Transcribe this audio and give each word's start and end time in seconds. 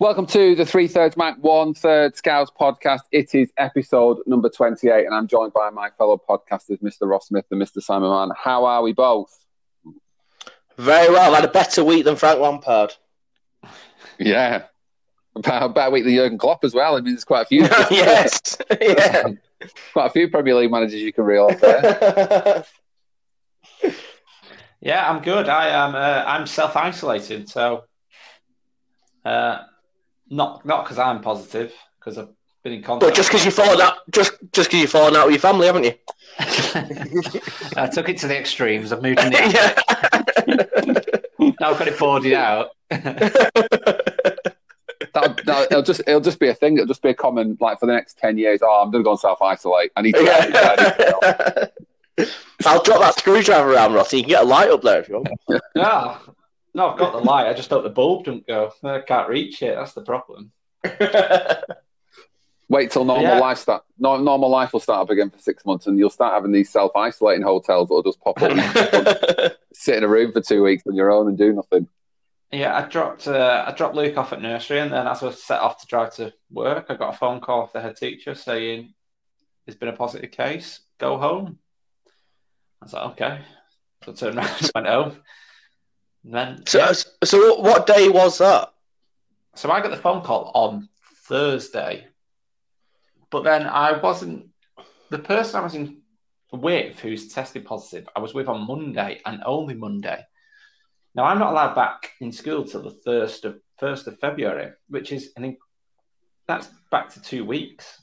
Welcome 0.00 0.26
to 0.26 0.54
the 0.54 0.64
Three 0.64 0.86
Thirds 0.86 1.16
Manc 1.16 1.38
One 1.40 1.74
Third 1.74 2.16
Scouts 2.16 2.52
podcast. 2.52 3.00
It 3.10 3.34
is 3.34 3.50
episode 3.56 4.18
number 4.26 4.48
28, 4.48 5.04
and 5.04 5.12
I'm 5.12 5.26
joined 5.26 5.52
by 5.52 5.70
my 5.70 5.90
fellow 5.98 6.16
podcasters, 6.16 6.80
Mr. 6.80 7.08
Ross 7.08 7.26
Smith 7.26 7.46
and 7.50 7.60
Mr. 7.60 7.82
Simon 7.82 8.08
Mann. 8.08 8.30
How 8.36 8.64
are 8.64 8.80
we 8.80 8.92
both? 8.92 9.44
Very 10.76 11.12
well. 11.12 11.34
I've 11.34 11.40
had 11.40 11.50
a 11.50 11.52
better 11.52 11.82
week 11.82 12.04
than 12.04 12.14
Frank 12.14 12.40
Lampard. 12.40 12.94
Yeah. 14.20 14.64
About, 15.36 15.70
about 15.70 15.88
a 15.88 15.90
week 15.92 16.04
than 16.04 16.14
Jurgen 16.14 16.38
Klopp 16.38 16.64
as 16.64 16.74
well. 16.74 16.96
I 16.96 17.00
mean, 17.00 17.14
there's 17.14 17.24
quite 17.24 17.42
a 17.42 17.46
few. 17.46 17.62
yes. 17.90 18.56
yeah. 18.80 19.24
Quite 19.92 20.06
a 20.06 20.10
few 20.10 20.28
Premier 20.28 20.54
League 20.54 20.70
managers 20.70 21.00
you 21.00 21.12
can 21.12 21.24
reel 21.24 21.46
off 21.46 21.60
there. 21.60 22.64
Yeah, 24.80 25.08
I'm 25.08 25.22
good. 25.22 25.48
I 25.48 25.68
am. 25.68 25.94
Uh, 25.96 26.24
I'm 26.24 26.46
self 26.46 26.76
isolated, 26.76 27.48
so 27.48 27.84
uh, 29.24 29.62
not 30.30 30.64
not 30.64 30.84
because 30.84 30.98
I'm 30.98 31.20
positive, 31.20 31.72
because 31.98 32.18
I've 32.18 32.28
been 32.62 32.72
in 32.74 32.82
contact. 32.82 33.10
but 33.10 33.14
just 33.16 33.28
because 33.30 33.44
you 33.44 33.50
fallen 33.50 33.80
out, 33.80 33.98
just 34.10 34.32
just 34.52 34.68
because 34.70 34.80
you've 34.80 34.90
fallen 34.90 35.16
out 35.16 35.26
with 35.26 35.34
your 35.34 35.40
family, 35.40 35.66
haven't 35.66 35.84
you? 35.84 35.94
I 37.76 37.88
took 37.92 38.08
it 38.08 38.18
to 38.18 38.26
the 38.28 38.38
extremes. 38.38 38.92
I've 38.92 39.02
moved 39.02 39.20
in 39.20 39.30
the 39.30 41.04
now 41.60 41.70
I've 41.70 41.78
got 41.78 41.88
it 41.88 41.98
boarded 41.98 42.32
out. 42.34 42.70
That'll, 45.14 45.34
that'll, 45.44 45.62
it'll 45.64 45.82
just 45.82 46.00
it'll 46.06 46.20
just 46.20 46.38
be 46.40 46.48
a 46.48 46.54
thing. 46.54 46.74
It'll 46.74 46.86
just 46.86 47.02
be 47.02 47.08
a 47.10 47.14
common 47.14 47.56
like 47.60 47.80
for 47.80 47.86
the 47.86 47.92
next 47.92 48.18
ten 48.18 48.36
years. 48.38 48.60
Oh, 48.62 48.82
I'm 48.82 48.90
going 48.90 49.02
to 49.02 49.04
go 49.06 49.12
and 49.12 49.20
self 49.20 49.40
isolate. 49.40 49.90
I 49.96 50.02
need 50.02 50.14
to. 50.14 50.20
I 50.20 50.44
need 50.44 50.52
to- 50.52 50.58
I 50.60 50.76
need 50.76 52.26
to- 52.26 52.28
I'll 52.66 52.82
drop 52.82 53.00
that 53.00 53.16
screwdriver 53.16 53.72
around, 53.72 53.92
Ross. 53.94 54.12
You 54.12 54.22
can 54.22 54.28
get 54.30 54.42
a 54.42 54.44
light 54.46 54.68
up 54.70 54.82
there 54.82 54.98
if 55.00 55.08
you 55.08 55.14
want. 55.14 55.28
no, 55.48 55.60
ah. 55.76 56.20
No, 56.78 56.90
I've 56.90 56.98
got 56.98 57.12
the 57.12 57.18
light. 57.18 57.48
I 57.48 57.54
just 57.54 57.70
hope 57.70 57.82
the 57.82 57.90
bulb 57.90 58.24
don't 58.24 58.46
go. 58.46 58.70
I 58.84 59.00
can't 59.00 59.28
reach 59.28 59.62
it. 59.62 59.74
That's 59.74 59.94
the 59.94 60.02
problem. 60.02 60.52
Wait 62.70 62.90
till 62.92 63.04
normal 63.04 63.24
Yeah. 63.24 63.38
life 63.38 63.58
start. 63.58 63.82
No, 63.98 64.16
normal 64.18 64.48
life 64.48 64.72
will 64.72 64.80
start 64.80 65.00
up 65.02 65.10
again 65.10 65.30
for 65.30 65.38
six 65.38 65.64
months, 65.66 65.86
and 65.88 65.98
you'll 65.98 66.08
start 66.10 66.34
having 66.34 66.52
these 66.52 66.70
self 66.70 66.94
isolating 66.94 67.42
hotels 67.42 67.88
that'll 67.88 68.02
just 68.04 68.20
pop 68.20 68.40
up, 68.40 68.52
sit 69.72 69.96
in 69.96 70.04
a 70.04 70.08
room 70.08 70.32
for 70.32 70.40
two 70.40 70.62
weeks 70.62 70.84
on 70.86 70.94
your 70.94 71.10
own 71.10 71.26
and 71.28 71.36
do 71.36 71.52
nothing. 71.52 71.88
Yeah, 72.52 72.76
I 72.76 72.82
dropped 72.88 73.26
uh, 73.26 73.64
I 73.66 73.72
dropped 73.72 73.96
Luke 73.96 74.16
off 74.16 74.32
at 74.32 74.40
nursery, 74.40 74.78
and 74.80 74.92
then 74.92 75.06
as 75.08 75.22
I 75.22 75.26
was 75.26 75.42
set 75.42 75.60
off 75.60 75.80
to 75.80 75.86
drive 75.88 76.14
to 76.16 76.32
work, 76.50 76.86
I 76.90 76.94
got 76.94 77.14
a 77.14 77.18
phone 77.18 77.40
call 77.40 77.62
off 77.62 77.72
the 77.72 77.80
head 77.80 77.96
teacher 77.96 78.34
saying 78.34 78.94
there's 79.66 79.76
been 79.76 79.88
a 79.88 79.92
positive 79.96 80.30
case. 80.30 80.80
Go 80.98 81.18
home. 81.18 81.58
I 82.80 82.84
was 82.84 82.92
like, 82.92 83.10
okay. 83.12 83.40
So 84.04 84.12
I 84.12 84.14
turned 84.14 84.38
around 84.38 84.56
and 84.60 84.70
went 84.74 84.86
home. 84.86 85.16
And 86.28 86.34
then 86.34 86.66
so, 86.66 86.78
yeah. 86.78 86.92
so 87.24 87.58
what 87.58 87.86
day 87.86 88.10
was 88.10 88.36
that? 88.36 88.74
So 89.54 89.70
I 89.70 89.80
got 89.80 89.90
the 89.90 89.96
phone 89.96 90.22
call 90.22 90.52
on 90.54 90.90
Thursday, 91.24 92.06
but 93.30 93.44
then 93.44 93.66
I 93.66 93.98
wasn't 93.98 94.50
the 95.08 95.20
person 95.20 95.58
I 95.58 95.64
was 95.64 95.74
in 95.74 96.02
with 96.52 96.98
who's 96.98 97.32
tested 97.32 97.64
positive. 97.64 98.06
I 98.14 98.20
was 98.20 98.34
with 98.34 98.46
on 98.46 98.66
Monday 98.66 99.22
and 99.24 99.42
only 99.46 99.72
Monday. 99.74 100.22
Now 101.14 101.24
I'm 101.24 101.38
not 101.38 101.52
allowed 101.52 101.74
back 101.74 102.10
in 102.20 102.30
school 102.30 102.64
till 102.64 102.82
the 102.82 102.98
first 103.06 103.46
of 103.46 103.58
first 103.78 104.06
of 104.06 104.18
February, 104.18 104.72
which 104.88 105.12
is 105.12 105.32
I 105.34 105.40
think 105.40 105.56
that's 106.46 106.68
back 106.90 107.08
to 107.14 107.22
two 107.22 107.46
weeks, 107.46 108.02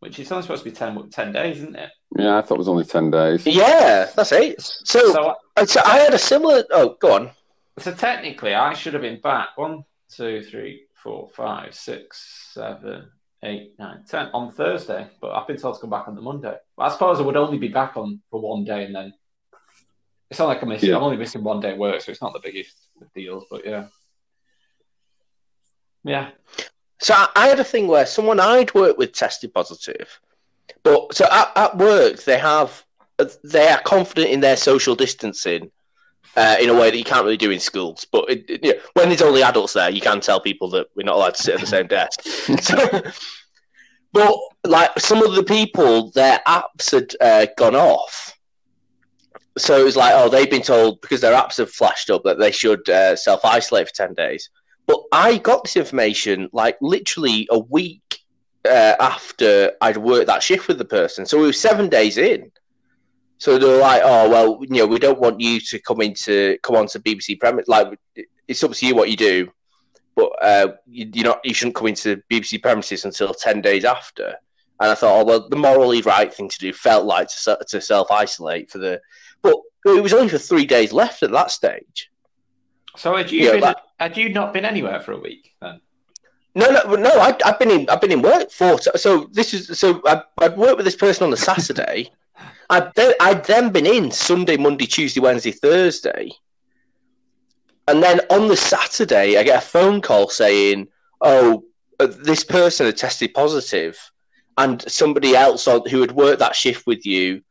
which 0.00 0.18
is 0.18 0.30
only 0.30 0.42
supposed 0.42 0.64
to 0.64 0.70
be 0.70 0.76
10, 0.76 1.08
10 1.08 1.32
days, 1.32 1.56
isn't 1.58 1.76
it? 1.76 1.90
Yeah, 2.18 2.36
I 2.36 2.42
thought 2.42 2.56
it 2.56 2.58
was 2.58 2.68
only 2.68 2.84
ten 2.84 3.10
days. 3.10 3.46
Yeah, 3.46 4.10
that's 4.14 4.32
it. 4.32 4.60
So, 4.60 5.00
So, 5.12 5.36
so 5.64 5.80
I 5.86 5.96
had 5.96 6.12
a 6.12 6.18
similar. 6.18 6.64
Oh, 6.70 6.96
go 7.00 7.14
on. 7.14 7.30
So 7.78 7.92
technically, 7.92 8.54
I 8.54 8.74
should 8.74 8.92
have 8.94 9.02
been 9.02 9.20
back 9.20 9.56
one, 9.56 9.84
two, 10.10 10.42
three, 10.42 10.86
four, 11.02 11.28
five, 11.34 11.74
six, 11.74 12.50
seven, 12.52 13.10
eight, 13.42 13.74
nine, 13.78 14.04
ten 14.08 14.28
on 14.34 14.52
Thursday, 14.52 15.08
but 15.20 15.32
I've 15.32 15.46
been 15.46 15.56
told 15.56 15.76
to 15.76 15.80
come 15.80 15.90
back 15.90 16.08
on 16.08 16.14
the 16.14 16.22
Monday. 16.22 16.54
But 16.76 16.82
I 16.82 16.88
suppose 16.90 17.18
I 17.18 17.22
would 17.22 17.36
only 17.36 17.58
be 17.58 17.68
back 17.68 17.96
on 17.96 18.20
for 18.30 18.40
one 18.40 18.64
day, 18.64 18.84
and 18.84 18.94
then 18.94 19.12
it's 20.30 20.38
not 20.38 20.48
like 20.48 20.62
I'm 20.62 20.68
missing. 20.68 20.90
Yeah. 20.90 20.96
I'm 20.96 21.02
only 21.02 21.16
missing 21.16 21.42
one 21.42 21.60
day 21.60 21.74
work, 21.74 22.00
so 22.00 22.12
it's 22.12 22.22
not 22.22 22.32
the 22.32 22.40
biggest 22.40 22.88
of 23.00 23.12
deals. 23.12 23.46
But 23.50 23.66
yeah, 23.66 23.86
yeah, 26.04 26.30
So 27.00 27.14
I, 27.14 27.28
I 27.36 27.48
had 27.48 27.60
a 27.60 27.64
thing 27.64 27.86
where 27.86 28.06
someone 28.06 28.40
I'd 28.40 28.74
worked 28.74 28.98
with 28.98 29.12
tested 29.12 29.54
positive, 29.54 30.20
but 30.82 31.14
so 31.14 31.26
at, 31.30 31.52
at 31.56 31.78
work 31.78 32.22
they 32.24 32.38
have 32.38 32.84
they 33.44 33.68
are 33.68 33.80
confident 33.82 34.30
in 34.30 34.40
their 34.40 34.56
social 34.56 34.96
distancing 34.96 35.70
uh, 36.36 36.56
in 36.60 36.70
a 36.70 36.74
way 36.74 36.90
that 36.90 36.96
you 36.96 37.04
can't 37.04 37.24
really 37.24 37.36
do 37.36 37.50
in 37.50 37.60
schools. 37.60 38.06
But 38.10 38.30
it, 38.30 38.44
it- 38.48 38.64
you 38.64 38.74
know, 38.74 38.80
when 38.94 39.08
there's 39.08 39.22
only 39.22 39.42
adults 39.42 39.72
there, 39.74 39.90
you 39.90 40.00
can 40.00 40.20
tell 40.20 40.40
people 40.40 40.70
that 40.70 40.86
we're 40.96 41.04
not 41.04 41.16
allowed 41.16 41.34
to 41.34 41.42
sit 41.42 41.54
at 41.54 41.60
the 41.60 41.66
same 41.66 41.86
desk. 41.86 42.20
So- 42.62 43.02
but 44.12 44.34
like 44.66 44.98
some 44.98 45.22
of 45.22 45.34
the 45.34 45.42
people, 45.42 46.10
their 46.10 46.40
apps 46.46 46.90
had 46.92 47.14
uh, 47.20 47.46
gone 47.56 47.74
off. 47.74 48.36
So 49.56 49.78
it 49.80 49.84
was 49.84 49.96
like, 49.96 50.12
oh, 50.14 50.28
they've 50.28 50.50
been 50.50 50.62
told 50.62 51.00
because 51.00 51.20
their 51.22 51.34
apps 51.34 51.56
have 51.58 51.70
flashed 51.70 52.10
up 52.10 52.22
that 52.24 52.38
they 52.38 52.50
should 52.50 52.86
uh, 52.90 53.16
self 53.16 53.44
isolate 53.44 53.88
for 53.88 53.94
10 53.94 54.14
days. 54.14 54.50
But 54.86 55.00
I 55.12 55.38
got 55.38 55.64
this 55.64 55.76
information 55.76 56.48
like 56.52 56.76
literally 56.82 57.48
a 57.50 57.58
week 57.58 58.18
uh, 58.66 58.94
after 59.00 59.72
I'd 59.80 59.96
worked 59.96 60.26
that 60.26 60.42
shift 60.42 60.68
with 60.68 60.78
the 60.78 60.84
person. 60.84 61.24
So 61.24 61.38
we 61.38 61.46
were 61.46 61.52
seven 61.52 61.88
days 61.88 62.18
in. 62.18 62.50
So 63.42 63.58
they're 63.58 63.80
like, 63.80 64.02
"Oh 64.04 64.30
well, 64.30 64.58
you 64.60 64.68
know, 64.68 64.86
we 64.86 65.00
don't 65.00 65.18
want 65.18 65.40
you 65.40 65.58
to 65.58 65.80
come 65.80 66.00
into 66.00 66.56
come 66.62 66.76
on 66.76 66.86
to 66.86 67.00
BBC 67.00 67.40
premise. 67.40 67.66
Like, 67.66 67.98
it's 68.46 68.62
up 68.62 68.70
to 68.70 68.86
you 68.86 68.94
what 68.94 69.10
you 69.10 69.16
do, 69.16 69.50
but 70.14 70.30
uh, 70.40 70.68
you, 70.86 71.10
you're 71.12 71.24
not 71.24 71.40
you 71.42 71.52
shouldn't 71.52 71.74
come 71.74 71.88
into 71.88 72.22
BBC 72.30 72.62
premises 72.62 73.04
until 73.04 73.34
ten 73.34 73.60
days 73.60 73.84
after." 73.84 74.36
And 74.78 74.92
I 74.92 74.94
thought, 74.94 75.22
"Oh 75.22 75.24
well, 75.24 75.48
the 75.48 75.56
morally 75.56 76.02
right 76.02 76.32
thing 76.32 76.48
to 76.50 76.58
do 76.60 76.72
felt 76.72 77.04
like 77.04 77.26
to, 77.30 77.58
to 77.66 77.80
self 77.80 78.12
isolate 78.12 78.70
for 78.70 78.78
the, 78.78 79.00
but 79.42 79.56
it 79.86 80.00
was 80.00 80.12
only 80.12 80.28
for 80.28 80.38
three 80.38 80.64
days 80.64 80.92
left 80.92 81.24
at 81.24 81.32
that 81.32 81.50
stage." 81.50 82.12
So 82.96 83.16
had 83.16 83.28
you 83.32 83.40
Yeah, 83.44 83.50
been, 83.52 83.60
that- 83.62 83.82
had 83.98 84.16
you 84.16 84.28
not 84.28 84.52
been 84.52 84.64
anywhere 84.64 85.00
for 85.00 85.14
a 85.14 85.18
week 85.18 85.52
then? 85.60 85.80
No, 86.54 86.70
no, 86.70 86.94
no. 86.94 87.10
I, 87.18 87.36
I've 87.44 87.58
been 87.58 87.72
in. 87.72 87.88
I've 87.88 88.00
been 88.00 88.12
in 88.12 88.22
work 88.22 88.52
for. 88.52 88.78
So 88.78 89.28
this 89.32 89.52
is. 89.52 89.80
So 89.80 90.00
I, 90.06 90.22
I'd 90.38 90.56
worked 90.56 90.76
with 90.76 90.84
this 90.84 90.94
person 90.94 91.24
on 91.24 91.30
the 91.32 91.36
Saturday. 91.36 92.12
I'd 92.70 92.94
then, 92.94 93.14
I'd 93.20 93.44
then 93.44 93.70
been 93.70 93.86
in 93.86 94.10
Sunday, 94.10 94.56
Monday, 94.56 94.86
Tuesday, 94.86 95.20
Wednesday, 95.20 95.52
Thursday, 95.52 96.30
and 97.88 98.02
then 98.02 98.20
on 98.30 98.48
the 98.48 98.56
Saturday, 98.56 99.36
I 99.36 99.42
get 99.42 99.62
a 99.62 99.66
phone 99.66 100.00
call 100.00 100.28
saying, 100.28 100.88
"Oh, 101.20 101.64
uh, 102.00 102.08
this 102.24 102.44
person 102.44 102.86
had 102.86 102.96
tested 102.96 103.34
positive, 103.34 103.98
and 104.58 104.82
somebody 104.90 105.34
else 105.36 105.66
on, 105.68 105.88
who 105.88 106.00
had 106.00 106.12
worked 106.12 106.38
that 106.40 106.56
shift 106.56 106.86
with 106.86 107.04
you, 107.06 107.42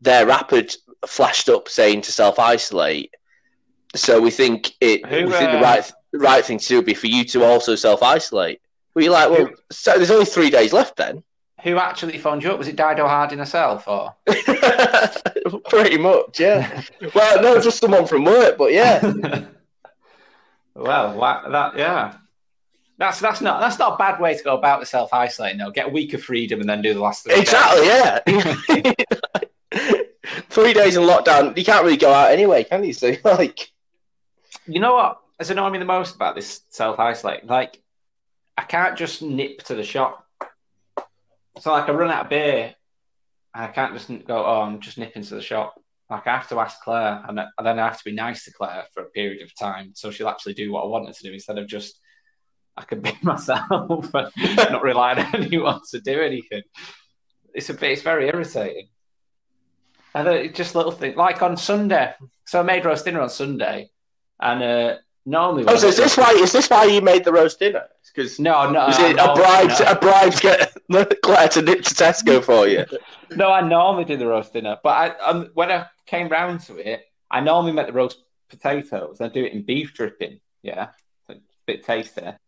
their 0.00 0.30
app 0.30 0.50
had 0.50 0.74
flashed 1.06 1.48
up 1.48 1.68
saying 1.68 2.02
to 2.02 2.12
self 2.12 2.38
isolate. 2.38 3.14
So 3.94 4.20
we 4.20 4.30
think 4.30 4.72
it. 4.80 5.06
Who, 5.06 5.26
we 5.26 5.32
think 5.32 5.50
the 5.50 5.58
uh, 5.58 5.62
right 5.62 5.92
right 6.12 6.44
thing 6.44 6.58
to 6.58 6.68
do 6.68 6.76
would 6.76 6.86
be 6.86 6.94
for 6.94 7.06
you 7.06 7.24
to 7.24 7.44
also 7.44 7.74
self 7.74 8.02
isolate. 8.02 8.60
Well, 8.94 9.04
you're 9.04 9.12
like, 9.12 9.30
well, 9.30 9.48
so 9.70 9.94
there's 9.96 10.10
only 10.10 10.24
three 10.24 10.50
days 10.50 10.72
left 10.72 10.96
then. 10.96 11.22
Who 11.64 11.76
actually 11.76 12.18
phoned 12.18 12.44
you 12.44 12.52
up? 12.52 12.58
Was 12.58 12.68
it 12.68 12.76
Dido 12.76 13.08
Harding 13.08 13.38
herself, 13.38 13.88
or 13.88 14.14
Pretty 15.68 15.98
much, 15.98 16.38
yeah. 16.38 16.82
well, 17.14 17.42
no, 17.42 17.60
just 17.60 17.80
someone 17.80 18.06
from 18.06 18.24
work, 18.24 18.56
but 18.56 18.72
yeah. 18.72 19.00
well, 20.74 21.18
that 21.50 21.76
yeah, 21.76 22.14
that's 22.98 23.20
that's 23.20 23.40
not 23.40 23.60
that's 23.60 23.78
not 23.78 23.94
a 23.94 23.96
bad 23.96 24.20
way 24.20 24.36
to 24.36 24.44
go 24.44 24.56
about 24.56 24.80
the 24.80 24.86
self 24.86 25.12
isolating. 25.12 25.58
though. 25.58 25.70
get 25.70 25.86
a 25.86 25.90
week 25.90 26.14
of 26.14 26.22
freedom 26.22 26.60
and 26.60 26.68
then 26.68 26.82
do 26.82 26.94
the 26.94 27.00
last 27.00 27.24
three. 27.24 27.34
days. 27.34 27.42
exactly, 27.42 27.86
yeah. 27.86 28.92
Three 30.50 30.72
days 30.72 30.96
in 30.96 31.02
lockdown, 31.04 31.56
you 31.56 31.64
can't 31.64 31.84
really 31.84 31.96
go 31.96 32.12
out 32.12 32.30
anyway, 32.30 32.64
can 32.64 32.82
you? 32.84 32.92
So, 32.92 33.12
like, 33.24 33.70
You 34.66 34.80
know 34.80 34.94
what 34.94 35.20
has 35.38 35.50
annoyed 35.50 35.72
me 35.72 35.78
the 35.78 35.84
most 35.84 36.16
about 36.16 36.34
this 36.34 36.62
self 36.68 36.98
isolating? 36.98 37.48
Like, 37.48 37.80
I 38.56 38.62
can't 38.62 38.96
just 38.96 39.22
nip 39.22 39.62
to 39.64 39.74
the 39.74 39.84
shop. 39.84 40.26
So, 41.60 41.72
like, 41.72 41.88
I 41.88 41.92
run 41.92 42.10
out 42.10 42.24
of 42.24 42.30
beer, 42.30 42.74
and 43.54 43.64
I 43.64 43.68
can't 43.68 43.94
just 43.94 44.08
go. 44.26 44.44
Oh, 44.44 44.62
I'm 44.62 44.80
just 44.80 44.98
nipping 44.98 45.22
to 45.24 45.34
the 45.34 45.42
shop. 45.42 45.74
Like, 46.10 46.26
I 46.26 46.36
have 46.36 46.48
to 46.48 46.58
ask 46.60 46.80
Claire, 46.82 47.24
and 47.28 47.38
then 47.38 47.78
I 47.78 47.84
have 47.86 47.98
to 47.98 48.04
be 48.04 48.12
nice 48.12 48.44
to 48.44 48.52
Claire 48.52 48.84
for 48.94 49.02
a 49.02 49.10
period 49.10 49.42
of 49.42 49.54
time, 49.54 49.92
so 49.94 50.10
she'll 50.10 50.28
actually 50.28 50.54
do 50.54 50.72
what 50.72 50.84
I 50.84 50.86
want 50.86 51.06
her 51.06 51.12
to 51.12 51.22
do 51.22 51.32
instead 51.32 51.58
of 51.58 51.66
just 51.66 52.00
I 52.78 52.84
can 52.84 53.00
be 53.00 53.12
myself 53.22 54.14
and 54.14 54.56
not 54.56 54.82
rely 54.82 55.12
on 55.12 55.18
anyone 55.34 55.80
to 55.90 56.00
do 56.00 56.20
anything. 56.20 56.62
It's 57.52 57.70
a 57.70 57.74
bit. 57.74 57.92
It's 57.92 58.02
very 58.02 58.28
irritating. 58.28 58.88
And 60.14 60.26
then 60.26 60.52
just 60.54 60.74
little 60.74 60.92
things 60.92 61.16
like 61.16 61.42
on 61.42 61.56
Sunday. 61.56 62.14
So 62.46 62.60
I 62.60 62.62
made 62.62 62.84
roast 62.84 63.04
dinner 63.04 63.20
on 63.20 63.28
Sunday, 63.28 63.90
and 64.40 64.62
uh, 64.62 64.96
normally. 65.28 65.64
oh, 65.66 65.76
so 65.76 65.88
is 65.88 65.96
this 65.96 66.16
why? 66.16 66.32
Is 66.32 66.52
this 66.52 66.68
why 66.70 66.84
you 66.84 67.00
made 67.00 67.24
the 67.24 67.32
roast 67.32 67.58
dinner? 67.58 67.84
Because 68.14 68.38
No, 68.40 68.70
no. 68.70 68.88
is 68.88 68.98
it 68.98 69.16
a 69.18 69.34
bribe? 69.34 69.76
To, 69.76 69.90
a 69.92 69.94
bribe 69.94 70.32
to 70.32 70.40
get 70.40 71.20
Claire 71.22 71.48
to 71.50 71.62
nip 71.62 71.82
to 71.84 71.94
Tesco 71.94 72.42
for 72.42 72.66
you? 72.66 72.84
No, 73.30 73.52
I 73.52 73.60
normally 73.60 74.06
do 74.06 74.16
the 74.16 74.26
roast 74.26 74.54
dinner, 74.54 74.78
but 74.82 74.88
I, 74.88 75.08
um, 75.18 75.50
when 75.52 75.70
I 75.70 75.86
came 76.06 76.30
round 76.30 76.60
to 76.60 76.76
it, 76.78 77.02
I 77.30 77.40
normally 77.40 77.72
make 77.72 77.86
the 77.86 77.92
roast 77.92 78.16
potatoes. 78.48 79.20
I 79.20 79.28
do 79.28 79.44
it 79.44 79.52
in 79.52 79.64
beef 79.66 79.92
dripping. 79.92 80.40
Yeah, 80.62 80.88
it's 81.28 81.38
a 81.38 81.66
bit 81.66 81.84
tastier. 81.84 82.38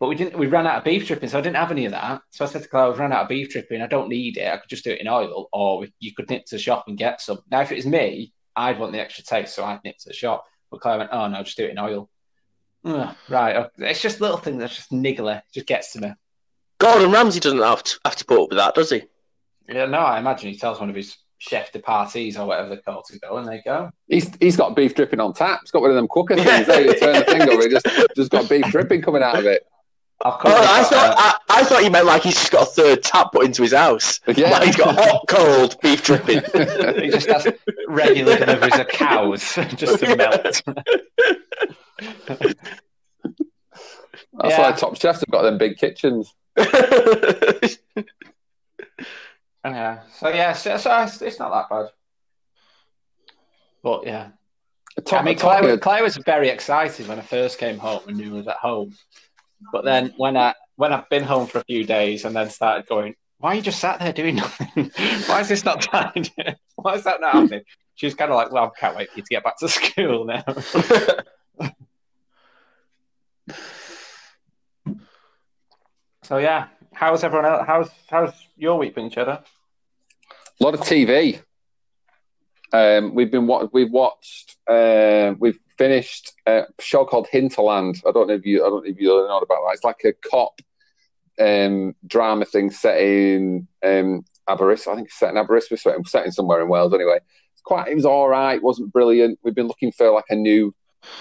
But 0.00 0.08
we 0.08 0.16
didn't. 0.16 0.36
We 0.36 0.48
ran 0.48 0.66
out 0.66 0.78
of 0.78 0.84
beef 0.84 1.06
dripping, 1.06 1.28
so 1.28 1.38
I 1.38 1.40
didn't 1.40 1.54
have 1.54 1.70
any 1.70 1.84
of 1.84 1.92
that. 1.92 2.22
So 2.30 2.44
I 2.44 2.48
said 2.48 2.62
to 2.62 2.68
Claire, 2.68 2.86
"I've 2.86 2.98
run 2.98 3.12
out 3.12 3.22
of 3.22 3.28
beef 3.28 3.48
dripping. 3.50 3.80
I 3.80 3.86
don't 3.86 4.08
need 4.08 4.36
it. 4.38 4.52
I 4.52 4.56
could 4.56 4.68
just 4.68 4.82
do 4.82 4.90
it 4.90 5.00
in 5.00 5.06
oil, 5.06 5.48
or 5.52 5.86
you 6.00 6.12
could 6.12 6.28
nip 6.28 6.44
to 6.46 6.56
the 6.56 6.60
shop 6.60 6.84
and 6.88 6.98
get 6.98 7.20
some." 7.20 7.38
Now, 7.48 7.60
if 7.60 7.70
it 7.70 7.76
was 7.76 7.86
me, 7.86 8.32
I'd 8.56 8.80
want 8.80 8.90
the 8.92 9.00
extra 9.00 9.22
taste, 9.22 9.54
so 9.54 9.64
I'd 9.64 9.78
nip 9.84 9.98
to 9.98 10.08
the 10.08 10.14
shop. 10.14 10.44
But 10.70 10.80
Claire 10.80 10.98
went, 10.98 11.10
"Oh 11.12 11.28
no, 11.28 11.42
just 11.42 11.56
do 11.56 11.64
it 11.64 11.70
in 11.70 11.78
oil." 11.78 12.08
Hmm. 12.84 12.92
Ugh, 12.92 13.16
right, 13.28 13.56
okay. 13.56 13.90
it's 13.90 14.00
just 14.00 14.20
little 14.20 14.36
things 14.36 14.60
that's 14.60 14.76
just 14.76 14.90
niggly. 14.90 15.42
Just 15.52 15.66
gets 15.66 15.92
to 15.92 16.00
me. 16.00 16.12
Gordon 16.78 17.10
Ramsay 17.10 17.40
doesn't 17.40 17.58
have 17.58 17.82
to 17.82 17.98
have 18.04 18.16
to 18.16 18.24
put 18.24 18.42
up 18.42 18.48
with 18.50 18.58
that, 18.58 18.74
does 18.74 18.90
he? 18.90 19.02
Yeah, 19.68 19.86
no, 19.86 19.98
I 19.98 20.18
imagine 20.18 20.50
he 20.50 20.58
tells 20.58 20.80
one 20.80 20.88
of 20.88 20.94
his 20.94 21.16
chef 21.38 21.72
de 21.72 21.78
parties 21.78 22.36
or 22.36 22.46
whatever 22.46 22.68
they're 22.68 22.78
called 22.78 23.04
to 23.06 23.18
go, 23.18 23.36
and 23.38 23.46
they 23.46 23.62
go. 23.64 23.90
He's 24.06 24.30
he's 24.40 24.56
got 24.56 24.76
beef 24.76 24.94
dripping 24.94 25.20
on 25.20 25.32
tap. 25.34 25.60
He's 25.62 25.70
got 25.70 25.82
one 25.82 25.90
of 25.90 25.96
them 25.96 26.08
cooker 26.08 26.36
things. 26.36 26.48
Eh? 26.48 26.62
there. 26.64 26.82
You 26.82 26.98
turn 26.98 27.14
the 27.14 27.24
thing 27.24 27.42
over, 27.42 27.62
he 27.62 27.68
just 27.68 27.86
just 28.16 28.30
got 28.30 28.48
beef 28.48 28.66
dripping 28.66 29.02
coming 29.02 29.22
out 29.22 29.38
of 29.38 29.46
it. 29.46 29.66
I've 30.24 30.34
Oh, 30.44 30.48
I 30.48 30.82
thought 30.84 31.14
I, 31.16 31.38
I 31.60 31.64
thought 31.64 31.84
you 31.84 31.90
meant 31.90 32.06
like 32.06 32.22
he's 32.22 32.34
just 32.34 32.50
got 32.50 32.62
a 32.66 32.70
third 32.70 33.02
tap 33.04 33.30
put 33.32 33.44
into 33.44 33.62
his 33.62 33.72
house. 33.72 34.20
Yeah. 34.26 34.50
Like 34.50 34.64
he's 34.64 34.76
got 34.76 34.96
hot, 34.98 35.24
cold 35.28 35.76
beef 35.80 36.02
dripping. 36.04 36.40
he 37.00 37.08
just 37.10 37.28
has 37.28 37.46
regular 37.86 38.36
deliveries 38.36 38.78
of 38.78 38.88
cows 38.88 39.54
just 39.76 40.00
to 40.00 40.16
melt. 40.16 40.62
That's 44.40 44.54
Yeah. 44.54 44.60
why 44.70 44.72
top 44.72 45.00
chefs 45.00 45.20
have 45.20 45.30
got 45.30 45.42
them 45.42 45.58
big 45.58 45.76
kitchens. 45.78 46.34
Yeah. 49.64 50.00
So 50.14 50.28
yeah, 50.30 50.52
so, 50.54 50.76
so 50.78 51.02
it's, 51.02 51.20
it's 51.20 51.38
not 51.38 51.50
that 51.50 51.68
bad. 51.68 51.90
But 53.82 54.06
yeah, 54.06 54.28
Top, 55.04 55.20
I 55.20 55.24
mean, 55.24 55.36
Claire, 55.36 55.76
Claire 55.76 56.02
was 56.02 56.16
very 56.16 56.48
excited 56.48 57.06
when 57.06 57.18
I 57.18 57.22
first 57.22 57.58
came 57.58 57.76
home 57.78 58.00
and 58.08 58.16
knew 58.16 58.34
I 58.34 58.38
was 58.38 58.48
at 58.48 58.56
home. 58.56 58.94
But 59.72 59.84
then 59.84 60.14
when 60.16 60.36
I 60.36 60.54
when 60.76 60.92
I've 60.92 61.08
been 61.08 61.24
home 61.24 61.46
for 61.46 61.58
a 61.58 61.64
few 61.64 61.84
days 61.84 62.24
and 62.24 62.34
then 62.34 62.50
started 62.50 62.86
going, 62.86 63.14
why 63.38 63.52
are 63.52 63.54
you 63.56 63.62
just 63.62 63.80
sat 63.80 63.98
there 63.98 64.12
doing 64.12 64.36
nothing? 64.36 64.90
why 65.26 65.40
is 65.40 65.48
this 65.48 65.64
not 65.64 65.82
timed? 65.82 66.30
why 66.76 66.94
is 66.94 67.04
that 67.04 67.20
not 67.20 67.34
happening? 67.34 67.62
She 67.94 68.06
was 68.06 68.14
kind 68.14 68.30
of 68.30 68.36
like, 68.36 68.52
well, 68.52 68.72
I 68.76 68.80
can't 68.80 68.96
wait 68.96 69.10
for 69.10 69.16
you 69.18 69.22
to 69.22 69.28
get 69.28 69.44
back 69.44 69.58
to 69.58 69.68
school 69.68 70.24
now. 70.24 70.44
so 76.22 76.38
yeah, 76.38 76.68
how's 76.92 77.24
everyone 77.24 77.46
else? 77.46 77.64
How's 77.66 77.90
how's 78.08 78.32
your 78.56 78.78
week 78.78 78.94
been, 78.94 79.10
Cheddar? 79.10 79.42
A 80.60 80.64
lot 80.64 80.74
of 80.74 80.80
TV. 80.80 81.40
Um, 82.72 83.14
we've 83.14 83.30
been 83.30 83.46
what 83.46 83.72
we've 83.72 83.90
watched 83.90 84.56
uh, 84.68 85.34
we've 85.38 85.58
finished 85.78 86.32
a 86.46 86.64
show 86.80 87.04
called 87.04 87.28
Hinterland. 87.30 88.02
I 88.06 88.12
don't 88.12 88.28
know 88.28 88.34
if 88.34 88.44
you 88.44 88.64
I 88.64 88.68
don't 88.68 88.84
know 88.84 88.90
if 88.90 89.00
you 89.00 89.08
know 89.08 89.38
about 89.38 89.48
that. 89.48 89.72
It's 89.74 89.84
like 89.84 90.04
a 90.04 90.12
cop 90.12 90.60
um, 91.40 91.94
drama 92.06 92.44
thing 92.44 92.70
set 92.70 93.00
in 93.00 93.68
um, 93.84 94.24
Aberystwyth. 94.48 94.92
I 94.92 94.96
think 94.96 95.08
it's 95.08 95.18
set 95.18 95.30
in 95.30 95.36
Aberystwyth, 95.36 95.80
set 96.06 96.26
in, 96.26 96.32
somewhere 96.32 96.60
in 96.60 96.68
Wales. 96.68 96.92
Anyway, 96.92 97.18
it's 97.52 97.62
quite. 97.62 97.88
It 97.88 97.94
was 97.94 98.04
all 98.06 98.28
right. 98.28 98.56
It 98.56 98.62
wasn't 98.62 98.92
brilliant. 98.92 99.38
We've 99.42 99.54
been 99.54 99.68
looking 99.68 99.92
for 99.92 100.10
like 100.10 100.24
a 100.30 100.36
new 100.36 100.74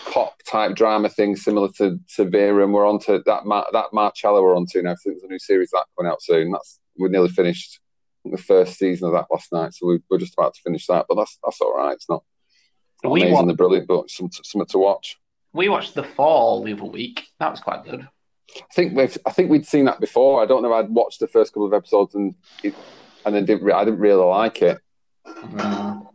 cop 0.06 0.42
type 0.44 0.76
drama 0.76 1.10
thing 1.10 1.36
similar 1.36 1.70
to 1.78 2.00
to 2.16 2.26
Vera, 2.26 2.64
and 2.64 2.74
we're 2.74 2.88
on 2.88 3.00
to 3.02 3.22
that 3.26 3.46
Mar- 3.46 3.68
that 3.74 3.94
Marcella 3.94 4.42
we're 4.42 4.56
on 4.56 4.66
to 4.72 4.82
now. 4.82 4.96
So 4.96 5.12
there's 5.12 5.24
a 5.24 5.28
new 5.28 5.40
series 5.40 5.70
that 5.72 5.86
coming 5.96 6.12
out 6.12 6.22
soon. 6.22 6.52
That's 6.52 6.80
we're 6.98 7.10
nearly 7.10 7.30
finished 7.30 7.80
the 8.26 8.38
first 8.38 8.78
season 8.78 9.08
of 9.08 9.14
that 9.14 9.28
last 9.32 9.52
night, 9.54 9.74
so 9.74 9.88
we, 9.88 10.00
we're 10.10 10.18
just 10.18 10.34
about 10.34 10.54
to 10.54 10.62
finish 10.62 10.88
that. 10.88 11.06
But 11.08 11.16
that's 11.16 11.38
that's 11.44 11.62
all 11.62 11.76
right. 11.76 11.94
It's 11.94 12.10
not, 12.10 12.24
We 13.04 13.22
amazingly 13.22 13.54
wa- 13.54 13.56
brilliant, 13.56 13.88
but 13.88 14.10
some, 14.10 14.30
something 14.32 14.66
to 14.68 14.78
watch. 14.78 15.18
We 15.54 15.70
watched 15.70 15.96
The 15.96 16.04
Fall 16.04 16.64
the 16.64 16.74
other 16.74 16.86
week. 16.86 17.28
That 17.40 17.52
was 17.52 17.60
quite 17.60 17.84
good. 17.86 18.08
I 18.56 18.74
think 18.74 18.96
we've 18.96 19.18
I 19.26 19.32
think 19.32 19.52
we'd 19.52 19.68
seen 19.68 19.86
that 19.86 20.00
before. 20.00 20.42
I 20.42 20.46
don't 20.46 20.64
know. 20.64 20.74
I'd 20.74 20.90
watched 20.90 21.20
the 21.20 21.28
first 21.28 21.54
couple 21.54 21.68
of 21.68 21.74
episodes 21.74 22.16
and 22.16 22.34
it, 22.64 22.74
and 23.26 23.36
then 23.36 23.46
didn't 23.46 23.72
I 23.72 23.84
didn't 23.84 24.00
really 24.00 24.24
like 24.24 24.62
it. 24.62 24.80
Mm. 25.26 26.08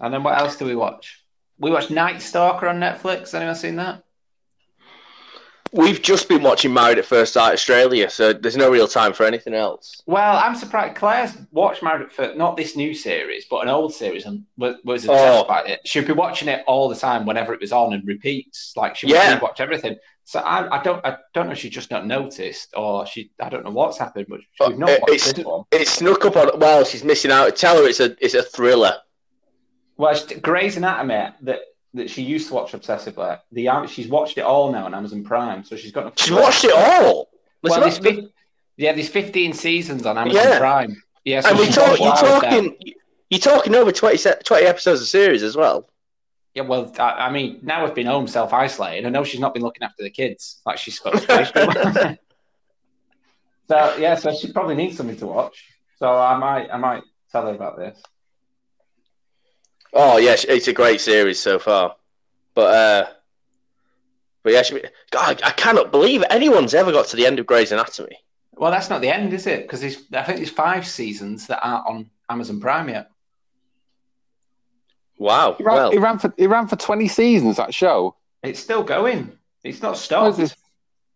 And 0.00 0.14
then 0.14 0.22
what 0.22 0.38
else 0.38 0.56
do 0.56 0.64
we 0.64 0.74
watch? 0.74 1.24
We 1.58 1.70
watched 1.70 1.90
Night 1.90 2.20
Stalker 2.20 2.68
on 2.68 2.80
Netflix. 2.80 3.32
Anyone 3.34 3.54
seen 3.54 3.76
that? 3.76 4.02
We've 5.72 6.00
just 6.00 6.28
been 6.28 6.42
watching 6.42 6.72
Married 6.72 6.98
at 6.98 7.04
First 7.04 7.34
Sight 7.34 7.52
Australia, 7.52 8.08
so 8.08 8.32
there's 8.32 8.56
no 8.56 8.70
real 8.70 8.88
time 8.88 9.12
for 9.12 9.24
anything 9.26 9.52
else. 9.54 10.02
Well, 10.06 10.36
I'm 10.36 10.54
surprised. 10.54 10.96
Claire's 10.96 11.36
watched 11.50 11.82
Married 11.82 12.02
at 12.02 12.12
First, 12.12 12.36
not 12.36 12.56
this 12.56 12.76
new 12.76 12.94
series, 12.94 13.44
but 13.50 13.58
an 13.62 13.68
old 13.68 13.92
series, 13.92 14.24
and 14.26 14.44
was, 14.56 14.76
was 14.84 15.06
Oh. 15.08 15.12
obsessed 15.12 15.48
by 15.48 15.62
it. 15.62 15.80
She'd 15.86 16.06
be 16.06 16.12
watching 16.12 16.48
it 16.48 16.64
all 16.66 16.88
the 16.88 16.96
time 16.96 17.26
whenever 17.26 17.52
it 17.52 17.60
was 17.60 17.72
on 17.72 17.92
and 17.92 18.06
repeats. 18.06 18.72
Like 18.76 18.96
she 18.96 19.06
would 19.06 19.14
Yeah. 19.14 19.38
watch 19.40 19.60
everything. 19.60 19.96
So 20.24 20.40
I, 20.40 20.80
I 20.80 20.82
don't, 20.82 21.04
I 21.06 21.18
don't 21.34 21.46
know. 21.46 21.52
if 21.52 21.58
She 21.58 21.70
just 21.70 21.90
not 21.90 22.06
noticed, 22.06 22.72
or 22.76 23.06
she, 23.06 23.30
I 23.40 23.48
don't 23.48 23.64
know 23.64 23.70
what's 23.70 23.98
happened, 23.98 24.26
but 24.28 24.40
Oh, 24.60 24.70
we've 24.70 24.78
not 24.78 24.88
it- 24.90 25.00
watched 25.02 25.36
this 25.36 25.44
one. 25.44 25.64
It 25.70 25.86
snuck 25.88 26.24
up 26.24 26.36
on. 26.36 26.58
Well, 26.58 26.84
she's 26.84 27.04
missing 27.04 27.30
out. 27.30 27.54
Tell 27.56 27.76
her 27.76 27.88
it's 27.88 28.00
a 28.00 28.16
it's 28.24 28.34
a 28.34 28.42
thriller. 28.42 28.94
Well, 29.98 30.18
Grey's 30.42 30.76
Anatomy 30.76 31.28
that 31.42 31.60
that 31.96 32.10
she 32.10 32.22
used 32.22 32.48
to 32.48 32.54
watch 32.54 32.72
obsessively. 32.72 33.38
The 33.52 33.86
she's 33.88 34.08
watched 34.08 34.38
it 34.38 34.42
all 34.42 34.70
now 34.70 34.86
on 34.86 34.94
Amazon 34.94 35.24
Prime, 35.24 35.64
so 35.64 35.76
she's 35.76 35.92
got. 35.92 36.18
She 36.18 36.32
watched 36.32 36.64
it 36.64 36.72
all. 36.72 37.28
Well, 37.62 37.80
there's 37.80 37.98
fif- 37.98 38.26
yeah, 38.76 38.92
there's 38.92 39.08
15 39.08 39.52
seasons 39.54 40.06
on 40.06 40.18
Amazon 40.18 40.42
Yeah. 40.42 40.58
Prime. 40.58 41.02
Yeah, 41.24 41.40
so 41.40 41.50
and 41.50 41.58
we 41.58 41.66
talk, 41.68 41.98
you're 41.98 42.14
talking 42.14 42.76
you're 43.30 43.40
talking 43.40 43.74
over 43.74 43.90
20, 43.90 44.16
20 44.44 44.66
episodes 44.66 45.00
of 45.00 45.08
series 45.08 45.42
as 45.42 45.56
well. 45.56 45.90
Yeah, 46.54 46.62
well, 46.62 46.92
I, 46.98 47.26
I 47.26 47.30
mean, 47.30 47.58
now 47.62 47.84
we've 47.84 47.94
been 47.94 48.06
home 48.06 48.28
self 48.28 48.52
isolated. 48.52 49.06
I 49.06 49.10
know 49.10 49.24
she's 49.24 49.40
not 49.40 49.52
been 49.52 49.62
looking 49.62 49.82
after 49.82 50.02
the 50.02 50.10
kids 50.10 50.60
like 50.64 50.78
she's 50.78 50.96
supposed 50.96 51.26
to. 51.26 52.18
so 53.68 53.96
yeah, 53.98 54.14
so 54.14 54.32
she 54.32 54.52
probably 54.52 54.76
needs 54.76 54.96
something 54.96 55.16
to 55.16 55.26
watch. 55.26 55.64
So 55.98 56.16
I 56.16 56.38
might, 56.38 56.70
I 56.70 56.76
might 56.76 57.02
tell 57.32 57.46
her 57.46 57.54
about 57.54 57.76
this. 57.76 58.00
Oh 59.92 60.18
yeah, 60.18 60.36
it's 60.48 60.68
a 60.68 60.72
great 60.72 61.00
series 61.00 61.38
so 61.40 61.58
far. 61.58 61.96
But 62.54 62.74
uh, 62.74 63.06
but 64.42 64.52
yeah, 64.52 64.62
she, 64.62 64.82
God, 65.10 65.40
I 65.44 65.50
cannot 65.50 65.90
believe 65.90 66.22
anyone's 66.30 66.74
ever 66.74 66.92
got 66.92 67.06
to 67.08 67.16
the 67.16 67.26
end 67.26 67.38
of 67.38 67.46
Grey's 67.46 67.72
Anatomy. 67.72 68.16
Well, 68.52 68.70
that's 68.70 68.88
not 68.88 69.00
the 69.02 69.08
end, 69.14 69.32
is 69.34 69.46
it? 69.46 69.62
Because 69.62 69.82
I 69.84 70.22
think 70.22 70.38
there's 70.38 70.50
five 70.50 70.86
seasons 70.86 71.46
that 71.48 71.60
aren't 71.62 71.86
on 71.86 72.10
Amazon 72.30 72.58
Prime 72.60 72.88
yet. 72.88 73.10
Wow. 75.18 75.54
He 75.58 75.64
ran, 75.64 75.74
Well, 75.74 75.90
he 75.90 75.98
ran 75.98 76.18
for 76.18 76.32
it 76.36 76.46
ran 76.48 76.66
for 76.66 76.76
twenty 76.76 77.08
seasons. 77.08 77.56
That 77.56 77.74
show. 77.74 78.16
It's 78.42 78.60
still 78.60 78.82
going. 78.82 79.32
It's 79.64 79.82
not 79.82 79.90
Oh, 79.90 79.92
is 79.94 80.00
stopped. 80.00 80.36
this- 80.38 80.56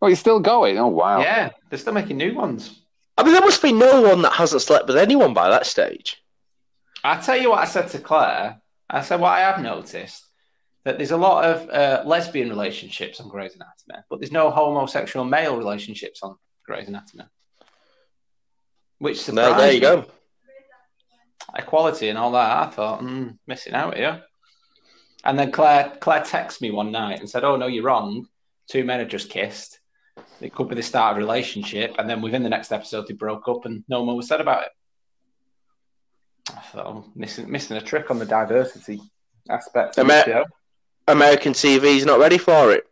oh, 0.01 0.07
he's 0.07 0.19
still 0.19 0.39
going. 0.39 0.77
Oh 0.77 0.87
wow. 0.87 1.21
Yeah, 1.21 1.49
they're 1.69 1.79
still 1.79 1.93
making 1.93 2.17
new 2.17 2.33
ones. 2.33 2.81
I 3.17 3.23
mean, 3.23 3.33
there 3.33 3.41
must 3.41 3.61
be 3.61 3.71
no 3.73 4.01
one 4.01 4.21
that 4.23 4.33
hasn't 4.33 4.61
slept 4.63 4.87
with 4.87 4.97
anyone 4.97 5.33
by 5.33 5.49
that 5.49 5.65
stage. 5.65 6.23
I 7.03 7.19
tell 7.19 7.37
you 7.37 7.49
what 7.49 7.59
I 7.59 7.65
said 7.65 7.89
to 7.89 7.99
Claire. 7.99 8.61
I 8.89 9.01
said 9.01 9.19
what 9.19 9.31
I 9.31 9.39
have 9.39 9.61
noticed 9.61 10.25
that 10.83 10.97
there's 10.97 11.11
a 11.11 11.17
lot 11.17 11.45
of 11.45 11.69
uh, 11.69 12.03
lesbian 12.05 12.49
relationships 12.49 13.19
on 13.19 13.29
Grey's 13.29 13.55
Anatomy, 13.55 14.03
but 14.09 14.19
there's 14.19 14.31
no 14.31 14.49
homosexual 14.49 15.25
male 15.25 15.55
relationships 15.57 16.21
on 16.23 16.35
Grey's 16.65 16.87
Anatomy. 16.87 17.23
Which 18.97 19.27
No, 19.29 19.57
there 19.57 19.71
you 19.71 19.79
me. 19.79 19.79
go. 19.79 20.05
Equality 21.55 22.09
and 22.09 22.17
all 22.17 22.31
that. 22.31 22.67
I 22.67 22.69
thought, 22.69 23.01
mm, 23.01 23.37
missing 23.47 23.73
out 23.73 23.97
here. 23.97 24.23
And 25.23 25.37
then 25.37 25.51
Claire 25.51 25.93
Claire 25.99 26.21
texted 26.21 26.61
me 26.61 26.71
one 26.71 26.91
night 26.91 27.19
and 27.19 27.29
said, 27.29 27.43
"Oh 27.43 27.55
no, 27.55 27.67
you're 27.67 27.83
wrong. 27.83 28.27
Two 28.67 28.83
men 28.83 28.99
had 28.99 29.09
just 29.09 29.29
kissed. 29.29 29.79
It 30.39 30.53
could 30.53 30.69
be 30.69 30.75
the 30.75 30.83
start 30.83 31.11
of 31.11 31.17
a 31.17 31.19
relationship." 31.25 31.95
And 31.99 32.09
then 32.09 32.21
within 32.21 32.43
the 32.43 32.49
next 32.49 32.71
episode, 32.71 33.07
they 33.07 33.13
broke 33.13 33.47
up, 33.47 33.65
and 33.65 33.83
no 33.87 34.03
more 34.05 34.15
was 34.15 34.27
said 34.27 34.41
about 34.41 34.63
it. 34.63 34.69
I 36.49 36.59
thought, 36.59 36.85
oh, 36.85 37.05
missing 37.15 37.49
missing 37.49 37.77
a 37.77 37.81
trick 37.81 38.09
on 38.09 38.19
the 38.19 38.25
diversity 38.25 39.01
aspect. 39.49 39.97
Amer-. 39.99 40.45
American 41.07 41.53
TV's 41.53 42.05
not 42.05 42.19
ready 42.19 42.37
for 42.37 42.71
it. 42.71 42.87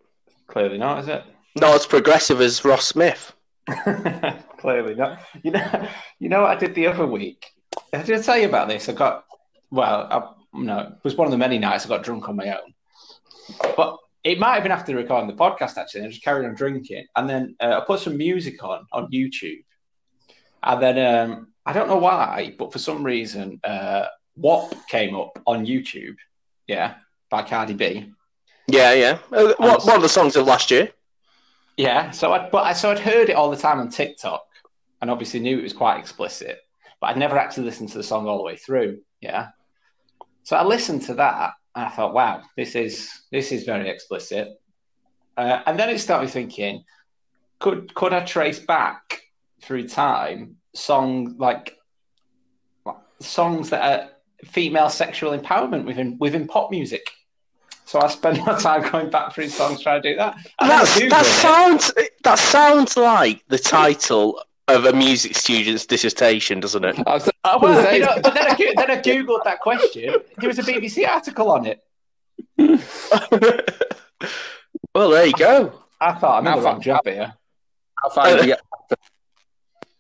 Clearly 0.48 0.78
not, 0.78 1.00
is 1.00 1.08
it? 1.08 1.24
Not 1.56 1.76
as 1.76 1.86
progressive 1.86 2.42
as 2.42 2.64
Ross 2.64 2.86
Smith. 2.86 3.34
Clearly 4.58 4.96
not. 4.96 5.20
You 5.44 5.52
know, 5.52 5.88
you 6.20 6.30
know 6.30 6.42
what 6.42 6.52
I 6.52 6.56
did 6.56 6.76
the 6.76 6.88
other 6.88 7.06
week. 7.06 7.46
I 7.94 8.02
did 8.02 8.20
I 8.20 8.22
tell 8.22 8.38
you 8.38 8.48
about 8.48 8.68
this? 8.68 8.90
I 8.90 8.94
got 8.94 9.26
well. 9.72 10.08
I, 10.10 10.32
no, 10.54 10.80
it 10.80 11.04
was 11.04 11.16
one 11.16 11.28
of 11.28 11.32
the 11.32 11.38
many 11.38 11.60
nights 11.60 11.86
I 11.86 11.90
got 11.90 12.04
drunk 12.04 12.28
on 12.28 12.36
my 12.36 12.50
own. 12.50 12.74
But 13.78 13.98
it 14.24 14.40
might 14.40 14.56
have 14.56 14.64
been 14.64 14.72
after 14.72 14.96
recording 14.96 15.28
the 15.28 15.36
podcast. 15.36 15.78
Actually, 15.78 16.06
I 16.06 16.08
just 16.08 16.24
carried 16.24 16.48
on 16.48 16.56
drinking, 16.56 17.06
and 17.16 17.30
then 17.30 17.56
uh, 17.60 17.80
I 17.82 17.86
put 17.86 18.00
some 18.00 18.18
music 18.18 18.64
on 18.64 18.86
on 18.92 19.12
YouTube, 19.12 19.64
and 20.64 20.82
then 20.82 21.30
um, 21.30 21.48
I 21.70 21.72
don't 21.72 21.88
know 21.88 21.98
why, 21.98 22.56
but 22.58 22.74
for 22.74 22.80
some 22.80 23.04
reason, 23.04 23.60
uh, 23.64 24.06
WAP 24.36 24.74
came 24.88 25.16
up 25.16 25.38
on 25.46 25.68
YouTube. 25.68 26.16
Yeah, 26.66 26.96
by 27.30 27.44
Cardi 27.44 27.76
B. 27.76 28.12
Yeah, 28.66 28.94
yeah. 28.94 29.20
Uh, 29.32 29.54
One, 29.60 29.80
one 29.82 29.96
of 29.96 30.02
the 30.02 30.10
songs 30.10 30.36
of 30.36 30.48
last 30.48 30.72
year. 30.72 30.90
Yeah, 31.78 32.10
so 32.10 32.34
I 32.34 32.50
but 32.50 32.64
I 32.64 32.74
so 32.74 32.90
I'd 32.90 32.98
heard 32.98 33.30
it 33.30 33.34
all 33.34 33.52
the 33.52 33.56
time 33.56 33.80
on 33.80 33.90
TikTok, 33.90 34.44
and 35.00 35.12
obviously 35.12 35.42
knew 35.42 35.60
it 35.60 35.62
was 35.62 35.74
quite 35.74 36.00
explicit, 36.00 36.58
but 37.00 37.12
I'd 37.12 37.18
never 37.18 37.38
actually 37.38 37.66
listened 37.66 37.90
to 37.90 38.00
the 38.00 38.04
song 38.04 38.28
all 38.28 38.38
the 38.38 38.44
way 38.44 38.56
through. 38.56 39.02
Yeah, 39.22 39.50
so 40.42 40.56
I 40.58 40.64
listened 40.64 41.04
to 41.04 41.14
that, 41.16 41.54
and 41.76 41.86
I 41.86 41.90
thought, 41.90 42.16
wow, 42.16 42.42
this 42.58 42.74
is 42.74 43.12
this 43.32 43.52
is 43.52 43.64
very 43.64 43.88
explicit. 43.90 44.60
Uh, 45.38 45.62
and 45.68 45.78
then 45.80 45.92
it 45.92 46.00
started 46.00 46.32
thinking, 46.32 46.84
could 47.60 47.94
could 47.94 48.12
I 48.12 48.26
trace 48.26 48.58
back 48.58 49.22
through 49.62 49.88
time 49.88 50.56
song 50.80 51.36
like 51.38 51.78
songs 53.20 53.70
that 53.72 53.82
are 53.82 54.10
female 54.46 54.90
sexual 54.90 55.38
empowerment 55.38 55.86
within 55.86 56.18
within 56.20 56.48
pop 56.48 56.72
music? 56.72 57.06
So 57.86 58.00
I 58.00 58.08
spend 58.08 58.38
my 58.46 58.58
time 58.60 58.90
going 58.92 59.10
back 59.10 59.34
through 59.34 59.50
songs 59.50 59.82
trying 59.82 60.02
to 60.02 60.10
do 60.12 60.16
that. 60.18 60.36
And 60.62 60.70
then 60.70 60.80
I 60.80 60.84
That's, 60.86 61.00
Googled 61.00 61.10
that 61.10 61.26
it. 61.26 61.30
sounds 61.30 61.94
that 62.24 62.40
sounds 62.40 62.98
like 62.98 63.44
the 63.48 63.58
title 63.58 64.42
of 64.68 64.86
a 64.86 64.94
music 64.94 65.36
student's 65.36 65.88
dissertation, 65.88 66.60
doesn't 66.60 66.86
it? 66.86 66.96
I 67.08 67.14
was, 67.16 67.30
Oh, 67.44 67.50
I 67.52 67.56
was 67.56 67.62
well, 67.78 67.94
you 67.96 68.00
know, 68.02 68.20
but 68.22 68.34
then 68.36 68.46
I, 68.48 68.56
then 68.76 68.92
I 68.92 69.02
googled 69.02 69.44
that 69.46 69.60
question. 69.62 70.14
There 70.38 70.48
was 70.48 70.60
a 70.60 70.64
BBC 70.64 71.08
article 71.08 71.50
on 71.52 71.66
it. 71.66 71.82
well, 74.94 75.10
there 75.10 75.26
you 75.26 75.34
go. 75.34 75.74
I 76.00 76.14
thought 76.14 76.40
I'm 76.40 76.48
in 76.48 76.54
the 76.54 76.60
How 76.60 76.66
wrong 76.66 76.82
job 76.82 77.02
here. 77.06 77.34
how 78.02 78.10
far 78.10 78.28
did 78.28 78.42
you 78.42 78.46
get? 78.48 78.62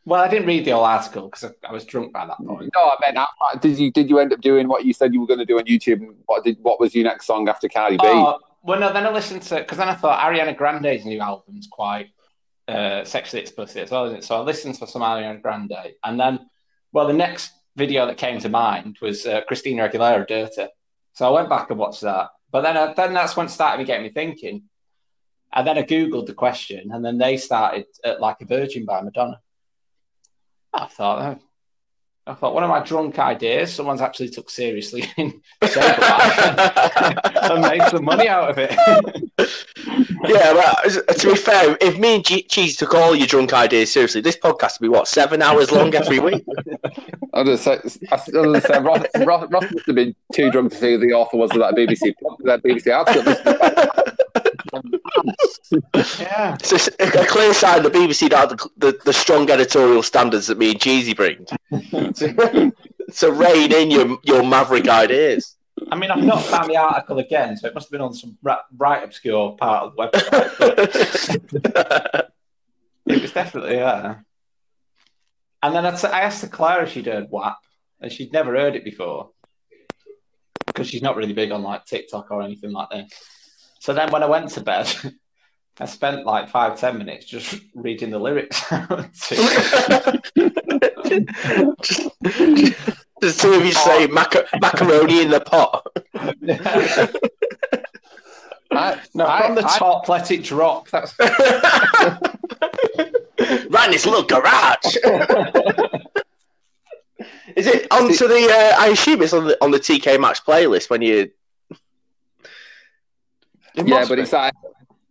Well, 0.10 0.24
I 0.24 0.28
didn't 0.28 0.48
read 0.48 0.66
the 0.66 0.72
whole 0.72 0.86
article 0.86 1.26
because 1.30 1.44
I, 1.44 1.70
I 1.70 1.72
was 1.72 1.86
drunk 1.86 2.12
by 2.14 2.26
that 2.26 2.38
point. 2.38 2.72
No, 2.74 2.82
I 2.82 2.96
meant, 3.00 3.16
far- 3.16 3.60
did 3.62 3.78
you 3.78 3.92
did 3.92 4.10
you 4.10 4.18
end 4.18 4.34
up 4.34 4.42
doing 4.42 4.68
what 4.68 4.84
you 4.84 4.92
said 4.92 5.14
you 5.14 5.22
were 5.22 5.28
going 5.28 5.38
to 5.38 5.46
do 5.46 5.60
on 5.60 5.66
YouTube? 5.66 6.02
And 6.02 6.16
what 6.26 6.44
did 6.44 6.58
what 6.64 6.80
was 6.80 6.96
your 6.96 7.04
next 7.04 7.28
song 7.28 7.48
after 7.48 7.70
Cardi 7.70 7.98
B? 7.98 8.02
Oh, 8.06 8.40
well, 8.64 8.80
no, 8.80 8.92
then 8.92 9.06
I 9.06 9.12
listened 9.12 9.44
to 9.44 9.58
because 9.58 9.78
then 9.78 9.88
I 9.88 9.94
thought 9.94 10.20
Ariana 10.20 10.58
Grande's 10.58 11.06
new 11.06 11.20
album's 11.20 11.68
quite 11.68 12.08
uh, 12.68 13.04
sexually 13.04 13.44
explicit 13.44 13.84
as 13.84 13.92
well, 13.92 14.06
isn't 14.06 14.18
it? 14.18 14.24
So 14.24 14.36
I 14.36 14.40
listened 14.40 14.74
to 14.80 14.88
some 14.88 15.04
Ariana 15.04 15.44
Grande, 15.44 15.94
and 16.04 16.20
then, 16.20 16.50
well, 16.92 17.06
the 17.06 17.14
next 17.14 17.52
video 17.76 18.08
that 18.08 18.18
came 18.18 18.40
to 18.40 18.50
mind 18.50 18.98
was 19.04 19.28
uh, 19.28 19.42
Christina 19.42 19.88
Aguilera 19.88 20.28
"Dirty." 20.28 20.70
So 21.14 21.28
I 21.28 21.32
went 21.32 21.50
back 21.50 21.70
and 21.70 21.78
watched 21.78 22.02
that, 22.02 22.30
but 22.52 22.62
then 22.62 22.78
I, 22.78 22.94
then 22.96 23.14
that's 23.14 23.38
when 23.38 23.46
it 23.46 23.50
started 23.50 23.86
getting 23.86 24.08
me 24.08 24.10
thinking, 24.10 24.64
and 25.54 25.68
then 25.68 25.78
I 25.78 25.84
googled 25.84 26.26
the 26.26 26.34
question, 26.34 26.90
and 26.94 27.06
then 27.06 27.20
they 27.20 27.38
started 27.38 27.86
at 28.04 28.20
"Like 28.20 28.42
a 28.42 28.46
Virgin" 28.46 28.86
by 28.86 29.02
Madonna. 29.02 29.40
I 30.74 30.86
thought. 30.86 31.38
oh, 31.38 31.44
I 32.30 32.36
thought 32.36 32.54
one 32.54 32.64
of 32.64 32.70
my 32.70 32.84
drunk 32.84 33.18
ideas, 33.18 33.74
someone's 33.74 34.02
actually 34.02 34.30
took 34.30 34.52
seriously 34.52 35.04
in 35.18 35.42
and 35.62 35.72
made 37.62 37.82
some 37.90 38.06
money 38.06 38.28
out 38.28 38.52
of 38.52 38.58
it. 38.60 38.70
yeah, 40.28 40.54
well, 40.54 40.76
to 40.86 41.28
be 41.28 41.36
fair, 41.36 41.76
if 41.82 41.98
me 41.98 42.16
and 42.16 42.26
G- 42.26 42.44
Cheese 42.44 42.78
took 42.78 42.94
all 42.94 43.16
your 43.16 43.26
drunk 43.26 43.52
ideas 43.54 43.92
seriously, 43.92 44.22
this 44.22 44.38
podcast 44.38 44.80
would 44.80 44.86
be 44.86 44.90
what 44.90 45.08
seven 45.08 45.42
hours 45.42 45.72
long 45.72 45.96
every 45.96 46.20
week. 46.20 46.46
I 47.34 47.42
was 47.42 47.62
say, 47.62 47.80
I 48.12 48.16
was 48.16 48.64
say 48.64 48.80
Ross, 48.80 49.06
Ross, 49.26 49.48
Ross 49.50 49.72
must 49.72 49.88
have 49.88 49.96
been 49.96 50.14
too 50.32 50.52
drunk 50.52 50.72
to 50.72 50.78
see 50.78 50.92
who 50.92 51.00
the 51.00 51.14
author 51.14 51.38
was 51.38 51.50
of 51.52 51.58
that 51.60 51.74
BBC 51.74 52.14
that 52.44 52.62
BBC 52.62 52.96
article. 52.96 54.39
Yeah. 56.20 56.58
It's 56.60 56.88
a 57.00 57.26
clear 57.26 57.54
sign 57.54 57.84
the 57.84 57.90
BBC 57.90 58.30
don't 58.30 58.50
have 58.50 58.58
the, 58.58 58.70
the, 58.78 59.00
the 59.06 59.14
strong 59.14 59.50
editorial 59.50 60.04
standards 60.04 60.48
that 60.48 60.58
me 60.58 60.72
and 60.72 60.82
Cheesy 60.82 61.14
bring. 61.14 61.46
so 63.12 63.30
rein 63.32 63.72
in 63.72 63.92
your 63.92 64.18
your 64.24 64.44
maverick 64.44 64.88
ideas. 64.88 65.56
I 65.92 65.96
mean, 65.96 66.12
I've 66.12 66.24
not 66.24 66.44
found 66.44 66.70
the 66.70 66.78
article 66.78 67.20
again, 67.20 67.56
so 67.56 67.68
it 67.68 67.74
must 67.74 67.88
have 67.88 67.92
been 67.92 68.02
on 68.02 68.14
some 68.14 68.38
ra- 68.42 68.64
right 68.78 69.04
obscure 69.04 69.56
part 69.58 69.86
of 69.86 69.96
the 69.96 70.10
website. 71.32 72.30
It 73.06 73.24
was 73.24 73.32
definitely 73.32 73.78
there. 73.78 74.24
And 75.64 75.76
then 75.76 75.84
I 75.84 75.96
t- 75.96 76.08
I 76.08 76.22
asked 76.22 76.50
Clara 76.52 76.84
if 76.84 76.92
she'd 76.92 77.08
heard 77.08 77.32
WAP, 77.32 77.58
and 78.00 78.12
she'd 78.12 78.32
never 78.32 78.56
heard 78.56 78.76
it 78.76 78.84
before 78.84 79.32
because 80.68 80.88
she's 80.88 81.02
not 81.02 81.16
really 81.16 81.34
big 81.34 81.52
on 81.52 81.64
like 81.64 81.86
TikTok 81.86 82.30
or 82.30 82.44
anything 82.44 82.72
like 82.72 82.90
this. 82.92 83.12
So 83.80 83.94
then 83.94 84.12
when 84.12 84.24
I 84.24 84.28
went 84.28 84.50
to 84.52 84.62
bed, 84.62 84.94
I 85.80 85.86
spent 85.86 86.26
like 86.26 86.50
five 86.50 86.80
ten 86.80 86.98
minutes 86.98 87.26
just 87.26 87.56
reading 87.76 88.10
the 88.12 88.20
lyrics. 88.20 88.62
out 88.72 89.14
to 89.14 90.22
just, 91.82 92.02
just 93.22 93.40
two 93.40 93.54
of 93.54 93.66
you 93.66 93.72
say 93.72 94.08
maca- 94.08 94.46
macaroni 94.62 95.22
in 95.22 95.30
the 95.30 95.40
pot. 95.40 95.86
I, 98.72 99.00
no, 99.14 99.26
I- 99.26 99.48
from 99.48 99.56
the 99.56 99.66
I- 99.66 99.78
top, 99.78 100.08
let 100.10 100.30
it 100.32 100.44
drop. 100.44 100.90
That's 100.90 101.18
right 101.30 102.20
in 103.86 103.92
this 103.92 104.06
little 104.06 104.24
garage. 104.24 104.98
Is 107.56 107.66
it 107.68 107.88
onto 107.92 108.28
the? 108.28 108.48
Uh, 108.52 108.76
I 108.80 108.88
assume 108.90 109.22
it's 109.22 109.34
on 109.34 109.46
the 109.48 109.58
on 109.64 109.72
the 109.72 109.80
TK 109.80 110.20
Maxx 110.20 110.42
playlist 110.42 110.90
when 110.90 111.02
you. 111.02 111.32
It 113.80 113.88
yeah, 113.88 114.06
but 114.08 114.16
be. 114.16 114.22
it's 114.22 114.32
that 114.32 114.54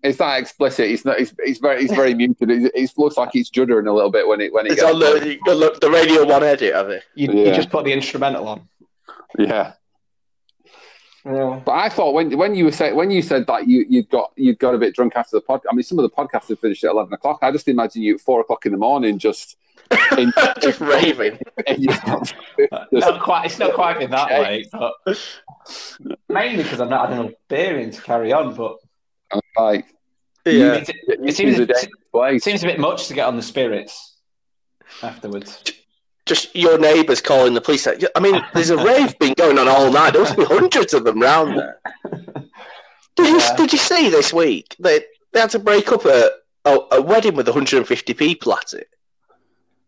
it's 0.03 0.19
that 0.19 0.39
explicit. 0.41 0.89
It's 0.91 1.05
not. 1.05 1.19
It's, 1.19 1.35
it's 1.39 1.59
very. 1.59 1.83
It's 1.85 1.93
very 1.95 2.15
muted. 2.15 2.51
It, 2.51 2.71
it 2.75 2.91
looks 2.97 3.17
like 3.17 3.31
it's 3.35 3.51
juddering 3.51 3.89
a 3.89 3.93
little 3.93 4.11
bit 4.11 4.27
when 4.29 4.41
it 4.41 4.53
when 4.53 4.67
it 4.67 4.73
It's 4.73 4.81
gets. 4.81 4.93
on 4.95 5.01
the 5.01 5.39
the, 5.45 5.79
the 5.81 5.91
Radio 5.91 6.25
One 6.25 6.43
edit 6.45 6.73
of 6.75 6.89
it. 6.91 7.03
you, 7.15 7.29
Yeah. 7.33 7.49
you 7.49 7.55
just 7.55 7.71
put 7.71 7.85
the 7.85 7.93
instrumental 7.93 8.47
on. 8.49 8.69
yeah. 9.39 9.73
Yeah. 11.25 11.61
But 11.65 11.73
I 11.73 11.89
thought 11.89 12.15
when 12.15 12.37
when 12.39 12.55
you 12.55 12.65
were 12.67 12.73
say, 12.73 12.93
when 12.93 13.11
you 13.11 13.23
said 13.23 13.47
that 13.49 13.67
you 13.67 13.85
you 13.89 14.03
got 14.05 14.33
you 14.37 14.55
got 14.55 14.75
a 14.75 14.79
bit 14.79 14.95
drunk 14.95 15.15
after 15.17 15.37
the 15.37 15.41
pod. 15.41 15.63
I 15.71 15.75
mean, 15.75 15.83
some 15.83 15.99
of 15.99 16.05
the 16.05 16.11
podcasts 16.11 16.49
have 16.49 16.61
finished 16.61 16.85
at 16.85 16.91
eleven 16.93 17.13
o'clock. 17.13 17.41
I 17.43 17.51
just 17.51 17.67
imagine 17.69 18.03
you 18.03 18.15
at 18.15 18.21
four 18.21 18.41
o'clock 18.41 18.65
in 18.67 18.73
the 18.73 18.79
morning 18.79 19.19
just. 19.19 19.57
In, 20.19 20.31
Just 20.61 20.81
raving. 20.81 21.39
in 21.67 21.83
your- 21.83 21.95
Not 22.93 23.23
quite. 23.23 23.47
It's 23.47 23.59
not 23.59 23.73
quite 23.73 23.99
been 23.99 24.11
that 24.11 24.29
way, 24.29 24.67
but 24.71 24.93
mainly 26.29 26.63
because 26.63 26.81
I'm 26.81 26.89
not 26.91 27.09
had 27.11 27.19
enough 27.19 27.33
beer 27.49 27.79
in 27.79 27.91
to 27.91 28.03
carry 28.03 28.33
on. 28.33 28.55
But 28.55 28.77
like 29.59 29.87
Yeah. 30.45 30.75
it, 30.75 30.89
it 30.89 31.21
it 31.29 31.37
seems 31.37 31.59
a 31.59 31.63
it, 31.63 32.43
seems 32.43 32.63
a 32.63 32.67
bit 32.67 32.79
much 32.79 33.09
to 33.09 33.15
get 33.15 33.27
on 33.27 33.37
the 33.37 33.43
spirits 33.43 34.17
afterwards. 35.03 35.63
Just 36.27 36.55
your 36.55 36.79
neighbours 36.79 37.21
calling 37.23 37.55
the 37.55 37.61
police. 37.61 37.87
I 37.87 38.21
mean, 38.21 38.43
there's 38.53 38.71
a 38.71 38.77
rave 38.85 39.19
been 39.19 39.33
going 39.35 39.59
on 39.59 39.67
all 39.69 39.91
night. 39.91 40.13
There 40.13 40.23
must 40.23 40.37
be 40.37 40.45
hundreds 40.45 40.93
of 40.93 41.05
them 41.05 41.21
round 41.21 41.59
there. 41.59 41.81
Did 43.17 43.29
you 43.29 43.39
Yeah. 43.39 43.57
did 43.57 43.73
you 43.73 43.79
see 43.79 44.11
this 44.11 44.33
week 44.33 44.77
they 44.79 45.01
they 45.33 45.41
had 45.41 45.51
to 45.51 45.59
break 45.59 45.91
up 45.91 46.05
a 46.05 46.31
a, 46.65 46.79
a 46.93 47.03
wedding 47.03 47.35
with 47.35 47.49
150 47.49 48.15
people 48.15 48.53
at 48.55 48.73
it? 48.75 48.89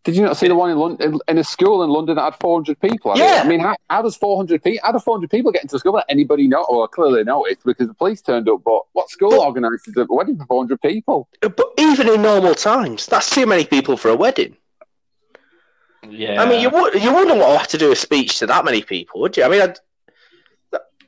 Did 0.02 0.16
you 0.16 0.22
not 0.22 0.38
see 0.38 0.48
the 0.48 0.54
one 0.54 0.70
in 0.70 0.78
London 0.78 1.18
in 1.28 1.36
a 1.36 1.44
school 1.44 1.82
in 1.82 1.90
London 1.90 2.16
that 2.16 2.22
had 2.22 2.36
400 2.40 2.80
people? 2.80 3.10
I 3.10 3.14
mean- 3.14 3.24
Yeah. 3.24 3.42
I 3.44 3.48
mean, 3.48 3.60
how, 3.60 3.76
how 3.90 4.00
does 4.00 4.16
400 4.16 4.62
people? 4.62 4.80
How 4.82 4.92
do 4.92 4.98
400 4.98 5.28
people 5.28 5.52
get 5.52 5.62
into 5.62 5.76
a 5.76 5.78
school 5.78 5.92
that 5.92 6.06
anybody 6.08 6.48
know? 6.48 6.66
Well, 6.70 6.88
clearly 6.88 7.22
noticed 7.22 7.64
because 7.66 7.86
the 7.88 7.92
police 7.94 8.22
turned 8.22 8.48
up. 8.48 8.62
But 8.64 8.80
what 8.92 9.10
school 9.10 9.30
But- 9.30 9.40
organises 9.40 9.94
a 9.98 10.06
wedding 10.08 10.38
for 10.38 10.46
400 10.46 10.80
people? 10.80 11.28
But 11.42 11.60
even 11.78 12.08
in 12.08 12.22
normal 12.22 12.54
times, 12.54 13.04
that's 13.06 13.28
too 13.28 13.44
many 13.44 13.66
people 13.66 13.98
for 13.98 14.08
a 14.08 14.16
wedding. 14.16 14.56
Yeah. 16.08 16.40
I 16.42 16.48
mean, 16.48 16.62
you 16.62 16.70
would 16.70 16.94
you 16.94 17.12
wouldn't 17.14 17.38
want 17.38 17.52
to 17.52 17.58
have 17.58 17.68
to 17.68 17.78
do 17.78 17.92
a 17.92 17.96
speech 17.96 18.38
to 18.38 18.46
that 18.46 18.64
many 18.64 18.80
people, 18.82 19.20
would 19.20 19.36
you? 19.36 19.44
I 19.44 19.48
mean, 19.50 19.60
I'd, 19.60 19.78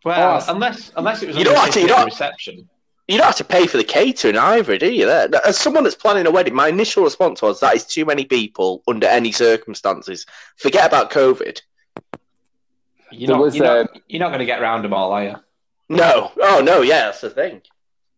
well, 0.05 0.43
Oh. 0.47 0.53
unless 0.53 0.93
unless 0.97 1.23
it 1.23 1.29
was 1.29 1.37
You 1.39 1.45
don't 1.45 1.57
have 1.57 1.71
to- 1.71 1.81
you 1.81 1.89
don't- 1.89 2.05
reception. 2.05 2.69
You 3.13 3.19
don't 3.19 3.27
have 3.27 3.37
to 3.37 3.45
pay 3.45 3.67
for 3.67 3.77
the 3.77 3.85
catering 3.85 4.39
either, 4.39 4.79
do 4.79 4.91
you? 4.91 5.05
There, 5.05 5.29
as 5.47 5.59
someone 5.59 5.85
that's 5.85 5.95
planning 5.95 6.27
a 6.27 6.31
wedding, 6.31 6.55
my 6.55 6.69
initial 6.69 7.05
response 7.05 7.43
was 7.43 7.61
that 7.61 7.75
is 7.75 7.85
too 7.85 8.07
many 8.07 8.25
people 8.25 8.83
under 8.89 9.07
any 9.07 9.33
circumstances. 9.33 10.25
Forget 10.57 10.87
about 10.87 11.11
COVID. 11.11 11.61
You're 13.11 13.27
There 13.27 13.37
not, 13.37 13.39
was, 13.43 13.55
you're, 13.55 13.67
uh, 13.67 13.83
not, 13.83 14.01
you're 14.09 14.21
not 14.21 14.29
going 14.29 14.39
to 14.39 14.47
get 14.47 14.63
round 14.63 14.83
them 14.83 14.95
all, 14.95 15.13
are 15.13 15.25
you? 15.25 15.37
No, 15.91 16.33
oh 16.41 16.63
no, 16.65 16.81
yeah, 16.81 17.05
that's 17.05 17.21
the 17.21 17.29
thing. 17.29 17.61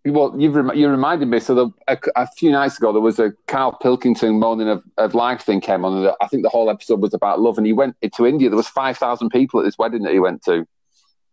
Well, 0.07 0.33
you've 0.39 0.55
rem- 0.55 0.77
you 0.77 0.89
reminded 0.89 1.27
me. 1.27 1.41
So 1.41 1.57
the, 1.57 1.71
a, 1.89 1.99
a 2.15 2.29
few 2.29 2.53
nights 2.53 2.79
ago, 2.79 2.93
there 2.93 3.03
was 3.03 3.19
a 3.19 3.33
Carl 3.49 3.73
Pilkington 3.73 4.39
Moaning 4.39 4.69
of, 4.69 4.85
of 4.97 5.13
Life 5.13 5.43
thing 5.43 5.61
came 5.61 5.85
on. 5.85 6.05
And 6.05 6.15
I 6.21 6.29
think 6.29 6.45
the 6.45 6.51
whole 6.51 6.71
episode 6.71 7.01
was 7.01 7.15
about 7.15 7.41
love. 7.41 7.59
And 7.59 7.67
he 7.67 7.73
went 7.73 7.97
to 8.01 8.27
India. 8.27 8.49
There 8.49 8.57
was 8.57 8.69
5,000 8.69 9.31
people 9.31 9.59
at 9.59 9.65
this 9.65 9.77
wedding 9.77 10.05
that 10.05 10.13
he 10.13 10.21
went 10.21 10.45
to. 10.45 10.69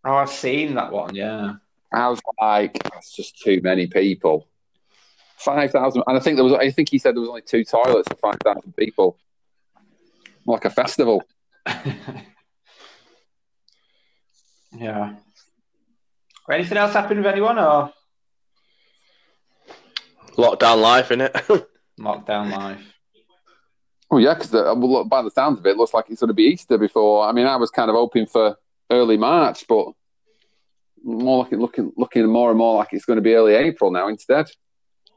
Oh, 0.03 0.15
I've 0.15 0.31
seen 0.31 0.73
that 0.73 0.91
one. 0.91 1.13
Yeah. 1.13 1.57
I 1.93 2.07
was 2.09 2.21
like, 2.39 2.81
that's 2.83 3.13
just 3.13 3.39
too 3.39 3.59
many 3.63 3.87
people. 3.87 4.47
Five 5.37 5.71
thousand, 5.71 6.03
and 6.05 6.17
I 6.17 6.19
think 6.19 6.37
there 6.37 6.43
was. 6.43 6.53
I 6.53 6.69
think 6.71 6.89
he 6.89 6.99
said 6.99 7.15
there 7.15 7.21
was 7.21 7.29
only 7.29 7.41
two 7.41 7.63
toilets 7.63 8.07
for 8.07 8.15
five 8.15 8.37
thousand 8.43 8.75
people, 8.75 9.17
like 10.45 10.65
a 10.65 10.69
festival. 10.69 11.23
yeah. 14.77 15.15
Anything 16.49 16.77
else 16.77 16.93
happen 16.93 17.17
with 17.17 17.25
anyone 17.27 17.57
or 17.57 17.91
Lockdown 20.37 20.81
life, 20.81 21.09
innit? 21.09 21.65
lockdown 21.99 22.51
life? 22.51 22.93
Oh 24.09 24.17
yeah, 24.17 24.33
because 24.33 24.51
by 24.51 25.21
the 25.21 25.31
sounds 25.31 25.59
of 25.59 25.65
it, 25.65 25.71
it 25.71 25.77
looks 25.77 25.93
like 25.93 26.05
it's 26.09 26.19
going 26.19 26.29
to 26.29 26.33
be 26.33 26.43
Easter 26.43 26.77
before. 26.77 27.25
I 27.25 27.31
mean, 27.31 27.45
I 27.45 27.55
was 27.55 27.69
kind 27.69 27.89
of 27.89 27.95
hoping 27.95 28.25
for 28.25 28.57
early 28.89 29.17
March, 29.17 29.65
but 29.67 29.87
more 31.03 31.37
looking 31.43 31.59
looking 31.59 31.91
looking 31.97 32.25
more 32.27 32.49
and 32.49 32.57
more 32.57 32.77
like 32.77 32.89
it's 32.91 33.05
going 33.05 33.17
to 33.17 33.21
be 33.23 33.33
early 33.33 33.55
April 33.55 33.91
now 33.91 34.07
instead. 34.07 34.47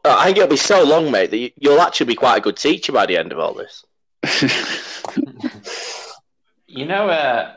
Uh, 0.05 0.15
I 0.19 0.27
think 0.27 0.37
it'll 0.39 0.49
be 0.51 0.57
so 0.57 0.83
long, 0.85 1.11
mate, 1.11 1.31
that 1.31 1.39
you, 1.39 1.51
you'll 1.57 1.81
actually 1.81 2.07
be 2.07 2.15
quite 2.15 2.37
a 2.37 2.41
good 2.41 2.57
teacher 2.59 2.93
by 2.93 3.07
the 3.07 3.17
end 3.17 3.33
of 3.33 3.39
all 3.39 3.55
this. 3.55 3.85
You 6.67 6.87
know, 6.87 7.09
uh, 7.09 7.53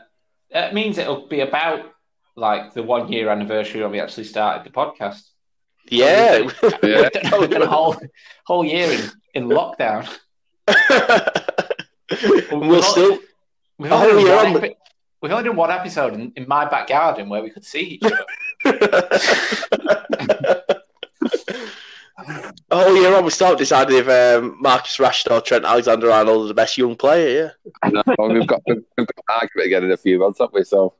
it 0.52 0.74
means 0.76 1.00
it'll 1.00 1.28
be 1.28 1.40
about 1.40 1.92
like 2.36 2.74
the 2.76 2.84
one 2.84 3.12
year 3.12 3.30
anniversary 3.30 3.82
when 3.82 3.90
we 3.92 4.00
actually 4.00 4.26
started 4.26 4.64
the 4.64 4.70
podcast. 4.76 5.22
Yeah. 5.90 6.48
Yeah. 6.84 7.10
We've 7.40 7.50
been 7.50 7.64
a 7.64 7.68
whole 7.68 7.96
whole 8.46 8.64
year 8.64 8.92
in, 8.92 9.10
in 9.34 9.48
lockdown. 9.50 10.08
we'll 12.52 12.62
not- 12.62 12.84
still. 12.84 13.20
We've 13.80 13.92
Oh, 13.92 14.10
only, 14.10 14.24
done, 14.26 14.52
yeah, 14.52 14.58
epi- 14.58 14.76
we've 15.22 15.32
only 15.32 15.46
done 15.46 15.56
one 15.56 15.72
episode 15.72 16.14
in, 16.14 16.32
in 16.36 16.48
my 16.48 16.66
back 16.66 16.88
garden 16.88 17.30
where 17.30 17.44
we 17.44 17.50
could 17.50 17.66
see 17.66 18.00
each 18.00 18.04
other. 18.04 18.26
oh, 22.72 22.96
year 22.96 23.16
on, 23.16 23.24
we 23.24 23.32
still 23.32 23.48
haven't 23.48 23.60
decided 23.60 23.96
if 23.96 24.10
um, 24.10 24.58
Marcus 24.60 24.98
Rashford 24.98 25.32
or 25.32 25.42
Trent 25.42 25.66
Alexander 25.66 26.12
Arnold 26.12 26.46
are 26.46 26.48
the 26.48 26.54
best 26.54 26.78
young 26.78 26.96
player. 26.96 27.56
Yeah. 27.84 27.90
No, 27.92 28.04
we've 28.28 28.48
got 28.48 28.62
we've 28.68 28.84
got 28.98 29.08
to 29.08 29.24
argue 29.30 29.62
again 29.62 29.84
in 29.84 29.92
a 29.92 29.98
few 29.98 30.20
months, 30.20 30.40
haven't 30.40 30.54
we? 30.54 30.64
So, 30.64 30.94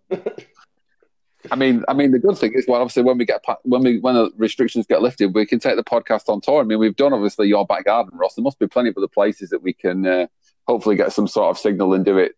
I 1.52 1.56
mean, 1.56 1.84
I 1.88 1.94
mean, 1.94 2.12
the 2.12 2.20
good 2.20 2.38
thing 2.38 2.54
is, 2.54 2.66
well, 2.68 2.82
obviously, 2.82 3.04
when 3.04 3.18
we 3.18 3.26
get 3.26 3.44
when 3.64 3.84
we 3.84 4.00
when 4.00 4.16
the 4.16 4.32
restrictions 4.38 4.86
get 4.86 5.02
lifted, 5.02 5.34
we 5.34 5.46
can 5.46 5.60
take 5.60 5.76
the 5.76 5.84
podcast 5.84 6.30
on 6.30 6.42
tour. 6.42 6.62
I 6.62 6.64
mean, 6.64 6.80
we've 6.80 6.96
done 6.96 7.14
obviously 7.14 7.48
your 7.48 7.66
back 7.66 7.86
garden, 7.86 8.18
Ross. 8.18 8.36
There 8.36 8.44
must 8.44 8.60
be 8.60 8.68
plenty 8.68 8.90
of 8.90 8.98
other 8.98 9.08
places 9.08 9.50
that 9.50 9.62
we 9.62 9.74
can 9.74 10.06
uh, 10.06 10.28
hopefully 10.68 10.96
get 10.96 11.14
some 11.14 11.28
sort 11.28 11.50
of 11.50 11.58
signal 11.58 11.94
and 11.94 12.06
do 12.06 12.18
it. 12.18 12.34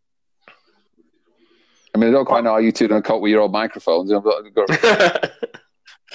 I 1.93 1.97
mean, 1.97 2.09
I 2.09 2.13
don't 2.13 2.25
quite 2.25 2.43
know 2.43 2.51
how 2.51 2.57
you 2.57 2.71
two 2.71 2.87
don't 2.87 3.03
cope 3.03 3.21
with 3.21 3.31
your 3.31 3.41
old 3.41 3.51
microphones. 3.51 4.11
I've 4.11 4.23
got- 4.23 4.45
I've 4.45 4.53
got- 4.53 5.31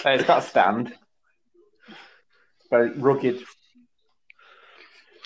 Uh, 0.05 0.11
it's 0.11 0.25
got 0.25 0.39
a 0.43 0.47
stand. 0.47 0.93
Very 2.69 2.91
rugged. 2.91 3.43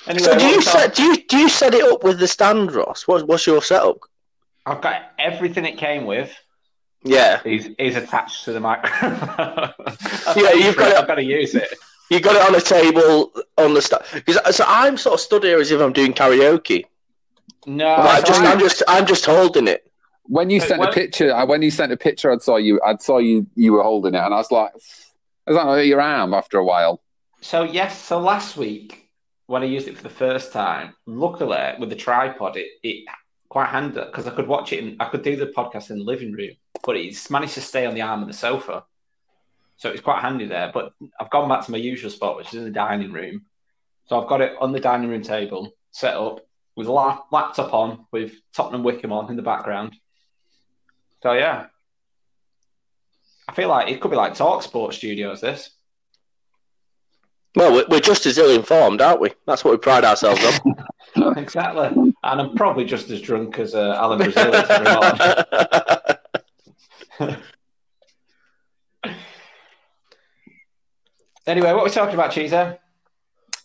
Anyway, 0.06 0.22
so 0.24 0.38
do 0.38 0.44
you 0.46 0.56
what's 0.56 0.70
set 0.70 0.94
do 0.94 1.02
you 1.04 1.16
do 1.26 1.36
you 1.38 1.48
set 1.48 1.74
it 1.74 1.82
up 1.82 2.04
with 2.04 2.18
the 2.18 2.28
stand, 2.28 2.72
Ross? 2.72 3.08
What, 3.08 3.26
what's 3.26 3.46
your 3.46 3.62
setup? 3.62 3.96
I've 4.66 4.80
got 4.82 5.12
everything 5.18 5.64
it 5.64 5.78
came 5.78 6.04
with. 6.04 6.30
Yeah, 7.02 7.40
Is 7.44 7.70
is 7.78 7.96
attached 7.96 8.44
to 8.44 8.52
the 8.52 8.60
microphone. 8.60 9.72
Yeah, 10.36 10.52
you've 10.52 10.76
got 10.76 10.90
it- 10.90 10.96
I've 10.98 11.06
got 11.06 11.14
to 11.16 11.24
use 11.24 11.54
it. 11.54 11.72
you 12.10 12.20
got 12.20 12.36
it 12.36 12.42
on 12.42 12.54
a 12.54 12.60
table 12.60 13.32
on 13.56 13.72
the 13.74 13.80
stand. 13.82 14.02
So 14.52 14.64
I'm 14.66 14.96
sort 14.98 15.14
of 15.14 15.20
stood 15.20 15.44
here 15.44 15.58
as 15.60 15.70
if 15.70 15.80
I'm 15.80 15.92
doing 15.94 16.12
karaoke. 16.12 16.84
No, 17.66 17.96
I'm 17.96 18.22
just 18.24 18.40
I'm 18.42 18.58
just 18.58 18.82
I'm 18.86 19.06
just 19.06 19.24
holding 19.26 19.66
it. 19.66 19.90
When 20.28 20.50
you 20.50 20.60
sent 20.60 20.78
what? 20.78 20.90
a 20.90 20.92
picture, 20.92 21.34
I- 21.34 21.44
when 21.44 21.62
you 21.62 21.70
sent 21.70 21.90
a 21.92 21.96
picture, 21.96 22.30
I 22.30 22.38
saw 22.38 22.56
you. 22.56 22.80
I 22.84 22.96
saw 22.96 23.18
you. 23.18 23.46
You 23.54 23.72
were 23.72 23.82
holding 23.82 24.14
it, 24.14 24.18
and 24.18 24.32
I 24.32 24.36
was 24.36 24.52
like, 24.52 24.72
"Is 24.76 24.94
that 25.46 25.64
not 25.64 25.74
your 25.76 26.00
arm?" 26.00 26.34
After 26.34 26.58
a 26.58 26.64
while, 26.64 27.02
So 27.40 27.62
yes, 27.62 27.98
so 28.00 28.18
last 28.20 28.56
week 28.56 29.08
when 29.46 29.62
I 29.62 29.66
used 29.66 29.88
it 29.88 29.96
for 29.96 30.02
the 30.02 30.10
first 30.10 30.52
time, 30.52 30.94
luckily 31.06 31.72
with 31.78 31.88
the 31.88 31.96
tripod, 31.96 32.56
it 32.56 32.68
it 32.82 33.04
quite 33.48 33.68
handy 33.68 34.00
because 34.00 34.26
I 34.26 34.30
could 34.30 34.46
watch 34.46 34.72
it 34.72 34.82
and 34.82 34.96
I 35.00 35.06
could 35.06 35.22
do 35.22 35.34
the 35.36 35.46
podcast 35.46 35.90
in 35.90 35.98
the 35.98 36.04
living 36.04 36.32
room, 36.32 36.50
but 36.84 36.96
it's 36.96 37.30
managed 37.30 37.54
to 37.54 37.62
stay 37.62 37.86
on 37.86 37.94
the 37.94 38.02
arm 38.02 38.20
of 38.22 38.28
the 38.28 38.34
sofa, 38.34 38.84
so 39.76 39.88
it's 39.90 40.02
quite 40.02 40.20
handy 40.20 40.46
there. 40.46 40.70
But 40.72 40.92
I've 41.18 41.30
gone 41.30 41.48
back 41.48 41.64
to 41.64 41.70
my 41.70 41.78
usual 41.78 42.10
spot, 42.10 42.36
which 42.36 42.48
is 42.48 42.54
in 42.54 42.64
the 42.64 42.70
dining 42.70 43.12
room. 43.12 43.46
So 44.06 44.20
I've 44.20 44.28
got 44.28 44.40
it 44.42 44.52
on 44.60 44.72
the 44.72 44.80
dining 44.80 45.08
room 45.08 45.22
table, 45.22 45.72
set 45.92 46.14
up 46.14 46.40
with 46.76 46.86
a 46.88 46.92
laptop 46.92 47.72
on, 47.72 48.06
with 48.12 48.32
Tottenham 48.54 48.82
Wickham 48.82 49.12
on 49.12 49.30
in 49.30 49.36
the 49.36 49.42
background. 49.42 49.96
So 51.22 51.32
yeah, 51.32 51.66
I 53.48 53.54
feel 53.54 53.68
like 53.68 53.88
it 53.88 54.00
could 54.00 54.10
be 54.10 54.16
like 54.16 54.34
Talk 54.34 54.62
Sport 54.62 54.94
Studios. 54.94 55.40
This. 55.40 55.70
Well, 57.56 57.72
we're, 57.72 57.86
we're 57.88 58.00
just 58.00 58.26
as 58.26 58.38
ill 58.38 58.50
informed, 58.50 59.00
aren't 59.00 59.20
we? 59.20 59.30
That's 59.46 59.64
what 59.64 59.72
we 59.72 59.78
pride 59.78 60.04
ourselves 60.04 60.44
on. 60.44 60.74
Exactly. 61.36 62.14
And 62.22 62.40
I'm 62.40 62.54
probably 62.54 62.84
just 62.84 63.10
as 63.10 63.20
drunk 63.20 63.58
as 63.58 63.74
uh, 63.74 63.96
Alan 63.98 64.18
Brazil 64.18 64.54
is 64.54 64.70
every 64.70 64.92
morning. 67.20 67.42
Anyway, 71.46 71.72
what 71.72 71.80
are 71.80 71.84
we 71.84 71.90
talking 71.90 72.12
about, 72.12 72.30
Cheezer? 72.30 72.78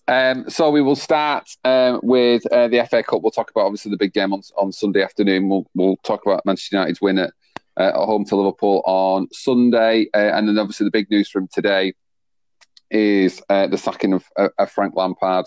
Um, 0.08 0.50
so 0.50 0.70
we 0.70 0.82
will 0.82 0.96
start 0.96 1.50
um, 1.66 2.00
with 2.02 2.46
uh, 2.50 2.70
the 2.70 2.88
FA 2.90 3.04
Cup. 3.04 3.22
We'll 3.22 3.32
talk 3.32 3.52
about 3.52 3.66
obviously 3.66 3.92
the 3.92 3.98
big 3.98 4.14
game 4.14 4.32
on, 4.32 4.42
on 4.56 4.72
Sunday 4.72 5.04
afternoon. 5.04 5.50
We'll, 5.50 5.66
we'll 5.76 5.98
talk 5.98 6.26
about 6.26 6.46
Manchester 6.46 6.78
United's 6.78 7.02
win 7.02 7.20
at, 7.20 7.34
uh, 7.80 7.84
at 7.84 7.96
home 7.96 8.26
to 8.26 8.36
Liverpool 8.36 8.82
on 8.86 9.28
Sunday, 9.32 10.08
uh, 10.14 10.18
and 10.18 10.48
then 10.48 10.60
obviously 10.60 10.86
the 10.86 10.92
big 10.92 11.10
news 11.10 11.30
from 11.30 11.48
today 11.52 11.94
is 12.92 13.42
uh, 13.50 13.68
the 13.68 13.78
sacking 13.78 14.14
of, 14.14 14.24
uh, 14.38 14.50
of 14.58 14.72
Frank 14.72 14.96
Lampard, 14.96 15.46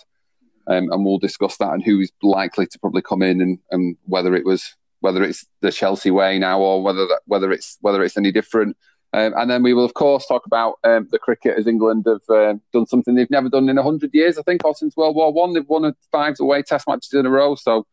um, 0.66 0.90
and 0.90 1.04
we'll 1.04 1.18
discuss 1.18 1.56
that 1.58 1.72
and 1.72 1.84
who 1.84 2.00
is 2.00 2.10
likely 2.22 2.66
to 2.66 2.78
probably 2.78 3.02
come 3.02 3.22
in 3.22 3.40
and, 3.40 3.58
and 3.70 3.96
whether 4.04 4.34
it 4.34 4.44
was 4.44 4.74
whether 5.00 5.22
it's 5.22 5.46
the 5.60 5.70
Chelsea 5.70 6.10
way 6.10 6.38
now 6.38 6.60
or 6.60 6.82
whether 6.82 7.06
that, 7.06 7.20
whether 7.26 7.52
it's 7.52 7.78
whether 7.80 8.02
it's 8.02 8.16
any 8.16 8.32
different. 8.32 8.76
Um, 9.12 9.34
and 9.36 9.50
then 9.50 9.62
we 9.62 9.72
will, 9.72 9.84
of 9.84 9.94
course, 9.94 10.26
talk 10.26 10.46
about 10.46 10.74
um, 10.84 11.08
the 11.10 11.18
cricket 11.18 11.56
as 11.56 11.66
England 11.66 12.06
have 12.06 12.28
uh, 12.28 12.54
done 12.72 12.86
something 12.86 13.14
they've 13.14 13.30
never 13.30 13.48
done 13.48 13.68
in 13.68 13.76
100 13.76 14.10
years, 14.12 14.36
I 14.36 14.42
think, 14.42 14.64
or 14.64 14.74
since 14.74 14.96
World 14.96 15.14
War 15.14 15.32
One. 15.32 15.54
They've 15.54 15.68
won 15.68 15.94
five 16.10 16.34
away 16.40 16.62
test 16.62 16.88
matches 16.88 17.12
in 17.12 17.24
a 17.24 17.30
row. 17.30 17.54
So 17.54 17.86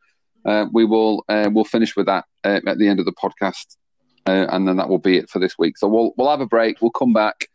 uh, 0.45 0.65
we 0.73 0.85
will 0.85 1.23
uh, 1.29 1.49
we'll 1.51 1.65
finish 1.65 1.95
with 1.95 2.07
that 2.07 2.25
uh, 2.43 2.61
at 2.65 2.77
the 2.77 2.87
end 2.87 2.99
of 2.99 3.05
the 3.05 3.13
podcast. 3.13 3.77
Uh, 4.25 4.47
and 4.49 4.67
then 4.67 4.77
that 4.77 4.87
will 4.87 4.99
be 4.99 5.17
it 5.17 5.29
for 5.29 5.39
this 5.39 5.57
week. 5.57 5.77
So 5.77 5.87
we'll, 5.87 6.13
we'll 6.17 6.29
have 6.29 6.41
a 6.41 6.45
break. 6.45 6.81
We'll 6.81 6.91
come 6.91 7.13
back 7.13 7.47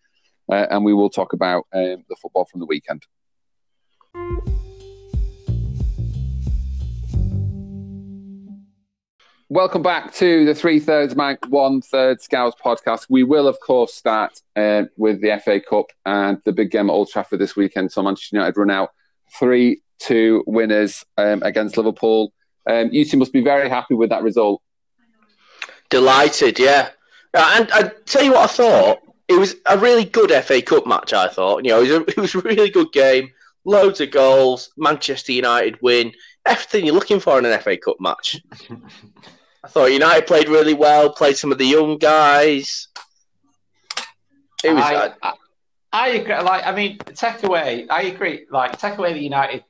uh, 0.50 0.66
and 0.70 0.85
we 0.85 0.92
will 0.92 1.11
talk 1.11 1.33
about 1.33 1.66
um, 1.72 2.04
the 2.09 2.16
football 2.20 2.44
from 2.44 2.61
the 2.61 2.66
weekend. 2.66 3.04
Welcome 9.50 9.81
back 9.81 10.12
to 10.16 10.44
the 10.44 10.54
Three 10.54 10.78
Thirds 10.78 11.14
Manc, 11.16 11.48
One 11.48 11.81
Third 11.81 12.20
Scouts 12.20 12.54
podcast. 12.62 13.07
We 13.09 13.22
will, 13.22 13.48
of 13.48 13.59
course, 13.61 13.94
start 13.94 14.42
uh, 14.54 14.83
with 14.98 15.22
the 15.22 15.40
FA 15.42 15.59
Cup 15.59 15.87
and 16.04 16.38
the 16.44 16.52
big 16.52 16.70
game 16.70 16.90
at 16.90 16.92
Old 16.92 17.09
Trafford 17.09 17.38
this 17.38 17.57
weekend. 17.57 17.90
So 17.90 18.02
Manchester 18.02 18.37
United 18.37 18.59
run 18.59 18.70
out 18.70 18.90
3 19.38 19.81
2 20.00 20.44
winners 20.46 21.04
um, 21.16 21.42
against 21.42 21.78
Liverpool. 21.78 22.35
Um, 22.68 22.90
you 22.92 23.07
two 23.07 23.16
must 23.16 23.33
be 23.33 23.40
very 23.40 23.70
happy 23.70 23.94
with 23.94 24.11
that 24.11 24.22
result. 24.22 24.61
Delighted, 25.90 26.59
yeah. 26.59 26.90
Uh, 27.35 27.55
And 27.57 27.72
I 27.72 27.90
tell 28.05 28.22
you 28.22 28.33
what, 28.33 28.51
I 28.51 28.53
thought 28.53 28.98
it 29.29 29.38
was 29.38 29.57
a 29.66 29.79
really 29.79 30.05
good 30.05 30.31
FA 30.44 30.62
Cup 30.62 30.87
match. 30.87 31.12
I 31.12 31.29
thought, 31.29 31.64
you 31.64 31.70
know, 31.70 31.83
it 31.83 31.88
was 31.88 31.90
a, 31.90 32.03
it 32.09 32.16
was 32.16 32.35
a 32.35 32.40
really 32.40 32.70
good 32.70 32.92
game. 32.92 33.31
Loads 33.64 34.01
of 34.01 34.11
goals. 34.11 34.70
Manchester 34.77 35.33
United 35.33 35.81
win. 35.83 36.12
Everything 36.46 36.87
you're 36.87 36.94
looking 36.94 37.20
for 37.20 37.38
in 37.38 37.44
an 37.44 37.61
FA 37.61 37.77
Cup 37.77 37.96
match. 38.01 38.40
I 39.64 39.68
thought 39.68 39.92
United 39.92 40.27
played 40.27 40.48
really 40.48 40.74
well. 40.74 41.12
Played 41.12 41.37
some 41.37 41.53
of 41.53 41.59
the 41.59 41.66
young 41.66 41.98
guys. 41.98 42.88
It 44.64 44.72
was. 44.72 44.83
I, 44.83 45.12
I, 45.22 45.33
I 45.92 46.09
agree. 46.09 46.38
Like, 46.40 46.66
I 46.66 46.74
mean, 46.74 46.98
take 46.98 47.42
away. 47.42 47.87
I 47.88 48.03
agree. 48.03 48.46
Like, 48.51 48.79
take 48.79 48.98
away 48.98 49.12
the 49.12 49.20
United. 49.20 49.64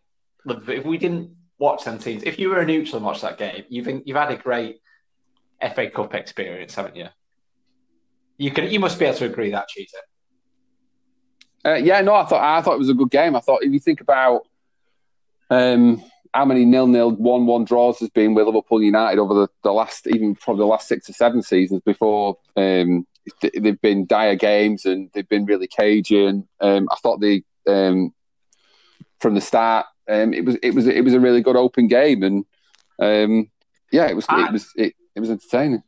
If 0.46 0.84
we 0.84 0.98
didn't 0.98 1.34
watch 1.58 1.84
them 1.84 1.98
teams, 1.98 2.22
if 2.22 2.38
you 2.38 2.50
were 2.50 2.60
a 2.60 2.66
neutral 2.66 2.96
and 2.96 3.06
watched 3.06 3.22
that 3.22 3.38
game, 3.38 3.64
you've 3.68 3.88
you've 4.04 4.16
had 4.16 4.30
a 4.30 4.36
great 4.36 4.80
FA 5.74 5.90
Cup 5.90 6.14
experience, 6.14 6.74
haven't 6.74 6.96
you? 6.96 7.08
You 8.36 8.50
can. 8.50 8.70
You 8.70 8.80
must 8.80 8.98
be 8.98 9.04
able 9.06 9.18
to 9.18 9.26
agree 9.26 9.50
that, 9.50 9.68
Cheetah. 9.68 9.96
Uh, 11.64 11.74
yeah, 11.74 12.00
no, 12.00 12.14
I 12.14 12.24
thought 12.24 12.42
I 12.42 12.62
thought 12.62 12.74
it 12.74 12.78
was 12.78 12.88
a 12.88 12.94
good 12.94 13.10
game. 13.10 13.34
I 13.34 13.40
thought 13.40 13.64
if 13.64 13.72
you 13.72 13.80
think 13.80 14.00
about 14.00 14.42
um, 15.50 16.02
how 16.32 16.44
many 16.44 16.64
nil-nil, 16.64 17.12
one-one 17.16 17.64
draws 17.64 17.98
has 17.98 18.10
been 18.10 18.34
with 18.34 18.46
Liverpool 18.46 18.82
United 18.82 19.18
over 19.18 19.34
the, 19.34 19.48
the 19.64 19.72
last, 19.72 20.06
even 20.06 20.34
probably 20.34 20.62
the 20.62 20.66
last 20.66 20.86
six 20.86 21.08
or 21.08 21.14
seven 21.14 21.42
seasons 21.42 21.80
before, 21.84 22.36
um, 22.56 23.06
they've 23.42 23.80
been 23.80 24.06
dire 24.06 24.36
games 24.36 24.84
and 24.84 25.10
they've 25.12 25.28
been 25.28 25.46
really 25.46 25.66
cagey. 25.66 26.26
And 26.26 26.44
um, 26.60 26.88
I 26.92 26.96
thought 26.96 27.20
the 27.20 27.42
um, 27.66 28.14
from 29.20 29.34
the 29.34 29.40
start, 29.40 29.86
um, 30.08 30.32
it 30.32 30.44
was 30.44 30.56
it 30.62 30.74
was 30.74 30.86
it 30.86 31.02
was 31.02 31.14
a 31.14 31.20
really 31.20 31.42
good 31.42 31.56
open 31.56 31.88
game, 31.88 32.22
and 32.22 32.44
um, 33.00 33.50
yeah, 33.90 34.06
it 34.06 34.14
was 34.16 34.26
I- 34.28 34.46
it 34.46 34.52
was 34.52 34.72
it, 34.76 34.94
it 35.18 35.20
was 35.20 35.30
entertaining. 35.30 35.82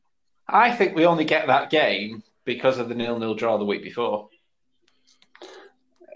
I 0.48 0.74
think 0.74 0.96
we 0.96 1.06
only 1.06 1.24
get 1.24 1.46
that 1.46 1.70
game 1.70 2.24
because 2.44 2.78
of 2.78 2.88
the 2.88 2.96
nil-nil 2.96 3.36
draw 3.36 3.58
the 3.58 3.64
week 3.64 3.84
before. 3.84 4.28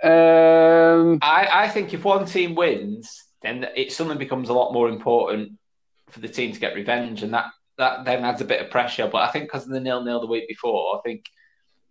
Um, 0.03 1.20
I, 1.22 1.48
I 1.53 1.68
think 1.68 1.94
if 1.94 2.05
one 2.05 2.27
team 2.27 2.57
wins, 2.57 3.24
then 3.40 3.68
it 3.77 3.92
suddenly 3.92 4.18
becomes 4.18 4.48
a 4.48 4.53
lot 4.53 4.72
more 4.72 4.88
important 4.88 5.53
for 6.11 6.18
the 6.18 6.29
team 6.29 6.53
to 6.53 6.61
get 6.61 6.74
revenge, 6.74 7.22
and 7.22 7.33
that, 7.33 7.46
that 7.79 8.05
then 8.05 8.24
adds 8.24 8.40
a 8.40 8.44
bit 8.44 8.61
of 8.61 8.70
pressure. 8.70 9.09
But 9.11 9.22
I 9.22 9.31
think 9.31 9.44
because 9.44 9.64
of 9.64 9.70
the 9.70 9.81
nil 9.81 10.03
nil 10.03 10.20
the 10.20 10.27
week 10.27 10.48
before, 10.48 10.98
I 10.98 11.00
think, 11.03 11.27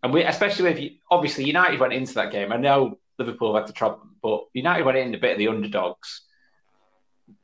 and 0.03 0.13
we 0.13 0.23
especially 0.23 0.69
if 0.71 0.79
you, 0.79 0.91
obviously 1.09 1.45
United 1.45 1.79
went 1.79 1.93
into 1.93 2.15
that 2.15 2.31
game. 2.33 2.51
I 2.51 2.57
know 2.57 2.99
Liverpool 3.17 3.55
had 3.55 3.67
to 3.67 3.73
trouble, 3.73 4.01
but 4.21 4.43
United 4.53 4.85
went 4.85 4.97
in 4.97 5.15
a 5.15 5.17
bit 5.17 5.33
of 5.33 5.37
the 5.37 5.47
underdogs. 5.47 6.21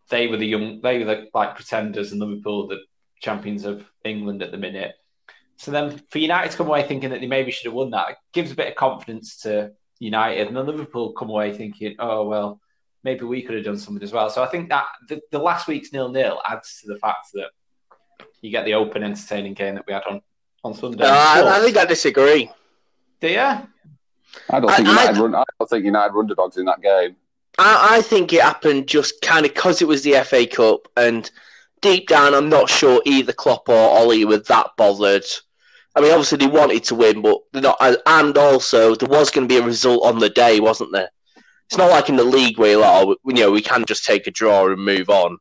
They 0.09 0.27
were 0.27 0.37
the 0.37 0.47
young, 0.47 0.81
they 0.81 0.99
were 0.99 1.05
the 1.05 1.27
like 1.33 1.55
pretenders, 1.55 2.11
and 2.11 2.19
Liverpool 2.19 2.67
the 2.67 2.79
champions 3.19 3.65
of 3.65 3.85
England 4.03 4.41
at 4.41 4.51
the 4.51 4.57
minute. 4.57 4.95
So 5.57 5.71
then, 5.71 6.01
for 6.09 6.19
United 6.19 6.51
to 6.51 6.57
come 6.57 6.67
away 6.67 6.83
thinking 6.83 7.09
that 7.09 7.19
they 7.19 7.27
maybe 7.27 7.51
should 7.51 7.65
have 7.65 7.73
won 7.73 7.91
that, 7.91 8.17
gives 8.31 8.51
a 8.51 8.55
bit 8.55 8.67
of 8.69 8.75
confidence 8.75 9.37
to 9.41 9.71
United, 9.99 10.47
and 10.47 10.55
then 10.55 10.65
Liverpool 10.65 11.11
come 11.13 11.29
away 11.29 11.51
thinking, 11.55 11.95
"Oh 11.99 12.27
well, 12.27 12.61
maybe 13.03 13.25
we 13.25 13.41
could 13.41 13.55
have 13.55 13.65
done 13.65 13.77
something 13.77 14.03
as 14.03 14.13
well." 14.13 14.29
So 14.29 14.41
I 14.41 14.47
think 14.47 14.69
that 14.69 14.85
the, 15.09 15.19
the 15.31 15.39
last 15.39 15.67
week's 15.67 15.91
nil 15.91 16.09
nil 16.09 16.41
adds 16.47 16.79
to 16.81 16.87
the 16.87 16.97
fact 16.99 17.27
that 17.33 17.49
you 18.41 18.51
get 18.51 18.63
the 18.63 18.73
open, 18.75 19.03
entertaining 19.03 19.53
game 19.53 19.75
that 19.75 19.85
we 19.85 19.91
had 19.93 20.03
on 20.09 20.21
on 20.63 20.73
Sunday. 20.73 21.03
no, 21.03 21.09
I, 21.09 21.57
I 21.57 21.59
think 21.59 21.75
I 21.77 21.85
disagree. 21.85 22.49
do 23.19 23.27
you? 23.27 23.37
I 23.37 23.67
don't 24.59 24.67
think 24.73 24.87
I- 24.87 24.91
United 24.91 25.17
I- 25.17 25.21
run. 25.21 25.35
I 25.35 25.43
don't 25.59 25.69
think 25.69 25.83
United 25.85 26.13
were 26.13 26.21
underdogs 26.21 26.55
in 26.57 26.65
that 26.65 26.81
game. 26.81 27.17
I, 27.57 27.97
I 27.97 28.01
think 28.01 28.31
it 28.31 28.41
happened 28.41 28.87
just 28.87 29.19
kind 29.21 29.45
of 29.45 29.53
because 29.53 29.81
it 29.81 29.87
was 29.89 30.03
the 30.03 30.13
FA 30.23 30.47
Cup, 30.47 30.87
and 30.95 31.29
deep 31.81 32.07
down, 32.07 32.33
I'm 32.33 32.49
not 32.49 32.69
sure 32.69 33.01
either 33.05 33.33
Klopp 33.33 33.69
or 33.69 33.99
Ole 33.99 34.25
were 34.25 34.37
that 34.37 34.71
bothered. 34.77 35.25
I 35.95 36.01
mean, 36.01 36.11
obviously 36.11 36.37
they 36.37 36.47
wanted 36.47 36.83
to 36.85 36.95
win, 36.95 37.21
but 37.21 37.39
they're 37.51 37.61
not. 37.61 37.77
And 38.05 38.37
also, 38.37 38.95
there 38.95 39.09
was 39.09 39.31
going 39.31 39.47
to 39.47 39.53
be 39.53 39.59
a 39.59 39.65
result 39.65 40.05
on 40.05 40.19
the 40.19 40.29
day, 40.29 40.59
wasn't 40.59 40.91
there? 40.91 41.09
It's 41.67 41.77
not 41.77 41.91
like 41.91 42.09
in 42.09 42.15
the 42.15 42.23
league 42.23 42.57
where 42.57 42.71
you're 42.71 42.81
like, 42.81 43.05
oh, 43.05 43.15
you 43.25 43.33
know, 43.33 43.51
we 43.51 43.61
can 43.61 43.85
just 43.85 44.05
take 44.05 44.25
a 44.27 44.31
draw 44.31 44.67
and 44.67 44.83
move 44.83 45.09
on. 45.09 45.37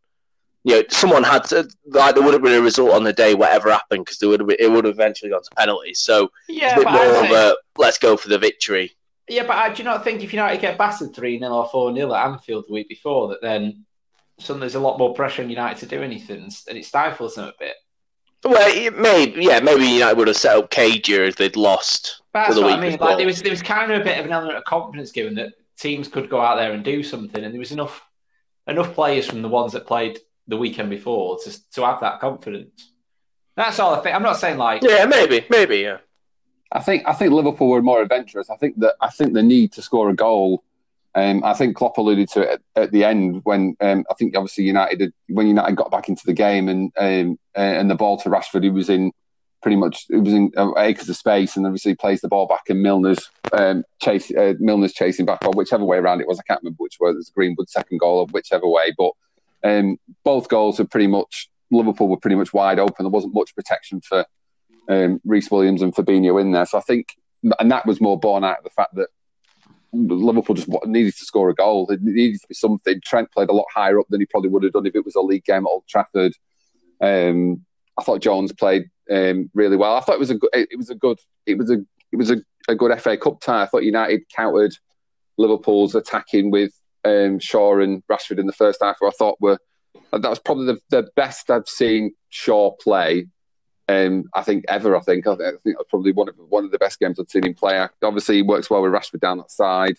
You 0.64 0.74
know, 0.74 0.82
someone 0.90 1.22
had 1.22 1.44
to 1.44 1.68
like 1.86 2.14
there 2.14 2.24
would 2.24 2.34
have 2.34 2.42
been 2.42 2.52
a 2.52 2.60
result 2.60 2.90
on 2.90 3.04
the 3.04 3.12
day, 3.12 3.34
whatever 3.34 3.70
happened, 3.70 4.04
because 4.04 4.18
there 4.18 4.28
would 4.28 4.40
have 4.40 4.48
been, 4.48 4.58
it 4.58 4.70
would 4.70 4.84
have 4.84 4.94
eventually 4.94 5.30
gone 5.30 5.42
to 5.42 5.50
penalties. 5.56 6.00
So 6.00 6.30
Yeah, 6.48 6.72
it's 6.72 6.74
a 6.74 6.84
bit 6.84 6.92
more 6.92 7.00
I'd 7.00 7.24
of 7.24 7.30
a 7.30 7.56
let's 7.76 7.98
go 7.98 8.16
for 8.16 8.28
the 8.28 8.38
victory. 8.38 8.92
Yeah, 9.28 9.46
but 9.46 9.56
I, 9.56 9.72
do 9.72 9.78
you 9.78 9.84
not 9.84 10.04
think 10.04 10.22
if 10.22 10.32
United 10.32 10.60
get 10.60 10.78
battered 10.78 11.14
3 11.14 11.38
0 11.38 11.52
or 11.52 11.68
4 11.68 11.94
0 11.94 12.12
at 12.12 12.26
Anfield 12.26 12.64
the 12.66 12.72
week 12.72 12.88
before, 12.88 13.28
that 13.28 13.42
then 13.42 13.84
suddenly 14.38 14.64
there's 14.64 14.74
a 14.74 14.80
lot 14.80 14.98
more 14.98 15.14
pressure 15.14 15.42
on 15.42 15.50
United 15.50 15.78
to 15.80 15.86
do 15.86 16.02
anything 16.02 16.42
and 16.42 16.78
it 16.78 16.84
stifles 16.84 17.34
them 17.34 17.46
a 17.46 17.52
bit? 17.58 17.74
Well, 18.44 18.70
it 18.72 18.96
maybe 18.96 19.42
yeah, 19.44 19.60
maybe 19.60 19.84
United 19.84 20.16
would 20.16 20.28
have 20.28 20.36
set 20.36 20.56
up 20.56 20.70
cagier 20.70 21.26
if 21.26 21.36
they'd 21.36 21.56
lost. 21.56 22.22
But 22.32 22.44
that's 22.44 22.54
the 22.54 22.62
what 22.62 22.74
I 22.74 22.80
mean. 22.80 22.92
before. 22.92 23.08
Like 23.08 23.16
there 23.18 23.26
was 23.26 23.42
there 23.42 23.50
was 23.50 23.62
kind 23.62 23.90
of 23.90 24.00
a 24.00 24.04
bit 24.04 24.18
of 24.18 24.26
an 24.26 24.32
element 24.32 24.56
of 24.56 24.64
confidence 24.64 25.10
given 25.10 25.34
that 25.36 25.54
teams 25.76 26.08
could 26.08 26.30
go 26.30 26.40
out 26.40 26.56
there 26.56 26.72
and 26.72 26.84
do 26.84 27.02
something, 27.02 27.42
and 27.42 27.52
there 27.52 27.58
was 27.58 27.72
enough 27.72 28.04
enough 28.68 28.94
players 28.94 29.26
from 29.26 29.42
the 29.42 29.48
ones 29.48 29.72
that 29.72 29.86
played 29.86 30.18
the 30.46 30.56
weekend 30.56 30.90
before 30.90 31.38
to 31.44 31.70
to 31.72 31.84
have 31.84 32.00
that 32.00 32.20
confidence. 32.20 32.92
That's 33.56 33.80
all 33.80 33.94
I 33.94 34.00
think. 34.00 34.14
I'm 34.14 34.22
not 34.22 34.36
saying 34.36 34.56
like 34.56 34.82
Yeah, 34.82 35.04
maybe, 35.06 35.44
maybe, 35.50 35.78
yeah. 35.78 35.98
I 36.70 36.80
think 36.80 37.02
I 37.08 37.12
think 37.12 37.32
Liverpool 37.32 37.68
were 37.68 37.82
more 37.82 38.02
adventurous. 38.02 38.50
I 38.50 38.56
think 38.56 38.78
that 38.78 38.94
I 39.00 39.08
think 39.08 39.32
the 39.32 39.42
need 39.42 39.72
to 39.72 39.82
score 39.82 40.10
a 40.10 40.14
goal. 40.14 40.62
Um, 41.14 41.42
I 41.42 41.54
think 41.54 41.76
Klopp 41.76 41.98
alluded 41.98 42.28
to 42.30 42.42
it 42.42 42.48
at, 42.76 42.82
at 42.82 42.92
the 42.92 43.04
end 43.04 43.40
when 43.44 43.76
um, 43.80 44.04
I 44.10 44.14
think 44.14 44.36
obviously 44.36 44.64
United 44.64 45.00
had, 45.00 45.12
when 45.28 45.46
United 45.46 45.76
got 45.76 45.90
back 45.90 46.08
into 46.08 46.22
the 46.26 46.32
game 46.32 46.68
and 46.68 46.92
um, 46.96 47.38
uh, 47.56 47.60
and 47.60 47.90
the 47.90 47.94
ball 47.94 48.18
to 48.18 48.28
Rashford, 48.28 48.62
he 48.62 48.70
was 48.70 48.88
in 48.88 49.12
pretty 49.62 49.76
much 49.76 50.06
it 50.10 50.18
was 50.18 50.32
in 50.32 50.52
uh, 50.56 50.70
acres 50.76 51.08
of 51.08 51.16
space, 51.16 51.56
and 51.56 51.66
obviously 51.66 51.94
plays 51.94 52.20
the 52.20 52.28
ball 52.28 52.46
back, 52.46 52.62
and 52.68 52.84
Milner's 52.84 53.30
um, 53.52 53.84
chase 54.00 54.30
uh, 54.30 54.54
Milner's 54.60 54.92
chasing 54.92 55.26
back, 55.26 55.44
or 55.44 55.52
whichever 55.52 55.84
way 55.84 55.98
around 55.98 56.20
it 56.20 56.28
was. 56.28 56.38
I 56.38 56.46
can't 56.46 56.60
remember 56.62 56.82
which 56.82 56.98
way. 57.00 57.10
It 57.10 57.16
was 57.16 57.32
Greenwood's 57.34 57.72
second 57.72 57.98
goal, 57.98 58.18
or 58.18 58.26
whichever 58.26 58.68
way. 58.68 58.92
But 58.96 59.12
um, 59.64 59.98
both 60.24 60.48
goals 60.48 60.78
are 60.78 60.86
pretty 60.86 61.08
much 61.08 61.48
Liverpool 61.70 62.08
were 62.08 62.16
pretty 62.16 62.36
much 62.36 62.52
wide 62.52 62.78
open. 62.78 63.04
There 63.04 63.08
wasn't 63.08 63.34
much 63.34 63.54
protection 63.54 64.00
for 64.00 64.24
um, 64.88 65.20
Rhys 65.24 65.50
Williams 65.50 65.82
and 65.82 65.94
Fabinho 65.94 66.40
in 66.40 66.52
there. 66.52 66.66
So 66.66 66.78
I 66.78 66.82
think, 66.82 67.16
and 67.58 67.70
that 67.70 67.86
was 67.86 68.00
more 68.00 68.18
born 68.18 68.44
out 68.44 68.58
of 68.58 68.64
the 68.64 68.70
fact 68.70 68.94
that 68.94 69.08
Liverpool 69.92 70.54
just 70.54 70.68
needed 70.84 71.16
to 71.16 71.24
score 71.24 71.48
a 71.50 71.54
goal. 71.54 71.90
It 71.90 72.02
needed 72.02 72.40
to 72.40 72.48
be 72.48 72.54
something. 72.54 73.00
Trent 73.04 73.32
played 73.32 73.48
a 73.48 73.54
lot 73.54 73.66
higher 73.74 73.98
up 73.98 74.06
than 74.10 74.20
he 74.20 74.26
probably 74.26 74.50
would 74.50 74.62
have 74.62 74.72
done 74.72 74.86
if 74.86 74.94
it 74.94 75.04
was 75.04 75.14
a 75.14 75.20
league 75.20 75.44
game 75.44 75.66
at 75.66 75.70
Old 75.70 75.84
Trafford. 75.88 76.32
Um, 77.00 77.64
I 77.98 78.02
thought 78.02 78.20
Jones 78.20 78.52
played 78.52 78.90
um, 79.10 79.50
really 79.54 79.76
well. 79.76 79.96
I 79.96 80.00
thought 80.00 80.16
it 80.16 80.20
was 80.20 80.30
a 80.30 80.34
good. 80.34 80.50
It 80.52 80.76
was 80.76 80.90
a 80.90 80.94
good. 80.94 81.18
It 81.46 81.56
was 81.56 81.70
a. 81.70 81.78
It 82.12 82.16
was 82.16 82.30
a, 82.30 82.36
a 82.68 82.74
good 82.74 82.98
FA 83.00 83.16
Cup 83.16 83.40
tie. 83.40 83.62
I 83.62 83.66
thought 83.66 83.82
United 83.82 84.22
countered 84.34 84.74
Liverpool's 85.36 85.94
attacking 85.94 86.50
with 86.50 86.72
um, 87.04 87.38
Shaw 87.38 87.80
and 87.80 88.02
Rashford 88.10 88.38
in 88.38 88.46
the 88.46 88.52
first 88.52 88.80
half. 88.82 88.96
Who 89.00 89.08
I 89.08 89.12
thought 89.12 89.40
were 89.40 89.58
that 90.12 90.28
was 90.28 90.38
probably 90.38 90.66
the, 90.66 90.80
the 90.90 91.08
best 91.16 91.50
I've 91.50 91.68
seen 91.68 92.14
Shaw 92.30 92.72
play. 92.80 93.26
Um, 93.88 94.24
I 94.34 94.42
think 94.42 94.64
ever. 94.68 94.96
I 94.96 95.00
think 95.00 95.26
I 95.26 95.30
think 95.36 95.38
that 95.64 95.76
was 95.78 95.86
probably 95.88 96.12
one 96.12 96.28
of 96.28 96.34
one 96.36 96.64
of 96.64 96.70
the 96.70 96.78
best 96.78 97.00
games 97.00 97.18
I've 97.18 97.30
seen 97.30 97.46
him 97.46 97.54
play. 97.54 97.86
Obviously, 98.02 98.36
he 98.36 98.42
works 98.42 98.68
well 98.68 98.82
with 98.82 98.92
Rashford 98.92 99.20
down 99.20 99.38
that 99.38 99.50
side. 99.50 99.98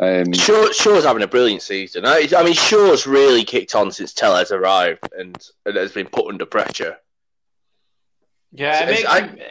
Um, 0.00 0.32
Shaw, 0.32 0.70
Shaw's 0.72 1.04
having 1.04 1.22
a 1.22 1.26
brilliant 1.28 1.62
season. 1.62 2.04
I, 2.06 2.28
I 2.36 2.42
mean, 2.44 2.54
Shaw's 2.54 3.06
really 3.06 3.44
kicked 3.44 3.74
on 3.74 3.90
since 3.90 4.12
Telles 4.12 4.50
arrived 4.52 5.08
and, 5.18 5.36
and 5.66 5.76
has 5.76 5.92
been 5.92 6.06
put 6.08 6.26
under 6.28 6.46
pressure. 6.46 6.96
Yeah, 8.52 8.82
it 8.84 8.88
It's- 8.90 8.98
makes 9.02 9.08
I- 9.08 9.26
you, 9.26 9.42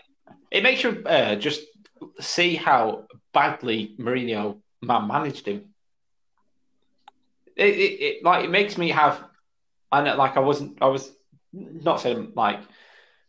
it 0.52 0.64
makes 0.64 0.84
you 0.84 1.04
uh, 1.06 1.36
just 1.36 1.62
see 2.20 2.56
how 2.56 3.08
badly 3.34 3.96
Mourinho 4.00 4.60
man 4.82 5.08
managed 5.08 5.48
him. 5.48 5.66
It, 7.56 7.76
it, 7.76 8.02
it 8.02 8.24
like 8.24 8.46
it 8.46 8.52
makes 8.52 8.78
me 8.78 8.90
have, 8.90 9.22
I 9.92 10.04
know, 10.04 10.16
like 10.16 10.38
I 10.38 10.40
wasn't, 10.42 10.78
I 10.82 10.88
was 10.88 11.12
not 11.54 12.00
saying 12.02 12.34
like, 12.36 12.60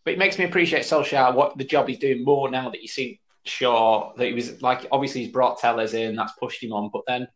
but 0.04 0.12
it 0.14 0.18
makes 0.18 0.38
me 0.38 0.44
appreciate 0.44 0.82
Solskjaer 0.82 1.34
what 1.34 1.58
the 1.58 1.64
job 1.64 1.88
he's 1.88 1.98
doing 1.98 2.24
more 2.24 2.50
now 2.50 2.70
that 2.70 2.82
you 2.82 2.88
see 2.88 3.20
Shaw 3.44 4.12
that 4.16 4.26
he 4.26 4.32
was 4.32 4.60
like 4.62 4.86
obviously 4.92 5.22
he's 5.24 5.32
brought 5.32 5.58
Telles 5.58 5.94
in, 5.94 6.16
that's 6.16 6.32
pushed 6.34 6.62
him 6.62 6.72
on, 6.72 6.90
but 6.92 7.02
then 7.06 7.28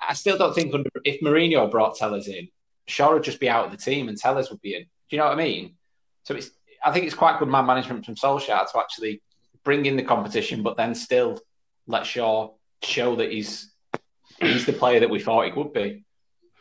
I 0.00 0.14
still 0.14 0.36
don't 0.36 0.54
think 0.54 0.74
under, 0.74 0.90
if 1.04 1.20
Mourinho 1.20 1.70
brought 1.70 1.96
Telles 1.96 2.28
in, 2.28 2.48
Shaw 2.86 3.14
would 3.14 3.22
just 3.22 3.40
be 3.40 3.48
out 3.48 3.66
of 3.66 3.70
the 3.70 3.76
team 3.76 4.08
and 4.08 4.18
Telles 4.18 4.50
would 4.50 4.60
be 4.60 4.74
in. 4.74 4.82
Do 4.82 4.88
you 5.10 5.18
know 5.18 5.26
what 5.26 5.38
I 5.38 5.42
mean? 5.42 5.76
So 6.24 6.34
it's 6.34 6.50
I 6.84 6.92
think 6.92 7.06
it's 7.06 7.14
quite 7.14 7.38
good 7.38 7.48
man 7.48 7.66
management 7.66 8.04
from 8.04 8.16
Solskjaer 8.16 8.70
to 8.70 8.78
actually 8.78 9.22
bring 9.64 9.86
in 9.86 9.96
the 9.96 10.02
competition, 10.02 10.62
but 10.62 10.76
then 10.76 10.94
still 10.94 11.40
let 11.86 12.06
Shaw 12.06 12.50
show 12.82 13.16
that 13.16 13.30
he's 13.30 13.72
he's 14.40 14.66
the 14.66 14.72
player 14.72 15.00
that 15.00 15.10
we 15.10 15.20
thought 15.20 15.46
he 15.46 15.52
would 15.52 15.72
be. 15.72 16.04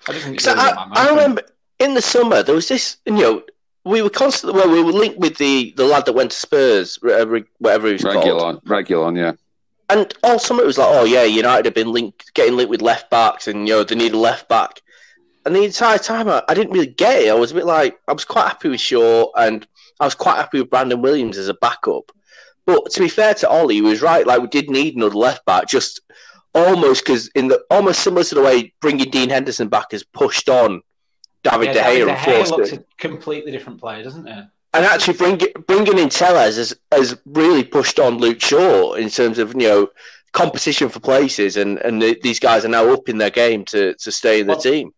I 0.08 0.13
just 0.13 0.26
think 0.26 0.36
it's 0.36 0.45
So 0.45 0.54
really 0.54 0.65
good 0.65 0.78
I, 0.78 1.08
I 1.08 1.10
remember 1.10 1.43
in 1.80 1.93
the 1.93 2.02
summer 2.02 2.43
there 2.43 2.56
was 2.56 2.67
this. 2.67 2.98
You 3.06 3.13
know, 3.13 3.43
we 3.86 4.02
were 4.02 4.10
constantly 4.10 4.60
well, 4.60 4.69
we 4.69 4.84
were 4.84 4.91
linked 4.91 5.19
with 5.19 5.38
the, 5.38 5.74
the 5.78 5.86
lad 5.86 6.06
that 6.06 6.13
went 6.13 6.32
to 6.32 6.38
Spurs, 6.38 6.98
whatever, 7.02 7.38
uh, 7.38 7.41
whatever 7.60 7.88
he 7.88 7.93
was 7.93 8.04
called. 8.04 8.26
Reguilón, 8.26 8.63
Reguilón, 8.63 9.17
yeah. 9.17 9.34
And 9.89 10.12
all 10.24 10.39
summer 10.39 10.63
it 10.63 10.65
was 10.65 10.80
like, 10.80 10.88
oh 10.89 11.06
yeah, 11.06 11.24
United 11.24 11.65
have 11.65 11.76
been 11.76 11.91
linked, 11.91 12.34
getting 12.34 12.58
linked 12.58 12.71
with 12.71 12.82
left 12.82 13.12
backs, 13.12 13.48
and 13.48 13.67
you 13.67 13.76
know 13.76 13.84
they 13.84 13.95
need 13.95 14.13
a 14.13 14.17
left 14.17 14.50
back. 14.50 14.82
And 15.45 15.56
the 15.56 15.63
entire 15.63 16.00
time, 16.00 16.28
I, 16.28 16.41
I 16.50 16.56
didn't 16.56 16.74
really 16.74 16.88
get 16.88 17.21
it. 17.21 17.30
I 17.30 17.36
was 17.36 17.52
a 17.52 17.56
bit 17.56 17.67
like, 17.67 18.00
I 18.08 18.13
was 18.13 18.26
quite 18.26 18.48
happy 18.48 18.69
with 18.69 18.82
Shaw, 18.82 19.28
and 19.38 19.67
I 20.00 20.06
was 20.06 20.15
quite 20.15 20.38
happy 20.38 20.60
with 20.60 20.71
Brandon 20.71 21.04
Williams 21.04 21.38
as 21.38 21.48
a 21.48 21.54
backup. 21.54 22.12
But 22.65 22.89
to 22.91 23.00
be 23.00 23.08
fair 23.08 23.36
to 23.36 23.50
Ole, 23.50 23.67
he 23.67 23.82
was 23.82 24.02
right. 24.02 24.26
Like 24.26 24.41
we 24.41 24.48
did 24.48 24.71
need 24.71 24.95
another 24.95 25.15
left 25.15 25.45
back, 25.45 25.67
just 25.67 26.02
almost 26.56 27.06
because 27.06 27.28
in 27.36 27.50
the 27.50 27.63
almost 27.69 28.02
similar 28.02 28.24
to 28.24 28.36
the 28.36 28.41
way 28.41 28.74
bringing 28.82 29.12
Dean 29.12 29.30
Henderson 29.30 29.67
back 29.67 29.91
has 29.91 30.04
pushed 30.04 30.50
on 30.50 30.82
David 31.49 31.67
Yeah, 31.67 31.73
De 31.73 31.79
Gea 31.79 31.84
David 31.84 32.08
and 32.08 32.17
De 32.17 32.31
Gea 32.31 32.51
looks 32.51 32.71
a 32.73 32.84
completely 32.97 33.51
different 33.51 33.79
player, 33.79 34.03
doesn't 34.03 34.27
it? 34.27 34.45
And 34.73 34.86
actually, 34.86 35.17
bring, 35.17 35.39
bringing 35.67 35.97
in 35.99 36.10
Telles 36.10 36.58
has, 36.58 36.75
has 36.91 37.17
really 37.25 37.63
pushed 37.63 37.97
on 37.97 38.17
Luke 38.17 38.41
Shaw 38.41 38.93
in 38.93 39.10
terms 39.10 39.39
of 39.39 39.53
you 39.53 39.67
know 39.67 39.89
competition 40.34 40.89
for 40.89 40.99
places, 40.99 41.55
and 41.58 41.77
and 41.79 42.01
the, 42.01 42.19
these 42.21 42.39
guys 42.39 42.65
are 42.65 42.69
now 42.69 42.91
up 42.91 43.08
in 43.08 43.17
their 43.17 43.29
game 43.29 43.63
to 43.65 43.93
to 43.95 44.12
stay 44.12 44.41
in 44.41 44.47
the 44.47 44.53
Well, 44.53 44.62
team. 44.62 44.91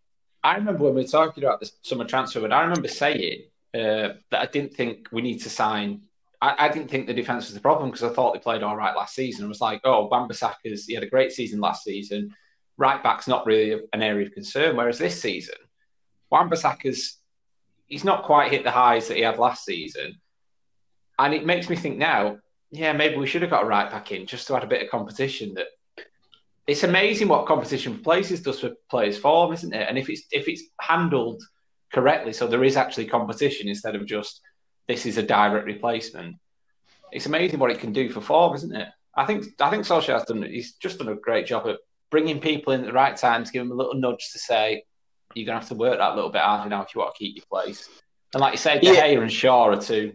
I 0.44 0.56
remember 0.56 0.86
when 0.86 0.96
we 0.96 1.02
were 1.02 1.08
talking 1.08 1.44
about 1.44 1.60
the 1.60 1.70
summer 1.84 2.06
transfer, 2.06 2.40
but 2.42 2.54
I 2.54 2.62
remember 2.62 2.88
saying 2.88 3.44
uh, 3.74 4.16
that 4.32 4.42
I 4.42 4.46
didn't 4.46 4.74
think 4.74 5.10
we 5.12 5.22
need 5.22 5.42
to 5.42 5.50
sign. 5.50 6.02
I, 6.42 6.56
I 6.66 6.70
didn't 6.70 6.90
think 6.90 7.06
the 7.08 7.14
defense 7.14 7.46
was 7.46 7.54
the 7.54 7.60
problem 7.60 7.90
because 7.92 8.10
I 8.10 8.14
thought 8.14 8.34
they 8.34 8.40
played 8.40 8.64
all 8.64 8.76
right 8.78 8.96
last 8.96 9.14
season. 9.16 9.46
I 9.46 9.48
was 9.48 9.62
like, 9.62 9.82
oh, 9.84 10.08
Wan-Bissaka's 10.08 10.86
he 10.86 10.94
had 10.94 11.04
a 11.04 11.10
great 11.10 11.32
season 11.32 11.60
last 11.60 11.84
season. 11.84 12.34
Right 12.78 13.02
back's 13.02 13.28
not 13.28 13.46
really 13.46 13.82
an 13.94 14.02
area 14.02 14.26
of 14.26 14.34
concern. 14.34 14.76
Whereas 14.76 15.00
this 15.00 15.20
season, 15.20 15.56
Wan-Bissaka's 16.30 17.18
he's 17.88 18.04
not 18.04 18.24
quite 18.24 18.52
hit 18.52 18.64
the 18.64 18.72
highs 18.72 19.08
that 19.08 19.18
he 19.18 19.24
had 19.24 19.40
last 19.40 19.66
season, 19.66 20.20
and 21.18 21.34
it 21.34 21.46
makes 21.46 21.70
me 21.70 21.76
think 21.76 21.98
now. 21.98 22.38
Yeah, 22.70 22.92
maybe 22.92 23.16
we 23.16 23.28
should 23.28 23.44
have 23.44 23.52
got 23.52 23.64
a 23.64 23.68
right 23.68 23.90
back 23.90 24.12
in 24.12 24.26
just 24.26 24.46
to 24.48 24.56
add 24.56 24.64
a 24.64 24.68
bit 24.68 24.84
of 24.84 24.90
competition. 24.90 25.54
That 25.54 25.68
it's 26.68 26.84
amazing 26.84 27.30
what 27.30 27.46
competition 27.46 27.96
for 27.96 28.04
places 28.04 28.42
does 28.42 28.60
for 28.60 28.72
players' 28.90 29.18
form, 29.18 29.54
isn't 29.54 29.74
it? 29.74 29.88
And 29.88 29.98
if 29.98 30.10
it's 30.10 30.24
if 30.32 30.50
it's 30.50 30.64
handled 30.82 31.42
correctly, 31.94 32.34
so 32.34 32.46
there 32.46 32.66
is 32.66 32.76
actually 32.76 33.06
competition 33.06 33.70
instead 33.70 33.96
of 33.96 34.06
just 34.06 34.42
this 34.88 35.06
is 35.06 35.18
a 35.18 35.24
direct 35.24 35.66
replacement. 35.66 36.36
It's 37.12 37.26
amazing 37.26 37.60
what 37.60 37.72
it 37.72 37.80
can 37.80 37.94
do 37.94 38.10
for 38.10 38.20
form, 38.20 38.56
isn't 38.56 38.76
it? 38.76 38.90
I 39.16 39.26
think 39.26 39.46
I 39.62 39.70
think 39.70 39.86
Solskjaer's 39.86 40.26
done. 40.26 40.44
He's 40.44 40.74
just 40.74 41.00
done 41.00 41.08
a 41.08 41.16
great 41.16 41.48
job 41.48 41.68
at 41.68 41.78
bringing 42.10 42.40
people 42.40 42.74
in 42.74 42.82
at 42.82 42.88
the 42.88 42.94
right 42.94 43.16
times, 43.16 43.50
giving 43.50 43.70
them 43.70 43.80
a 43.80 43.82
little 43.82 44.00
nudge 44.00 44.32
to 44.34 44.40
say 44.40 44.84
you're 45.38 45.46
gonna 45.46 45.60
have 45.60 45.70
to 45.70 45.76
work 45.76 45.98
that 46.00 46.16
little 46.16 46.30
bit 46.30 46.42
harder 46.42 46.70
now 46.70 46.84
if 46.84 46.94
you 46.94 47.02
want 47.02 47.16
to 47.16 47.20
keep 47.20 47.36
your 47.36 47.46
place. 47.50 47.88
And 48.34 48.42
like 48.42 48.54
you 48.54 48.58
say, 48.58 48.80
De 48.80 48.88
Yeah. 48.88 49.08
Gea 49.08 49.22
and 49.22 49.32
Shaw 49.32 49.70
are 49.70 49.82
two. 49.82 50.14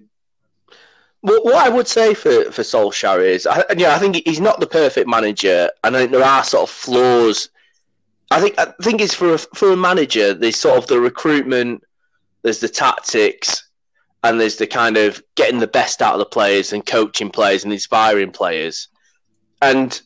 What, 1.20 1.44
what 1.44 1.54
I 1.54 1.68
would 1.68 1.86
say 1.86 2.14
for 2.14 2.50
for 2.50 2.62
Solskjaer 2.62 3.24
is, 3.24 3.46
I, 3.46 3.64
yeah, 3.76 3.94
I 3.94 3.98
think 3.98 4.16
he's 4.26 4.40
not 4.40 4.60
the 4.60 4.66
perfect 4.66 5.08
manager, 5.08 5.70
and 5.84 5.96
I 5.96 6.00
think 6.00 6.12
there 6.12 6.24
are 6.24 6.44
sort 6.44 6.64
of 6.68 6.70
flaws. 6.70 7.48
I 8.30 8.40
think 8.40 8.58
I 8.58 8.72
think 8.82 9.00
it's 9.00 9.14
for 9.14 9.34
a, 9.34 9.38
for 9.38 9.72
a 9.72 9.76
manager. 9.76 10.34
There's 10.34 10.58
sort 10.58 10.78
of 10.78 10.86
the 10.88 11.00
recruitment, 11.00 11.84
there's 12.42 12.58
the 12.58 12.68
tactics, 12.68 13.68
and 14.24 14.40
there's 14.40 14.56
the 14.56 14.66
kind 14.66 14.96
of 14.96 15.22
getting 15.36 15.60
the 15.60 15.66
best 15.66 16.02
out 16.02 16.14
of 16.14 16.18
the 16.18 16.26
players 16.26 16.72
and 16.72 16.84
coaching 16.84 17.30
players 17.30 17.64
and 17.64 17.72
inspiring 17.72 18.32
players. 18.32 18.88
And 19.60 20.00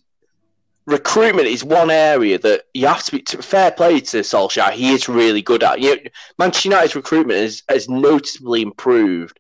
recruitment 0.87 1.49
is 1.49 1.65
one 1.65 1.91
area 1.91 2.39
that 2.39 2.65
you 2.73 2.87
have 2.87 3.05
to 3.05 3.13
be 3.13 3.23
to, 3.23 3.43
fair 3.43 3.71
play 3.71 4.01
to 4.01 4.19
Solskjaer. 4.19 4.71
He 4.71 4.93
is 4.93 5.09
really 5.09 5.43
good 5.43 5.63
at. 5.63 5.81
You 5.81 5.97
know, 5.97 6.03
Manchester 6.39 6.69
United's 6.69 6.97
recruitment 6.97 7.41
has, 7.41 7.63
has 7.69 7.89
noticeably 7.89 8.63
improved 8.63 9.39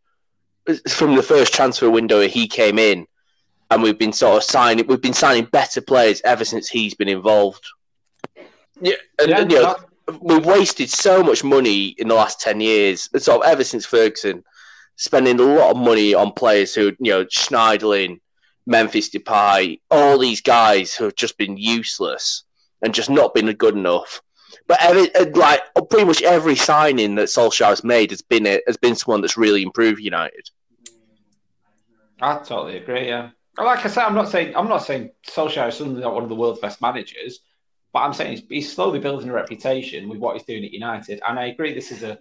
from 0.88 1.14
the 1.14 1.22
first 1.22 1.54
transfer 1.54 1.88
window 1.88 2.20
he 2.20 2.48
came 2.48 2.78
in. 2.78 3.06
and 3.70 3.82
we've 3.82 3.98
been 3.98 4.12
sort 4.12 4.38
of 4.38 4.42
signing. 4.44 4.86
We've 4.86 5.00
been 5.00 5.12
signing 5.12 5.44
better 5.44 5.80
players 5.80 6.20
ever 6.24 6.44
since 6.44 6.68
he's 6.68 6.94
been 6.94 7.08
involved. 7.08 7.64
Yeah, 8.80 8.94
and, 9.18 9.30
Yeah, 9.30 9.40
and, 9.40 9.52
you 9.52 9.62
know, 9.62 9.76
we've 10.20 10.44
wasted 10.44 10.90
so 10.90 11.22
much 11.22 11.42
money 11.42 11.88
in 11.98 12.08
the 12.08 12.14
last 12.14 12.40
10 12.40 12.60
years, 12.60 13.08
sort 13.16 13.44
of 13.44 13.50
ever 13.50 13.64
since 13.64 13.86
Ferguson, 13.86 14.44
spending 14.96 15.38
a 15.40 15.42
lot 15.42 15.72
of 15.72 15.76
money 15.76 16.14
on 16.14 16.32
players 16.32 16.74
who, 16.74 16.92
you 17.00 17.12
know, 17.12 17.24
Schneiderlin, 17.24 18.20
Memphis 18.66 19.10
Depay, 19.10 19.80
all 19.90 20.18
these 20.18 20.40
guys 20.40 20.94
who 20.94 21.04
have 21.04 21.14
just 21.14 21.38
been 21.38 21.56
useless 21.56 22.44
and 22.82 22.94
just 22.94 23.10
not 23.10 23.34
been 23.34 23.50
good 23.52 23.74
enough. 23.74 24.20
But 24.66 24.82
every, 24.82 25.14
uh, 25.14 25.26
like 25.34 25.60
pretty 25.90 26.04
much 26.04 26.22
every 26.22 26.56
signing 26.56 27.14
that 27.16 27.28
Solskjaer 27.28 27.68
has 27.68 27.84
made 27.84 28.10
has 28.10 28.22
been 28.22 28.46
a, 28.46 28.60
has 28.66 28.76
been 28.76 28.96
someone 28.96 29.20
that's 29.20 29.36
really 29.36 29.62
improved 29.62 30.00
United. 30.00 30.50
I 32.20 32.38
totally 32.38 32.78
agree. 32.78 33.08
Yeah, 33.08 33.30
like 33.58 33.84
I 33.84 33.88
said, 33.88 34.04
I'm 34.04 34.14
not 34.14 34.28
saying 34.28 34.56
I'm 34.56 34.68
not 34.68 34.78
saying 34.78 35.10
Solskjaer 35.28 35.68
is 35.68 35.76
suddenly 35.76 36.00
not 36.00 36.14
one 36.14 36.24
of 36.24 36.28
the 36.28 36.34
world's 36.34 36.60
best 36.60 36.80
managers, 36.80 37.40
but 37.92 38.00
I'm 38.00 38.12
saying 38.12 38.30
he's, 38.32 38.42
he's 38.48 38.74
slowly 38.74 38.98
building 38.98 39.28
a 39.28 39.32
reputation 39.32 40.08
with 40.08 40.18
what 40.18 40.36
he's 40.36 40.46
doing 40.46 40.64
at 40.64 40.72
United. 40.72 41.20
And 41.26 41.38
I 41.38 41.46
agree, 41.46 41.74
this 41.74 41.92
is 41.92 42.02
a 42.02 42.18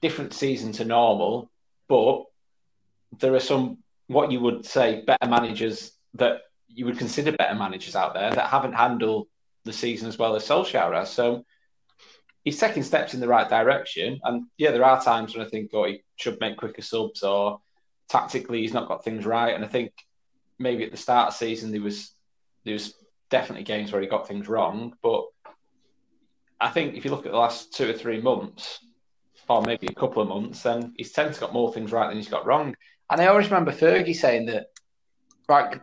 different 0.00 0.32
season 0.32 0.72
to 0.72 0.84
normal, 0.84 1.50
but 1.88 2.24
there 3.18 3.34
are 3.34 3.40
some 3.40 3.78
what 4.08 4.30
you 4.30 4.40
would 4.40 4.64
say 4.64 5.02
better 5.06 5.28
managers 5.28 5.92
that 6.14 6.42
you 6.68 6.84
would 6.84 6.98
consider 6.98 7.32
better 7.32 7.54
managers 7.54 7.96
out 7.96 8.14
there 8.14 8.30
that 8.30 8.48
haven't 8.48 8.74
handled 8.74 9.28
the 9.64 9.72
season 9.72 10.08
as 10.08 10.18
well 10.18 10.36
as 10.36 10.46
Solskjaer 10.46 10.94
has. 10.94 11.10
So 11.10 11.44
he's 12.44 12.60
taking 12.60 12.82
steps 12.82 13.14
in 13.14 13.20
the 13.20 13.28
right 13.28 13.48
direction. 13.48 14.20
And 14.22 14.46
yeah, 14.56 14.70
there 14.70 14.84
are 14.84 15.02
times 15.02 15.34
when 15.34 15.44
I 15.44 15.48
think, 15.48 15.70
oh, 15.74 15.84
he 15.84 16.02
should 16.16 16.40
make 16.40 16.56
quicker 16.56 16.82
subs 16.82 17.22
or 17.22 17.60
tactically 18.08 18.60
he's 18.60 18.74
not 18.74 18.88
got 18.88 19.04
things 19.04 19.26
right. 19.26 19.54
And 19.54 19.64
I 19.64 19.68
think 19.68 19.92
maybe 20.58 20.84
at 20.84 20.90
the 20.90 20.96
start 20.96 21.28
of 21.28 21.34
the 21.34 21.38
season 21.38 21.72
there 21.72 21.82
was 21.82 22.12
there 22.64 22.74
was 22.74 22.94
definitely 23.30 23.64
games 23.64 23.92
where 23.92 24.00
he 24.00 24.06
got 24.06 24.28
things 24.28 24.48
wrong. 24.48 24.94
But 25.02 25.24
I 26.60 26.68
think 26.68 26.94
if 26.94 27.04
you 27.04 27.10
look 27.10 27.26
at 27.26 27.32
the 27.32 27.38
last 27.38 27.74
two 27.74 27.90
or 27.90 27.92
three 27.92 28.20
months, 28.20 28.80
or 29.48 29.62
maybe 29.62 29.86
a 29.86 29.94
couple 29.94 30.22
of 30.22 30.28
months, 30.28 30.62
then 30.62 30.92
he's 30.96 31.12
tended 31.12 31.34
to 31.34 31.40
got 31.40 31.52
more 31.52 31.72
things 31.72 31.92
right 31.92 32.08
than 32.08 32.16
he's 32.16 32.28
got 32.28 32.46
wrong. 32.46 32.74
And 33.10 33.20
I 33.20 33.26
always 33.26 33.46
remember 33.46 33.72
Fergie 33.72 34.16
saying 34.16 34.46
that, 34.46 34.66
right? 35.48 35.80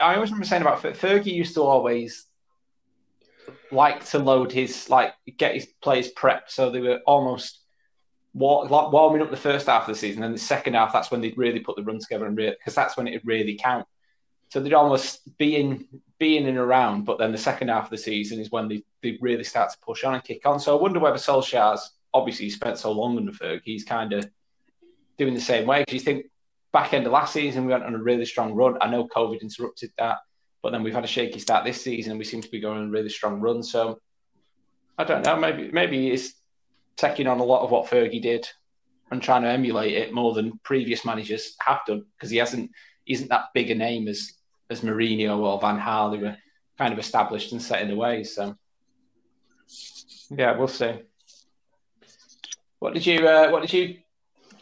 I 0.00 0.14
always 0.14 0.30
remember 0.30 0.46
saying 0.46 0.62
about 0.62 0.80
Fer- 0.80 0.92
Fergie 0.92 1.34
used 1.34 1.54
to 1.54 1.62
always 1.62 2.26
like 3.70 4.04
to 4.04 4.18
load 4.18 4.52
his 4.52 4.88
like 4.90 5.14
get 5.36 5.54
his 5.54 5.66
players 5.82 6.12
prepped 6.12 6.48
so 6.48 6.70
they 6.70 6.80
were 6.80 7.00
almost 7.06 7.60
war, 8.34 8.66
like 8.66 8.92
warming 8.92 9.22
up 9.22 9.30
the 9.30 9.36
first 9.36 9.66
half 9.66 9.88
of 9.88 9.94
the 9.94 9.98
season, 9.98 10.22
and 10.22 10.34
the 10.34 10.38
second 10.38 10.74
half 10.74 10.92
that's 10.92 11.10
when 11.10 11.20
they'd 11.20 11.38
really 11.38 11.60
put 11.60 11.76
the 11.76 11.82
run 11.82 11.98
together 11.98 12.26
and 12.26 12.36
because 12.36 12.74
that's 12.74 12.96
when 12.96 13.06
it'd 13.06 13.26
really 13.26 13.56
count. 13.56 13.86
So 14.50 14.60
they'd 14.60 14.74
almost 14.74 15.36
be 15.38 15.56
in 15.56 15.86
be 16.18 16.36
in 16.36 16.46
and 16.46 16.58
around, 16.58 17.04
but 17.04 17.18
then 17.18 17.32
the 17.32 17.38
second 17.38 17.68
half 17.68 17.84
of 17.84 17.90
the 17.90 17.98
season 17.98 18.38
is 18.38 18.50
when 18.50 18.68
they, 18.68 18.84
they 19.02 19.18
really 19.20 19.44
start 19.44 19.72
to 19.72 19.78
push 19.78 20.04
on 20.04 20.14
and 20.14 20.22
kick 20.22 20.46
on. 20.46 20.60
So 20.60 20.76
I 20.76 20.80
wonder 20.80 21.00
whether 21.00 21.16
Solskjaer's 21.16 21.92
obviously 22.14 22.50
spent 22.50 22.78
so 22.78 22.92
long 22.92 23.16
under 23.16 23.32
Fergie, 23.32 23.62
he's 23.64 23.84
kind 23.84 24.12
of 24.12 24.28
doing 25.18 25.34
the 25.34 25.40
same 25.40 25.66
way. 25.66 25.80
Because 25.80 25.94
you 25.94 26.00
think 26.00 26.26
back 26.72 26.94
end 26.94 27.06
of 27.06 27.12
last 27.12 27.32
season 27.32 27.66
we 27.66 27.72
went 27.72 27.84
on 27.84 27.94
a 27.94 27.98
really 27.98 28.24
strong 28.24 28.54
run. 28.54 28.76
I 28.80 28.88
know 28.88 29.06
COVID 29.08 29.40
interrupted 29.40 29.90
that, 29.98 30.18
but 30.62 30.72
then 30.72 30.82
we've 30.82 30.94
had 30.94 31.04
a 31.04 31.08
shaky 31.08 31.38
start 31.38 31.64
this 31.64 31.82
season. 31.82 32.12
and 32.12 32.18
We 32.18 32.24
seem 32.24 32.42
to 32.42 32.50
be 32.50 32.60
going 32.60 32.78
on 32.78 32.88
a 32.88 32.90
really 32.90 33.08
strong 33.08 33.40
run. 33.40 33.62
So 33.62 33.98
I 34.98 35.04
don't 35.04 35.24
know. 35.24 35.36
Maybe 35.36 35.70
maybe 35.72 36.10
it's 36.10 36.34
taking 36.96 37.26
on 37.26 37.40
a 37.40 37.44
lot 37.44 37.62
of 37.62 37.70
what 37.70 37.90
Fergie 37.90 38.22
did 38.22 38.48
and 39.10 39.22
trying 39.22 39.42
to 39.42 39.48
emulate 39.48 39.92
it 39.92 40.12
more 40.12 40.32
than 40.34 40.58
previous 40.62 41.04
managers 41.04 41.54
have 41.60 41.80
done 41.86 42.04
because 42.16 42.30
he 42.30 42.38
hasn't 42.38 42.70
isn't 43.06 43.28
that 43.28 43.46
big 43.54 43.70
a 43.70 43.74
name 43.74 44.08
as 44.08 44.32
as 44.70 44.80
Mourinho 44.80 45.38
or 45.38 45.60
Van 45.60 45.78
Gaal 45.78 46.16
who 46.16 46.24
were 46.24 46.36
kind 46.78 46.92
of 46.92 46.98
established 46.98 47.52
and 47.52 47.60
set 47.60 47.82
in 47.82 47.88
the 47.88 47.96
way. 47.96 48.24
So 48.24 48.56
yeah, 50.30 50.56
we'll 50.56 50.68
see. 50.68 50.94
What 52.78 52.94
did 52.94 53.06
you 53.06 53.26
uh, 53.26 53.50
what 53.50 53.60
did 53.60 53.72
you 53.72 53.98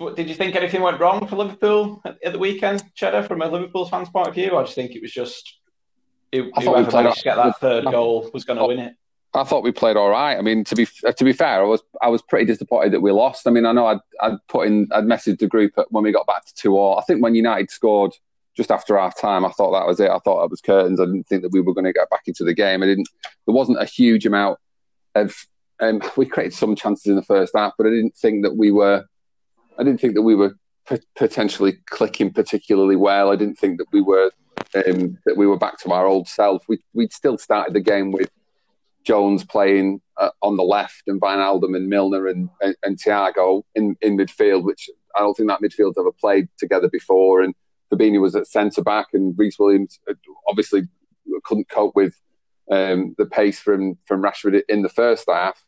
did 0.09 0.29
you 0.29 0.35
think 0.35 0.57
anything 0.57 0.81
went 0.81 0.99
wrong 0.99 1.27
for 1.27 1.37
Liverpool 1.37 2.01
at, 2.05 2.17
at 2.25 2.33
the 2.33 2.39
weekend, 2.39 2.83
Cheddar, 2.95 3.25
from 3.25 3.43
a 3.43 3.49
Liverpool 3.49 3.87
fan's 3.87 4.09
point 4.09 4.29
of 4.29 4.35
view? 4.35 4.51
Or 4.51 4.63
do 4.63 4.69
you 4.69 4.75
think 4.75 4.93
it 4.93 5.03
was 5.03 5.13
just 5.13 5.59
who, 6.33 6.51
I 6.55 6.61
we 6.61 6.65
whoever 6.67 6.91
managed 6.91 7.19
to 7.19 7.25
get 7.25 7.37
that 7.37 7.61
third 7.61 7.85
goal 7.85 8.31
was 8.33 8.45
going 8.45 8.59
to 8.59 8.67
win 8.67 8.79
it? 8.79 8.95
I 9.33 9.45
thought 9.45 9.63
we 9.63 9.71
played 9.71 9.97
all 9.97 10.11
right. 10.11 10.37
I 10.37 10.43
mean, 10.43 10.65
to 10.65 10.75
be 10.75 10.87
to 10.87 11.25
be 11.25 11.33
fair, 11.33 11.61
I 11.61 11.65
was 11.65 11.83
I 12.03 12.09
was 12.09 12.21
pretty 12.23 12.47
disappointed 12.47 12.93
that 12.93 13.01
we 13.01 13.13
lost. 13.13 13.47
I 13.47 13.51
mean, 13.51 13.65
I 13.65 13.73
know 13.73 13.87
I'd, 13.87 14.01
I'd 14.21 14.39
put 14.49 14.67
in 14.67 14.89
I'd 14.93 15.05
messaged 15.05 15.39
the 15.39 15.47
group 15.47 15.73
at- 15.79 15.93
when 15.93 16.03
we 16.03 16.11
got 16.13 16.27
back 16.27 16.45
to 16.47 16.55
two 16.55 16.77
all. 16.77 16.99
I 16.99 17.03
think 17.03 17.23
when 17.23 17.35
United 17.35 17.71
scored 17.71 18.13
just 18.57 18.73
after 18.73 18.99
half 18.99 19.17
time, 19.21 19.45
I 19.45 19.51
thought 19.51 19.71
that 19.73 19.87
was 19.87 20.01
it. 20.01 20.11
I 20.11 20.19
thought 20.19 20.45
it 20.45 20.51
was 20.51 20.61
curtains. 20.61 21.01
I 21.01 21.05
didn't 21.05 21.29
think 21.29 21.43
that 21.43 21.53
we 21.53 21.61
were 21.61 21.75
going 21.75 21.85
to 21.85 21.93
get 21.93 22.11
back 22.11 22.23
into 22.27 22.43
the 22.43 22.55
game. 22.55 22.83
I 22.83 22.87
didn't. 22.87 23.09
There 23.47 23.55
wasn't 23.55 23.81
a 23.81 23.85
huge 23.85 24.27
amount 24.27 24.59
of. 25.15 25.35
Um, 25.79 26.03
we 26.17 26.27
created 26.27 26.53
some 26.53 26.75
chances 26.75 27.07
in 27.07 27.17
the 27.17 27.23
first 27.23 27.53
half, 27.57 27.73
but 27.79 27.87
I 27.87 27.91
didn't 27.91 28.17
think 28.17 28.43
that 28.43 28.57
we 28.57 28.73
were. 28.73 29.05
I 29.79 29.85
didn't 29.85 30.01
think 30.01 30.15
that 30.15 30.23
we 30.23 30.35
were 30.35 30.57
potentially 31.17 31.79
clicking 31.89 32.33
particularly 32.33 32.97
well. 32.97 33.31
I 33.31 33.37
didn't 33.37 33.59
think 33.59 33.79
that 33.79 33.87
we 33.93 34.03
were 34.03 34.31
um, 34.75 35.19
that 35.27 35.37
we 35.37 35.47
were 35.47 35.59
back 35.59 35.79
to 35.81 35.93
our 35.93 36.07
old 36.07 36.29
self. 36.29 36.65
We 36.69 36.79
we'd 36.95 37.13
still 37.13 37.39
started 37.39 37.75
the 37.75 37.81
game 37.81 38.13
with 38.13 38.31
Jones 39.05 39.45
playing 39.45 40.01
uh, 40.19 40.31
on 40.43 40.57
the 40.57 40.63
left 40.63 41.03
and 41.07 41.21
Wijnaldum 41.21 41.75
and 41.75 41.89
Milner 41.89 42.27
and, 42.27 42.51
and, 42.61 42.77
and 42.83 42.99
Thiago 42.99 43.63
in, 43.75 43.97
in 44.03 44.17
midfield, 44.17 44.65
which 44.65 44.91
I 45.17 45.21
don't 45.21 45.35
think 45.35 45.49
that 45.49 45.63
midfield's 45.63 45.99
ever 45.99 46.13
played 46.13 46.49
together 46.59 46.89
before. 46.91 47.41
And 47.41 47.55
Fabinho 47.91 48.21
was 48.21 48.37
at 48.37 48.47
centre 48.47 48.83
back, 48.83 49.09
and 49.13 49.35
Rhys 49.37 49.59
Williams 49.59 49.99
uh, 50.09 50.15
obviously 50.49 50.83
couldn't 51.45 51.69
cope 51.71 51.95
with 51.95 52.15
um, 52.71 53.15
the 53.19 53.27
pace 53.27 53.59
from 53.59 53.99
from 54.07 54.23
Rashford 54.23 54.61
in 54.69 54.83
the 54.83 54.89
first 54.89 55.25
half. 55.29 55.65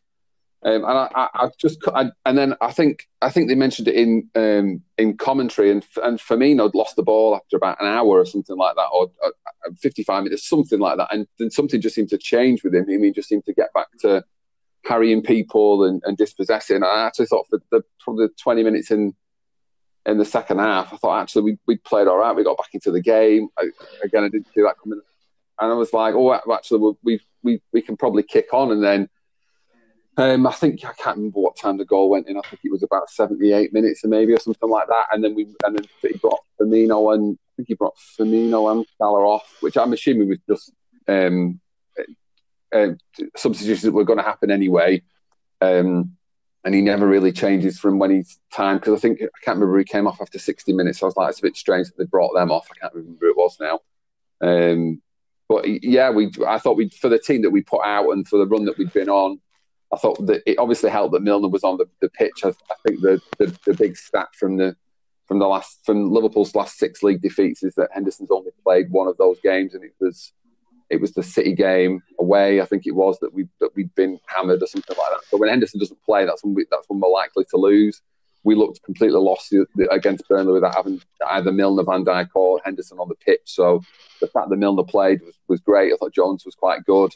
Um, 0.65 0.85
and 0.85 0.85
I, 0.85 1.09
I, 1.13 1.29
I 1.33 1.49
just 1.57 1.79
I, 1.93 2.11
and 2.25 2.37
then 2.37 2.55
I 2.61 2.71
think 2.71 3.09
I 3.21 3.29
think 3.29 3.49
they 3.49 3.55
mentioned 3.55 3.89
it 3.89 3.95
in 3.95 4.29
um, 4.33 4.81
in 4.97 5.17
commentary, 5.17 5.69
and 5.69 5.85
and 6.01 6.19
Firmino 6.19 6.73
lost 6.73 6.95
the 6.95 7.03
ball 7.03 7.35
after 7.35 7.57
about 7.57 7.81
an 7.81 7.87
hour 7.87 8.05
or 8.19 8.25
something 8.25 8.55
like 8.55 8.75
that, 8.75 8.87
or 8.93 9.11
uh, 9.25 9.29
55 9.81 10.23
minutes, 10.23 10.47
something 10.47 10.79
like 10.79 10.97
that, 10.97 11.09
and 11.11 11.27
then 11.37 11.51
something 11.51 11.81
just 11.81 11.95
seemed 11.95 12.09
to 12.09 12.17
change 12.17 12.63
with 12.63 12.73
him. 12.73 12.85
He 12.87 13.11
just 13.11 13.27
seemed 13.27 13.43
to 13.45 13.53
get 13.53 13.73
back 13.73 13.87
to 14.01 14.23
harrying 14.85 15.21
people 15.21 15.83
and, 15.83 16.01
and 16.05 16.17
dispossessing. 16.17 16.81
I 16.81 17.05
actually 17.05 17.25
thought 17.25 17.47
for 17.49 17.59
the 17.71 17.83
probably 17.99 18.27
20 18.41 18.63
minutes 18.63 18.89
in 18.89 19.13
in 20.05 20.17
the 20.17 20.25
second 20.25 20.59
half, 20.59 20.93
I 20.93 20.97
thought 20.97 21.21
actually 21.21 21.43
we 21.43 21.57
we 21.67 21.77
played 21.77 22.07
all 22.07 22.17
right. 22.17 22.33
We 22.33 22.45
got 22.45 22.57
back 22.57 22.73
into 22.73 22.91
the 22.91 23.01
game. 23.01 23.49
I, 23.57 23.69
again, 24.01 24.23
I 24.23 24.29
didn't 24.29 24.47
see 24.55 24.61
that 24.61 24.75
coming, 24.81 25.01
and 25.59 25.71
I 25.71 25.75
was 25.75 25.91
like, 25.91 26.15
oh, 26.15 26.39
actually 26.53 26.95
we 27.03 27.19
we 27.43 27.61
we 27.73 27.81
can 27.81 27.97
probably 27.97 28.23
kick 28.23 28.53
on, 28.53 28.71
and 28.71 28.81
then. 28.81 29.09
Um, 30.15 30.45
I 30.45 30.51
think 30.51 30.85
I 30.85 30.93
can't 30.93 31.17
remember 31.17 31.39
what 31.39 31.57
time 31.57 31.77
the 31.77 31.85
goal 31.85 32.09
went 32.09 32.27
in. 32.27 32.37
I 32.37 32.41
think 32.41 32.61
it 32.63 32.71
was 32.71 32.83
about 32.83 33.09
seventy-eight 33.09 33.73
minutes, 33.73 34.05
or 34.05 34.09
maybe 34.09 34.33
or 34.33 34.39
something 34.39 34.69
like 34.69 34.87
that. 34.87 35.05
And 35.11 35.23
then 35.23 35.33
we 35.33 35.47
and 35.65 35.75
then 35.75 35.85
he 36.01 36.17
brought 36.17 36.41
Firmino 36.59 37.15
and 37.15 37.37
I 37.39 37.51
think 37.55 37.67
he 37.69 37.73
brought 37.73 37.95
Firmino 37.97 38.71
and 38.71 38.85
Salah 38.97 39.25
off, 39.25 39.57
which 39.61 39.75
I'm 39.75 39.93
assuming 39.93 40.29
was 40.29 40.37
just 40.47 40.71
um, 41.07 41.59
uh, 42.75 42.89
substitutions 43.35 43.83
that 43.83 43.91
were 43.91 44.03
going 44.03 44.19
to 44.19 44.23
happen 44.23 44.51
anyway. 44.51 45.01
Um, 45.61 46.15
and 46.63 46.75
he 46.75 46.81
never 46.81 47.07
really 47.07 47.31
changes 47.31 47.79
from 47.79 47.99
when 47.99 48.11
he's 48.11 48.39
time 48.53 48.77
because 48.77 48.93
I 48.93 48.99
think 48.99 49.19
I 49.21 49.39
can't 49.43 49.57
remember 49.57 49.79
he 49.79 49.83
came 49.83 50.05
off 50.05 50.21
after 50.21 50.37
sixty 50.37 50.73
minutes. 50.73 50.99
So 50.99 51.07
I 51.07 51.09
was 51.09 51.17
like, 51.17 51.29
it's 51.29 51.39
a 51.39 51.43
bit 51.43 51.57
strange 51.57 51.87
that 51.87 51.97
they 51.97 52.05
brought 52.05 52.35
them 52.35 52.51
off. 52.51 52.69
I 52.71 52.79
can't 52.79 52.93
remember 52.93 53.17
who 53.19 53.31
it 53.31 53.37
was 53.37 53.57
now. 53.59 53.79
Um, 54.41 55.01
but 55.49 55.65
yeah, 55.83 56.11
we 56.11 56.31
I 56.47 56.59
thought 56.59 56.77
we 56.77 56.89
for 56.89 57.09
the 57.09 57.17
team 57.17 57.41
that 57.41 57.49
we 57.49 57.63
put 57.63 57.81
out 57.83 58.11
and 58.11 58.27
for 58.27 58.37
the 58.37 58.45
run 58.45 58.65
that 58.65 58.77
we'd 58.77 58.93
been 58.93 59.09
on. 59.09 59.39
I 59.93 59.97
thought 59.97 60.25
that 60.25 60.41
it 60.45 60.57
obviously 60.57 60.89
helped 60.89 61.13
that 61.13 61.21
Milner 61.21 61.49
was 61.49 61.63
on 61.63 61.77
the, 61.77 61.85
the 62.01 62.09
pitch. 62.09 62.43
I, 62.43 62.49
I 62.49 62.75
think 62.85 63.01
the, 63.01 63.21
the, 63.37 63.57
the 63.65 63.73
big 63.75 63.95
stat 63.95 64.29
from 64.33 64.57
the 64.57 64.75
from 65.27 65.39
the 65.39 65.47
last 65.47 65.79
from 65.85 66.11
Liverpool's 66.11 66.55
last 66.55 66.77
six 66.77 67.01
league 67.03 67.21
defeats 67.21 67.63
is 67.63 67.75
that 67.75 67.89
Henderson's 67.93 68.31
only 68.31 68.51
played 68.63 68.91
one 68.91 69.07
of 69.07 69.17
those 69.17 69.39
games, 69.41 69.73
and 69.73 69.83
it 69.83 69.93
was 69.99 70.33
it 70.89 70.99
was 70.99 71.13
the 71.13 71.23
City 71.23 71.53
game 71.53 72.01
away. 72.19 72.59
I 72.59 72.65
think 72.65 72.85
it 72.85 72.95
was 72.95 73.19
that 73.19 73.33
we 73.33 73.47
that 73.59 73.75
we'd 73.75 73.93
been 73.95 74.19
hammered 74.27 74.61
or 74.61 74.67
something 74.67 74.95
like 74.97 75.11
that. 75.11 75.27
So 75.29 75.37
when 75.37 75.49
Henderson 75.49 75.79
doesn't 75.79 76.03
play, 76.03 76.25
that's 76.25 76.43
when 76.43 76.55
we, 76.55 76.65
that's 76.71 76.89
when 76.89 76.99
we're 76.99 77.09
likely 77.09 77.45
to 77.51 77.57
lose. 77.57 78.01
We 78.43 78.55
looked 78.55 78.83
completely 78.83 79.21
lost 79.21 79.53
against 79.89 80.27
Burnley 80.27 80.51
without 80.51 80.75
having 80.75 81.01
either 81.29 81.53
Milner, 81.53 81.83
Van 81.83 82.03
Dijk, 82.03 82.27
or 82.35 82.59
Henderson 82.65 82.99
on 82.99 83.07
the 83.07 83.15
pitch. 83.15 83.39
So 83.45 83.81
the 84.19 84.27
fact 84.27 84.49
that 84.49 84.57
Milner 84.57 84.83
played 84.83 85.21
was, 85.21 85.35
was 85.47 85.61
great. 85.61 85.93
I 85.93 85.95
thought 85.95 86.13
Jones 86.13 86.43
was 86.43 86.53
quite 86.53 86.83
good, 86.83 87.13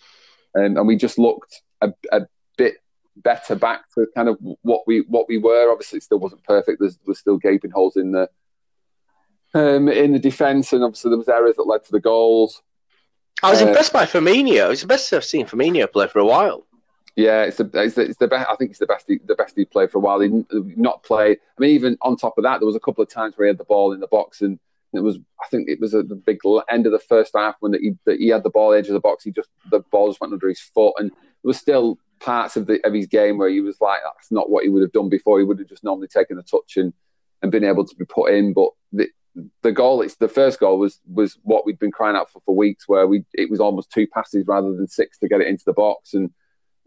um, 0.55 0.77
and 0.77 0.87
we 0.87 0.95
just 0.95 1.19
looked 1.19 1.61
a, 1.81 1.91
a 2.13 2.21
bit 2.57 2.75
better 3.15 3.55
back 3.55 3.81
to 3.93 4.07
kind 4.15 4.29
of 4.29 4.37
what 4.61 4.81
we 4.87 5.01
what 5.01 5.27
we 5.27 5.37
were. 5.37 5.71
Obviously, 5.71 5.97
it 5.97 6.03
still 6.03 6.19
wasn't 6.19 6.43
perfect. 6.43 6.79
There's, 6.79 6.97
there's 7.05 7.19
still 7.19 7.37
gaping 7.37 7.71
holes 7.71 7.95
in 7.95 8.11
the 8.11 8.29
um, 9.53 9.87
in 9.87 10.13
the 10.13 10.19
defence, 10.19 10.73
and 10.73 10.83
obviously 10.83 11.09
there 11.09 11.17
was 11.17 11.29
errors 11.29 11.55
that 11.55 11.67
led 11.67 11.83
to 11.85 11.91
the 11.91 11.99
goals. 11.99 12.61
I 13.43 13.51
was 13.51 13.61
Uh, 13.61 13.67
impressed 13.67 13.93
by 13.93 14.05
Firmino. 14.05 14.71
It's 14.71 14.81
the 14.81 14.87
best 14.87 15.13
I've 15.13 15.23
seen 15.23 15.45
Firmino 15.45 15.91
play 15.91 16.07
for 16.07 16.19
a 16.19 16.25
while. 16.25 16.65
Yeah, 17.15 17.43
it's 17.43 17.57
the 17.57 17.69
it's 17.73 17.95
the, 17.95 18.01
it's 18.01 18.17
the 18.17 18.27
best. 18.27 18.47
I 18.49 18.55
think 18.55 18.71
it's 18.71 18.79
the 18.79 18.85
best 18.85 19.05
he, 19.07 19.19
the 19.25 19.35
best 19.35 19.55
he 19.55 19.65
played 19.65 19.89
for 19.91 19.97
a 19.97 20.01
while. 20.01 20.19
He 20.19 20.27
didn't 20.29 20.77
not 20.77 21.03
play. 21.03 21.31
I 21.31 21.61
mean, 21.61 21.71
even 21.71 21.97
on 22.01 22.17
top 22.17 22.37
of 22.37 22.43
that, 22.43 22.59
there 22.59 22.67
was 22.67 22.75
a 22.75 22.79
couple 22.79 23.01
of 23.03 23.09
times 23.09 23.35
where 23.35 23.47
he 23.47 23.49
had 23.49 23.57
the 23.57 23.63
ball 23.63 23.93
in 23.93 23.99
the 23.99 24.07
box 24.07 24.41
and 24.41 24.59
It 24.93 25.03
was, 25.03 25.17
I 25.43 25.47
think, 25.51 25.69
it 25.69 25.79
was 25.79 25.93
at 25.93 26.07
the 26.09 26.15
big 26.15 26.39
end 26.69 26.85
of 26.85 26.91
the 26.91 26.99
first 26.99 27.31
half 27.35 27.55
when 27.59 27.73
the, 27.73 27.79
he, 27.79 28.17
he 28.17 28.27
had 28.29 28.43
the 28.43 28.49
ball 28.49 28.73
edge 28.73 28.87
of 28.87 28.93
the 28.93 28.99
box. 28.99 29.23
He 29.23 29.31
just 29.31 29.49
the 29.69 29.81
ball 29.91 30.07
just 30.09 30.21
went 30.21 30.33
under 30.33 30.47
his 30.47 30.59
foot, 30.59 30.93
and 30.97 31.11
there 31.11 31.49
was 31.51 31.57
still 31.57 31.97
parts 32.19 32.57
of 32.57 32.67
the 32.67 32.85
of 32.85 32.93
his 32.93 33.07
game 33.07 33.37
where 33.37 33.49
he 33.49 33.61
was 33.61 33.79
like, 33.81 33.99
that's 34.03 34.31
not 34.31 34.49
what 34.49 34.63
he 34.63 34.69
would 34.69 34.81
have 34.81 34.91
done 34.91 35.09
before. 35.09 35.39
He 35.39 35.45
would 35.45 35.59
have 35.59 35.69
just 35.69 35.83
normally 35.83 36.07
taken 36.07 36.37
a 36.37 36.43
touch 36.43 36.77
and 36.77 36.93
and 37.41 37.51
been 37.51 37.63
able 37.63 37.85
to 37.85 37.95
be 37.95 38.05
put 38.05 38.33
in. 38.33 38.53
But 38.53 38.69
the 38.91 39.09
the 39.61 39.71
goal, 39.71 40.01
it's 40.01 40.15
the 40.15 40.27
first 40.27 40.59
goal 40.59 40.79
was 40.79 40.99
was 41.11 41.37
what 41.43 41.65
we'd 41.65 41.79
been 41.79 41.91
crying 41.91 42.15
out 42.15 42.31
for 42.31 42.41
for 42.45 42.55
weeks, 42.55 42.87
where 42.87 43.07
we 43.07 43.23
it 43.33 43.49
was 43.49 43.59
almost 43.59 43.91
two 43.91 44.07
passes 44.07 44.45
rather 44.47 44.73
than 44.75 44.87
six 44.87 45.17
to 45.19 45.27
get 45.27 45.41
it 45.41 45.47
into 45.47 45.65
the 45.65 45.73
box, 45.73 46.13
and 46.13 46.31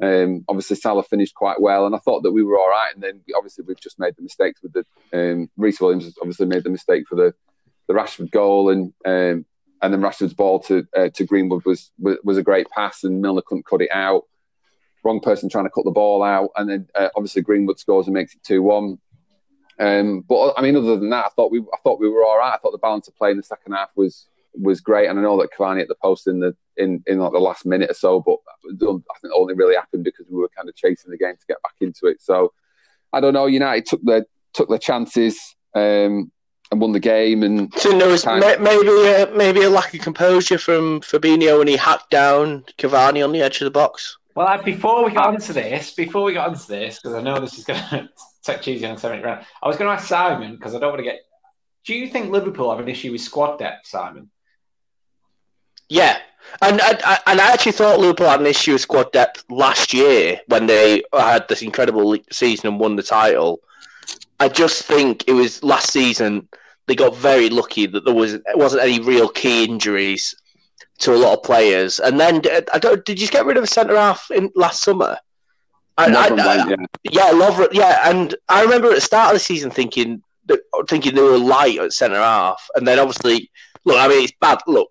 um, 0.02 0.44
obviously 0.48 0.76
Salah 0.76 1.02
finished 1.02 1.34
quite 1.34 1.60
well, 1.60 1.86
and 1.86 1.94
I 1.94 1.98
thought 1.98 2.22
that 2.22 2.32
we 2.32 2.42
were 2.42 2.58
all 2.58 2.68
right. 2.68 2.92
And 2.94 3.02
then 3.02 3.20
obviously 3.36 3.64
we've 3.66 3.80
just 3.80 3.98
made 3.98 4.14
the 4.16 4.22
mistakes 4.22 4.62
with 4.62 4.72
the 4.72 4.84
um, 5.12 5.50
Williams 5.56 6.12
obviously 6.20 6.46
made 6.46 6.64
the 6.64 6.70
mistake 6.70 7.06
for 7.08 7.16
the 7.16 7.34
the 7.86 7.94
Rashford 7.94 8.30
goal, 8.30 8.70
and 8.70 8.92
um, 9.04 9.44
and 9.82 9.92
then 9.92 10.00
Rashford's 10.00 10.34
ball 10.34 10.60
to 10.60 10.86
uh, 10.96 11.08
to 11.10 11.24
Greenwood 11.24 11.64
was, 11.64 11.92
was 11.98 12.18
was 12.24 12.38
a 12.38 12.42
great 12.42 12.68
pass, 12.70 13.04
and 13.04 13.20
Milner 13.20 13.42
couldn't 13.42 13.66
cut 13.66 13.82
it 13.82 13.90
out. 13.92 14.24
Wrong 15.02 15.20
person 15.20 15.48
trying 15.48 15.64
to 15.64 15.70
cut 15.70 15.84
the 15.84 15.90
ball 15.90 16.22
out, 16.22 16.50
and 16.56 16.68
then 16.68 16.88
uh, 16.94 17.08
obviously 17.16 17.42
Greenwood 17.42 17.78
scores 17.78 18.06
and 18.06 18.14
makes 18.14 18.34
it 18.34 18.42
two 18.42 18.62
one. 18.62 18.98
Um, 19.78 20.20
but 20.28 20.52
I 20.58 20.62
mean, 20.62 20.76
other 20.76 20.98
than 20.98 21.10
that, 21.10 21.26
I 21.26 21.28
thought 21.30 21.50
we 21.50 21.60
I 21.60 21.78
thought 21.82 22.00
we 22.00 22.08
were 22.08 22.22
all 22.22 22.38
right. 22.38 22.52
I 22.52 22.58
thought 22.58 22.72
the 22.72 22.78
balance 22.78 23.08
of 23.08 23.16
play 23.16 23.30
in 23.30 23.38
the 23.38 23.42
second 23.42 23.72
half 23.72 23.90
was 23.96 24.26
was 24.54 24.80
great, 24.80 25.08
and 25.08 25.18
I 25.18 25.22
know 25.22 25.40
that 25.40 25.50
Cavani 25.56 25.80
at 25.80 25.88
the 25.88 25.94
post 25.94 26.26
in 26.26 26.40
the 26.40 26.54
in 26.76 27.02
in 27.06 27.18
like 27.18 27.32
the 27.32 27.38
last 27.38 27.64
minute 27.64 27.90
or 27.90 27.94
so, 27.94 28.20
but 28.20 28.36
I 28.66 29.18
think 29.20 29.32
only 29.34 29.54
really 29.54 29.76
happened 29.76 30.04
because 30.04 30.26
we 30.28 30.38
were 30.38 30.50
kind 30.54 30.68
of 30.68 30.76
chasing 30.76 31.10
the 31.10 31.18
game 31.18 31.34
to 31.34 31.46
get 31.48 31.62
back 31.62 31.74
into 31.80 32.06
it. 32.06 32.20
So 32.20 32.52
I 33.12 33.20
don't 33.20 33.34
know. 33.34 33.46
United 33.46 33.86
took 33.86 34.02
their 34.02 34.26
took 34.52 34.68
their 34.68 34.78
chances 34.78 35.38
um, 35.74 36.30
and 36.70 36.80
won 36.80 36.92
the 36.92 37.00
game, 37.00 37.42
and 37.42 37.72
so 37.74 37.96
there 37.98 38.08
was 38.08 38.26
maybe 38.26 38.88
a, 38.88 39.30
maybe 39.34 39.62
a 39.62 39.70
lack 39.70 39.94
of 39.94 40.00
composure 40.00 40.58
from 40.58 41.00
Fabinho 41.00 41.58
when 41.58 41.68
he 41.68 41.76
hacked 41.76 42.10
down 42.10 42.64
Cavani 42.78 43.24
on 43.24 43.32
the 43.32 43.42
edge 43.42 43.60
of 43.60 43.64
the 43.64 43.70
box. 43.70 44.18
Well, 44.34 44.62
before 44.62 45.04
we 45.04 45.12
got 45.12 45.26
onto 45.26 45.52
this, 45.52 45.92
before 45.94 46.24
we 46.24 46.34
got 46.34 46.48
into 46.52 46.68
this, 46.68 47.00
because 47.00 47.14
I 47.14 47.22
know 47.22 47.40
this 47.40 47.58
is 47.58 47.64
going 47.64 47.80
to 47.90 48.08
take 48.42 48.62
cheesy 48.62 48.86
on 48.86 48.96
seventy 48.96 49.22
round, 49.22 49.44
I 49.62 49.68
was 49.68 49.76
going 49.76 49.88
to 49.88 49.94
ask 49.94 50.08
Simon 50.08 50.56
because 50.56 50.74
I 50.74 50.78
don't 50.78 50.90
want 50.90 51.00
to 51.00 51.04
get. 51.04 51.20
Do 51.84 51.94
you 51.94 52.08
think 52.08 52.30
Liverpool 52.30 52.70
have 52.70 52.80
an 52.80 52.88
issue 52.88 53.12
with 53.12 53.20
squad 53.20 53.58
depth, 53.58 53.86
Simon? 53.86 54.30
Yeah, 55.88 56.18
and 56.62 56.80
I, 56.80 57.18
and 57.26 57.40
I 57.40 57.52
actually 57.52 57.72
thought 57.72 57.98
Liverpool 57.98 58.28
had 58.28 58.40
an 58.40 58.46
issue 58.46 58.72
with 58.72 58.82
squad 58.82 59.10
depth 59.12 59.44
last 59.50 59.92
year 59.92 60.40
when 60.46 60.66
they 60.66 61.02
had 61.12 61.48
this 61.48 61.62
incredible 61.62 62.16
season 62.30 62.68
and 62.68 62.78
won 62.78 62.96
the 62.96 63.02
title. 63.02 63.60
I 64.38 64.48
just 64.48 64.84
think 64.84 65.24
it 65.26 65.32
was 65.32 65.62
last 65.62 65.92
season 65.92 66.48
they 66.86 66.94
got 66.96 67.16
very 67.16 67.48
lucky 67.48 67.86
that 67.86 68.04
there 68.04 68.14
was 68.14 68.38
wasn't 68.54 68.82
any 68.82 69.00
real 69.00 69.28
key 69.28 69.64
injuries 69.64 70.34
to 71.00 71.14
a 71.14 71.16
lot 71.16 71.38
of 71.38 71.42
players. 71.42 72.00
And 72.00 72.18
then 72.18 72.42
I 72.72 72.78
don't. 72.78 73.04
Did 73.04 73.20
you 73.20 73.28
get 73.28 73.44
rid 73.44 73.56
of 73.56 73.64
a 73.64 73.68
centre 73.68 73.96
half 73.96 74.30
in 74.30 74.50
last 74.54 74.82
summer? 74.82 75.18
I, 75.98 76.06
I, 76.06 76.28
I, 76.28 76.68
yeah. 76.68 76.76
yeah, 77.10 77.30
Lovren, 77.32 77.68
yeah, 77.72 78.08
and 78.08 78.34
I 78.48 78.62
remember 78.62 78.88
at 78.88 78.94
the 78.94 79.00
start 79.02 79.30
of 79.30 79.34
the 79.34 79.40
season 79.40 79.70
thinking 79.70 80.22
that, 80.46 80.60
thinking 80.88 81.14
they 81.14 81.20
were 81.20 81.36
light 81.36 81.78
at 81.78 81.92
centre 81.92 82.16
half, 82.16 82.66
and 82.74 82.88
then 82.88 82.98
obviously, 82.98 83.50
look, 83.84 83.98
I 83.98 84.08
mean, 84.08 84.24
it's 84.24 84.32
bad. 84.40 84.60
Look, 84.66 84.90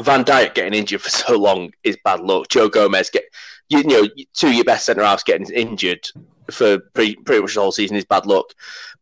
Van 0.00 0.24
Dijk 0.24 0.54
getting 0.54 0.74
injured 0.74 1.02
for 1.02 1.10
so 1.10 1.36
long 1.36 1.72
is 1.82 1.96
bad 2.04 2.20
luck. 2.20 2.48
Joe 2.48 2.68
Gomez 2.68 3.10
get 3.10 3.24
you, 3.68 3.82
know 3.84 4.08
two 4.34 4.48
of 4.48 4.54
your 4.54 4.64
best 4.64 4.86
centre 4.86 5.04
halves 5.04 5.24
getting 5.24 5.50
injured 5.52 6.06
for 6.50 6.78
pretty, 6.78 7.16
pretty 7.16 7.42
much 7.42 7.54
the 7.54 7.60
whole 7.60 7.72
season 7.72 7.96
is 7.96 8.04
bad 8.04 8.26
luck. 8.26 8.46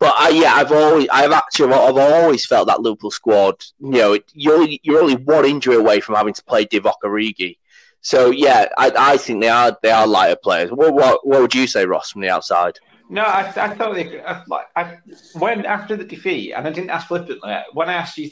But 0.00 0.14
I, 0.16 0.28
yeah, 0.28 0.54
I've 0.54 0.70
always, 0.70 1.08
I've 1.11 1.32
actually, 1.32 1.72
I've 1.72 1.96
always 1.96 2.46
felt 2.46 2.68
that 2.68 2.80
Liverpool 2.80 3.11
squad. 3.11 3.64
You 3.80 3.90
know, 3.90 4.18
you're 4.32 4.68
you're 4.82 5.00
only 5.00 5.16
one 5.16 5.44
injury 5.44 5.76
away 5.76 6.00
from 6.00 6.14
having 6.14 6.34
to 6.34 6.44
play 6.44 6.66
Divock 6.66 7.00
Origi. 7.04 7.58
So 8.00 8.30
yeah, 8.30 8.68
I, 8.78 8.92
I 8.96 9.16
think 9.16 9.40
they 9.40 9.48
are 9.48 9.76
they 9.82 9.90
are 9.90 10.06
lighter 10.06 10.37
players. 10.37 10.70
What, 10.70 10.94
what 10.94 11.26
what 11.26 11.40
would 11.40 11.54
you 11.54 11.66
say, 11.66 11.84
Ross, 11.84 12.11
from 12.11 12.22
the 12.22 12.30
outside? 12.30 12.78
No, 13.11 13.22
I, 13.22 13.46
I 13.56 13.74
thought 13.74 13.94
they, 13.94 14.20
I, 14.20 14.42
I, 14.76 14.98
when 15.32 15.64
after 15.64 15.96
the 15.96 16.04
defeat, 16.04 16.52
and 16.52 16.66
I 16.66 16.70
didn't 16.70 16.90
ask 16.90 17.08
flippantly. 17.08 17.56
When 17.72 17.88
I 17.88 17.94
asked 17.94 18.18
you 18.18 18.30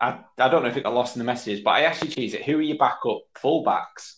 I, 0.00 0.20
I 0.38 0.48
don't 0.48 0.62
know 0.62 0.68
if 0.68 0.76
it 0.76 0.84
got 0.84 0.94
lost 0.94 1.16
in 1.16 1.20
the 1.20 1.24
messages, 1.24 1.60
but 1.60 1.70
I 1.70 1.82
actually 1.82 2.10
cheese 2.10 2.34
it. 2.34 2.44
Who 2.44 2.58
are 2.58 2.62
your 2.62 2.78
backup 2.78 3.22
fullbacks? 3.36 4.14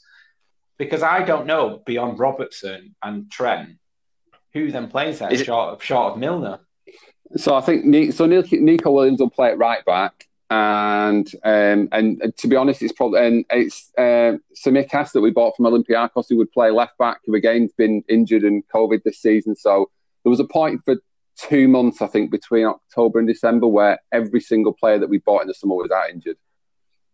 Because 0.78 1.02
I 1.02 1.22
don't 1.22 1.46
know 1.46 1.82
beyond 1.84 2.18
Robertson 2.18 2.94
and 3.02 3.30
Trent 3.30 3.78
who 4.52 4.70
then 4.72 4.88
plays 4.88 5.20
that 5.20 5.36
short 5.38 5.74
of 5.74 5.82
short 5.82 6.12
of 6.12 6.18
Milner. 6.18 6.60
So 7.36 7.54
I 7.54 7.60
think 7.60 8.12
so. 8.12 8.26
Neco 8.26 8.90
Williams 8.90 9.20
will 9.20 9.30
play 9.30 9.48
at 9.50 9.58
right 9.58 9.84
back, 9.84 10.26
and 10.50 11.30
um, 11.44 11.88
and, 11.92 12.20
to 12.38 12.48
be 12.48 12.56
honest, 12.56 12.82
it's 12.82 12.92
probably 12.92 13.24
and 13.24 13.44
it's 13.50 13.92
uh, 13.96 14.36
that 14.64 15.20
we 15.22 15.30
bought 15.30 15.56
from 15.56 15.66
Olympiacos 15.66 16.26
who 16.28 16.36
would 16.38 16.50
play 16.50 16.70
left 16.70 16.98
back, 16.98 17.18
who 17.24 17.34
again's 17.34 17.72
been 17.72 18.02
injured 18.08 18.42
and 18.42 18.64
COVID 18.74 19.04
this 19.04 19.22
season. 19.22 19.54
So 19.54 19.90
there 20.24 20.30
was 20.30 20.40
a 20.40 20.44
point 20.44 20.80
for 20.84 20.96
two 21.36 21.68
months, 21.68 22.02
I 22.02 22.06
think, 22.06 22.30
between 22.30 22.66
October 22.66 23.18
and 23.18 23.28
December, 23.28 23.66
where 23.66 24.00
every 24.12 24.40
single 24.40 24.72
player 24.72 24.98
that 24.98 25.08
we 25.08 25.18
bought 25.18 25.42
in 25.42 25.48
the 25.48 25.54
summer 25.54 25.74
was 25.74 25.90
out 25.90 26.10
injured. 26.10 26.36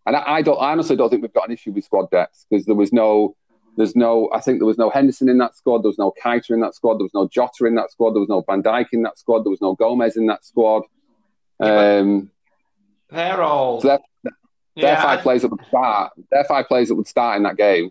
And 0.06 0.16
I, 0.16 0.36
I 0.36 0.42
don't, 0.42 0.58
I 0.58 0.72
honestly 0.72 0.96
don't 0.96 1.10
think 1.10 1.22
we've 1.22 1.32
got 1.32 1.48
an 1.48 1.54
issue 1.54 1.72
with 1.72 1.84
squad 1.84 2.10
depth 2.10 2.46
because 2.48 2.66
there 2.66 2.74
was 2.74 2.92
no, 2.92 3.36
there's 3.76 3.96
no, 3.96 4.30
I 4.32 4.40
think 4.40 4.58
there 4.58 4.66
was 4.66 4.78
no 4.78 4.90
Henderson 4.90 5.28
in 5.28 5.38
that 5.38 5.56
squad, 5.56 5.82
there 5.82 5.88
was 5.88 5.98
no 5.98 6.12
Keita 6.22 6.50
in 6.50 6.60
that 6.60 6.74
squad, 6.74 6.94
there 6.94 7.04
was 7.04 7.14
no 7.14 7.28
Jota 7.28 7.66
in 7.66 7.74
that 7.76 7.90
squad, 7.90 8.12
there 8.12 8.20
was 8.20 8.28
no 8.28 8.42
Van 8.46 8.62
Dijk 8.62 8.86
in 8.92 9.02
that 9.02 9.18
squad, 9.18 9.44
there 9.44 9.50
was 9.50 9.60
no 9.60 9.74
Gomez 9.74 10.16
in 10.16 10.26
that 10.26 10.44
squad. 10.44 10.84
Um, 11.60 12.30
they're 13.10 13.42
all. 13.42 13.80
So 13.80 13.88
they're, 13.88 14.32
they're 14.76 14.96
five 14.96 15.20
I... 15.20 15.22
players 15.22 15.42
that 15.42 15.48
would 15.48 15.66
start. 15.66 16.12
They're 16.30 16.44
five 16.44 16.68
players 16.68 16.88
that 16.88 16.94
would 16.94 17.06
start 17.06 17.36
in 17.36 17.42
that 17.44 17.56
game 17.56 17.90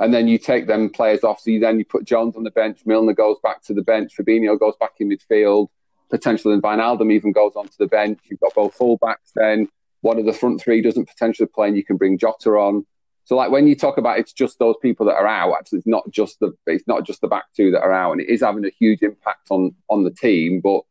and 0.00 0.12
then 0.12 0.28
you 0.28 0.38
take 0.38 0.66
them 0.66 0.90
players 0.90 1.24
off. 1.24 1.40
So 1.40 1.50
you, 1.50 1.60
then 1.60 1.78
you 1.78 1.84
put 1.84 2.04
Jones 2.04 2.36
on 2.36 2.44
the 2.44 2.50
bench, 2.50 2.80
Milner 2.84 3.14
goes 3.14 3.36
back 3.42 3.62
to 3.64 3.74
the 3.74 3.82
bench, 3.82 4.14
Fabinho 4.16 4.58
goes 4.58 4.74
back 4.78 4.92
in 5.00 5.08
midfield, 5.08 5.68
potentially 6.10 6.54
then 6.54 6.60
Wijnaldum 6.60 7.12
even 7.12 7.32
goes 7.32 7.52
onto 7.56 7.74
the 7.78 7.86
bench. 7.86 8.20
You've 8.24 8.40
got 8.40 8.54
both 8.54 8.76
fullbacks 8.76 9.32
then. 9.34 9.68
One 10.02 10.18
of 10.18 10.26
the 10.26 10.32
front 10.32 10.60
three 10.60 10.82
doesn't 10.82 11.08
potentially 11.08 11.48
play, 11.48 11.68
and 11.68 11.76
you 11.76 11.84
can 11.84 11.96
bring 11.96 12.18
Jota 12.18 12.50
on. 12.50 12.86
So 13.26 13.34
like 13.34 13.50
when 13.50 13.66
you 13.66 13.74
talk 13.74 13.98
about 13.98 14.20
it's 14.20 14.32
just 14.32 14.60
those 14.60 14.76
people 14.80 15.04
that 15.06 15.16
are 15.16 15.26
out, 15.26 15.52
actually 15.58 15.78
it's 15.78 15.86
not 15.86 16.08
just 16.10 16.38
the 16.38 16.52
it's 16.66 16.86
not 16.86 17.04
just 17.04 17.20
the 17.20 17.26
back 17.28 17.44
two 17.56 17.72
that 17.72 17.82
are 17.82 17.92
out, 17.92 18.12
and 18.12 18.20
it 18.20 18.28
is 18.28 18.40
having 18.40 18.64
a 18.64 18.70
huge 18.70 19.02
impact 19.02 19.48
on 19.50 19.74
on 19.90 20.04
the 20.04 20.12
team. 20.12 20.60
But 20.60 20.82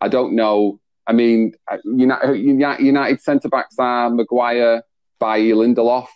I 0.00 0.06
don't 0.06 0.34
know. 0.34 0.78
I 1.08 1.12
mean, 1.12 1.54
uh, 1.68 1.74
uh, 1.74 2.32
United, 2.32 2.84
United 2.84 3.20
centre 3.20 3.48
backs 3.48 3.74
are 3.80 4.08
Maguire, 4.10 4.84
Bailly, 5.18 5.50
Lindelof. 5.50 6.06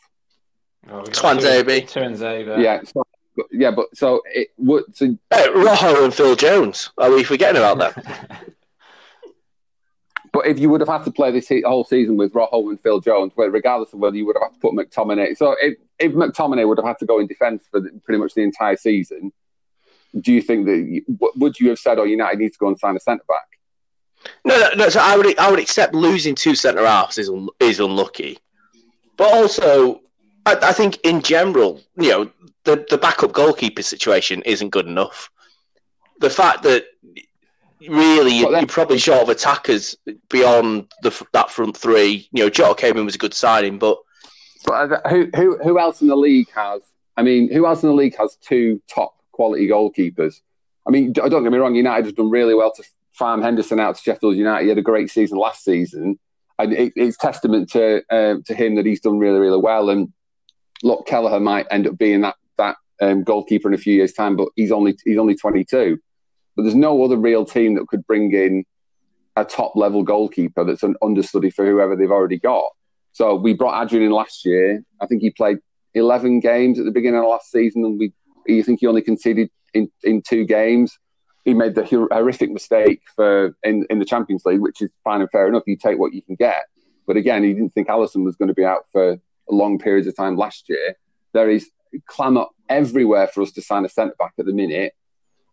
Oh, 0.89 1.03
Tuanzebe. 1.03 1.83
Tuanzebe. 1.83 2.63
Yeah. 2.63 2.83
So, 2.85 3.05
yeah, 3.51 3.73
but 3.73 3.87
so 3.97 4.23
it 4.27 4.51
would. 4.59 4.85
So, 4.97 5.19
hey, 5.35 5.51
Rojo 5.51 6.05
and 6.05 6.15
Phil 6.15 6.37
Jones. 6.37 6.91
Are 6.97 7.11
we 7.11 7.25
forgetting 7.25 7.61
about 7.61 7.79
that? 7.79 8.53
but 10.37 10.47
if 10.47 10.59
you 10.59 10.69
would 10.69 10.83
have 10.83 10.89
had 10.89 11.03
to 11.03 11.11
play 11.11 11.31
this 11.31 11.51
whole 11.65 11.83
season 11.83 12.19
with 12.19 12.35
Rojo 12.35 12.69
and 12.69 12.79
Phil 12.79 13.01
Jones, 13.01 13.33
regardless 13.35 13.95
of 13.95 14.01
whether 14.01 14.17
you 14.17 14.27
would 14.27 14.37
have 14.37 14.53
had 14.53 14.53
to 14.53 14.61
put 14.61 14.75
McTominay, 14.75 15.35
so 15.35 15.57
if, 15.63 15.79
if 15.99 16.13
McTominay 16.13 16.69
would 16.69 16.77
have 16.77 16.85
had 16.85 16.99
to 16.99 17.07
go 17.07 17.21
in 17.21 17.27
defence 17.27 17.65
for 17.71 17.81
the, 17.81 17.89
pretty 18.05 18.21
much 18.21 18.35
the 18.35 18.43
entire 18.43 18.77
season, 18.77 19.33
do 20.21 20.35
you 20.35 20.43
think 20.43 20.67
that 20.67 21.31
would 21.37 21.59
you 21.59 21.71
have 21.71 21.79
said, 21.79 21.99
"Oh, 21.99 22.05
United 22.05 22.39
needs 22.39 22.53
to 22.53 22.59
go 22.59 22.69
and 22.69 22.79
sign 22.79 22.95
a 22.95 23.01
centre 23.01 23.25
back"? 23.27 23.49
No, 24.45 24.59
no, 24.59 24.69
no. 24.77 24.89
So 24.91 25.01
I 25.01 25.17
would, 25.17 25.39
I 25.39 25.51
would 25.51 25.59
accept 25.59 25.95
losing 25.95 26.35
two 26.35 26.55
centre 26.55 26.87
halves 26.87 27.17
is 27.17 27.31
is 27.59 27.81
unlucky, 27.81 28.37
but 29.17 29.33
also 29.33 30.03
I, 30.45 30.59
I, 30.61 30.73
think 30.75 30.99
in 31.03 31.23
general, 31.23 31.81
you 31.97 32.11
know, 32.11 32.31
the, 32.65 32.85
the 32.91 32.99
backup 32.99 33.33
goalkeeper 33.33 33.81
situation 33.81 34.43
isn't 34.43 34.69
good 34.69 34.87
enough. 34.87 35.31
The 36.21 36.29
fact 36.29 36.63
that 36.65 36.85
really 37.81 38.39
you, 38.39 38.55
are 38.55 38.67
probably 38.67 38.99
short 38.99 39.23
of 39.23 39.29
attackers 39.29 39.97
beyond 40.29 40.93
the, 41.03 41.27
that 41.33 41.51
front 41.51 41.77
three. 41.77 42.29
You 42.33 42.45
know, 42.45 42.51
Jota 42.51 42.81
came 42.81 42.97
in 42.97 43.05
was 43.05 43.15
a 43.15 43.19
good 43.19 43.35
signing, 43.35 43.79
but 43.79 43.99
but 44.65 45.07
who 45.09 45.31
who 45.35 45.59
who 45.59 45.79
else 45.79 46.01
in 46.01 46.09
the 46.09 46.17
league 46.17 46.51
has? 46.55 46.83
I 47.17 47.23
mean, 47.23 47.51
who 47.53 47.67
else 47.67 47.83
in 47.83 47.89
the 47.89 47.95
league 47.95 48.17
has 48.19 48.37
two 48.37 48.83
top 48.89 49.15
quality 49.33 49.69
goalkeepers? 49.69 50.41
I 50.87 50.91
mean, 50.91 51.13
don't 51.13 51.43
get 51.43 51.53
me 51.53 51.59
wrong. 51.59 51.75
United 51.75 52.07
have 52.07 52.17
done 52.17 52.31
really 52.31 52.55
well 52.55 52.73
to 52.73 52.85
farm 53.13 53.43
Henderson 53.43 53.81
out 53.81 53.97
to 53.97 54.03
Sheffield 54.03 54.37
United. 54.37 54.65
He 54.65 54.69
had 54.69 54.79
a 54.79 54.83
great 54.83 55.11
season 55.11 55.39
last 55.39 55.65
season, 55.65 56.19
and 56.59 56.73
it, 56.73 56.93
it's 56.97 57.17
testament 57.17 57.71
to 57.73 58.03
uh, 58.11 58.37
to 58.45 58.55
him 58.55 58.77
that 58.77 58.87
he's 58.87 59.01
done 59.01 59.19
really 59.19 59.39
really 59.39 59.61
well. 59.61 59.91
And 59.91 60.13
look, 60.83 61.07
Kelleher 61.07 61.41
might 61.41 61.67
end 61.71 61.87
up 61.87 61.99
being 61.99 62.23
that 62.23 62.37
that 62.59 62.77
um, 63.01 63.23
goalkeeper 63.23 63.69
in 63.69 63.75
a 63.75 63.79
few 63.79 63.95
years' 63.95 64.13
time, 64.13 64.37
but 64.37 64.49
he's 64.57 64.73
only 64.73 64.97
he's 65.05 65.19
only 65.19 65.35
22. 65.35 65.99
But 66.57 66.63
there's 66.63 66.75
no 66.75 67.05
other 67.05 67.17
real 67.17 67.45
team 67.45 67.75
that 67.75 67.87
could 67.89 68.07
bring 68.07 68.33
in 68.33 68.65
a 69.37 69.45
top 69.45 69.77
level 69.77 70.03
goalkeeper 70.03 70.65
that's 70.65 70.83
an 70.83 70.97
understudy 71.03 71.51
for 71.51 71.67
whoever 71.67 71.95
they've 71.95 72.11
already 72.11 72.39
got. 72.39 72.71
So 73.13 73.35
we 73.35 73.53
brought 73.53 73.83
Adrian 73.83 74.05
in 74.05 74.11
last 74.11 74.45
year. 74.45 74.83
I 75.01 75.07
think 75.07 75.23
he 75.23 75.31
played 75.31 75.59
11 75.95 76.41
games 76.41 76.79
at 76.79 76.85
the 76.85 76.91
beginning 76.91 77.21
of 77.21 77.27
last 77.27 77.51
season, 77.51 77.85
and 77.85 77.99
we 77.99 78.13
I 78.49 78.63
think 78.63 78.81
he 78.81 78.87
only 78.87 79.03
conceded 79.03 79.51
in, 79.75 79.91
in 80.03 80.23
two 80.23 80.45
games. 80.45 80.99
He 81.45 81.55
made 81.55 81.75
the 81.75 81.85
horrific 81.85 82.51
mistake 82.51 83.03
for 83.15 83.57
in, 83.63 83.87
in 83.91 83.99
the 83.99 84.05
Champions 84.05 84.45
League, 84.45 84.61
which 84.61 84.83
is 84.83 84.91
fine 85.05 85.21
and 85.21 85.31
fair 85.31 85.49
enough. 85.49 85.63
You 85.67 85.77
take 85.77 85.99
what 85.99 86.13
you 86.13 86.23
can 86.23 86.35
get. 86.35 86.65
But 87.07 87.17
again, 87.17 87.45
he 87.45 87.53
didn't 87.53 87.73
think 87.73 87.89
Alisson 87.89 88.25
was 88.25 88.37
going 88.37 88.49
to 88.49 88.55
be 88.55 88.65
out 88.65 88.87
for 88.91 89.19
long 89.49 89.79
periods 89.79 90.09
of 90.09 90.17
time 90.17 90.37
last 90.37 90.69
year. 90.69 90.97
There 91.33 91.49
is 91.49 91.71
clamour 92.07 92.47
everywhere 92.69 93.29
for 93.29 93.43
us 93.43 93.53
to 93.53 93.63
sign 93.63 93.85
a 93.85 93.89
centre 93.89 94.17
back 94.19 94.33
at 94.39 94.47
the 94.47 94.53
minute. 94.53 94.93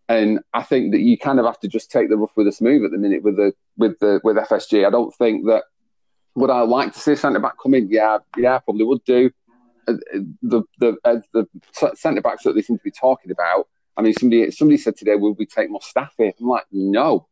And 0.09 0.41
I 0.53 0.63
think 0.63 0.91
that 0.91 0.99
you 0.99 1.17
kind 1.17 1.39
of 1.39 1.45
have 1.45 1.59
to 1.61 1.67
just 1.67 1.89
take 1.89 2.09
the 2.09 2.17
rough 2.17 2.35
with 2.35 2.45
the 2.45 2.51
smooth 2.51 2.83
at 2.83 2.91
the 2.91 2.97
minute 2.97 3.23
with 3.23 3.37
the 3.37 3.53
with 3.77 3.99
the 3.99 4.19
with 4.23 4.35
FSG. 4.35 4.85
I 4.85 4.89
don't 4.89 5.15
think 5.15 5.45
that 5.45 5.63
would 6.35 6.49
I 6.49 6.61
like 6.61 6.93
to 6.93 6.99
see 6.99 7.13
a 7.13 7.17
centre 7.17 7.39
back 7.39 7.53
come 7.61 7.73
in? 7.73 7.89
Yeah, 7.89 8.17
yeah, 8.37 8.59
probably 8.59 8.85
would 8.85 9.03
do. 9.05 9.31
Uh, 9.87 9.93
the 10.41 10.63
the 10.79 10.97
uh, 11.05 11.19
the 11.33 11.47
centre 11.95 12.21
backs 12.21 12.43
that 12.43 12.53
they 12.53 12.61
seem 12.61 12.77
to 12.77 12.83
be 12.83 12.91
talking 12.91 13.31
about. 13.31 13.67
I 13.95 14.01
mean, 14.01 14.13
somebody 14.13 14.51
somebody 14.51 14.77
said 14.77 14.97
today, 14.97 15.15
"Will 15.15 15.33
we 15.33 15.45
take 15.45 15.69
Mustafi?" 15.69 16.33
I'm 16.39 16.47
like, 16.47 16.65
no. 16.71 17.27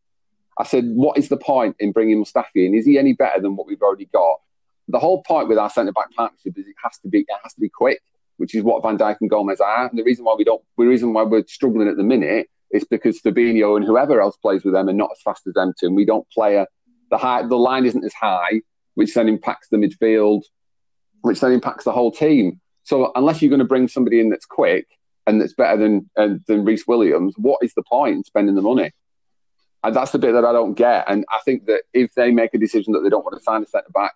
I 0.57 0.63
said, 0.63 0.85
what 0.89 1.17
is 1.17 1.29
the 1.29 1.37
point 1.37 1.77
in 1.79 1.91
bringing 1.91 2.23
Mustafi 2.23 2.67
in? 2.67 2.75
Is 2.75 2.85
he 2.85 2.99
any 2.99 3.13
better 3.13 3.41
than 3.41 3.55
what 3.55 3.67
we've 3.67 3.81
already 3.81 4.05
got? 4.05 4.41
The 4.89 4.99
whole 4.99 5.23
point 5.23 5.47
with 5.47 5.57
our 5.57 5.69
centre 5.69 5.93
back 5.93 6.11
partnership 6.11 6.57
is 6.57 6.67
it 6.67 6.75
has 6.83 6.99
to 6.99 7.07
be 7.07 7.21
it 7.21 7.27
has 7.41 7.53
to 7.53 7.61
be 7.61 7.69
quick, 7.69 8.01
which 8.37 8.53
is 8.53 8.61
what 8.61 8.83
Van 8.83 8.97
Dijk 8.97 9.17
and 9.21 9.29
Gomez 9.29 9.59
are. 9.59 9.87
And 9.87 9.97
the 9.97 10.03
reason 10.03 10.25
why 10.25 10.35
we 10.37 10.43
don't, 10.43 10.61
the 10.77 10.85
reason 10.85 11.13
why 11.13 11.23
we're 11.23 11.45
struggling 11.47 11.87
at 11.87 11.97
the 11.97 12.03
minute 12.03 12.49
is 12.73 12.85
because 12.85 13.19
Fabinho 13.21 13.75
and 13.75 13.85
whoever 13.85 14.21
else 14.21 14.37
plays 14.37 14.63
with 14.63 14.73
them 14.73 14.89
are 14.89 14.93
not 14.93 15.09
as 15.11 15.21
fast 15.21 15.47
as 15.47 15.53
them. 15.53 15.73
And 15.81 15.95
we 15.95 16.05
don't 16.05 16.29
play 16.29 16.55
a 16.57 16.67
the 17.09 17.17
high 17.17 17.43
the 17.43 17.57
line 17.57 17.85
isn't 17.85 18.05
as 18.05 18.13
high, 18.13 18.61
which 18.95 19.13
then 19.13 19.27
impacts 19.27 19.67
the 19.69 19.77
midfield, 19.77 20.43
which 21.21 21.41
then 21.41 21.51
impacts 21.51 21.83
the 21.83 21.91
whole 21.91 22.11
team. 22.11 22.59
So 22.83 23.11
unless 23.15 23.41
you're 23.41 23.49
going 23.49 23.59
to 23.59 23.65
bring 23.65 23.87
somebody 23.87 24.19
in 24.19 24.29
that's 24.29 24.45
quick 24.45 24.87
and 25.27 25.39
that's 25.39 25.53
better 25.53 25.77
than 25.77 26.09
uh, 26.17 26.35
than 26.47 26.65
Rhys 26.65 26.87
Williams, 26.87 27.35
what 27.37 27.59
is 27.61 27.73
the 27.73 27.83
point 27.83 28.15
in 28.15 28.23
spending 28.23 28.55
the 28.55 28.61
money? 28.61 28.91
And 29.83 29.95
that's 29.95 30.11
the 30.11 30.19
bit 30.19 30.33
that 30.33 30.45
I 30.45 30.51
don't 30.51 30.73
get. 30.73 31.05
And 31.07 31.25
I 31.29 31.39
think 31.43 31.65
that 31.65 31.83
if 31.93 32.13
they 32.13 32.31
make 32.31 32.53
a 32.53 32.57
decision 32.57 32.93
that 32.93 33.01
they 33.01 33.09
don't 33.09 33.25
want 33.25 33.37
to 33.37 33.43
sign 33.43 33.63
a 33.63 33.65
centre 33.65 33.89
back, 33.93 34.13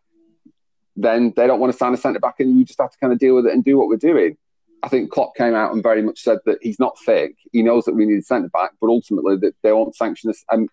then 0.96 1.34
they 1.36 1.48
don't 1.48 1.60
want 1.60 1.74
to 1.74 1.78
sign 1.78 1.94
a 1.94 1.98
centre 1.98 2.20
back, 2.20 2.36
and 2.40 2.56
we 2.56 2.64
just 2.64 2.80
have 2.80 2.92
to 2.92 2.98
kind 3.00 3.12
of 3.12 3.20
deal 3.20 3.36
with 3.36 3.46
it 3.46 3.54
and 3.54 3.64
do 3.64 3.78
what 3.78 3.88
we're 3.88 3.98
doing. 3.98 4.38
I 4.86 4.88
think 4.88 5.10
Klopp 5.10 5.36
came 5.36 5.56
out 5.56 5.74
and 5.74 5.82
very 5.82 6.04
much 6.04 6.22
said 6.22 6.38
that 6.46 6.60
he's 6.62 6.80
not 6.80 6.96
thick. 7.04 7.36
He 7.52 7.64
knows 7.64 7.86
that 7.86 7.96
we 7.96 8.06
need 8.06 8.20
a 8.20 8.22
centre 8.22 8.50
back, 8.50 8.70
but 8.80 8.88
ultimately 8.88 9.36
that 9.38 9.56
they 9.64 9.72
won't 9.72 9.96
sanction 9.96 10.30
us 10.30 10.44
um, 10.52 10.70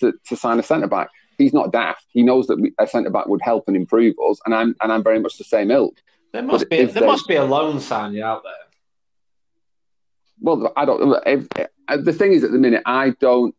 to, 0.00 0.12
to 0.26 0.36
sign 0.36 0.58
a 0.58 0.64
centre 0.64 0.88
back. 0.88 1.10
He's 1.38 1.52
not 1.52 1.70
daft. 1.70 2.04
He 2.10 2.24
knows 2.24 2.48
that 2.48 2.60
we, 2.60 2.72
a 2.80 2.88
centre 2.88 3.10
back 3.10 3.28
would 3.28 3.40
help 3.40 3.68
and 3.68 3.76
improve 3.76 4.16
us, 4.28 4.40
and 4.44 4.52
I'm 4.52 4.74
and 4.82 4.92
I'm 4.92 5.04
very 5.04 5.20
much 5.20 5.38
the 5.38 5.44
same 5.44 5.70
ilk. 5.70 5.96
There 6.32 6.42
must 6.42 6.62
but 6.62 6.70
be 6.70 6.84
there 6.84 7.02
they, 7.02 7.06
must 7.06 7.28
be 7.28 7.36
a 7.36 7.44
loan 7.44 7.78
signing 7.78 8.20
out 8.20 8.42
there. 8.42 8.52
Well, 10.40 10.72
I 10.76 10.84
don't. 10.84 11.22
If, 11.24 11.46
if, 11.56 12.04
the 12.04 12.12
thing 12.12 12.32
is, 12.32 12.42
at 12.42 12.50
the 12.50 12.58
minute, 12.58 12.82
I 12.84 13.10
don't 13.20 13.54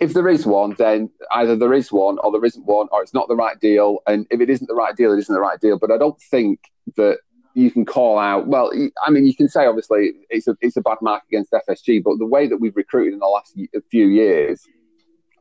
if 0.00 0.14
there 0.14 0.28
is 0.28 0.46
one, 0.46 0.74
then 0.78 1.10
either 1.32 1.54
there 1.56 1.74
is 1.74 1.92
one 1.92 2.18
or 2.18 2.32
there 2.32 2.44
isn't 2.44 2.64
one, 2.64 2.88
or 2.92 3.02
it's 3.02 3.14
not 3.14 3.28
the 3.28 3.36
right 3.36 3.60
deal. 3.60 3.98
And 4.06 4.26
if 4.30 4.40
it 4.40 4.50
isn't 4.50 4.66
the 4.66 4.74
right 4.74 4.96
deal, 4.96 5.12
it 5.12 5.18
isn't 5.18 5.34
the 5.34 5.40
right 5.40 5.60
deal. 5.60 5.78
But 5.78 5.90
I 5.90 5.98
don't 5.98 6.20
think 6.20 6.60
that 6.96 7.18
you 7.54 7.70
can 7.70 7.84
call 7.84 8.18
out. 8.18 8.46
Well, 8.46 8.72
I 9.04 9.10
mean, 9.10 9.26
you 9.26 9.34
can 9.34 9.48
say 9.48 9.66
obviously 9.66 10.12
it's 10.30 10.48
a 10.48 10.56
it's 10.60 10.76
a 10.76 10.80
bad 10.80 10.98
mark 11.02 11.22
against 11.28 11.52
FSG, 11.52 12.02
but 12.02 12.18
the 12.18 12.26
way 12.26 12.46
that 12.46 12.58
we've 12.58 12.76
recruited 12.76 13.14
in 13.14 13.18
the 13.18 13.26
last 13.26 13.56
few 13.90 14.06
years 14.06 14.66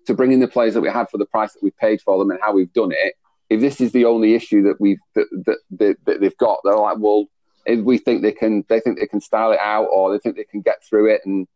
to 0.06 0.14
bring 0.14 0.32
in 0.32 0.40
the 0.40 0.48
players 0.48 0.74
that 0.74 0.82
we 0.82 0.90
had 0.90 1.10
for 1.10 1.18
the 1.18 1.26
price 1.26 1.54
that 1.54 1.64
we 1.64 1.72
paid 1.72 2.02
for 2.02 2.18
them 2.18 2.32
and 2.32 2.40
how 2.42 2.54
we've 2.54 2.74
done 2.74 2.92
it. 2.92 3.16
If 3.50 3.62
this 3.62 3.82
is 3.82 3.92
the 3.92 4.06
only 4.06 4.34
issue 4.34 4.64
that 4.64 4.80
we've 4.80 5.00
that, 5.16 5.28
that, 5.46 5.58
that, 5.78 5.96
that 6.06 6.22
they've 6.22 6.38
got, 6.38 6.60
they're 6.64 6.76
like, 6.76 6.98
well, 7.00 7.26
if 7.66 7.80
we 7.82 7.98
think 7.98 8.22
they 8.22 8.32
can, 8.32 8.64
they 8.70 8.80
think 8.80 9.00
they 9.00 9.08
can 9.08 9.22
style 9.22 9.52
it 9.52 9.60
out, 9.60 9.88
or 9.92 10.12
they 10.12 10.20
think 10.20 10.36
they 10.36 10.46
can 10.46 10.62
get 10.62 10.84
through 10.84 11.14
it 11.14 11.22
and 11.26 11.48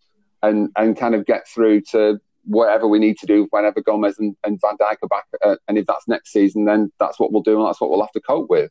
and 0.43 0.70
and 0.76 0.97
kind 0.97 1.16
of 1.16 1.26
get 1.26 1.47
through 1.47 1.82
to 1.82 2.20
whatever 2.43 2.88
we 2.88 2.99
need 2.99 3.18
to 3.18 3.26
do 3.26 3.47
whenever 3.49 3.82
Gomez 3.82 4.20
and, 4.20 4.36
and 4.43 4.60
Van 4.62 4.78
Dijk 4.78 4.97
are 5.01 5.08
back. 5.08 5.26
Uh, 5.43 5.56
and 5.68 5.78
if 5.78 5.88
that's 5.88 6.08
next 6.08 6.32
season, 6.32 6.66
then 6.66 6.91
that's 6.99 7.20
what 7.20 7.32
we'll 7.32 7.41
do, 7.41 7.58
and 7.58 7.68
that's 7.68 7.82
what 7.82 7.89
we'll 7.89 8.01
have 8.01 8.12
to 8.12 8.22
cope 8.22 8.49
with. 8.49 8.70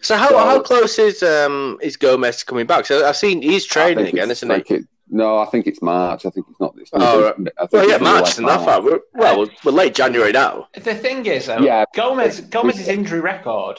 So 0.00 0.16
how, 0.16 0.30
so, 0.30 0.38
how 0.38 0.60
close 0.60 0.98
is 0.98 1.22
um 1.22 1.78
is 1.82 1.96
Gomez 1.96 2.42
coming 2.42 2.66
back? 2.66 2.86
So 2.86 3.06
I've 3.06 3.16
seen 3.16 3.42
he's 3.42 3.64
training 3.64 4.06
again, 4.06 4.30
isn't 4.30 4.50
he? 4.66 4.74
It, 4.74 4.86
no, 5.08 5.38
I 5.38 5.44
think 5.46 5.66
it's 5.66 5.82
March. 5.82 6.24
I 6.24 6.30
think 6.30 6.46
it's 6.48 6.58
not. 6.58 6.74
this. 6.74 6.90
not 6.92 7.02
oh, 7.02 7.34
right. 7.38 7.70
well, 7.70 7.88
yeah, 7.88 7.98
March 7.98 8.30
isn't 8.30 8.46
that 8.46 8.64
far. 8.64 8.80
We're, 8.80 9.00
well, 9.12 9.40
we're, 9.40 9.50
we're, 9.62 9.72
late 9.72 9.94
January 9.94 10.32
now. 10.32 10.68
The 10.72 10.94
thing 10.94 11.26
is, 11.26 11.46
though, 11.46 11.58
yeah, 11.58 11.84
Gomez 11.94 12.40
Gomez's 12.40 12.88
injury 12.88 13.20
record 13.20 13.78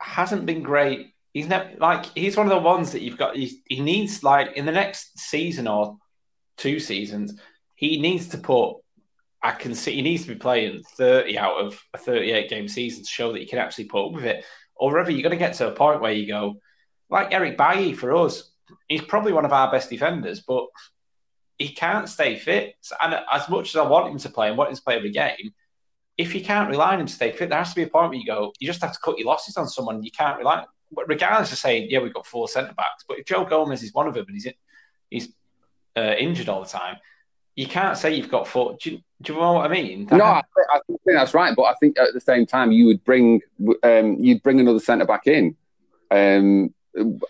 hasn't 0.00 0.44
been 0.44 0.62
great. 0.62 1.14
He's 1.32 1.46
not 1.46 1.78
like 1.78 2.06
he's 2.16 2.36
one 2.36 2.46
of 2.46 2.50
the 2.50 2.58
ones 2.58 2.92
that 2.92 3.02
you've 3.02 3.16
got. 3.18 3.36
he 3.36 3.60
needs 3.70 4.24
like 4.24 4.56
in 4.56 4.66
the 4.66 4.72
next 4.72 5.18
season 5.18 5.68
or 5.68 5.98
two 6.56 6.80
seasons, 6.80 7.38
he 7.76 8.00
needs 8.00 8.28
to 8.28 8.38
put 8.38 8.82
I 9.42 9.52
can 9.52 9.74
see 9.74 9.96
he 9.96 10.02
needs 10.02 10.22
to 10.22 10.28
be 10.28 10.34
playing 10.36 10.82
30 10.96 11.36
out 11.36 11.60
of 11.60 11.82
a 11.92 11.98
38 11.98 12.48
game 12.48 12.68
season 12.68 13.02
to 13.02 13.08
show 13.08 13.32
that 13.32 13.40
he 13.40 13.46
can 13.46 13.58
actually 13.58 13.84
put 13.84 14.06
up 14.06 14.12
with 14.12 14.24
it. 14.24 14.44
Or 14.82 14.92
whether 14.92 15.12
you're 15.12 15.22
going 15.22 15.38
to 15.38 15.46
get 15.46 15.54
to 15.54 15.68
a 15.68 15.72
point 15.72 16.00
where 16.00 16.12
you 16.12 16.26
go, 16.26 16.56
like 17.08 17.32
Eric 17.32 17.56
Bailly 17.56 17.94
for 17.94 18.16
us, 18.16 18.50
he's 18.88 19.02
probably 19.02 19.32
one 19.32 19.44
of 19.44 19.52
our 19.52 19.70
best 19.70 19.90
defenders, 19.90 20.40
but 20.40 20.66
he 21.56 21.68
can't 21.68 22.08
stay 22.08 22.36
fit. 22.36 22.74
And 23.00 23.14
as 23.30 23.48
much 23.48 23.68
as 23.68 23.76
I 23.76 23.86
want 23.86 24.10
him 24.10 24.18
to 24.18 24.28
play 24.28 24.48
and 24.48 24.58
want 24.58 24.70
him 24.70 24.76
to 24.76 24.82
play 24.82 24.96
every 24.96 25.12
game, 25.12 25.52
if 26.18 26.34
you 26.34 26.42
can't 26.42 26.68
rely 26.68 26.94
on 26.94 27.00
him 27.00 27.06
to 27.06 27.14
stay 27.14 27.30
fit, 27.30 27.48
there 27.48 27.58
has 27.58 27.70
to 27.70 27.76
be 27.76 27.84
a 27.84 27.88
point 27.88 28.10
where 28.10 28.18
you 28.18 28.26
go, 28.26 28.52
you 28.58 28.66
just 28.66 28.82
have 28.82 28.92
to 28.92 28.98
cut 29.04 29.18
your 29.18 29.28
losses 29.28 29.56
on 29.56 29.68
someone 29.68 30.02
you 30.02 30.10
can't 30.10 30.38
rely 30.38 30.64
regardless 31.06 31.52
of 31.52 31.58
saying, 31.58 31.88
yeah, 31.90 32.00
we've 32.00 32.14
got 32.14 32.26
four 32.26 32.48
centre 32.48 32.74
backs, 32.74 33.04
but 33.06 33.18
if 33.18 33.26
Joe 33.26 33.44
Gomez 33.44 33.82
is 33.82 33.94
one 33.94 34.06
of 34.06 34.14
them 34.14 34.26
and 34.26 34.34
he's, 34.34 34.48
he's 35.10 35.28
uh, 35.96 36.14
injured 36.18 36.48
all 36.48 36.62
the 36.62 36.68
time, 36.68 36.96
you 37.54 37.66
can't 37.66 37.96
say 37.96 38.14
you've 38.14 38.30
got 38.30 38.46
four. 38.46 38.76
Do 38.80 38.92
you, 38.92 38.98
do 39.20 39.34
you 39.34 39.38
know 39.38 39.54
what 39.54 39.66
I 39.66 39.68
mean? 39.68 40.06
That 40.06 40.16
no, 40.16 40.24
I, 40.24 40.42
I, 40.72 40.80
think 40.88 41.00
that's 41.06 41.34
right. 41.34 41.54
But 41.54 41.64
I 41.64 41.74
think 41.74 41.98
at 41.98 42.14
the 42.14 42.20
same 42.20 42.46
time, 42.46 42.72
you 42.72 42.86
would 42.86 43.04
bring 43.04 43.40
um, 43.82 44.16
you'd 44.18 44.42
bring 44.42 44.60
another 44.60 44.80
centre 44.80 45.04
back 45.04 45.26
in. 45.26 45.56
Um, 46.10 46.74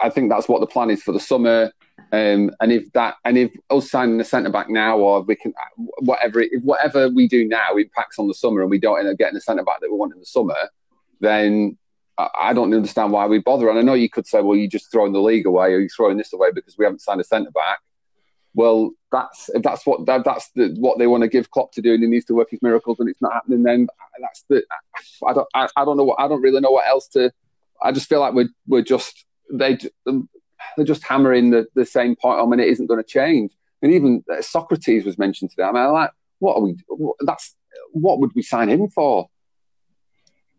I 0.00 0.10
think 0.10 0.30
that's 0.30 0.48
what 0.48 0.60
the 0.60 0.66
plan 0.66 0.90
is 0.90 1.02
for 1.02 1.12
the 1.12 1.20
summer. 1.20 1.72
Um, 2.12 2.50
and 2.60 2.72
if 2.72 2.92
that 2.92 3.16
and 3.24 3.36
if 3.36 3.52
us 3.70 3.90
signing 3.90 4.20
a 4.20 4.24
centre 4.24 4.50
back 4.50 4.68
now, 4.68 4.98
or 4.98 5.22
we 5.22 5.36
can 5.36 5.52
whatever 5.98 6.40
if 6.40 6.62
whatever 6.62 7.08
we 7.08 7.26
do 7.26 7.46
now 7.46 7.76
impacts 7.76 8.18
on 8.18 8.28
the 8.28 8.34
summer, 8.34 8.62
and 8.62 8.70
we 8.70 8.78
don't 8.78 8.98
end 8.98 9.08
up 9.08 9.18
getting 9.18 9.36
a 9.36 9.40
centre 9.40 9.64
back 9.64 9.80
that 9.80 9.90
we 9.90 9.96
want 9.96 10.12
in 10.12 10.20
the 10.20 10.26
summer, 10.26 10.54
then 11.20 11.76
I 12.18 12.52
don't 12.52 12.72
understand 12.72 13.12
why 13.12 13.26
we 13.26 13.38
bother. 13.38 13.68
And 13.68 13.78
I 13.78 13.82
know 13.82 13.94
you 13.94 14.10
could 14.10 14.26
say, 14.26 14.40
well, 14.40 14.56
you're 14.56 14.68
just 14.68 14.92
throwing 14.92 15.12
the 15.12 15.20
league 15.20 15.46
away, 15.46 15.72
or 15.72 15.80
you're 15.80 15.88
throwing 15.88 16.16
this 16.16 16.32
away 16.32 16.50
because 16.54 16.78
we 16.78 16.84
haven't 16.84 17.00
signed 17.00 17.20
a 17.20 17.24
centre 17.24 17.50
back 17.50 17.80
well, 18.54 18.90
that's 19.10 19.48
if 19.50 19.62
that's 19.62 19.86
what 19.86 20.06
that, 20.06 20.24
that's 20.24 20.50
the, 20.54 20.74
what 20.78 20.98
they 20.98 21.06
want 21.06 21.22
to 21.22 21.28
give 21.28 21.50
Klopp 21.50 21.72
to 21.72 21.82
do, 21.82 21.94
and 21.94 22.02
he 22.02 22.08
needs 22.08 22.26
to 22.26 22.34
work 22.34 22.50
his 22.50 22.62
miracles, 22.62 23.00
and 23.00 23.08
it's 23.08 23.22
not 23.22 23.32
happening. 23.32 23.62
Then 23.62 23.88
that's 24.20 24.44
the 24.48 24.62
I 25.26 25.32
don't 25.32 25.48
I, 25.54 25.68
I 25.76 25.84
don't 25.84 25.96
know 25.96 26.04
what 26.04 26.20
I 26.20 26.28
don't 26.28 26.42
really 26.42 26.60
know 26.60 26.70
what 26.70 26.86
else 26.86 27.08
to. 27.08 27.32
I 27.82 27.92
just 27.92 28.08
feel 28.08 28.20
like 28.20 28.34
we're 28.34 28.50
we're 28.66 28.82
just 28.82 29.24
they 29.52 29.78
um, 30.06 30.28
they're 30.76 30.86
just 30.86 31.04
hammering 31.04 31.50
the, 31.50 31.66
the 31.74 31.86
same 31.86 32.14
point 32.16 32.40
on, 32.40 32.52
and 32.52 32.60
it 32.60 32.68
isn't 32.68 32.86
going 32.86 33.02
to 33.02 33.08
change. 33.08 33.52
And 33.80 33.92
even 33.92 34.22
uh, 34.30 34.36
Sokratis 34.36 35.04
was 35.04 35.18
mentioned 35.18 35.50
today. 35.50 35.64
I 35.64 35.72
mean, 35.72 35.82
I'm 35.82 35.92
like, 35.92 36.10
what 36.38 36.56
are 36.56 36.60
we? 36.60 36.76
That's 37.20 37.56
what 37.92 38.20
would 38.20 38.32
we 38.34 38.42
sign 38.42 38.68
him 38.68 38.88
for? 38.88 39.28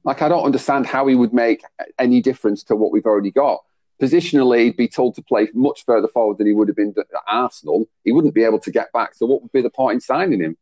Like, 0.03 0.21
I 0.21 0.27
don't 0.27 0.43
understand 0.43 0.85
how 0.85 1.07
he 1.07 1.15
would 1.15 1.33
make 1.33 1.63
any 1.97 2.21
difference 2.21 2.63
to 2.65 2.75
what 2.75 2.91
we've 2.91 3.05
already 3.05 3.31
got 3.31 3.61
positionally, 4.01 4.65
he'd 4.65 4.77
be 4.77 4.87
told 4.87 5.15
to 5.15 5.21
play 5.21 5.49
much 5.53 5.85
further 5.85 6.07
forward 6.07 6.37
than 6.37 6.47
he 6.47 6.53
would 6.53 6.67
have 6.67 6.77
been 6.77 6.93
at 6.97 7.05
Arsenal. 7.27 7.87
He 8.03 8.11
wouldn't 8.11 8.33
be 8.33 8.43
able 8.43 8.59
to 8.59 8.71
get 8.71 8.91
back. 8.91 9.15
So, 9.15 9.25
what 9.25 9.41
would 9.41 9.51
be 9.51 9.61
the 9.61 9.69
point 9.69 9.95
in 9.95 10.01
signing 10.01 10.41
him? 10.41 10.57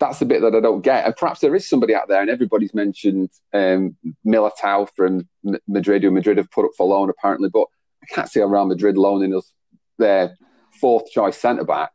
That's 0.00 0.18
the 0.18 0.26
bit 0.26 0.42
that 0.42 0.54
I 0.54 0.60
don't 0.60 0.82
get. 0.82 1.06
And 1.06 1.16
perhaps 1.16 1.40
there 1.40 1.54
is 1.54 1.68
somebody 1.68 1.94
out 1.94 2.08
there, 2.08 2.20
and 2.20 2.30
everybody's 2.30 2.74
mentioned 2.74 3.30
um, 3.52 3.96
Militao 4.26 4.88
from 4.94 5.28
Madrid, 5.68 6.02
who 6.02 6.10
Madrid 6.10 6.36
have 6.36 6.50
put 6.50 6.64
up 6.64 6.72
for 6.76 6.86
loan 6.86 7.10
apparently, 7.10 7.48
but 7.48 7.66
I 8.02 8.14
can't 8.14 8.28
see 8.28 8.40
Real 8.40 8.66
Madrid 8.66 8.96
loaning 8.96 9.34
us 9.34 9.52
their 9.98 10.36
fourth 10.80 11.10
choice 11.10 11.38
centre 11.38 11.64
back 11.64 11.92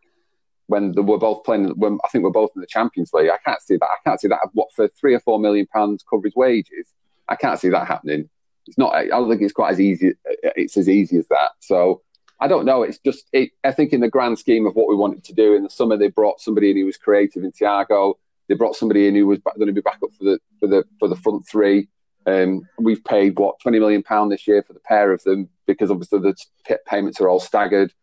when 0.67 0.93
we're 0.93 1.17
both 1.17 1.43
playing. 1.43 1.67
When 1.77 1.99
I 2.03 2.07
think 2.07 2.23
we're 2.23 2.31
both 2.31 2.51
in 2.55 2.61
the 2.61 2.67
Champions 2.67 3.11
League. 3.13 3.29
I 3.29 3.37
can't 3.45 3.61
see 3.61 3.77
that. 3.77 3.85
I 3.85 3.97
can't 4.09 4.19
see 4.19 4.29
that. 4.29 4.39
What 4.53 4.69
for 4.73 4.87
three 4.99 5.13
or 5.13 5.19
four 5.19 5.39
million 5.39 5.67
pounds 5.67 6.03
cover 6.09 6.23
his 6.23 6.35
wages? 6.35 6.93
I 7.27 7.35
can't 7.35 7.59
see 7.59 7.69
that 7.69 7.87
happening 7.87 8.29
it's 8.67 8.77
not. 8.77 8.93
I 8.93 9.05
don't 9.07 9.29
think 9.29 9.41
it's 9.41 9.53
quite 9.53 9.71
as 9.71 9.79
easy. 9.79 10.13
It's 10.25 10.77
as 10.77 10.89
easy 10.89 11.17
as 11.17 11.27
that. 11.29 11.51
So 11.59 12.01
I 12.39 12.47
don't 12.47 12.65
know. 12.65 12.83
It's 12.83 12.99
just. 12.99 13.27
It, 13.33 13.51
I 13.63 13.71
think 13.71 13.93
in 13.93 14.01
the 14.01 14.09
grand 14.09 14.39
scheme 14.39 14.65
of 14.65 14.75
what 14.75 14.87
we 14.87 14.95
wanted 14.95 15.23
to 15.25 15.33
do 15.33 15.55
in 15.55 15.63
the 15.63 15.69
summer, 15.69 15.97
they 15.97 16.09
brought 16.09 16.41
somebody 16.41 16.71
in 16.71 16.77
who 16.77 16.85
was 16.85 16.97
creative 16.97 17.43
in 17.43 17.51
Thiago. 17.51 18.15
They 18.47 18.55
brought 18.55 18.75
somebody 18.75 19.07
in 19.07 19.15
who 19.15 19.27
was 19.27 19.39
going 19.39 19.67
to 19.67 19.73
be 19.73 19.81
back 19.81 19.99
up 20.03 20.13
for 20.17 20.23
the 20.23 20.39
for 20.59 20.67
the 20.67 20.83
for 20.99 21.07
the 21.07 21.15
front 21.15 21.47
three. 21.47 21.87
Um, 22.25 22.61
we've 22.77 23.03
paid 23.03 23.39
what 23.39 23.59
twenty 23.59 23.79
million 23.79 24.03
pound 24.03 24.31
this 24.31 24.47
year 24.47 24.63
for 24.63 24.73
the 24.73 24.79
pair 24.79 25.11
of 25.11 25.23
them 25.23 25.49
because 25.65 25.91
obviously 25.91 26.19
the 26.19 26.79
payments 26.85 27.19
are 27.21 27.29
all 27.29 27.39
staggered. 27.39 27.93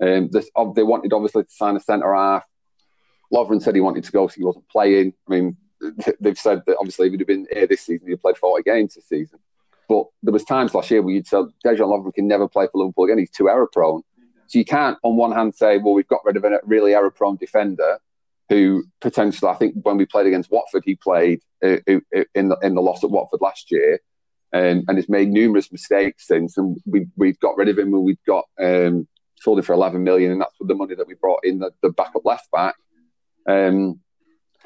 Um, 0.00 0.28
this, 0.30 0.50
they 0.74 0.82
wanted 0.82 1.12
obviously 1.12 1.44
to 1.44 1.50
sign 1.50 1.76
a 1.76 1.80
centre 1.80 2.14
half. 2.14 2.44
Lovren 3.32 3.62
said 3.62 3.74
he 3.74 3.80
wanted 3.80 4.04
to 4.04 4.12
go, 4.12 4.28
so 4.28 4.34
he 4.36 4.44
wasn't 4.44 4.68
playing. 4.68 5.12
I 5.28 5.30
mean, 5.30 5.56
they've 6.20 6.38
said 6.38 6.62
that 6.66 6.76
obviously 6.78 7.06
if 7.06 7.12
he'd 7.12 7.20
have 7.20 7.26
been 7.26 7.46
here 7.52 7.66
this 7.66 7.82
season, 7.82 8.06
he'd 8.06 8.14
have 8.14 8.22
played 8.22 8.36
40 8.36 8.62
games 8.62 8.94
this 8.94 9.08
season. 9.08 9.38
But 9.88 10.04
there 10.22 10.32
was 10.32 10.44
times 10.44 10.74
last 10.74 10.90
year 10.90 11.02
where 11.02 11.14
you'd 11.14 11.26
say 11.26 11.38
Dejan 11.64 11.88
Lovren 11.88 12.14
can 12.14 12.26
never 12.26 12.48
play 12.48 12.66
for 12.70 12.78
Liverpool 12.78 13.04
again. 13.04 13.18
He's 13.18 13.30
too 13.30 13.48
error 13.48 13.68
prone. 13.70 14.02
So 14.46 14.58
you 14.58 14.64
can't, 14.64 14.98
on 15.02 15.16
one 15.16 15.32
hand, 15.32 15.54
say, 15.54 15.78
well, 15.78 15.94
we've 15.94 16.08
got 16.08 16.24
rid 16.24 16.36
of 16.36 16.44
a 16.44 16.60
really 16.64 16.94
error 16.94 17.10
prone 17.10 17.36
defender 17.36 17.98
who 18.48 18.84
potentially, 19.00 19.50
I 19.50 19.54
think, 19.54 19.74
when 19.82 19.96
we 19.96 20.06
played 20.06 20.26
against 20.26 20.50
Watford, 20.50 20.82
he 20.84 20.96
played 20.96 21.40
uh, 21.64 21.78
uh, 21.88 22.00
uh, 22.14 22.24
in 22.34 22.48
the 22.48 22.58
in 22.62 22.74
the 22.74 22.82
loss 22.82 23.02
at 23.02 23.10
Watford 23.10 23.40
last 23.40 23.70
year, 23.70 24.00
um, 24.52 24.84
and 24.86 24.96
has 24.96 25.08
made 25.08 25.30
numerous 25.30 25.72
mistakes 25.72 26.26
since. 26.26 26.58
And 26.58 26.76
we 26.84 27.06
we've 27.16 27.40
got 27.40 27.56
rid 27.56 27.68
of 27.68 27.78
him, 27.78 27.94
and 27.94 28.04
we've 28.04 28.24
got 28.26 28.44
um, 28.60 29.08
sold 29.40 29.58
him 29.58 29.64
for 29.64 29.72
eleven 29.72 30.04
million, 30.04 30.30
and 30.30 30.40
that's 30.40 30.58
with 30.58 30.68
the 30.68 30.74
money 30.74 30.94
that 30.94 31.06
we 31.06 31.14
brought 31.14 31.40
in 31.42 31.58
the, 31.58 31.70
the 31.82 31.88
backup 31.90 32.26
left 32.26 32.50
back. 32.50 32.74
Um, 33.48 34.00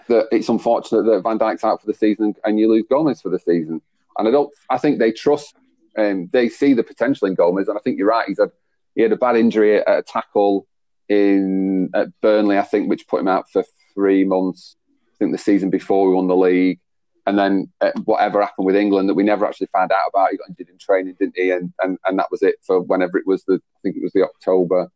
that 0.08 0.26
it's 0.32 0.48
unfortunate 0.48 1.04
that 1.04 1.22
Van 1.22 1.38
Dijk's 1.38 1.64
out 1.64 1.80
for 1.80 1.86
the 1.86 1.94
season 1.94 2.34
and 2.44 2.58
you 2.58 2.68
lose 2.68 2.84
Gomez 2.88 3.20
for 3.20 3.28
the 3.28 3.38
season. 3.38 3.80
And 4.18 4.28
I 4.28 4.30
don't. 4.30 4.52
I 4.68 4.78
think 4.78 4.98
they 4.98 5.12
trust. 5.12 5.54
Um, 5.96 6.28
they 6.32 6.48
see 6.48 6.74
the 6.74 6.82
potential 6.82 7.26
in 7.28 7.34
Gomez, 7.34 7.68
and 7.68 7.78
I 7.78 7.80
think 7.80 7.98
you're 7.98 8.08
right. 8.08 8.28
He's 8.28 8.38
had 8.38 8.50
he 8.94 9.02
had 9.02 9.12
a 9.12 9.16
bad 9.16 9.36
injury 9.36 9.78
at 9.78 9.98
a 9.98 10.02
tackle 10.02 10.66
in 11.08 11.90
at 11.94 12.08
Burnley, 12.20 12.58
I 12.58 12.62
think, 12.62 12.88
which 12.88 13.06
put 13.06 13.20
him 13.20 13.28
out 13.28 13.50
for 13.50 13.64
three 13.94 14.24
months. 14.24 14.76
I 15.08 15.16
think 15.18 15.32
the 15.32 15.38
season 15.38 15.70
before 15.70 16.08
we 16.08 16.14
won 16.14 16.28
the 16.28 16.36
league, 16.36 16.80
and 17.26 17.38
then 17.38 17.72
uh, 17.80 17.92
whatever 18.04 18.40
happened 18.40 18.66
with 18.66 18.76
England 18.76 19.08
that 19.08 19.14
we 19.14 19.22
never 19.22 19.46
actually 19.46 19.68
found 19.72 19.92
out 19.92 20.08
about. 20.08 20.30
He 20.30 20.36
got 20.36 20.48
injured 20.48 20.68
in 20.68 20.78
training, 20.78 21.16
didn't 21.18 21.36
he? 21.36 21.50
And 21.50 21.72
and, 21.80 21.98
and 22.04 22.18
that 22.18 22.30
was 22.30 22.42
it 22.42 22.56
for 22.62 22.80
whenever 22.80 23.18
it 23.18 23.26
was 23.26 23.44
the. 23.44 23.54
I 23.54 23.78
think 23.82 23.96
it 23.96 24.02
was 24.02 24.12
the 24.12 24.24
October, 24.24 24.90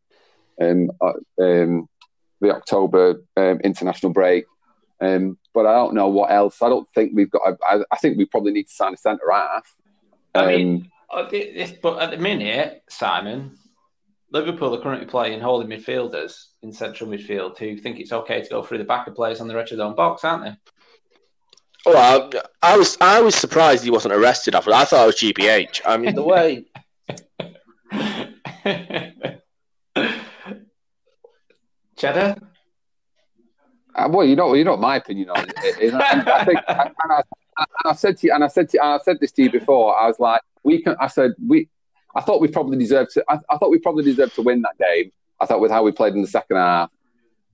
um, 0.61 0.91
uh, 1.01 1.13
um 1.41 1.87
the 2.41 2.53
October 2.53 3.23
um, 3.37 3.59
international 3.63 4.11
break. 4.11 4.45
Um, 5.03 5.37
but 5.53 5.65
I 5.65 5.73
don't 5.73 5.93
know 5.93 6.07
what 6.07 6.31
else. 6.31 6.61
I 6.61 6.69
don't 6.69 6.87
think 6.89 7.11
we've 7.13 7.29
got. 7.29 7.57
I, 7.67 7.79
I 7.91 7.97
think 7.97 8.17
we 8.17 8.25
probably 8.25 8.53
need 8.53 8.67
to 8.67 8.73
sign 8.73 8.93
a 8.93 8.97
centre 8.97 9.29
half. 9.31 9.75
Um, 10.33 10.43
I 10.43 10.47
mean, 10.47 10.91
uh, 11.11 11.29
but 11.81 12.01
at 12.01 12.11
the 12.11 12.17
minute, 12.17 12.83
Simon, 12.89 13.57
Liverpool 14.31 14.73
are 14.73 14.81
currently 14.81 15.07
playing 15.07 15.41
holding 15.41 15.69
midfielders 15.69 16.47
in 16.61 16.71
central 16.71 17.09
midfield 17.09 17.57
who 17.57 17.77
think 17.77 17.99
it's 17.99 18.13
okay 18.13 18.41
to 18.41 18.49
go 18.49 18.63
through 18.63 18.79
the 18.79 18.83
back 18.83 19.07
of 19.07 19.15
players 19.15 19.41
on 19.41 19.47
the 19.47 19.59
edge 19.59 19.71
of 19.71 19.77
their 19.77 19.87
own 19.87 19.95
box, 19.95 20.23
aren't 20.23 20.45
they? 20.45 20.55
Well, 21.85 22.31
I, 22.33 22.73
I 22.73 22.77
was 22.77 22.97
I 23.01 23.21
was 23.21 23.35
surprised 23.35 23.83
he 23.83 23.91
wasn't 23.91 24.13
arrested 24.13 24.55
after. 24.55 24.73
I 24.73 24.85
thought 24.85 25.03
it 25.03 25.07
was 25.07 25.15
GBH. 25.17 25.81
I 25.85 25.97
mean, 25.97 26.15
the 26.15 26.23
way. 26.23 26.65
Cheddar. 31.97 32.35
Uh, 33.95 34.09
well, 34.11 34.25
you 34.25 34.35
know, 34.35 34.53
you 34.53 34.63
know 34.63 34.77
my 34.77 34.95
opinion 34.95 35.29
on 35.29 35.45
it. 35.49 35.93
I 35.93 36.45
think, 36.45 36.59
I, 36.67 37.23
and 37.57 37.67
I 37.85 37.93
said 37.93 38.17
to 38.17 38.27
you, 38.27 38.33
and 38.33 38.43
I 38.43 38.47
said 38.47 38.69
to 38.69 38.77
you, 38.77 38.83
I 38.83 38.97
said 39.03 39.19
this 39.19 39.31
to 39.33 39.43
you 39.43 39.51
before. 39.51 39.97
I 39.97 40.07
was 40.07 40.19
like, 40.19 40.41
we 40.63 40.81
can. 40.81 40.95
I 40.99 41.07
said 41.07 41.31
we. 41.45 41.69
I 42.15 42.21
thought 42.21 42.41
we 42.41 42.47
probably 42.47 42.77
deserved 42.77 43.11
to. 43.11 43.23
I, 43.29 43.39
I, 43.49 43.57
thought 43.57 43.71
we 43.71 43.79
probably 43.79 44.03
deserved 44.03 44.35
to 44.35 44.41
win 44.41 44.61
that 44.61 44.77
game. 44.79 45.11
I 45.39 45.45
thought 45.45 45.59
with 45.59 45.71
how 45.71 45.83
we 45.83 45.91
played 45.91 46.13
in 46.13 46.21
the 46.21 46.27
second 46.27 46.57
half. 46.57 46.89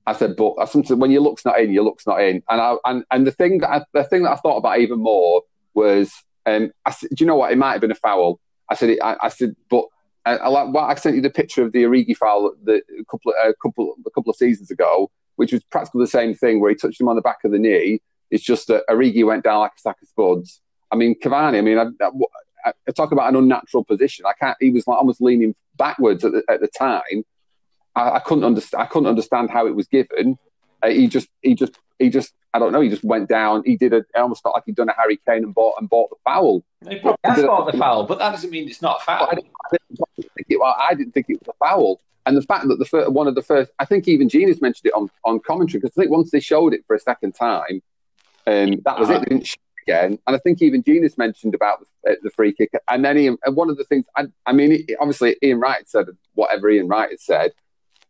I 0.05 0.13
said, 0.13 0.35
but 0.35 0.55
said, 0.67 0.97
when 0.97 1.11
your 1.11 1.21
look's 1.21 1.45
not 1.45 1.59
in, 1.59 1.71
your 1.71 1.83
look's 1.83 2.07
not 2.07 2.21
in. 2.21 2.41
And 2.49 2.61
I, 2.61 2.75
and 2.85 3.03
and 3.11 3.27
the 3.27 3.31
thing 3.31 3.59
that 3.59 3.69
I, 3.69 3.85
the 3.93 4.03
thing 4.05 4.23
that 4.23 4.31
I 4.31 4.35
thought 4.37 4.57
about 4.57 4.79
even 4.79 4.99
more 4.99 5.43
was, 5.73 6.11
um, 6.45 6.71
I 6.85 6.91
said, 6.91 7.09
do 7.09 7.23
you 7.23 7.25
know 7.25 7.35
what? 7.35 7.51
It 7.51 7.57
might 7.57 7.73
have 7.73 7.81
been 7.81 7.91
a 7.91 7.95
foul. 7.95 8.39
I 8.69 8.75
said, 8.75 8.97
I, 9.01 9.17
I 9.21 9.29
said, 9.29 9.55
but 9.69 9.85
I, 10.25 10.37
I, 10.37 10.49
well, 10.49 10.77
I 10.77 10.95
sent 10.95 11.15
you 11.15 11.21
the 11.21 11.29
picture 11.29 11.63
of 11.63 11.71
the 11.71 11.83
Origi 11.83 12.15
foul 12.15 12.53
the, 12.63 12.81
a 12.99 13.05
couple 13.05 13.31
of, 13.31 13.49
a 13.49 13.53
couple 13.61 13.95
a 14.05 14.09
couple 14.11 14.31
of 14.31 14.35
seasons 14.35 14.71
ago, 14.71 15.11
which 15.39 15.53
was 15.53 15.63
practically 15.63 16.03
the 16.03 16.07
same 16.07 16.35
thing 16.35 16.59
where 16.59 16.69
he 16.69 16.75
touched 16.75 16.99
him 16.99 17.07
on 17.07 17.15
the 17.15 17.21
back 17.21 17.45
of 17.45 17.51
the 17.51 17.57
knee. 17.57 18.01
It's 18.29 18.43
just 18.43 18.67
that 18.67 18.83
Origi 18.89 19.25
went 19.25 19.45
down 19.45 19.59
like 19.59 19.71
a 19.77 19.79
sack 19.79 19.95
of 20.01 20.07
spuds. 20.09 20.59
I 20.91 20.97
mean, 20.97 21.15
Cavani. 21.17 21.57
I 21.57 21.61
mean, 21.61 21.77
I, 21.77 21.85
I, 22.65 22.73
I 22.85 22.91
talk 22.91 23.13
about 23.13 23.29
an 23.29 23.37
unnatural 23.37 23.85
position. 23.85 24.25
I 24.25 24.33
can't. 24.33 24.57
He 24.59 24.69
was 24.69 24.85
like 24.85 24.97
almost 24.97 25.21
leaning 25.21 25.55
backwards 25.77 26.25
at 26.25 26.33
the, 26.33 26.43
at 26.49 26.59
the 26.59 26.67
time. 26.67 27.23
I, 27.95 28.17
I 28.17 28.19
couldn't 28.19 28.43
understand. 28.43 28.83
I 28.83 28.87
couldn't 28.87 29.07
understand 29.07 29.49
how 29.49 29.65
it 29.65 29.73
was 29.73 29.87
given. 29.87 30.37
Uh, 30.83 30.89
he 30.89 31.07
just, 31.07 31.29
he 31.41 31.55
just, 31.55 31.79
he 31.99 32.09
just. 32.09 32.33
I 32.53 32.59
don't 32.59 32.73
know. 32.73 32.81
He 32.81 32.89
just 32.89 33.05
went 33.05 33.29
down. 33.29 33.63
He 33.65 33.77
did 33.77 33.93
a. 33.93 33.99
It 33.99 34.07
almost 34.17 34.43
felt 34.43 34.55
like 34.55 34.63
he'd 34.65 34.75
done 34.75 34.89
a 34.89 34.93
Harry 34.93 35.21
Kane 35.25 35.45
and 35.45 35.55
bought 35.55 35.75
and 35.79 35.89
bought 35.89 36.09
the 36.09 36.17
foul. 36.25 36.65
He 36.89 36.99
probably 36.99 37.17
has 37.23 37.45
bought 37.45 37.71
the 37.71 37.77
foul, 37.77 38.03
but 38.03 38.19
that 38.19 38.31
doesn't 38.31 38.49
mean 38.49 38.67
it's 38.67 38.81
not 38.81 39.01
a 39.01 39.05
foul. 39.05 39.29
I 39.31 39.35
didn't, 39.35 39.51
I 39.65 39.77
didn't 40.17 40.31
think 40.35 40.47
it, 40.49 40.59
well, 40.59 40.75
I 40.77 40.95
didn't 40.95 41.13
think 41.13 41.27
it 41.29 41.39
was 41.39 41.47
a 41.47 41.65
foul. 41.65 42.01
And 42.29 42.37
the 42.37 42.43
fact 42.43 42.67
that 42.67 42.77
the 42.77 42.85
first, 42.85 43.11
one 43.11 43.25
of 43.25 43.33
the 43.33 43.41
first, 43.41 43.71
I 43.79 43.85
think 43.85 44.07
even 44.07 44.29
Jenas 44.29 44.61
mentioned 44.61 44.85
it 44.85 44.93
on, 44.93 45.09
on 45.25 45.39
commentary 45.39 45.79
because 45.79 45.97
I 45.97 46.03
think 46.03 46.11
once 46.11 46.29
they 46.29 46.39
showed 46.39 46.75
it 46.75 46.85
for 46.85 46.95
a 46.95 46.99
second 46.99 47.31
time, 47.31 47.81
um, 48.45 48.81
that 48.85 48.99
was 48.99 49.09
uh-huh. 49.09 49.13
it. 49.13 49.19
They 49.21 49.35
didn't 49.35 49.47
show 49.47 49.57
it 49.77 49.91
again. 49.91 50.19
And 50.27 50.35
I 50.35 50.37
think 50.37 50.61
even 50.61 50.83
Jenas 50.83 51.17
mentioned 51.17 51.55
about 51.55 51.79
the, 52.03 52.11
uh, 52.11 52.15
the 52.21 52.29
free 52.29 52.53
kick. 52.53 52.69
And 52.87 53.03
then 53.03 53.17
Ian, 53.17 53.39
and 53.43 53.55
one 53.55 53.71
of 53.71 53.77
the 53.77 53.83
things, 53.83 54.05
I, 54.15 54.25
I 54.45 54.53
mean, 54.53 54.73
it, 54.73 54.95
obviously 54.99 55.37
Ian 55.41 55.59
Wright 55.59 55.89
said 55.89 56.05
whatever 56.35 56.69
Ian 56.69 56.87
Wright 56.87 57.09
had 57.09 57.19
said. 57.19 57.51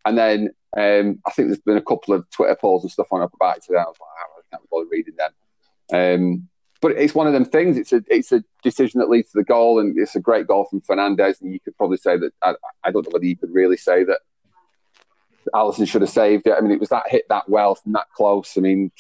And 0.04 0.18
then 0.18 0.50
um, 0.76 1.22
I 1.26 1.32
think 1.32 1.48
there's 1.48 1.62
been 1.62 1.78
a 1.78 1.82
couple 1.82 2.14
of 2.14 2.30
Twitter 2.30 2.58
polls 2.60 2.84
and 2.84 2.92
stuff 2.92 3.08
on 3.14 3.22
up 3.22 3.34
about 3.34 3.56
it 3.56 3.64
today. 3.64 3.80
I 3.80 3.84
was 3.84 3.96
like, 4.02 4.10
oh, 4.20 4.42
I 4.42 4.56
can't 4.58 4.70
bother 4.70 4.88
reading 4.92 5.16
them. 5.16 5.32
Um, 5.94 6.50
but 6.82 6.92
it's 6.94 7.16
one 7.16 7.28
of 7.28 7.34
them 7.34 7.46
things. 7.46 7.78
It's 7.78 7.94
a 7.94 8.04
it's 8.08 8.32
a 8.32 8.44
decision 8.64 9.00
that 9.00 9.10
leads 9.10 9.32
to 9.32 9.40
the 9.40 9.44
goal, 9.44 9.80
and 9.80 9.98
it's 9.98 10.16
a 10.16 10.20
great 10.20 10.48
goal 10.48 10.66
from 10.66 10.82
Fernandez. 10.82 11.42
And 11.42 11.54
you 11.54 11.60
could 11.60 11.78
probably 11.78 11.98
say 11.98 12.18
that 12.18 12.32
I, 12.42 12.56
I 12.84 12.92
don't 12.92 13.06
know 13.06 13.12
whether 13.12 13.26
you 13.26 13.38
could 13.38 13.54
really 13.54 13.78
say 13.78 14.04
that 14.04 14.20
Alisson 15.54 15.88
should 15.88 16.02
have 16.02 16.10
saved 16.10 16.48
it. 16.48 16.54
I 16.58 16.62
mean, 16.62 16.72
it 16.72 16.80
was 16.80 16.90
that 16.90 17.04
hit 17.08 17.26
that 17.30 17.50
well 17.50 17.76
from 17.76 17.94
that 17.94 18.08
close. 18.16 18.58
I 18.58 18.62
mean, 18.62 18.92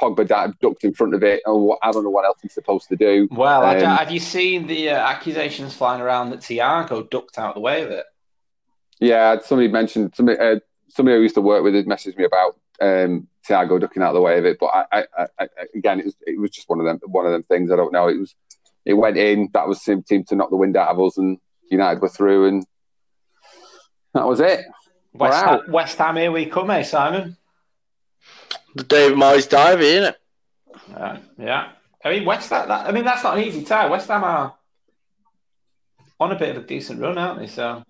Pogba 0.00 0.58
ducked 0.60 0.84
in 0.84 0.94
front 0.94 1.14
of 1.14 1.22
it. 1.22 1.42
Oh, 1.46 1.76
I 1.82 1.90
don't 1.90 2.04
know 2.04 2.10
what 2.10 2.24
else 2.24 2.38
he's 2.42 2.54
supposed 2.54 2.88
to 2.88 2.96
do. 2.96 3.28
Well, 3.30 3.62
um, 3.64 3.80
have 3.80 4.10
you 4.10 4.20
seen 4.20 4.66
the 4.66 4.90
uh, 4.90 4.96
accusations 4.96 5.74
flying 5.74 6.00
around 6.00 6.30
that 6.30 6.40
Thiago 6.40 7.08
ducked 7.10 7.38
out 7.38 7.50
of 7.50 7.54
the 7.54 7.60
way 7.60 7.82
of 7.82 7.90
it? 7.90 8.06
Yeah, 9.00 9.38
somebody 9.40 9.68
mentioned 9.68 10.12
somebody. 10.14 10.38
Uh, 10.38 10.60
somebody 10.88 11.16
I 11.16 11.20
used 11.20 11.34
to 11.34 11.40
work 11.40 11.62
with 11.62 11.74
had 11.74 11.86
messaged 11.86 12.16
me 12.16 12.24
about 12.24 12.56
um, 12.80 13.28
Thiago 13.48 13.80
ducking 13.80 14.02
out 14.02 14.10
of 14.10 14.14
the 14.14 14.20
way 14.20 14.38
of 14.38 14.44
it. 14.44 14.58
But 14.58 14.66
I, 14.66 14.84
I, 14.92 15.26
I, 15.38 15.48
again, 15.74 16.00
it 16.00 16.06
was 16.06 16.16
it 16.26 16.38
was 16.38 16.50
just 16.50 16.68
one 16.68 16.80
of 16.80 16.86
them 16.86 17.00
one 17.06 17.26
of 17.26 17.32
them 17.32 17.42
things. 17.44 17.70
I 17.70 17.76
don't 17.76 17.92
know. 17.92 18.08
It 18.08 18.18
was 18.18 18.34
it 18.84 18.94
went 18.94 19.16
in. 19.16 19.50
That 19.52 19.68
was 19.68 19.82
the 19.82 20.02
team 20.02 20.24
to 20.24 20.36
knock 20.36 20.50
the 20.50 20.56
wind 20.56 20.76
out 20.76 20.88
of 20.88 21.00
us, 21.00 21.18
and 21.18 21.38
United 21.70 22.00
were 22.00 22.08
through, 22.08 22.46
and 22.46 22.66
that 24.14 24.26
was 24.26 24.40
it. 24.40 24.64
West, 25.12 25.44
Ham, 25.44 25.60
West 25.68 25.98
Ham, 25.98 26.16
here 26.16 26.30
we 26.30 26.46
come, 26.46 26.70
eh, 26.70 26.82
Simon? 26.82 27.36
The 28.74 28.84
David 28.84 29.18
Moyes 29.18 29.48
dive, 29.48 29.80
isn't 29.80 30.14
it? 30.14 30.16
Uh, 30.94 31.16
yeah. 31.38 31.70
I 32.04 32.10
mean, 32.10 32.24
West 32.24 32.50
Ham. 32.50 32.68
That, 32.68 32.86
I 32.86 32.92
mean, 32.92 33.04
that's 33.04 33.24
not 33.24 33.36
an 33.36 33.44
easy 33.44 33.64
tie. 33.64 33.88
West 33.88 34.08
Ham 34.08 34.22
are 34.22 34.54
on 36.20 36.32
a 36.32 36.38
bit 36.38 36.56
of 36.56 36.64
a 36.64 36.66
decent 36.66 37.00
run, 37.00 37.18
aren't 37.18 37.40
they? 37.40 37.46
So. 37.46 37.82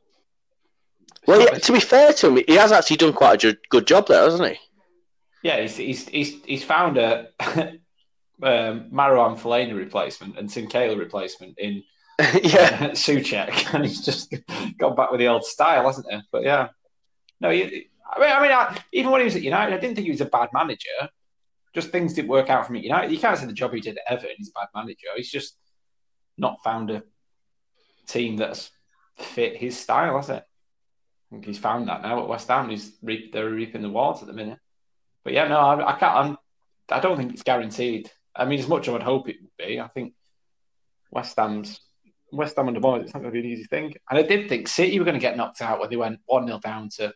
Well, 1.27 1.43
yeah, 1.43 1.59
to 1.59 1.73
be 1.73 1.81
fair 1.81 2.13
to 2.15 2.29
him, 2.29 2.45
he 2.47 2.55
has 2.55 2.73
actually 2.73 2.97
done 2.97 3.13
quite 3.13 3.45
a 3.45 3.59
good 3.69 3.87
job 3.87 4.07
there, 4.07 4.23
hasn't 4.23 4.49
he? 4.49 4.59
Yeah, 5.43 5.61
he's 5.61 5.77
he's 5.77 6.09
he's, 6.09 6.45
he's 6.45 6.65
found 6.65 6.99
a 6.99 7.29
um, 8.43 8.91
Marouane 8.91 9.39
Fellaini 9.39 9.77
replacement 9.77 10.39
and 10.39 10.51
Sinclair 10.51 10.97
replacement 10.97 11.59
in 11.59 11.83
yeah 12.19 12.27
uh, 12.81 12.91
Soucek, 12.91 13.75
and 13.75 13.85
he's 13.85 14.05
just 14.05 14.35
gone 14.79 14.97
back 14.97 15.11
with 15.11 15.21
the 15.21 15.29
old 15.29 15.45
style, 15.45 15.87
hasn't 15.87 16.11
he? 16.11 16.19
But 16.33 16.43
yeah, 16.43 16.69
no, 17.41 17.51
he, 17.51 17.89
I 18.11 18.21
mean, 18.21 18.31
I 18.31 18.43
mean, 18.43 18.53
I, 18.53 18.79
even 18.93 19.13
when 19.13 19.21
he 19.21 19.27
was 19.27 19.37
at 19.37 19.43
United, 19.43 19.75
I 19.75 19.79
didn't 19.79 19.95
think 19.95 20.07
he 20.07 20.11
was 20.11 20.21
a 20.21 20.27
bad 20.27 20.49
manager. 20.53 21.09
Just 21.75 21.91
things 21.91 22.15
didn't 22.15 22.29
work 22.29 22.51
out 22.51 22.67
for 22.67 22.73
me 22.73 22.81
at 22.81 22.85
United. 22.87 23.13
You 23.13 23.19
can't 23.19 23.39
say 23.39 23.47
the 23.47 23.53
job 23.53 23.73
he 23.73 23.81
did 23.81 23.99
at 23.99 24.13
Everton. 24.13 24.35
He's 24.37 24.49
a 24.49 24.59
bad 24.59 24.69
manager. 24.75 25.09
He's 25.17 25.31
just 25.31 25.57
not 26.37 26.63
found 26.65 26.91
a 26.91 27.03
team 28.07 28.37
that's 28.37 28.71
fit 29.19 29.57
his 29.57 29.79
style, 29.79 30.17
has 30.17 30.31
it? 30.31 30.43
I 30.43 31.31
think 31.31 31.45
he's 31.45 31.59
found 31.59 31.89
that 31.89 32.03
now 32.03 32.21
at 32.21 32.29
West 32.29 32.49
Ham. 32.49 32.71
He's 32.71 32.93
reap, 33.03 33.33
they're 33.33 33.51
reaping 33.51 33.83
the 33.83 33.89
rewards 33.89 34.23
at 34.23 34.29
the 34.29 34.33
minute. 34.33 34.59
But 35.29 35.35
yeah, 35.35 35.47
no, 35.47 35.59
I, 35.59 35.95
I 35.95 35.99
can't. 35.99 36.17
I'm, 36.17 36.37
I 36.91 37.01
don't 37.01 37.19
think 37.19 37.35
it's 37.35 37.43
guaranteed. 37.43 38.11
I 38.35 38.47
mean, 38.47 38.61
as 38.61 38.67
much 38.67 38.89
as 38.89 38.95
I'd 38.95 39.03
hope 39.03 39.29
it 39.29 39.37
would 39.43 39.51
be, 39.59 39.79
I 39.79 39.87
think 39.89 40.15
West 41.11 41.37
Ham's 41.37 41.81
West 42.33 42.57
Ham 42.57 42.67
under 42.67 42.81
Moyes, 42.81 43.03
it's 43.03 43.13
not 43.13 43.21
going 43.21 43.35
to 43.35 43.39
be 43.39 43.47
an 43.47 43.53
easy 43.53 43.65
thing. 43.65 43.95
And 44.09 44.19
I 44.19 44.23
did 44.23 44.49
think 44.49 44.69
City 44.69 44.99
were 44.99 45.05
going 45.05 45.19
to 45.19 45.21
get 45.21 45.37
knocked 45.37 45.61
out 45.61 45.81
when 45.81 45.91
they 45.91 45.97
went 45.97 46.21
one 46.25 46.47
0 46.47 46.61
down 46.61 46.89
to. 46.97 47.13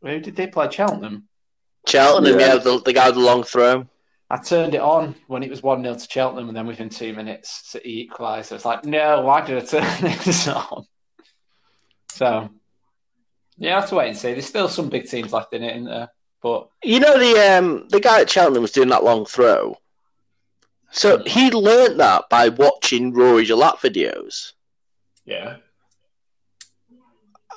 Who 0.00 0.20
did 0.20 0.36
they 0.36 0.46
play? 0.46 0.70
Cheltenham. 0.70 1.28
Cheltenham, 1.86 2.40
yeah, 2.40 2.54
yeah 2.54 2.56
the, 2.56 2.80
the 2.80 2.94
guy 2.94 3.08
with 3.08 3.16
the 3.16 3.20
long 3.20 3.42
throw. 3.42 3.86
I 4.30 4.38
turned 4.38 4.74
it 4.74 4.80
on 4.80 5.14
when 5.26 5.42
it 5.42 5.50
was 5.50 5.62
1 5.62 5.82
0 5.82 5.94
to 5.94 6.08
Cheltenham, 6.10 6.48
and 6.48 6.56
then 6.56 6.66
within 6.66 6.88
two 6.88 7.12
minutes, 7.12 7.68
City 7.72 8.00
equalised. 8.00 8.52
I 8.52 8.54
was 8.54 8.64
like, 8.64 8.86
no, 8.86 9.20
why 9.20 9.44
did 9.44 9.62
I 9.62 9.66
turn 9.66 10.00
this 10.24 10.48
on? 10.48 10.86
So, 12.10 12.48
yeah, 13.58 13.76
I 13.76 13.80
have 13.80 13.90
to 13.90 13.96
wait 13.96 14.08
and 14.08 14.16
see. 14.16 14.32
There's 14.32 14.46
still 14.46 14.70
some 14.70 14.88
big 14.88 15.10
teams 15.10 15.34
left 15.34 15.52
in 15.52 15.62
it, 15.62 15.76
in 15.76 15.84
there. 15.84 16.08
But 16.42 16.68
you 16.82 16.98
know 16.98 17.18
the 17.18 17.56
um, 17.56 17.86
the 17.88 18.00
guy 18.00 18.20
at 18.20 18.30
Cheltenham 18.30 18.62
was 18.62 18.72
doing 18.72 18.88
that 18.88 19.04
long 19.04 19.24
throw. 19.24 19.78
So 20.90 21.18
hmm. 21.18 21.26
he 21.26 21.50
learnt 21.50 21.98
that 21.98 22.28
by 22.28 22.48
watching 22.48 23.12
Rory 23.12 23.46
Delap 23.46 23.76
videos. 23.78 24.52
Yeah. 25.24 25.56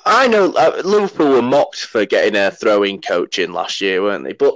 I 0.08 0.28
know 0.28 0.52
uh, 0.52 0.82
Liverpool 0.84 1.30
were 1.30 1.42
mocked 1.42 1.80
for 1.80 2.06
getting 2.06 2.36
a 2.36 2.52
throwing 2.52 3.00
coach 3.00 3.40
in 3.40 3.52
last 3.52 3.80
year, 3.80 4.00
weren't 4.00 4.22
they? 4.22 4.34
But 4.34 4.54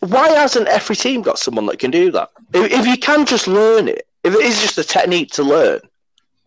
why 0.00 0.30
hasn't 0.30 0.68
every 0.68 0.96
team 0.96 1.20
got 1.20 1.38
someone 1.38 1.66
that 1.66 1.78
can 1.78 1.90
do 1.90 2.10
that? 2.12 2.30
If, 2.54 2.72
if 2.72 2.86
you 2.86 2.96
can 2.96 3.26
just 3.26 3.46
learn 3.46 3.86
it, 3.86 4.08
if 4.24 4.32
it 4.34 4.40
is 4.40 4.62
just 4.62 4.78
a 4.78 4.84
technique 4.84 5.32
to 5.32 5.42
learn, 5.42 5.80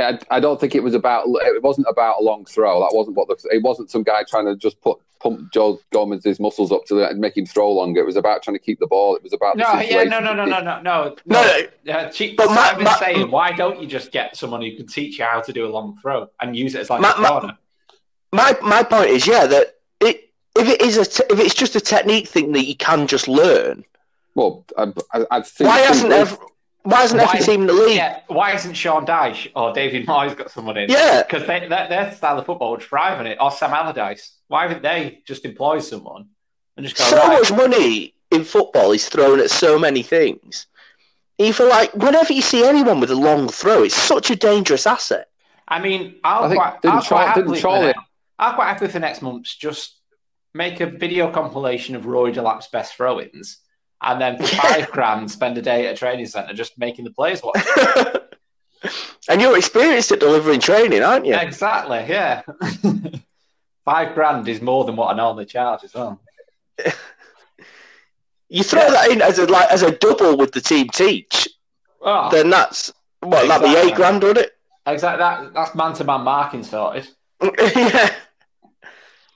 I, 0.02 0.20
I 0.38 0.40
don't 0.40 0.60
think 0.60 0.76
it 0.76 0.84
was 0.84 0.94
about. 0.94 1.26
It 1.28 1.62
wasn't 1.64 1.88
about 1.90 2.20
a 2.20 2.24
long 2.24 2.46
throw. 2.46 2.80
That 2.82 2.96
wasn't 2.96 3.16
what 3.18 3.28
the. 3.28 3.36
It 3.52 3.62
wasn't 3.64 3.90
some 3.92 4.04
guy 4.04 4.24
trying 4.28 4.46
to 4.46 4.56
just 4.56 4.80
put 4.82 4.98
pump 5.22 5.52
Joe 5.54 5.80
Gomez's 5.92 6.40
muscles 6.40 6.72
up 6.72 6.86
to 6.86 7.14
make 7.16 7.38
him 7.38 7.46
throw 7.46 7.72
longer. 7.72 8.02
It 8.02 8.06
was 8.06 8.16
about 8.16 8.42
trying 8.44 8.56
to 8.56 8.60
keep 8.64 8.80
the 8.80 8.88
ball. 8.88 9.16
It 9.16 9.24
was 9.24 9.34
about. 9.34 9.58
No, 9.58 9.80
yeah, 9.80 10.04
no, 10.04 10.20
no, 10.20 10.34
no, 10.34 10.46
no, 10.46 10.60
no, 10.62 10.82
no, 10.82 11.16
No, 11.26 11.56
no. 11.86 11.94
Uh, 11.94 12.10
Chief, 12.10 12.36
But 12.38 12.48
but 12.48 12.56
my- 12.56 12.68
Simon's 12.70 12.86
my- 12.86 13.00
saying, 13.00 13.32
why 13.32 13.52
don't 13.52 13.80
you 13.82 13.88
just 13.88 14.12
get 14.12 14.36
someone 14.36 14.62
who 14.62 14.76
can 14.76 14.88
teach 14.88 15.20
you 15.20 15.26
how 15.26 15.42
to 15.42 15.54
do 15.54 15.66
a 15.66 15.70
long 15.72 15.98
throw 16.02 16.28
and 16.42 16.56
use 16.56 16.76
it 16.76 16.82
as 16.82 16.90
like 16.90 17.02
My- 17.02 17.14
a 17.16 17.22
my- 17.22 17.30
corner? 17.30 17.58
my 18.32 18.58
my 18.64 18.84
point 18.84 19.10
is, 19.10 19.28
yeah, 19.28 19.46
that 19.46 19.76
it 20.00 20.30
if 20.56 20.68
it 20.68 20.82
is 20.82 20.98
a 20.98 21.06
te- 21.06 21.24
if 21.34 21.40
it's 21.40 21.54
just 21.56 21.76
a 21.76 21.82
technique 21.82 22.28
thing 22.28 22.52
that 22.54 22.66
you 22.66 22.76
can 22.76 23.08
just 23.08 23.28
learn, 23.28 23.84
Well, 24.36 24.66
I, 24.78 24.92
I, 25.14 25.26
I'd 25.32 25.46
think. 25.46 25.70
why 25.70 25.80
hasn't 25.80 26.12
every, 26.12 26.38
why 26.84 27.02
hasn't 27.02 27.22
Why- 27.22 27.28
every 27.34 27.40
team 27.46 27.62
in 27.62 27.68
the 27.68 27.74
league? 27.74 27.96
Yeah, 27.96 28.22
why 28.28 28.54
isn't 28.54 28.74
Sean 28.74 29.06
Dyche 29.06 29.52
or 29.56 29.74
David 29.74 30.06
Moyes 30.08 30.36
got 30.36 30.50
someone 30.52 30.78
in? 30.78 30.90
Yeah. 30.90 31.24
because 31.24 31.46
they, 31.48 31.60
their, 31.68 31.88
their 31.90 32.12
style 32.12 32.40
of 32.40 32.46
football 32.46 32.72
would 32.72 32.82
thrive 32.82 33.20
on 33.20 33.28
it. 33.28 33.38
Or 33.40 33.52
Sam 33.52 33.72
Allardyce. 33.72 34.32
Why 34.48 34.64
haven't 34.64 34.82
they 34.84 35.22
just 35.26 35.46
employed 35.46 35.84
someone 35.84 36.30
and 36.78 36.86
just 36.86 36.98
go 36.98 37.04
so 37.06 37.18
right? 37.18 37.40
much 37.40 37.52
money 37.52 38.14
in 38.32 38.44
football 38.44 38.92
is 38.92 39.08
thrown 39.10 39.40
at 39.40 39.50
so 39.50 39.78
many 39.78 40.02
things. 40.04 40.68
You 41.38 41.54
feel 41.54 41.70
like 41.70 41.94
whenever 41.96 42.34
you 42.34 42.42
see 42.42 42.64
anyone 42.66 43.00
with 43.00 43.10
a 43.12 43.16
long 43.16 43.48
throw, 43.50 43.84
it's 43.84 43.96
such 43.96 44.30
a 44.30 44.36
dangerous 44.36 44.86
asset. 44.86 45.28
I 45.68 45.80
mean, 45.80 46.16
I'll 46.24 46.44
I 46.44 46.50
think- 46.50 46.62
quite, 46.62 46.82
didn't 46.82 46.96
I'll 46.96 47.02
Charlie- 47.02 47.24
quite 47.26 47.36
didn't 47.36 47.54
happily 47.56 47.62
for 47.94 48.02
I'll 48.40 48.54
quite 48.54 48.68
happily 48.68 48.90
for 48.92 49.00
next 49.00 49.22
month's 49.22 49.56
just 49.56 49.98
make 50.54 50.82
a 50.82 50.86
video 50.86 51.32
compilation 51.32 51.96
of 51.96 52.06
Roy 52.06 52.32
Delap's 52.32 52.68
best 52.68 52.96
throw-ins, 52.96 53.60
and 54.02 54.20
then 54.22 54.38
for 54.38 54.48
five 54.56 54.90
grand 54.92 55.30
spend 55.32 55.58
a 55.58 55.62
day 55.62 55.88
at 55.88 55.94
a 55.94 55.98
training 55.98 56.26
centre 56.26 56.54
just 56.54 56.78
making 56.78 57.06
the 57.06 57.12
players 57.12 57.42
watch. 57.44 57.64
and 59.30 59.42
you're 59.42 59.58
experienced 59.58 60.12
at 60.12 60.20
delivering 60.20 60.60
training, 60.60 61.04
aren't 61.04 61.26
you? 61.26 61.36
Exactly, 61.36 62.06
yeah. 62.10 62.42
five 63.86 64.14
grand 64.16 64.48
is 64.48 64.62
more 64.62 64.86
than 64.86 64.96
what 64.96 65.14
I 65.14 65.18
normally 65.18 65.46
charge 65.46 65.84
as 65.84 65.94
well. 65.94 66.20
You 68.50 68.64
throw 68.64 68.92
that 68.92 69.10
in 69.12 69.22
as 69.22 69.40
a 69.40 69.46
like 69.46 69.70
as 69.72 69.82
a 69.82 69.92
double 69.92 70.36
with 70.38 70.52
the 70.52 70.60
team 70.62 70.90
teach, 70.90 71.48
Oh, 72.02 72.30
then 72.32 72.50
that's 72.50 72.92
what 73.22 73.48
that'd 73.48 73.66
be 73.68 73.76
eight 73.78 73.96
grand, 73.96 74.24
would 74.24 74.38
it? 74.38 74.52
exactly. 74.86 75.20
That, 75.20 75.54
that's 75.54 75.76
man-to-man 75.76 76.22
marking 76.22 76.64
sorted. 76.64 77.08
yeah. 77.42 78.14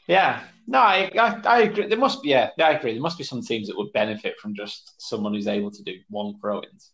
Yeah. 0.08 0.44
No, 0.68 0.80
I, 0.80 1.12
I, 1.20 1.42
I 1.46 1.62
agree. 1.62 1.88
There 1.88 1.98
must 1.98 2.24
be, 2.24 2.30
yeah, 2.30 2.50
I 2.60 2.72
agree. 2.72 2.94
There 2.94 3.02
must 3.02 3.18
be 3.18 3.24
some 3.24 3.42
teams 3.42 3.68
that 3.68 3.78
would 3.78 3.94
benefit 3.94 4.40
from 4.40 4.56
just 4.56 5.00
someone 5.00 5.34
who's 5.34 5.48
able 5.48 5.70
to 5.72 5.84
do 5.84 5.94
one 6.10 6.40
throw 6.40 6.62
ins. 6.64 6.92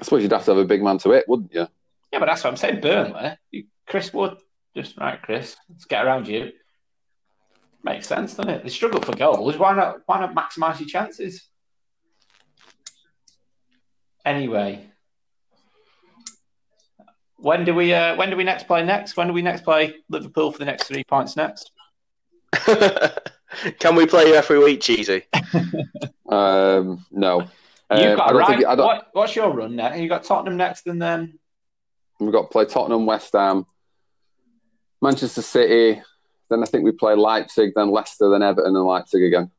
I 0.00 0.04
suppose 0.04 0.22
you'd 0.22 0.32
have 0.32 0.44
to 0.44 0.52
have 0.52 0.58
a 0.58 0.64
big 0.64 0.82
man 0.82 0.98
to 0.98 1.12
it, 1.12 1.24
wouldn't 1.28 1.52
you? 1.52 1.66
Yeah, 2.12 2.20
but 2.20 2.26
that's 2.26 2.44
what 2.44 2.50
I'm 2.50 2.56
saying. 2.56 2.80
Burnley, 2.80 3.36
Chris 3.86 4.12
Wood, 4.12 4.38
just 4.76 4.96
right, 4.98 5.20
Chris. 5.20 5.56
Let's 5.68 5.86
get 5.86 6.04
around 6.04 6.28
you. 6.28 6.52
Makes 7.82 8.06
sense, 8.06 8.34
doesn't 8.34 8.50
it? 8.50 8.62
They 8.62 8.68
struggle 8.68 9.00
for 9.00 9.16
goals. 9.16 9.56
Why 9.58 9.74
not? 9.74 10.00
Why 10.06 10.20
not 10.20 10.34
maximise 10.34 10.80
your 10.80 10.88
chances? 10.88 11.48
Anyway, 14.24 14.86
when 17.36 17.64
do 17.64 17.74
we? 17.74 17.94
Uh, 17.94 18.16
when 18.16 18.30
do 18.30 18.36
we 18.36 18.44
next 18.44 18.66
play 18.66 18.84
next? 18.84 19.16
When 19.16 19.28
do 19.28 19.32
we 19.32 19.42
next 19.42 19.62
play 19.62 19.94
Liverpool 20.08 20.52
for 20.52 20.58
the 20.58 20.64
next 20.64 20.84
three 20.84 21.04
points 21.04 21.36
next? 21.36 21.70
Can 23.78 23.94
we 23.94 24.06
play 24.06 24.26
you 24.28 24.34
every 24.34 24.58
week, 24.58 24.80
Cheesy? 24.80 25.22
Um, 26.28 27.06
no. 27.12 27.42
You've 27.92 28.00
Um, 28.00 28.16
got 28.16 28.28
I 28.28 28.32
don't 28.32 28.36
right. 28.40 28.58
think. 28.58 28.78
What, 28.78 29.06
what's 29.12 29.36
your 29.36 29.50
run 29.52 29.76
now? 29.76 29.94
You 29.94 30.08
got 30.08 30.24
Tottenham 30.24 30.56
next, 30.56 30.88
and 30.88 31.00
then 31.00 31.38
We've 32.18 32.32
got 32.32 32.42
to 32.42 32.48
play 32.48 32.64
Tottenham, 32.64 33.06
West 33.06 33.32
Ham, 33.34 33.64
Manchester 35.00 35.42
City. 35.42 36.02
Then 36.50 36.62
I 36.64 36.66
think 36.66 36.82
we 36.82 36.90
play 36.90 37.14
Leipzig, 37.14 37.74
then 37.76 37.90
Leicester, 37.92 38.28
then 38.30 38.42
Everton, 38.42 38.74
and 38.74 38.84
Leipzig 38.84 39.22
again. 39.22 39.52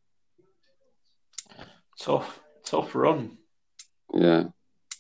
tough, 1.99 2.39
tough 2.65 2.93
run. 2.95 3.37
Yeah. 4.13 4.45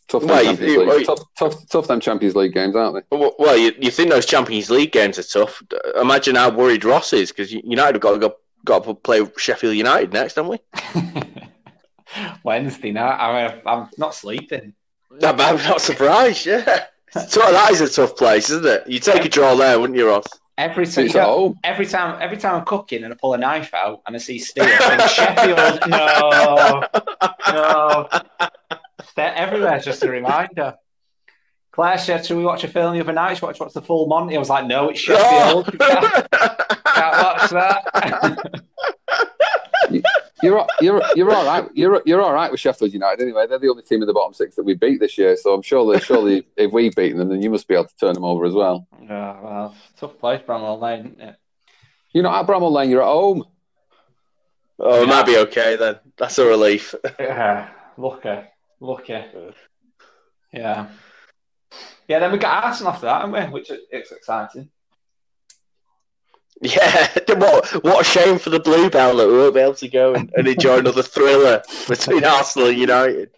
Tough, 0.07 0.21
them 0.21 0.29
Well, 0.29 0.39
you- 0.41 0.45
Champions 0.49 0.71
you- 0.73 0.79
League. 0.79 0.87
well, 0.87 0.99
you- 0.99 1.05
tough, 1.05 1.19
tough, 1.37 1.69
tough 1.69 1.87
them 1.87 1.99
Champions 1.99 2.35
League 2.35 2.53
games, 2.53 2.75
aren't 2.75 2.95
they? 3.09 3.17
Well, 3.17 3.35
well, 3.39 3.57
you, 3.57 3.73
you 3.79 3.91
think 3.91 4.09
those 4.09 4.25
Champions 4.25 4.69
League 4.69 4.91
games 4.91 5.19
are 5.19 5.23
tough? 5.23 5.61
Imagine 5.99 6.35
how 6.35 6.49
worried 6.49 6.85
Ross 6.85 7.11
is 7.13 7.31
because 7.31 7.51
United 7.51 7.95
have 7.95 8.01
got 8.01 8.13
to 8.13 8.19
go, 8.19 8.35
got 8.63 8.83
to 8.85 8.93
play 8.93 9.21
Sheffield 9.37 9.75
United 9.75 10.13
next, 10.13 10.35
haven't 10.35 10.51
we? 10.51 10.59
Wednesday 12.43 12.91
night. 12.91 13.17
I 13.19 13.47
mean, 13.51 13.61
uh, 13.65 13.69
I'm 13.69 13.89
not 13.97 14.15
sleeping. 14.15 14.73
No, 15.11 15.33
but 15.33 15.41
I'm 15.41 15.57
not 15.69 15.81
surprised. 15.81 16.45
Yeah, 16.45 16.85
so 17.27 17.39
that 17.41 17.71
is 17.71 17.81
a 17.81 17.89
tough 17.89 18.15
place, 18.15 18.49
isn't 18.49 18.65
it? 18.65 18.83
You 18.87 18.99
take 18.99 19.25
a 19.25 19.29
draw 19.29 19.55
there, 19.55 19.79
wouldn't 19.79 19.97
you, 19.97 20.07
Ross? 20.07 20.25
Every 20.57 20.87
time, 20.87 21.05
It's 21.05 21.15
at 21.15 21.25
home. 21.25 21.59
every 21.63 21.85
time, 21.85 22.19
every 22.21 22.37
time 22.37 22.55
I'm 22.55 22.65
cooking 22.65 23.03
and 23.03 23.13
I 23.13 23.15
pull 23.15 23.33
a 23.35 23.37
knife 23.37 23.73
out 23.75 24.01
and 24.07 24.15
I 24.15 24.19
see 24.19 24.39
steel, 24.39 24.65
I 24.67 25.05
Sheffield. 25.07 25.79
No, 25.87 26.83
no. 27.53 28.49
They're 29.15 29.33
everywhere. 29.35 29.79
Just 29.79 30.03
a 30.03 30.09
reminder. 30.09 30.75
Claire 31.71 31.97
said, 31.97 32.25
"Should 32.25 32.37
we 32.37 32.43
watch 32.43 32.63
a 32.63 32.67
film 32.67 32.93
the 32.93 33.01
other 33.01 33.13
night? 33.13 33.35
Should 33.35 33.43
we 33.43 33.47
watch 33.47 33.59
what's 33.59 33.73
the 33.75 33.81
full 33.81 34.07
Monty?" 34.07 34.35
I 34.35 34.39
was 34.39 34.49
like, 34.49 34.65
"No, 34.65 34.89
it's 34.89 34.99
Sheffield. 34.99 35.67
Oh. 35.67 35.71
You 35.71 35.77
can't, 35.77 36.31
can't 36.31 37.23
watch 37.23 37.49
that." 37.51 38.63
You're 40.43 40.67
you're 40.81 41.01
you're 41.15 41.31
all 41.31 41.45
right. 41.45 41.67
You're 41.73 42.01
you're 42.05 42.21
all 42.21 42.33
right 42.33 42.51
with 42.51 42.59
Sheffield 42.59 42.93
United 42.93 43.23
anyway. 43.23 43.47
They're 43.47 43.57
the 43.57 43.69
only 43.69 43.81
team 43.81 44.01
in 44.01 44.07
the 44.07 44.13
bottom 44.13 44.33
six 44.33 44.55
that 44.55 44.63
we 44.63 44.75
beat 44.75 44.99
this 44.99 45.17
year. 45.17 45.35
So 45.35 45.53
I'm 45.53 45.63
sure 45.63 45.91
that 45.91 46.03
surely 46.03 46.47
if 46.57 46.71
we've 46.71 46.95
beaten 46.95 47.17
them, 47.17 47.29
then 47.29 47.41
you 47.41 47.49
must 47.49 47.67
be 47.67 47.73
able 47.73 47.85
to 47.85 47.95
turn 47.95 48.13
them 48.13 48.23
over 48.23 48.45
as 48.45 48.53
well. 48.53 48.87
oh, 49.01 49.05
well, 49.07 49.75
tough 49.99 50.19
place, 50.19 50.41
Bramall 50.45 50.79
Lane. 50.79 51.15
Isn't 51.17 51.21
it? 51.21 51.35
You're 52.13 52.23
not 52.23 52.39
at 52.39 52.47
Bramall 52.47 52.71
Lane. 52.71 52.91
You're 52.91 53.01
at 53.01 53.07
home. 53.07 53.45
oh, 54.79 55.01
it 55.01 55.07
might 55.07 55.25
be 55.25 55.37
okay 55.37 55.75
then. 55.75 55.97
That's 56.17 56.37
a 56.37 56.45
relief. 56.45 56.93
Yeah, 57.19 57.69
lucky, 57.97 58.41
lucky. 58.79 59.13
Yeah, 60.53 60.87
yeah. 62.07 62.19
Then 62.19 62.31
we 62.31 62.37
got 62.37 62.63
Arsenal 62.63 62.93
after 62.93 63.05
that, 63.05 63.21
haven't 63.21 63.51
we? 63.51 63.53
Which 63.53 63.69
is 63.69 63.81
it's 63.91 64.11
exciting. 64.11 64.69
Yeah, 66.59 67.07
what 67.35 67.67
what 67.83 68.01
a 68.01 68.03
shame 68.03 68.39
for 68.39 68.49
the 68.49 68.59
Bluebell 68.59 69.17
that 69.17 69.27
we 69.27 69.37
won't 69.37 69.53
be 69.53 69.59
able 69.59 69.75
to 69.75 69.87
go 69.87 70.15
and, 70.15 70.33
and 70.35 70.47
enjoy 70.47 70.79
another 70.79 71.03
thriller 71.03 71.61
between 71.87 72.23
Arsenal 72.25 72.69
and 72.69 72.79
United. 72.79 73.29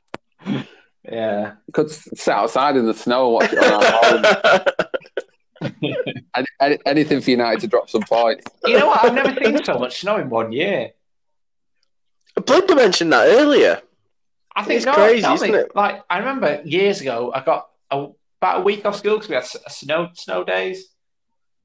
Yeah, 1.04 1.56
Could 1.74 1.92
sit 1.92 2.30
outside 2.30 2.78
in 2.78 2.86
the 2.86 2.94
snow 2.94 3.26
and 3.26 3.34
watch 3.34 3.52
it 3.52 3.60
on 3.60 3.84
our 3.84 4.64
home. 4.64 4.64
Any, 6.34 6.48
any, 6.62 6.78
anything 6.86 7.20
for 7.20 7.32
United 7.32 7.60
to 7.60 7.68
drop 7.68 7.90
some 7.90 8.04
points. 8.04 8.46
you 8.64 8.80
know 8.80 8.88
what? 8.88 9.04
I've 9.04 9.14
never 9.14 9.44
seen 9.44 9.62
so 9.66 9.78
much 9.78 10.00
snow 10.00 10.16
in 10.16 10.30
one 10.30 10.54
year. 10.54 10.92
Blunder 12.46 12.76
mentioned 12.76 13.12
that 13.12 13.28
earlier. 13.28 13.82
I 14.56 14.64
think 14.64 14.78
It's 14.78 14.86
no, 14.86 14.94
crazy, 14.94 15.22
tell 15.22 15.36
isn't 15.36 15.52
me, 15.52 15.58
it? 15.58 15.76
Like 15.76 16.04
I 16.10 16.20
remember 16.20 16.62
years 16.66 17.02
ago, 17.02 17.32
I 17.34 17.44
got 17.44 17.70
a, 17.92 18.08
about 18.42 18.60
a 18.62 18.64
week 18.64 18.86
off 18.86 18.96
school 18.96 19.16
because 19.16 19.30
we 19.30 19.36
had 19.36 19.44
s- 19.44 19.58
snow 19.70 20.10
snow 20.14 20.44
days. 20.44 20.86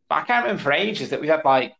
But 0.08 0.16
I 0.16 0.22
can't 0.22 0.44
remember 0.44 0.62
for 0.62 0.72
ages 0.72 1.10
that 1.10 1.20
we 1.20 1.28
had 1.28 1.44
like 1.44 1.72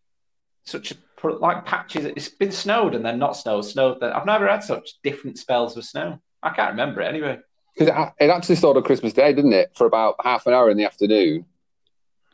such 0.64 0.92
a, 0.92 1.28
like 1.28 1.64
patches. 1.66 2.06
It's 2.06 2.28
been 2.28 2.52
snowed 2.52 2.94
and 2.94 3.04
then 3.04 3.18
not 3.18 3.36
snowed, 3.36 3.64
snowed. 3.66 4.00
Then 4.00 4.12
I've 4.12 4.26
never 4.26 4.48
had 4.48 4.64
such 4.64 4.90
different 5.02 5.38
spells 5.38 5.76
of 5.76 5.84
snow. 5.84 6.20
I 6.42 6.50
can't 6.50 6.70
remember 6.70 7.00
it 7.02 7.06
anyway. 7.08 7.38
Because 7.76 7.88
it, 7.94 8.24
it 8.24 8.30
actually 8.30 8.56
snowed 8.56 8.76
on 8.76 8.82
Christmas 8.82 9.12
Day, 9.12 9.32
didn't 9.32 9.52
it? 9.52 9.72
For 9.74 9.86
about 9.86 10.16
half 10.24 10.46
an 10.46 10.54
hour 10.54 10.70
in 10.70 10.76
the 10.76 10.84
afternoon, 10.84 11.44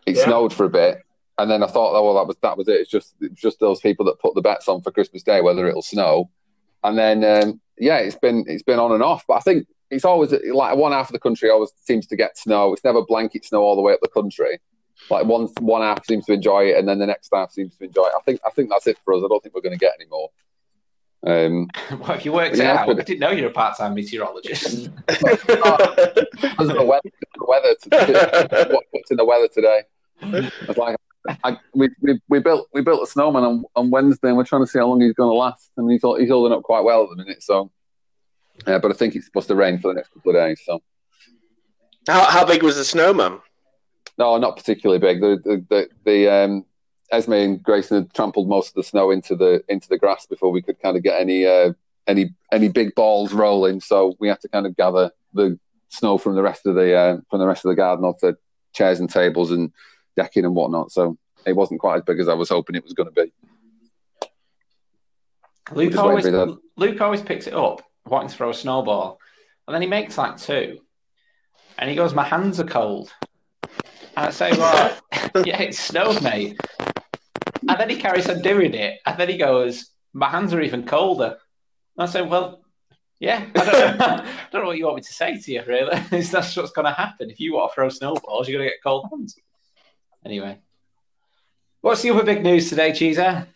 it 0.06 0.16
Yeah. 0.16 0.24
snowed 0.24 0.52
for 0.52 0.64
a 0.64 0.70
bit, 0.70 1.02
and 1.38 1.50
then 1.50 1.62
I 1.62 1.66
thought, 1.66 1.94
oh 1.94 2.04
well, 2.04 2.14
that 2.14 2.26
was 2.26 2.36
that 2.42 2.56
was 2.58 2.68
it. 2.68 2.74
It's 2.80 2.90
just 2.90 3.14
it's 3.20 3.40
just 3.40 3.58
those 3.60 3.80
people 3.80 4.04
that 4.06 4.18
put 4.20 4.34
the 4.34 4.42
bets 4.42 4.68
on 4.68 4.80
for 4.82 4.90
Christmas 4.90 5.22
Day 5.22 5.40
whether 5.40 5.66
it'll 5.66 5.82
snow, 5.82 6.30
and 6.84 6.96
then 6.98 7.24
um, 7.24 7.60
yeah, 7.80 7.96
it's 7.96 8.16
been 8.16 8.44
it's 8.46 8.62
been 8.62 8.78
on 8.78 8.92
and 8.92 9.02
off. 9.02 9.24
But 9.26 9.34
I 9.34 9.40
think 9.40 9.66
it's 9.90 10.04
always 10.04 10.32
like 10.52 10.76
one 10.76 10.92
half 10.92 11.08
of 11.08 11.12
the 11.12 11.18
country 11.18 11.50
always 11.50 11.72
seems 11.84 12.06
to 12.08 12.16
get 12.16 12.38
snow. 12.38 12.72
It's 12.72 12.84
never 12.84 13.02
blanket 13.02 13.44
snow 13.44 13.62
all 13.62 13.76
the 13.76 13.82
way 13.82 13.92
up 13.92 14.00
the 14.02 14.08
country. 14.08 14.58
Like 15.08 15.26
one 15.26 15.46
one 15.60 15.82
half 15.82 16.04
seems 16.06 16.26
to 16.26 16.32
enjoy 16.34 16.66
it, 16.66 16.76
and 16.76 16.86
then 16.86 16.98
the 16.98 17.06
next 17.06 17.30
half 17.34 17.50
seems 17.50 17.74
to 17.78 17.84
enjoy 17.84 18.04
it. 18.04 18.12
I 18.16 18.20
think 18.22 18.40
I 18.46 18.50
think 18.50 18.70
that's 18.70 18.86
it 18.86 18.98
for 19.04 19.14
us. 19.14 19.22
I 19.24 19.28
don't 19.28 19.42
think 19.42 19.54
we're 19.54 19.62
going 19.62 19.78
to 19.78 19.78
get 19.78 19.94
any 19.98 20.08
more. 20.08 20.28
Um, 21.26 21.68
well, 22.00 22.12
if 22.12 22.24
you 22.24 22.32
worked 22.32 22.56
Yeah, 22.56 22.72
it 22.72 22.76
out, 22.78 22.86
but- 22.86 23.00
I 23.00 23.02
didn't 23.02 23.20
know 23.20 23.30
you're 23.30 23.50
a 23.50 23.52
part-time 23.52 23.94
meteorologist. 23.94 24.90
because 25.06 25.38
of 25.38 26.76
the 26.76 26.84
weather, 26.84 27.10
the 27.34 27.44
weather 27.46 27.74
to, 27.82 28.68
what, 28.72 28.84
what's 28.90 29.10
in 29.10 29.16
the 29.16 29.24
weather 29.24 29.48
today. 29.48 29.82
Like 30.76 30.96
I, 31.44 31.58
we, 31.74 31.90
we 32.00 32.20
we 32.28 32.38
built 32.40 32.68
we 32.72 32.80
built 32.80 33.02
a 33.02 33.06
snowman 33.06 33.44
on, 33.44 33.64
on 33.76 33.90
Wednesday, 33.90 34.28
and 34.28 34.36
we're 34.36 34.44
trying 34.44 34.64
to 34.64 34.70
see 34.70 34.78
how 34.78 34.86
long 34.86 35.00
he's 35.00 35.12
going 35.12 35.30
to 35.30 35.34
last, 35.34 35.70
and 35.76 35.90
he's 35.90 36.02
he's 36.18 36.30
holding 36.30 36.56
up 36.56 36.62
quite 36.62 36.82
well 36.84 37.02
at 37.02 37.10
the 37.10 37.16
minute. 37.16 37.42
So, 37.42 37.70
yeah, 38.66 38.78
but 38.78 38.90
I 38.90 38.94
think 38.94 39.14
it's 39.14 39.26
supposed 39.26 39.48
to 39.48 39.54
rain 39.54 39.78
for 39.78 39.88
the 39.88 39.94
next 39.94 40.14
couple 40.14 40.30
of 40.30 40.36
days. 40.36 40.60
So, 40.64 40.82
how, 42.08 42.24
how 42.24 42.46
big 42.46 42.62
was 42.62 42.76
the 42.76 42.84
snowman? 42.84 43.40
no, 44.20 44.36
not 44.36 44.56
particularly 44.56 45.00
big. 45.00 45.20
The 45.20 45.40
the 45.42 45.64
the, 45.68 45.88
the 46.04 46.32
um, 46.32 46.66
Esme 47.10 47.32
and 47.32 47.62
Grayson 47.62 47.96
had 47.96 48.14
trampled 48.14 48.48
most 48.48 48.68
of 48.68 48.74
the 48.74 48.84
snow 48.84 49.10
into 49.10 49.34
the 49.34 49.64
into 49.68 49.88
the 49.88 49.98
grass 49.98 50.26
before 50.26 50.52
we 50.52 50.62
could 50.62 50.80
kind 50.80 50.96
of 50.96 51.02
get 51.02 51.18
any 51.18 51.46
uh, 51.46 51.72
any 52.06 52.34
any 52.52 52.68
big 52.68 52.94
balls 52.94 53.32
rolling. 53.32 53.80
So 53.80 54.14
we 54.20 54.28
had 54.28 54.40
to 54.42 54.48
kind 54.48 54.66
of 54.66 54.76
gather 54.76 55.10
the 55.32 55.58
snow 55.88 56.18
from 56.18 56.34
the 56.34 56.42
rest 56.42 56.66
of 56.66 56.74
the 56.74 56.94
uh, 56.94 57.16
from 57.30 57.40
the 57.40 57.46
rest 57.46 57.64
of 57.64 57.70
the 57.70 57.76
garden 57.76 58.04
or 58.04 58.14
to 58.20 58.36
chairs 58.74 59.00
and 59.00 59.10
tables 59.10 59.50
and 59.50 59.72
decking 60.20 60.44
and 60.44 60.54
whatnot. 60.54 60.92
So 60.92 61.16
it 61.46 61.56
wasn't 61.56 61.80
quite 61.80 61.96
as 61.96 62.02
big 62.02 62.20
as 62.20 62.28
I 62.28 62.34
was 62.34 62.50
hoping 62.50 62.76
it 62.76 62.84
was 62.84 62.92
going 62.92 63.08
to 63.12 63.22
be. 63.22 63.32
Luke 65.72 65.96
always, 65.96 66.24
wait 66.24 66.30
for 66.32 66.46
that. 66.46 66.58
Luke 66.76 67.00
always 67.00 67.22
picks 67.22 67.46
it 67.46 67.54
up, 67.54 67.82
wanting 68.04 68.28
to 68.28 68.36
throw 68.36 68.50
a 68.50 68.54
snowball, 68.54 69.18
and 69.66 69.74
then 69.74 69.82
he 69.82 69.88
makes 69.88 70.18
like 70.18 70.36
two, 70.36 70.80
and 71.78 71.88
he 71.88 71.96
goes, 71.96 72.12
"My 72.12 72.24
hands 72.24 72.60
are 72.60 72.64
cold." 72.64 73.12
And 74.16 74.26
I 74.26 74.30
say, 74.30 74.50
"Well, 74.52 74.98
yeah, 75.44 75.62
it 75.62 75.74
snowed, 75.74 76.22
mate." 76.22 76.60
And 77.68 77.78
then 77.78 77.88
he 77.88 77.96
carries 77.96 78.28
on 78.28 78.42
doing 78.42 78.74
it, 78.74 78.98
and 79.06 79.18
then 79.18 79.28
he 79.28 79.36
goes, 79.36 79.90
"My 80.12 80.28
hands 80.28 80.52
are 80.52 80.60
even 80.60 80.84
colder." 80.84 81.38
And 81.96 82.08
I 82.08 82.10
say, 82.10 82.22
"Well, 82.22 82.62
yeah, 83.20 83.46
I 83.54 83.64
don't, 83.64 83.98
know, 83.98 84.06
I 84.06 84.48
don't 84.50 84.62
know 84.62 84.68
what 84.68 84.78
you 84.78 84.86
want 84.86 84.96
me 84.96 85.02
to 85.02 85.12
say 85.12 85.38
to 85.38 85.52
you, 85.52 85.62
really. 85.66 86.00
That's 86.10 86.56
what's 86.56 86.72
going 86.72 86.86
to 86.86 86.92
happen 86.92 87.30
if 87.30 87.38
you 87.38 87.54
want 87.54 87.70
to 87.70 87.74
throw 87.74 87.88
snowballs? 87.90 88.48
You're 88.48 88.58
going 88.58 88.68
to 88.68 88.74
get 88.74 88.82
cold 88.82 89.06
hands." 89.10 89.36
Anyway, 90.24 90.58
what's 91.80 92.02
the 92.02 92.10
other 92.10 92.24
big 92.24 92.42
news 92.42 92.68
today, 92.68 92.90
Cheeser? 92.90 93.46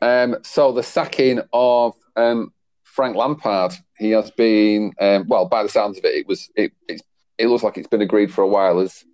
Um, 0.00 0.36
so 0.42 0.72
the 0.72 0.82
sacking 0.82 1.40
of 1.52 1.94
um, 2.16 2.52
Frank 2.82 3.16
Lampard, 3.16 3.72
he 3.98 4.10
has 4.10 4.30
been 4.30 4.92
um, 5.00 5.26
well. 5.28 5.46
By 5.46 5.62
the 5.62 5.68
sounds 5.68 5.98
of 5.98 6.04
it, 6.04 6.14
it 6.14 6.26
was 6.26 6.50
it, 6.56 6.72
it. 6.88 7.02
It 7.38 7.46
looks 7.48 7.64
like 7.64 7.78
it's 7.78 7.88
been 7.88 8.02
agreed 8.02 8.32
for 8.32 8.42
a 8.42 8.48
while. 8.48 8.78
As 8.78 9.04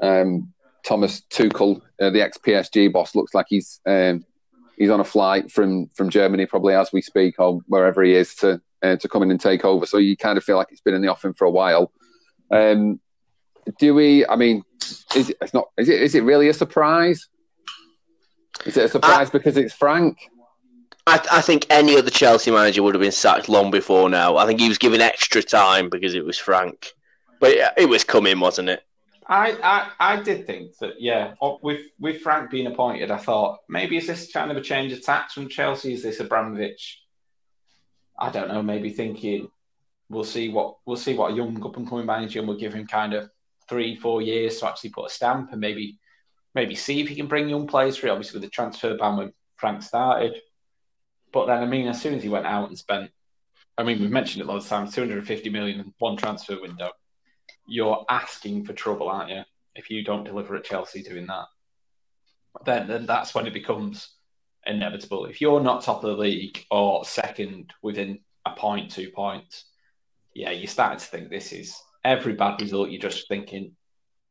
um, 0.00 0.52
Thomas 0.84 1.22
Tuchel, 1.30 1.80
uh, 2.00 2.10
the 2.10 2.22
ex 2.22 2.38
PSG 2.38 2.92
boss, 2.92 3.14
looks 3.14 3.34
like 3.34 3.46
he's 3.48 3.80
um, 3.86 4.24
he's 4.76 4.90
on 4.90 5.00
a 5.00 5.04
flight 5.04 5.50
from 5.50 5.88
from 5.88 6.10
Germany, 6.10 6.46
probably 6.46 6.74
as 6.74 6.92
we 6.92 7.00
speak, 7.00 7.36
or 7.38 7.60
wherever 7.66 8.02
he 8.02 8.14
is 8.14 8.34
to 8.36 8.60
uh, 8.82 8.96
to 8.96 9.08
come 9.08 9.22
in 9.22 9.30
and 9.30 9.40
take 9.40 9.64
over. 9.64 9.86
So 9.86 9.98
you 9.98 10.16
kind 10.16 10.38
of 10.38 10.44
feel 10.44 10.56
like 10.56 10.68
it's 10.70 10.80
been 10.80 10.94
in 10.94 11.02
the 11.02 11.10
offing 11.10 11.34
for 11.34 11.46
a 11.46 11.50
while. 11.50 11.92
Um, 12.50 13.00
do 13.78 13.94
we? 13.94 14.26
I 14.26 14.36
mean, 14.36 14.62
is 15.14 15.30
it, 15.30 15.36
it's 15.40 15.54
not? 15.54 15.68
Is 15.76 15.88
it? 15.88 16.00
Is 16.02 16.14
it 16.14 16.22
really 16.22 16.48
a 16.48 16.54
surprise? 16.54 17.28
Is 18.64 18.76
it 18.76 18.84
a 18.86 18.88
surprise 18.88 19.30
because 19.30 19.56
it's 19.56 19.74
Frank? 19.74 20.18
I, 21.06 21.24
I 21.30 21.40
think 21.40 21.66
any 21.70 21.96
other 21.96 22.10
Chelsea 22.10 22.50
manager 22.50 22.82
would 22.82 22.94
have 22.94 23.02
been 23.02 23.12
sacked 23.12 23.48
long 23.48 23.70
before 23.70 24.08
now. 24.08 24.36
I 24.36 24.46
think 24.46 24.60
he 24.60 24.68
was 24.68 24.78
given 24.78 25.00
extra 25.00 25.42
time 25.42 25.88
because 25.88 26.14
it 26.14 26.24
was 26.24 26.38
Frank. 26.38 26.92
But 27.38 27.56
yeah, 27.56 27.70
it 27.76 27.88
was 27.88 28.02
coming, 28.02 28.40
wasn't 28.40 28.70
it? 28.70 28.82
I, 29.28 29.52
I, 29.62 30.14
I 30.14 30.22
did 30.22 30.46
think 30.46 30.76
that, 30.78 31.00
yeah, 31.00 31.34
with 31.62 31.82
with 31.98 32.22
Frank 32.22 32.50
being 32.50 32.66
appointed, 32.66 33.10
I 33.10 33.18
thought 33.18 33.58
maybe 33.68 33.96
is 33.96 34.06
this 34.06 34.32
kind 34.32 34.50
of 34.50 34.56
a 34.56 34.62
change 34.62 34.92
of 34.92 35.02
tax 35.02 35.34
from 35.34 35.48
Chelsea? 35.48 35.94
Is 35.94 36.02
this 36.02 36.20
Abramovich? 36.20 37.02
I 38.18 38.30
don't 38.30 38.48
know. 38.48 38.62
Maybe 38.62 38.90
thinking 38.90 39.48
we'll 40.08 40.24
see 40.24 40.48
what 40.48 40.76
we'll 40.86 40.96
see 40.96 41.14
what 41.14 41.32
a 41.32 41.34
young 41.34 41.62
up 41.64 41.76
and 41.76 41.88
coming 41.88 42.06
manager, 42.06 42.38
and 42.38 42.48
we'll 42.48 42.58
give 42.58 42.74
him 42.74 42.86
kind 42.86 43.14
of 43.14 43.28
three, 43.68 43.96
four 43.96 44.22
years 44.22 44.58
to 44.60 44.68
actually 44.68 44.90
put 44.90 45.10
a 45.10 45.12
stamp 45.12 45.52
and 45.52 45.60
maybe 45.60 45.98
maybe 46.54 46.74
see 46.74 47.00
if 47.00 47.08
he 47.08 47.14
can 47.14 47.26
bring 47.26 47.48
young 47.48 47.66
players 47.66 47.98
through. 47.98 48.10
Obviously, 48.10 48.38
with 48.38 48.48
the 48.48 48.50
transfer 48.50 48.96
ban 48.96 49.16
when 49.16 49.32
Frank 49.56 49.82
started, 49.82 50.40
but 51.32 51.46
then 51.46 51.62
I 51.62 51.66
mean, 51.66 51.88
as 51.88 52.00
soon 52.00 52.14
as 52.14 52.22
he 52.22 52.28
went 52.28 52.46
out 52.46 52.68
and 52.68 52.78
spent, 52.78 53.10
I 53.76 53.82
mean, 53.82 54.00
we've 54.00 54.10
mentioned 54.10 54.42
it 54.42 54.46
loads 54.46 54.64
of 54.64 54.70
times, 54.70 54.94
two 54.94 55.02
hundred 55.02 55.26
fifty 55.26 55.50
million 55.50 55.80
in 55.80 55.94
one 55.98 56.16
transfer 56.16 56.60
window 56.60 56.90
you're 57.66 58.04
asking 58.08 58.64
for 58.64 58.72
trouble, 58.72 59.08
aren't 59.08 59.30
you? 59.30 59.42
If 59.74 59.90
you 59.90 60.04
don't 60.04 60.24
deliver 60.24 60.56
at 60.56 60.64
Chelsea 60.64 61.02
doing 61.02 61.26
that, 61.26 61.46
then 62.64 62.88
then 62.88 63.06
that's 63.06 63.34
when 63.34 63.46
it 63.46 63.52
becomes 63.52 64.14
inevitable. 64.64 65.26
If 65.26 65.40
you're 65.40 65.60
not 65.60 65.82
top 65.82 66.02
of 66.02 66.10
the 66.10 66.22
league 66.22 66.64
or 66.70 67.04
second 67.04 67.72
within 67.82 68.20
a 68.46 68.52
point, 68.52 68.90
two 68.90 69.10
points, 69.10 69.64
yeah, 70.34 70.50
you're 70.50 70.68
starting 70.68 70.98
to 70.98 71.04
think 71.04 71.28
this 71.28 71.52
is 71.52 71.78
every 72.06 72.34
bad 72.34 72.60
result. 72.60 72.90
You're 72.90 73.00
just 73.00 73.28
thinking 73.28 73.72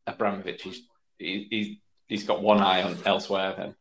Abramovich 0.07 0.65
is 0.65 0.81
he, 1.19 1.47
he's 1.49 1.77
he's 2.07 2.23
got 2.23 2.41
one 2.41 2.61
eye 2.61 2.83
on 2.83 2.97
elsewhere. 3.05 3.53
Then 3.57 3.75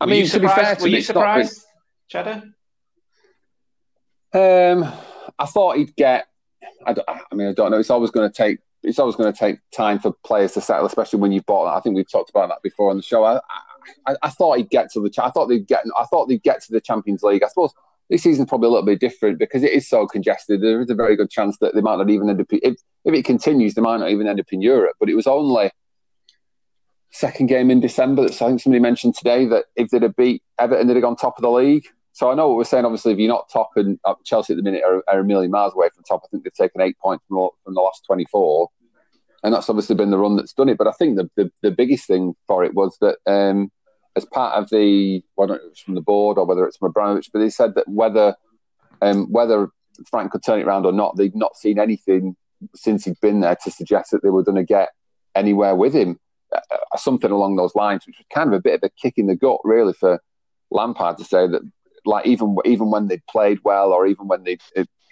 I 0.00 0.04
Were 0.04 0.10
mean, 0.10 0.26
to 0.28 0.40
be 0.40 0.48
fair, 0.48 0.74
to 0.76 0.82
were 0.82 0.88
me, 0.88 0.96
you 0.96 1.02
surprised, 1.02 1.64
Cheddar? 2.08 2.42
Um, 4.32 4.84
I 5.38 5.46
thought 5.46 5.76
he'd 5.76 5.94
get. 5.96 6.26
I, 6.84 6.92
don't- 6.92 7.08
I 7.08 7.34
mean, 7.34 7.48
I 7.48 7.52
don't 7.52 7.70
know. 7.70 7.78
It's 7.78 7.90
always 7.90 8.10
going 8.10 8.30
to 8.30 8.34
take. 8.34 8.58
It's 8.82 8.98
always 8.98 9.16
going 9.16 9.32
to 9.32 9.38
take 9.38 9.58
time 9.74 9.98
for 9.98 10.12
players 10.24 10.52
to 10.52 10.60
settle, 10.60 10.86
especially 10.86 11.18
when 11.18 11.32
you've 11.32 11.46
bought 11.46 11.64
that. 11.64 11.76
I 11.76 11.80
think 11.80 11.96
we've 11.96 12.10
talked 12.10 12.30
about 12.30 12.48
that 12.50 12.62
before 12.62 12.90
on 12.90 12.96
the 12.96 13.02
show. 13.02 13.24
I, 13.24 13.40
I, 14.06 14.14
I 14.22 14.28
thought 14.30 14.58
he'd 14.58 14.70
get 14.70 14.90
to 14.92 15.00
the. 15.00 15.10
I 15.22 15.30
thought 15.30 15.46
they'd 15.46 15.66
get. 15.66 15.84
I 15.98 16.04
thought 16.04 16.28
they'd 16.28 16.42
get 16.42 16.62
to 16.64 16.72
the 16.72 16.80
Champions 16.80 17.22
League. 17.22 17.42
I 17.42 17.48
suppose 17.48 17.72
this 18.08 18.22
season's 18.22 18.48
probably 18.48 18.68
a 18.68 18.70
little 18.70 18.86
bit 18.86 19.00
different 19.00 19.38
because 19.38 19.62
it 19.62 19.72
is 19.72 19.88
so 19.88 20.06
congested. 20.06 20.60
There 20.60 20.80
is 20.80 20.90
a 20.90 20.94
very 20.94 21.16
good 21.16 21.30
chance 21.30 21.58
that 21.60 21.74
they 21.74 21.80
might 21.80 21.96
not 21.96 22.10
even 22.10 22.30
end 22.30 22.40
up. 22.40 22.46
If 22.50 22.76
if 23.04 23.14
it 23.14 23.24
continues, 23.24 23.74
they 23.74 23.82
might 23.82 23.98
not 23.98 24.10
even 24.10 24.26
end 24.28 24.40
up 24.40 24.46
in 24.52 24.62
Europe. 24.62 24.96
But 25.00 25.08
it 25.08 25.14
was 25.14 25.26
only 25.26 25.70
second 27.10 27.46
game 27.46 27.70
in 27.70 27.80
December 27.80 28.22
that 28.22 28.40
I 28.42 28.48
think 28.48 28.60
somebody 28.60 28.80
mentioned 28.80 29.14
today 29.14 29.46
that 29.46 29.66
if 29.74 29.90
they'd 29.90 30.02
have 30.02 30.16
beat 30.16 30.42
Everton, 30.58 30.86
they'd 30.86 30.94
have 30.94 31.02
gone 31.02 31.16
top 31.16 31.38
of 31.38 31.42
the 31.42 31.50
league. 31.50 31.86
So 32.12 32.30
I 32.30 32.34
know 32.34 32.48
what 32.48 32.56
we're 32.56 32.64
saying. 32.64 32.84
Obviously, 32.84 33.12
if 33.12 33.18
you're 33.18 33.28
not 33.28 33.48
top, 33.52 33.70
and 33.76 33.98
uh, 34.04 34.14
Chelsea 34.24 34.52
at 34.52 34.56
the 34.56 34.62
minute 34.62 34.82
are, 34.86 35.02
are 35.08 35.20
a 35.20 35.24
million 35.24 35.50
miles 35.50 35.74
away 35.74 35.88
from 35.94 36.04
top. 36.04 36.22
I 36.24 36.28
think 36.28 36.44
they've 36.44 36.54
taken 36.54 36.80
eight 36.80 36.98
points 36.98 37.24
from, 37.28 37.36
the- 37.38 37.50
from 37.64 37.74
the 37.74 37.80
last 37.80 38.04
24, 38.06 38.68
and 39.42 39.52
that's 39.52 39.68
obviously 39.68 39.96
been 39.96 40.10
the 40.10 40.18
run 40.18 40.36
that's 40.36 40.52
done 40.54 40.68
it. 40.68 40.78
But 40.78 40.86
I 40.86 40.92
think 40.92 41.16
the 41.16 41.28
the, 41.36 41.50
the 41.62 41.70
biggest 41.70 42.06
thing 42.06 42.34
for 42.46 42.64
it 42.64 42.74
was 42.74 42.96
that 43.00 43.18
um, 43.26 43.70
as 44.16 44.24
part 44.24 44.54
of 44.54 44.68
the 44.70 45.22
whether 45.34 45.54
it 45.54 45.68
was 45.68 45.78
from 45.78 45.94
the 45.94 46.00
board 46.00 46.38
or 46.38 46.46
whether 46.46 46.66
it's 46.66 46.78
from 46.78 46.88
Abramovich, 46.88 47.30
but 47.32 47.40
they 47.40 47.50
said 47.50 47.74
that 47.74 47.88
whether 47.88 48.34
um, 49.02 49.30
whether 49.30 49.68
Frank 50.10 50.32
could 50.32 50.42
turn 50.44 50.60
it 50.60 50.66
around 50.66 50.86
or 50.86 50.92
not, 50.92 51.16
they'd 51.16 51.36
not 51.36 51.56
seen 51.56 51.78
anything 51.78 52.36
since 52.74 53.04
he'd 53.04 53.20
been 53.20 53.40
there 53.40 53.56
to 53.62 53.70
suggest 53.70 54.10
that 54.10 54.22
they 54.22 54.30
were 54.30 54.42
going 54.42 54.56
to 54.56 54.64
get 54.64 54.88
anywhere 55.34 55.74
with 55.74 55.94
him. 55.94 56.18
Uh, 56.54 56.96
something 56.96 57.30
along 57.30 57.56
those 57.56 57.74
lines, 57.74 58.06
which 58.06 58.18
was 58.18 58.26
kind 58.32 58.48
of 58.48 58.58
a 58.58 58.62
bit 58.62 58.74
of 58.74 58.80
a 58.82 58.90
kick 59.00 59.14
in 59.16 59.26
the 59.26 59.36
gut, 59.36 59.58
really, 59.64 59.92
for 59.92 60.20
Lampard 60.70 61.18
to 61.18 61.24
say 61.24 61.46
that, 61.46 61.62
like 62.04 62.26
even 62.26 62.56
even 62.64 62.90
when 62.90 63.08
they 63.08 63.20
played 63.28 63.58
well, 63.64 63.92
or 63.92 64.06
even 64.06 64.28
when 64.28 64.44
they 64.44 64.58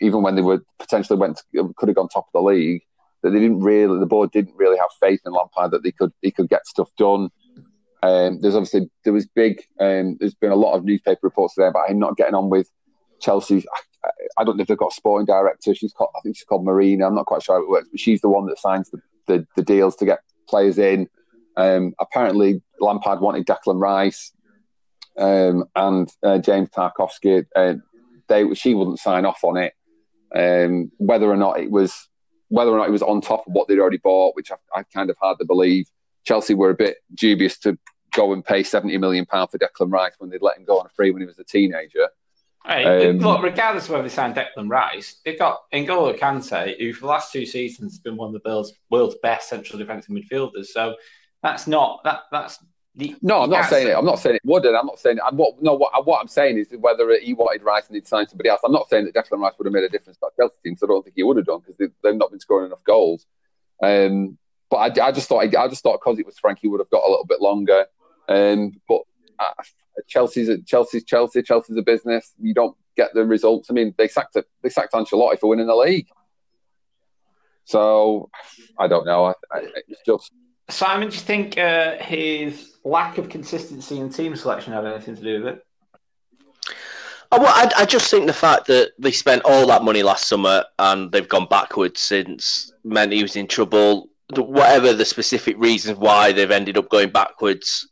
even 0.01 0.23
when 0.23 0.37
they 0.37 0.43
were 0.43 0.63
potentially 0.79 1.19
went 1.19 1.41
to, 1.53 1.75
could 1.77 1.89
have 1.89 1.97
gone 1.97 2.09
top 2.09 2.27
of 2.33 2.33
the 2.33 2.41
league, 2.41 2.83
that 3.23 3.31
they 3.31 3.41
didn't 3.41 3.61
really 3.61 3.99
the 3.99 4.07
board 4.07 4.31
didn't 4.31 4.55
really 4.57 4.79
have 4.79 4.91
faith 5.01 5.21
in 5.27 5.33
Lampard 5.33 5.73
that 5.73 5.83
they 5.83 5.93
could 5.93 6.13
he 6.23 6.31
could 6.31 6.49
get 6.49 6.67
stuff 6.67 6.89
done. 6.97 7.31
Um, 8.05 8.39
there's 8.43 8.55
obviously 8.55 8.91
there 9.05 9.15
was 9.15 9.27
big. 9.27 9.63
Um, 9.81 10.19
there's 10.21 10.35
been 10.35 10.53
a 10.53 10.57
lot 10.57 10.75
of 10.75 10.85
newspaper 10.85 11.21
reports 11.23 11.55
there 11.57 11.69
about 11.69 11.89
him 11.89 11.99
not 11.99 12.19
getting 12.19 12.35
on 12.35 12.51
with 12.51 12.69
Chelsea. 13.19 13.65
I, 14.05 14.11
I 14.37 14.45
don't 14.45 14.59
know 14.59 14.63
if 14.63 14.69
they've 14.69 14.77
got 14.77 14.93
a 14.93 14.95
sporting 14.95 15.25
director. 15.25 15.75
She's 15.75 15.95
called, 15.95 16.11
I 16.15 16.21
think 16.21 16.37
she's 16.37 16.45
called 16.45 16.67
Marina. 16.67 17.07
I'm 17.07 17.15
not 17.15 17.25
quite 17.25 17.43
sure 17.43 17.57
how 17.57 17.63
it 17.63 17.69
works, 17.69 17.89
but 17.91 17.99
she's 17.99 18.21
the 18.21 18.29
one 18.29 18.45
that 18.47 18.59
signs 18.59 18.91
the, 18.91 19.01
the, 19.27 19.47
the 19.57 19.63
deals 19.63 19.97
to 19.97 20.05
get 20.05 20.21
players 20.47 20.77
in. 20.77 21.09
Um, 21.57 21.95
apparently, 21.99 22.61
Lampard 22.79 23.21
wanted 23.21 23.47
Declan 23.47 23.81
Rice 23.81 24.33
um, 25.19 25.65
and 25.75 26.13
uh, 26.23 26.39
James 26.39 26.69
Tarkowski. 26.69 27.47
Uh, 27.57 27.75
they 28.29 28.53
she 28.53 28.75
wouldn't 28.75 28.99
sign 28.99 29.25
off 29.25 29.43
on 29.45 29.57
it. 29.57 29.73
Um, 30.37 30.91
whether 30.99 31.31
or 31.31 31.37
not 31.37 31.59
it 31.59 31.71
was 31.71 32.11
whether 32.49 32.71
or 32.71 32.77
not 32.77 32.89
it 32.89 32.93
was 32.93 33.03
on 33.03 33.23
top 33.23 33.47
of 33.47 33.55
what 33.55 33.67
they'd 33.67 33.79
already 33.79 33.97
bought, 33.97 34.37
which 34.37 34.51
I, 34.53 34.57
I 34.79 34.83
kind 34.93 35.09
of 35.09 35.17
hard 35.19 35.39
to 35.39 35.47
believe. 35.47 35.87
Chelsea 36.25 36.55
were 36.55 36.71
a 36.71 36.75
bit 36.75 36.97
dubious 37.15 37.59
to 37.61 37.79
go 38.15 38.33
and 38.33 38.45
pay 38.45 38.63
seventy 38.63 38.97
million 38.99 39.27
pound 39.27 39.51
for 39.51 39.59
Declan 39.59 39.93
Rice 39.93 40.15
when 40.19 40.31
they'd 40.31 40.43
let 40.43 40.57
him 40.57 40.65
go 40.65 40.79
on 40.79 40.87
a 40.87 40.91
free 40.91 41.11
when 41.11 41.23
he 41.23 41.27
was 41.27 41.39
a 41.39 41.45
teenager. 41.45 42.09
Hey, 42.67 43.11
Um, 43.11 43.19
look, 43.19 43.43
regardless 43.43 43.85
of 43.85 43.91
whether 43.91 44.05
they 44.05 44.09
signed 44.09 44.35
Declan 44.35 44.71
Rice, 44.71 45.21
they've 45.25 45.39
got 45.39 45.71
N'Golo 45.71 46.19
Kante, 46.19 46.81
who 46.81 46.95
for 46.95 47.03
the 47.03 47.07
last 47.09 47.31
two 47.31 47.45
seasons 47.45 47.93
has 47.93 47.99
been 47.99 48.17
one 48.17 48.35
of 48.35 48.43
the 48.43 48.49
world's, 48.49 48.73
world's 48.91 49.17
best 49.23 49.51
central 49.51 49.79
defensive 49.79 50.15
midfielders. 50.15 50.67
So 50.67 50.95
that's 51.43 51.67
not 51.67 52.01
that. 52.05 52.21
That's 52.33 52.59
the, 52.95 53.17
No, 53.21 53.43
I'm 53.43 53.51
not 53.51 53.69
saying 53.69 53.89
it. 53.89 53.95
I'm 53.95 54.07
not 54.07 54.19
saying 54.19 54.37
it 54.37 54.43
wouldn't. 54.45 54.75
I'm 54.75 54.87
not 54.87 54.99
saying 54.99 55.19
it. 55.19 55.23
I'm, 55.27 55.37
what, 55.37 55.61
no, 55.63 55.75
what, 55.75 56.07
what 56.07 56.21
I'm 56.21 56.29
saying 56.29 56.57
is 56.57 56.69
whether 56.79 57.19
he 57.19 57.35
wanted 57.35 57.63
Rice 57.63 57.87
and 57.89 57.97
he'd 57.97 58.07
signed 58.07 58.31
somebody 58.31 58.49
else. 58.49 58.63
I'm 58.65 58.73
not 58.73 58.89
saying 58.89 59.05
that 59.05 59.15
Declan 59.15 59.41
Rice 59.41 59.53
would 59.59 59.67
have 59.67 59.73
made 59.75 59.85
a 59.85 59.89
difference 59.91 60.17
to 60.19 60.21
that 60.23 60.37
Chelsea 60.37 60.57
team. 60.65 60.77
So 60.77 60.87
I 60.87 60.89
don't 60.89 61.05
think 61.05 61.17
he 61.17 61.23
would 61.23 61.37
have 61.37 61.47
done 61.47 61.61
because 61.61 61.77
they, 61.77 61.87
they've 62.03 62.17
not 62.17 62.31
been 62.31 62.41
scoring 62.41 62.67
enough 62.67 62.85
goals. 62.85 63.27
Um, 63.83 64.39
but 64.71 64.77
I, 64.77 65.09
I 65.09 65.13
just 65.13 65.29
thought 65.29 65.45
I 65.45 65.69
just 65.69 65.83
thought 65.83 66.01
because 66.03 66.19
it 66.19 66.25
was 66.25 66.39
Frank, 66.39 66.61
he 66.63 66.69
would 66.69 66.81
have 66.81 66.91
got 66.91 67.07
a 67.07 67.11
little 67.11 67.27
bit 67.27 67.43
longer. 67.43 67.87
Um, 68.29 68.73
but 68.89 69.03
uh, 69.39 69.63
Chelsea's 70.07 70.49
a- 70.49 70.63
Chelsea's 70.63 71.05
Chelsea. 71.05 71.43
Chelsea's 71.43 71.77
a 71.77 71.83
business. 71.83 72.33
You 72.41 72.55
don't 72.55 72.77
get 72.97 73.15
the 73.15 73.25
results. 73.25 73.71
I 73.71 73.75
mean, 73.75 73.95
they 73.99 74.09
sacked 74.09 74.37
it. 74.37 74.47
They 74.63 74.69
sacked 74.69 74.93
Ancelotti 74.93 75.39
for 75.39 75.49
winning 75.49 75.67
the 75.67 75.75
league. 75.77 76.09
So 77.65 78.31
I 78.79 78.89
don't 78.89 79.07
know. 79.07 79.27
I, 79.27 79.33
I, 79.51 79.67
it's 79.89 80.03
just 80.05 80.31
Simon, 80.71 81.09
do 81.09 81.15
you 81.15 81.21
think 81.21 81.59
uh, 81.59 81.97
his 81.99 82.77
lack 82.85 83.19
of 83.19 83.29
consistency 83.29 83.99
in 83.99 84.11
team 84.11 84.35
selection 84.35 84.73
had 84.73 84.87
anything 84.87 85.17
to 85.17 85.23
do 85.23 85.43
with 85.43 85.55
it? 85.55 85.67
I, 87.31 87.39
well, 87.39 87.53
I, 87.53 87.83
I 87.83 87.85
just 87.85 88.11
think 88.11 88.27
the 88.27 88.33
fact 88.33 88.67
that 88.69 88.93
they 88.99 89.13
spent 89.13 89.43
all 89.45 89.67
that 89.67 89.83
money 89.83 90.03
last 90.03 90.27
summer 90.27 90.65
and 90.79 91.13
they've 91.13 91.29
gone 91.29 91.47
backwards 91.51 92.01
since 92.01 92.73
meant 92.83 93.13
he 93.13 93.23
was 93.23 93.37
in 93.37 93.47
trouble. 93.47 94.09
The, 94.31 94.43
whatever 94.43 94.95
the 94.95 95.05
specific 95.05 95.59
reasons 95.59 95.99
why 95.99 96.33
they've 96.33 96.51
ended 96.51 96.79
up 96.79 96.89
going 96.89 97.11
backwards, 97.11 97.87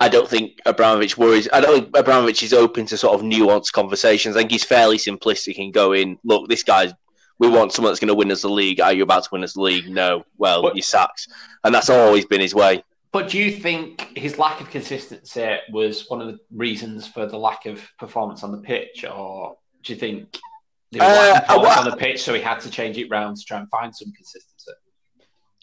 I 0.00 0.08
don't 0.08 0.28
think 0.28 0.60
Abramovich 0.64 1.18
worries. 1.18 1.48
I 1.52 1.60
don't 1.60 1.74
think 1.82 1.96
Abramovich 1.96 2.42
is 2.42 2.52
open 2.52 2.86
to 2.86 2.96
sort 2.96 3.14
of 3.18 3.22
nuanced 3.26 3.72
conversations. 3.72 4.36
I 4.36 4.40
think 4.40 4.52
he's 4.52 4.64
fairly 4.64 4.96
simplistic 4.96 5.56
in 5.56 5.72
going, 5.72 6.18
look, 6.24 6.48
this 6.48 6.62
guy's 6.62 6.92
We 7.40 7.48
want 7.48 7.72
someone 7.72 7.90
that's 7.92 8.00
going 8.00 8.08
to 8.08 8.14
win 8.14 8.32
us 8.32 8.42
the 8.42 8.48
league. 8.50 8.80
Are 8.80 8.92
you 8.92 9.04
about 9.04 9.22
to 9.24 9.28
win 9.32 9.44
us 9.44 9.54
the 9.54 9.60
league? 9.60 9.88
No. 9.88 10.24
Well, 10.38 10.62
But- 10.62 10.74
you 10.76 10.82
sacked, 10.82 11.28
and 11.64 11.72
that's 11.74 11.88
always 11.90 12.26
been 12.26 12.40
his 12.40 12.54
way. 12.54 12.82
But 13.12 13.28
do 13.30 13.38
you 13.38 13.50
think 13.52 14.16
his 14.18 14.38
lack 14.38 14.60
of 14.60 14.68
consistency 14.70 15.56
was 15.72 16.04
one 16.08 16.20
of 16.20 16.26
the 16.28 16.38
reasons 16.52 17.06
for 17.06 17.26
the 17.26 17.38
lack 17.38 17.64
of 17.66 17.80
performance 17.98 18.42
on 18.42 18.50
the 18.52 18.58
pitch, 18.58 19.04
or 19.04 19.56
do 19.84 19.92
you 19.92 19.98
think 19.98 20.36
there 20.92 21.00
was 21.08 21.16
lack 21.16 21.30
of 21.30 21.36
Uh, 21.36 21.40
performance 21.40 21.68
well- 21.76 21.84
on 21.84 21.90
the 21.90 21.96
pitch, 21.96 22.20
so 22.22 22.34
he 22.34 22.40
had 22.40 22.60
to 22.60 22.70
change 22.70 22.98
it 22.98 23.08
round 23.08 23.36
to 23.36 23.44
try 23.44 23.58
and 23.60 23.68
find 23.70 23.94
some 23.96 24.12
consistency? 24.12 24.47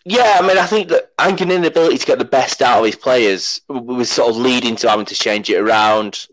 Yeah, 0.07 0.37
I 0.39 0.47
mean, 0.47 0.57
I 0.57 0.67
think 0.67 0.89
that 0.89 1.11
Ange's 1.19 1.49
inability 1.49 1.97
to 1.97 2.05
get 2.05 2.19
the 2.19 2.25
best 2.25 2.61
out 2.61 2.79
of 2.79 2.85
his 2.85 2.95
players 2.95 3.59
was 3.67 4.11
sort 4.11 4.29
of 4.29 4.37
leading 4.37 4.75
to 4.77 4.89
having 4.89 5.07
to 5.07 5.15
change 5.15 5.49
it 5.49 5.57
around. 5.57 6.27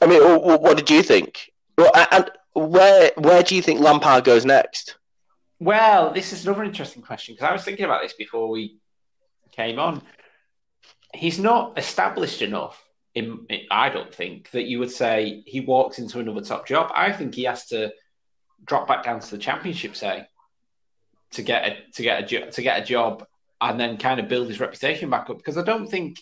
I 0.00 0.06
mean, 0.06 0.22
wh- 0.22 0.42
wh- 0.42 0.62
what 0.62 0.78
did 0.78 0.88
you 0.88 1.02
think? 1.02 1.52
And 1.76 2.30
where 2.54 3.12
where 3.16 3.42
do 3.42 3.54
you 3.54 3.62
think 3.62 3.80
Lampard 3.80 4.24
goes 4.24 4.44
next? 4.46 4.96
Well, 5.60 6.12
this 6.12 6.32
is 6.32 6.46
another 6.46 6.64
interesting 6.64 7.02
question 7.02 7.34
because 7.34 7.48
I 7.48 7.52
was 7.52 7.62
thinking 7.62 7.84
about 7.84 8.02
this 8.02 8.14
before 8.14 8.48
we 8.48 8.78
came 9.52 9.78
on. 9.78 10.02
He's 11.12 11.38
not 11.38 11.78
established 11.78 12.42
enough. 12.42 12.82
In, 13.14 13.46
I 13.70 13.88
don't 13.88 14.14
think 14.14 14.50
that 14.52 14.64
you 14.64 14.78
would 14.78 14.92
say 14.92 15.42
he 15.46 15.60
walks 15.60 15.98
into 15.98 16.20
another 16.20 16.40
top 16.40 16.66
job. 16.66 16.90
I 16.94 17.12
think 17.12 17.34
he 17.34 17.44
has 17.44 17.66
to 17.66 17.92
drop 18.64 18.86
back 18.86 19.04
down 19.04 19.20
to 19.20 19.30
the 19.30 19.38
championship, 19.38 19.96
say, 19.96 20.26
to 21.32 21.42
get 21.42 21.66
a 21.66 21.76
to 21.94 22.02
get 22.02 22.32
a 22.32 22.50
to 22.50 22.62
get 22.62 22.82
a 22.82 22.84
job, 22.84 23.26
and 23.60 23.78
then 23.78 23.96
kind 23.96 24.20
of 24.20 24.28
build 24.28 24.48
his 24.48 24.60
reputation 24.60 25.10
back 25.10 25.28
up. 25.30 25.38
Because 25.38 25.58
I 25.58 25.62
don't 25.62 25.88
think, 25.88 26.18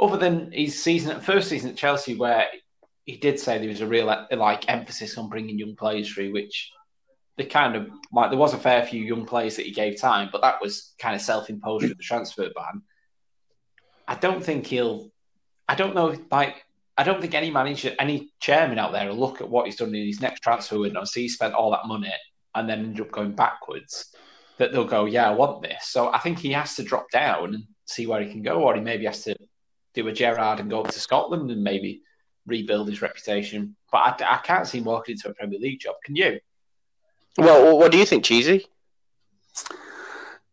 other 0.00 0.16
than 0.16 0.52
his 0.52 0.82
season, 0.82 1.20
first 1.20 1.48
season 1.48 1.70
at 1.70 1.76
Chelsea, 1.76 2.16
where 2.16 2.46
he 3.04 3.16
did 3.16 3.40
say 3.40 3.58
there 3.58 3.68
was 3.68 3.80
a 3.80 3.86
real 3.86 4.06
like 4.06 4.68
emphasis 4.68 5.16
on 5.16 5.28
bringing 5.28 5.58
young 5.58 5.76
players 5.76 6.12
through, 6.12 6.32
which 6.32 6.70
they 7.36 7.44
kind 7.44 7.76
of 7.76 7.88
like 8.12 8.30
there 8.30 8.38
was 8.38 8.52
a 8.52 8.58
fair 8.58 8.84
few 8.84 9.02
young 9.02 9.24
players 9.24 9.56
that 9.56 9.66
he 9.66 9.72
gave 9.72 10.00
time, 10.00 10.28
but 10.30 10.42
that 10.42 10.60
was 10.60 10.94
kind 10.98 11.14
of 11.14 11.22
self-imposed 11.22 11.88
with 11.88 11.96
the 11.96 12.02
transfer 12.02 12.50
ban. 12.54 12.82
I 14.06 14.14
don't 14.16 14.44
think 14.44 14.66
he'll. 14.66 15.10
I 15.68 15.74
don't 15.74 15.94
know. 15.94 16.16
Like, 16.30 16.64
I 16.96 17.04
don't 17.04 17.20
think 17.20 17.34
any 17.34 17.50
manager, 17.50 17.94
any 17.98 18.30
chairman 18.40 18.78
out 18.78 18.92
there 18.92 19.08
will 19.08 19.16
look 19.16 19.40
at 19.40 19.48
what 19.48 19.66
he's 19.66 19.76
done 19.76 19.94
in 19.94 20.06
his 20.06 20.20
next 20.20 20.40
transfer 20.40 20.78
window, 20.78 21.04
see 21.04 21.22
he 21.22 21.28
spent 21.28 21.54
all 21.54 21.70
that 21.70 21.86
money, 21.86 22.12
and 22.58 22.68
then 22.68 22.80
end 22.80 23.00
up 23.00 23.10
going 23.10 23.32
backwards. 23.32 24.14
That 24.58 24.72
they'll 24.72 24.84
go, 24.84 25.04
yeah, 25.04 25.28
I 25.28 25.34
want 25.34 25.62
this. 25.62 25.84
So 25.84 26.12
I 26.12 26.18
think 26.18 26.38
he 26.38 26.52
has 26.52 26.74
to 26.76 26.82
drop 26.82 27.10
down 27.12 27.54
and 27.54 27.64
see 27.86 28.06
where 28.06 28.20
he 28.20 28.30
can 28.30 28.42
go, 28.42 28.62
or 28.62 28.74
he 28.74 28.80
maybe 28.80 29.06
has 29.06 29.22
to 29.24 29.36
do 29.94 30.08
a 30.08 30.12
Gerrard 30.12 30.58
and 30.58 30.68
go 30.68 30.80
up 30.80 30.90
to 30.90 31.00
Scotland 31.00 31.50
and 31.50 31.62
maybe 31.62 32.02
rebuild 32.44 32.88
his 32.88 33.00
reputation. 33.00 33.76
But 33.92 34.20
I, 34.20 34.34
I 34.34 34.38
can't 34.38 34.66
see 34.66 34.78
him 34.78 34.84
walking 34.84 35.14
into 35.14 35.28
a 35.28 35.34
Premier 35.34 35.60
League 35.60 35.80
job. 35.80 35.94
Can 36.04 36.16
you? 36.16 36.40
Well, 37.36 37.78
what 37.78 37.92
do 37.92 37.98
you 37.98 38.04
think, 38.04 38.24
Cheesy? 38.24 38.66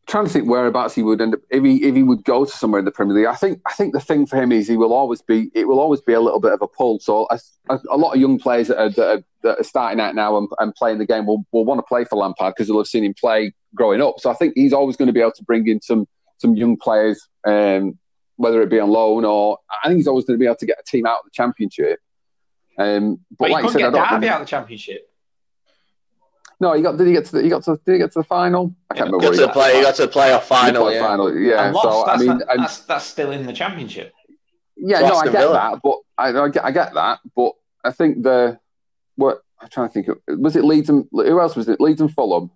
Trying 0.07 0.25
to 0.25 0.29
think 0.31 0.47
whereabouts 0.47 0.93
he 0.93 1.01
would 1.01 1.19
end 1.19 1.33
up 1.33 1.39
if 1.49 1.63
he 1.63 1.83
if 1.83 1.95
he 1.95 2.03
would 2.03 2.23
go 2.23 2.45
to 2.45 2.51
somewhere 2.51 2.79
in 2.79 2.85
the 2.85 2.91
Premier 2.91 3.15
League. 3.15 3.25
I 3.25 3.35
think 3.35 3.61
I 3.65 3.73
think 3.73 3.93
the 3.93 3.99
thing 3.99 4.25
for 4.25 4.37
him 4.41 4.51
is 4.51 4.67
he 4.67 4.77
will 4.77 4.93
always 4.93 5.21
be 5.21 5.49
it 5.53 5.67
will 5.67 5.79
always 5.79 6.01
be 6.01 6.13
a 6.13 6.19
little 6.21 6.39
bit 6.39 6.53
of 6.53 6.61
a 6.61 6.67
pull. 6.67 6.99
So 6.99 7.27
a, 7.29 7.39
a, 7.69 7.79
a 7.91 7.97
lot 7.97 8.13
of 8.13 8.21
young 8.21 8.37
players 8.39 8.67
that 8.67 8.79
are, 8.79 8.89
that 8.89 9.07
are, 9.07 9.23
that 9.43 9.59
are 9.59 9.63
starting 9.63 9.99
out 9.99 10.15
now 10.15 10.37
and, 10.37 10.47
and 10.59 10.73
playing 10.75 10.99
the 10.99 11.05
game 11.05 11.25
will, 11.25 11.45
will 11.51 11.65
want 11.65 11.79
to 11.79 11.83
play 11.83 12.05
for 12.05 12.17
Lampard 12.17 12.53
because 12.55 12.67
they'll 12.67 12.77
have 12.77 12.87
seen 12.87 13.03
him 13.03 13.13
play 13.19 13.53
growing 13.73 14.01
up. 14.01 14.19
So 14.19 14.29
I 14.29 14.33
think 14.35 14.53
he's 14.55 14.73
always 14.73 14.95
going 14.95 15.07
to 15.07 15.13
be 15.13 15.21
able 15.21 15.31
to 15.33 15.43
bring 15.43 15.67
in 15.67 15.81
some 15.81 16.07
some 16.37 16.55
young 16.55 16.77
players, 16.77 17.27
um, 17.47 17.97
whether 18.35 18.61
it 18.61 18.69
be 18.69 18.79
on 18.79 18.89
loan 18.89 19.25
or 19.25 19.57
I 19.83 19.87
think 19.87 19.97
he's 19.97 20.07
always 20.07 20.25
going 20.25 20.37
to 20.37 20.43
be 20.43 20.45
able 20.45 20.57
to 20.57 20.65
get 20.65 20.77
a 20.79 20.83
team 20.83 21.05
out 21.05 21.19
of 21.19 21.25
the 21.25 21.31
Championship. 21.33 21.99
Um, 22.77 23.21
but, 23.31 23.45
But, 23.45 23.51
like 23.51 23.65
I 23.65 23.67
said, 23.69 23.75
I 23.75 23.83
get 23.85 23.93
don't. 23.93 24.09
Derby 24.09 24.21
think- 24.21 24.31
out 24.33 24.41
of 24.41 24.47
the 24.47 24.49
Championship. 24.51 25.09
No, 26.59 26.73
he 26.73 26.81
got. 26.81 26.97
Did 26.97 27.07
he 27.07 27.13
get 27.13 27.25
to? 27.25 27.31
The, 27.33 27.43
he 27.43 27.49
got 27.49 27.63
to. 27.63 27.79
Did 27.85 27.91
he 27.93 27.97
get 27.99 28.11
to 28.13 28.19
the 28.19 28.23
final? 28.23 28.73
I 28.89 28.95
can't 28.95 29.09
Yeah, 29.11 29.15
remember. 29.17 29.21
Got 29.21 29.29
where 29.29 29.35
to 29.37 29.41
he 29.41 29.47
the 29.47 29.53
play, 29.53 29.81
got 29.81 29.95
to 29.95 30.01
the 30.05 30.11
playoff 30.11 30.43
final. 30.43 30.91
Yeah. 30.91 30.99
final, 31.07 31.37
yeah. 31.37 31.65
and 31.65 31.73
lost. 31.75 31.83
So 31.87 32.03
I 32.05 32.07
that's, 32.07 32.19
mean, 32.19 32.37
not- 32.39 32.47
and- 32.49 32.63
that's, 32.63 32.79
that's 32.79 33.05
still 33.05 33.31
in 33.31 33.45
the 33.45 33.53
Championship. 33.53 34.13
Yeah, 34.77 34.99
Lost 34.99 35.13
no, 35.13 35.19
I 35.19 35.23
get 35.25 35.31
Villa. 35.39 35.53
that, 35.53 35.79
but 35.81 35.97
I, 36.17 36.29
I, 36.37 36.49
get, 36.49 36.65
I 36.65 36.71
get 36.71 36.93
that, 36.95 37.19
but 37.33 37.53
I 37.83 37.91
think 37.91 38.23
the 38.23 38.59
what 39.15 39.41
I'm 39.61 39.69
trying 39.69 39.87
to 39.87 39.93
think 39.93 40.07
of 40.09 40.19
was 40.27 40.57
it 40.57 40.65
Leeds 40.65 40.89
and 40.89 41.05
who 41.11 41.39
else 41.39 41.55
was 41.55 41.69
it? 41.69 41.79
Leeds 41.79 42.01
and 42.01 42.13
Fulham. 42.13 42.51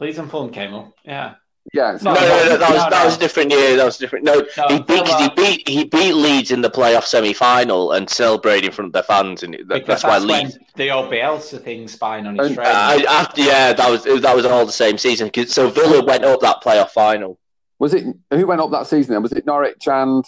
Leeds 0.00 0.18
and 0.18 0.28
Fulham 0.28 0.50
came 0.50 0.74
up. 0.74 0.92
Yeah. 1.04 1.34
Yeah, 1.72 1.96
so 1.96 2.12
No, 2.12 2.14
no, 2.14 2.20
no, 2.20 2.56
that 2.58 2.70
was 2.70 2.82
No, 2.84 2.90
that 2.90 3.04
was 3.06 3.16
a 3.16 3.18
different 3.18 3.50
year. 3.50 3.76
That 3.76 3.84
was 3.84 3.96
different. 3.96 4.24
No, 4.24 4.34
No, 4.56 4.66
he 4.68 4.80
beat 4.80 5.04
'cause 5.04 5.20
he 5.20 5.28
beat 5.34 5.68
he 5.68 5.84
beat 5.84 6.12
Leeds 6.12 6.50
in 6.50 6.60
the 6.60 6.70
playoff 6.70 7.04
semi 7.04 7.32
final 7.32 7.92
and 7.92 8.08
celebrated 8.08 8.66
in 8.66 8.72
front 8.72 8.88
of 8.88 8.92
their 8.92 9.02
fans, 9.02 9.42
and 9.42 9.54
that, 9.54 9.68
Because 9.68 9.86
that's 9.86 10.04
why 10.04 10.10
that's 10.18 10.24
Leeds. 10.24 10.58
when 10.58 10.66
the 10.76 10.90
old 10.90 11.10
Bielsa 11.10 11.60
thing 11.62 11.88
spying 11.88 12.26
on 12.26 12.36
his 12.36 12.48
And, 12.48 12.54
training. 12.56 12.72
I, 12.76 13.04
after, 13.08 13.40
yeah, 13.42 13.72
that 13.72 13.90
was 13.90 14.04
that 14.04 14.36
was 14.36 14.44
all 14.44 14.66
the 14.66 14.72
same 14.72 14.98
season. 14.98 15.30
So 15.48 15.68
Villa 15.70 16.04
went 16.04 16.24
up 16.24 16.40
that 16.40 16.62
playoff 16.62 16.90
final. 16.90 17.38
was 17.78 17.94
it 17.94 18.04
who 18.30 18.46
went 18.46 18.60
up 18.60 18.70
that 18.70 18.86
season? 18.86 19.14
Then 19.14 19.22
was 19.22 19.32
it 19.32 19.44
Norwich 19.46 19.88
and 19.88 20.24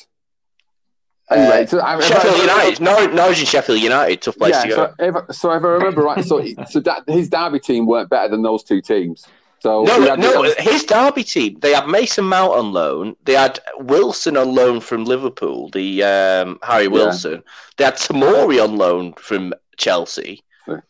anyway? 1.31 1.63
Uh, 1.65 1.67
so 1.67 1.81
I, 1.81 2.01
Sheffield 2.01 2.39
United, 2.39 2.81
Norwich, 2.81 3.11
Norwich 3.13 3.39
and 3.41 3.49
Sheffield 3.49 3.79
United, 3.81 4.23
tough 4.23 4.37
place 4.37 4.55
Yeah, 4.55 4.63
to 4.63 4.69
go. 4.69 4.75
so 4.75 4.95
if, 5.29 5.37
so 5.37 5.53
if 5.53 5.63
I 5.63 5.67
remember 5.69 6.03
right, 6.03 6.25
so 6.25 6.43
so 6.69 6.81
that, 6.81 7.03
his 7.07 7.29
Derby 7.29 7.61
team 7.61 7.87
weren't 7.87 8.09
better 8.09 8.29
than 8.29 8.43
those 8.43 8.65
two 8.65 8.81
teams. 8.81 9.27
So 9.67 9.83
No, 9.83 10.01
had- 10.01 10.19
no, 10.21 10.43
his 10.59 10.85
Derby 10.85 11.25
team. 11.25 11.59
They 11.61 11.73
had 11.75 11.89
Mason 11.89 12.25
Mount 12.25 12.53
on 12.53 12.73
loan. 12.73 13.17
They 13.25 13.33
had 13.33 13.59
Wilson 13.79 14.37
on 14.37 14.55
loan 14.55 14.79
from 14.81 15.05
Liverpool. 15.05 15.71
The 15.71 16.05
um, 16.05 16.59
Harry 16.63 16.87
Wilson. 16.87 17.43
They 17.77 17.85
had 17.85 17.97
Tamori 17.97 18.63
on 18.63 18.77
loan 18.77 19.15
from 19.15 19.55
Chelsea. 19.77 20.45
Yeah. 20.69 20.81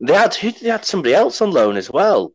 They 0.00 0.14
had 0.14 0.34
who? 0.34 0.52
They 0.52 0.68
had 0.68 0.84
somebody 0.84 1.12
else 1.14 1.40
on 1.40 1.50
loan 1.50 1.76
as 1.76 1.90
well. 1.90 2.32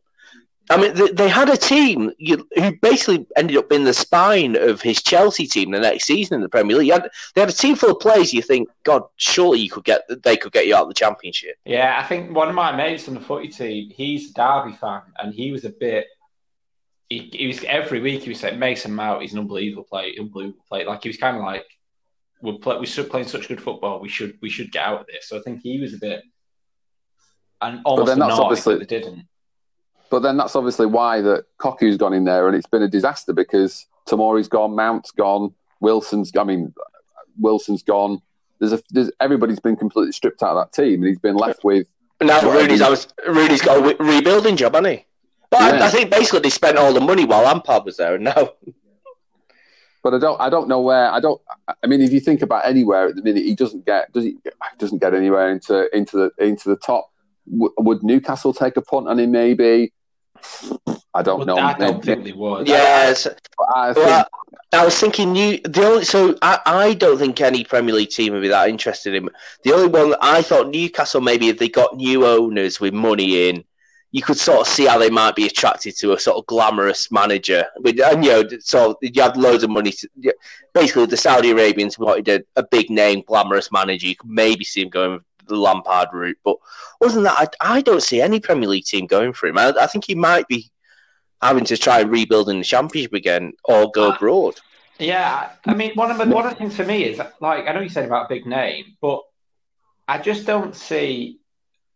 I 0.68 0.76
mean, 0.80 0.94
they, 0.94 1.08
they 1.12 1.28
had 1.28 1.48
a 1.48 1.56
team 1.56 2.12
who 2.18 2.72
basically 2.82 3.24
ended 3.36 3.56
up 3.56 3.68
being 3.68 3.84
the 3.84 3.94
spine 3.94 4.56
of 4.56 4.82
his 4.82 5.00
Chelsea 5.02 5.46
team 5.46 5.70
the 5.70 5.78
next 5.78 6.04
season 6.04 6.34
in 6.34 6.40
the 6.40 6.48
Premier 6.48 6.76
League. 6.76 6.88
You 6.88 6.94
had, 6.94 7.08
they 7.34 7.40
had 7.40 7.50
a 7.50 7.52
team 7.52 7.76
full 7.76 7.92
of 7.92 8.00
players. 8.00 8.32
You 8.32 8.42
think, 8.42 8.68
God, 8.82 9.02
surely 9.16 9.60
you 9.60 9.70
could 9.70 9.84
get 9.84 10.02
they 10.24 10.36
could 10.36 10.52
get 10.52 10.66
you 10.66 10.74
out 10.74 10.82
of 10.82 10.88
the 10.88 10.94
Championship. 10.94 11.56
Yeah, 11.64 12.00
I 12.02 12.06
think 12.06 12.34
one 12.34 12.48
of 12.48 12.54
my 12.54 12.74
mates 12.74 13.06
on 13.06 13.14
the 13.14 13.20
footy 13.20 13.48
team, 13.48 13.90
he's 13.94 14.30
a 14.30 14.34
Derby 14.34 14.76
fan, 14.76 15.02
and 15.18 15.32
he 15.32 15.52
was 15.52 15.64
a 15.64 15.70
bit. 15.70 16.06
He, 17.08 17.30
he 17.32 17.46
was 17.46 17.62
every 17.64 18.00
week 18.00 18.22
he 18.24 18.30
was 18.30 18.40
saying 18.40 18.58
Mason 18.58 18.92
Mount 18.92 19.22
is 19.22 19.32
an 19.32 19.38
unbelievable 19.38 19.84
player, 19.84 20.12
unbelievable 20.18 20.64
player. 20.68 20.86
Like 20.86 21.04
he 21.04 21.08
was 21.08 21.16
kind 21.16 21.36
of 21.36 21.44
like, 21.44 21.64
we're 22.42 22.54
play, 22.58 22.78
we're 22.78 23.04
playing 23.04 23.28
such 23.28 23.46
good 23.46 23.62
football. 23.62 24.00
We 24.00 24.08
should 24.08 24.36
we 24.42 24.50
should 24.50 24.72
get 24.72 24.84
out 24.84 25.02
of 25.02 25.06
this. 25.06 25.28
So 25.28 25.38
I 25.38 25.42
think 25.42 25.60
he 25.62 25.80
was 25.80 25.94
a 25.94 25.98
bit, 25.98 26.24
and 27.60 27.82
almost 27.84 28.08
then 28.08 28.18
that's 28.18 28.32
annoyed 28.32 28.44
obviously- 28.46 28.78
they 28.78 28.84
didn't. 28.86 29.26
But 30.10 30.20
then 30.20 30.36
that's 30.36 30.54
obviously 30.54 30.86
why 30.86 31.20
that 31.20 31.44
Cocu's 31.58 31.96
gone 31.96 32.12
in 32.12 32.24
there, 32.24 32.46
and 32.46 32.56
it's 32.56 32.66
been 32.66 32.82
a 32.82 32.88
disaster 32.88 33.32
because 33.32 33.86
Tamori's 34.08 34.48
gone, 34.48 34.76
Mount's 34.76 35.10
gone, 35.10 35.52
Wilson's. 35.80 36.32
I 36.36 36.44
mean, 36.44 36.72
Wilson's 37.38 37.82
gone. 37.82 38.22
There's 38.58 38.72
a 38.72 38.82
there's, 38.90 39.10
everybody's 39.20 39.60
been 39.60 39.76
completely 39.76 40.12
stripped 40.12 40.42
out 40.42 40.56
of 40.56 40.64
that 40.64 40.72
team, 40.72 41.02
and 41.02 41.06
he's 41.06 41.18
been 41.18 41.36
left 41.36 41.64
with. 41.64 41.86
Now 42.22 42.40
Rooney's, 42.40 42.80
I 42.80 42.88
was, 42.88 43.08
Rooney's 43.26 43.60
got 43.60 43.78
a 43.78 43.92
w- 43.92 43.96
rebuilding 44.14 44.56
job, 44.56 44.74
hasn't 44.74 44.98
he? 44.98 45.06
But 45.50 45.60
I, 45.60 45.86
I 45.86 45.90
think 45.90 46.10
basically 46.10 46.40
they 46.40 46.50
spent 46.50 46.78
all 46.78 46.92
the 46.94 47.00
money 47.00 47.24
while 47.24 47.42
Lampard 47.42 47.84
was 47.84 47.98
there, 47.98 48.14
and 48.14 48.24
now 48.24 48.52
But 50.06 50.14
I 50.14 50.18
don't 50.20 50.40
I 50.40 50.48
don't 50.50 50.68
know 50.68 50.82
where 50.82 51.10
I 51.10 51.18
don't. 51.18 51.42
I 51.82 51.88
mean, 51.88 52.00
if 52.00 52.12
you 52.12 52.20
think 52.20 52.40
about 52.40 52.64
anywhere 52.64 53.08
at 53.08 53.16
the 53.16 53.22
minute, 53.22 53.42
he 53.42 53.56
doesn't 53.56 53.84
get 53.84 54.12
does 54.12 54.22
he 54.22 54.36
doesn't 54.78 54.98
get 54.98 55.14
anywhere 55.14 55.50
into 55.50 55.92
into 55.92 56.16
the 56.16 56.44
into 56.46 56.68
the 56.68 56.76
top. 56.76 57.10
W- 57.50 57.72
would 57.78 58.02
Newcastle 58.02 58.52
take 58.52 58.76
a 58.76 58.82
punt 58.82 59.08
on 59.08 59.18
him? 59.18 59.30
Maybe. 59.32 59.92
I 61.14 61.22
don't 61.22 61.38
But 61.38 61.46
know. 61.46 61.56
I 61.56 61.72
don't 61.74 62.04
think 62.04 62.24
they 62.24 62.32
would. 62.32 62.68
yes. 62.68 63.26
I 63.74 63.92
think, 63.94 64.06
Well, 64.06 64.26
I 64.72 64.84
was 64.84 64.98
thinking 64.98 65.32
new. 65.32 65.58
The 65.64 65.84
only 65.86 66.04
so 66.04 66.36
I, 66.42 66.60
I 66.66 66.94
don't 66.94 67.18
think 67.18 67.40
any 67.40 67.64
Premier 67.64 67.94
League 67.94 68.10
team 68.10 68.32
would 68.34 68.42
be 68.42 68.48
that 68.48 68.68
interested 68.68 69.14
in. 69.14 69.28
The 69.64 69.72
only 69.72 69.88
one 69.88 70.10
that 70.10 70.18
I 70.20 70.42
thought 70.42 70.68
Newcastle 70.68 71.20
maybe 71.20 71.48
if 71.48 71.58
they 71.58 71.68
got 71.68 71.96
new 71.96 72.26
owners 72.26 72.80
with 72.80 72.92
money 72.92 73.48
in, 73.48 73.64
you 74.12 74.22
could 74.22 74.36
sort 74.36 74.60
of 74.60 74.66
see 74.68 74.84
how 74.86 74.98
they 74.98 75.10
might 75.10 75.34
be 75.34 75.46
attracted 75.46 75.96
to 75.98 76.12
a 76.12 76.18
sort 76.20 76.36
of 76.36 76.46
glamorous 76.46 77.10
manager. 77.10 77.64
But 77.80 77.98
and 78.00 78.24
you 78.24 78.30
know, 78.32 78.48
so 78.60 78.98
you 79.00 79.22
have 79.22 79.36
loads 79.36 79.62
of 79.64 79.70
money. 79.70 79.92
To, 79.92 80.34
basically, 80.74 81.06
the 81.06 81.16
Saudi 81.16 81.50
Arabians 81.50 81.98
wanted 81.98 82.28
a, 82.28 82.60
a 82.60 82.62
big 82.62 82.90
name, 82.90 83.22
glamorous 83.26 83.72
manager. 83.72 84.06
You 84.06 84.16
could 84.16 84.30
maybe 84.30 84.64
see 84.64 84.82
him 84.82 84.90
going 84.90 85.20
the 85.46 85.56
Lampard 85.56 86.08
route, 86.12 86.38
but 86.44 86.56
other 87.02 87.14
than 87.14 87.24
that, 87.24 87.54
I, 87.60 87.76
I 87.76 87.80
don't 87.80 88.02
see 88.02 88.20
any 88.20 88.40
Premier 88.40 88.68
League 88.68 88.84
team 88.84 89.06
going 89.06 89.32
for 89.32 89.46
him. 89.46 89.58
I, 89.58 89.72
I 89.80 89.86
think 89.86 90.04
he 90.06 90.14
might 90.14 90.48
be 90.48 90.70
having 91.42 91.64
to 91.66 91.76
try 91.76 92.00
rebuilding 92.00 92.58
the 92.58 92.64
Championship 92.64 93.12
again 93.12 93.52
or 93.64 93.90
go 93.90 94.10
Uh, 94.10 94.14
abroad. 94.14 94.54
Yeah, 94.98 95.50
I 95.66 95.74
mean, 95.74 95.92
one 95.94 96.10
of 96.10 96.18
the 96.18 96.26
one 96.26 96.46
of 96.46 96.52
the 96.52 96.56
things 96.56 96.74
for 96.74 96.84
me 96.84 97.04
is 97.04 97.18
like 97.40 97.68
I 97.68 97.72
know 97.72 97.80
you 97.80 97.90
said 97.90 98.06
about 98.06 98.26
a 98.26 98.34
big 98.34 98.46
name, 98.46 98.96
but 99.00 99.20
I 100.08 100.18
just 100.18 100.46
don't 100.46 100.74
see. 100.74 101.40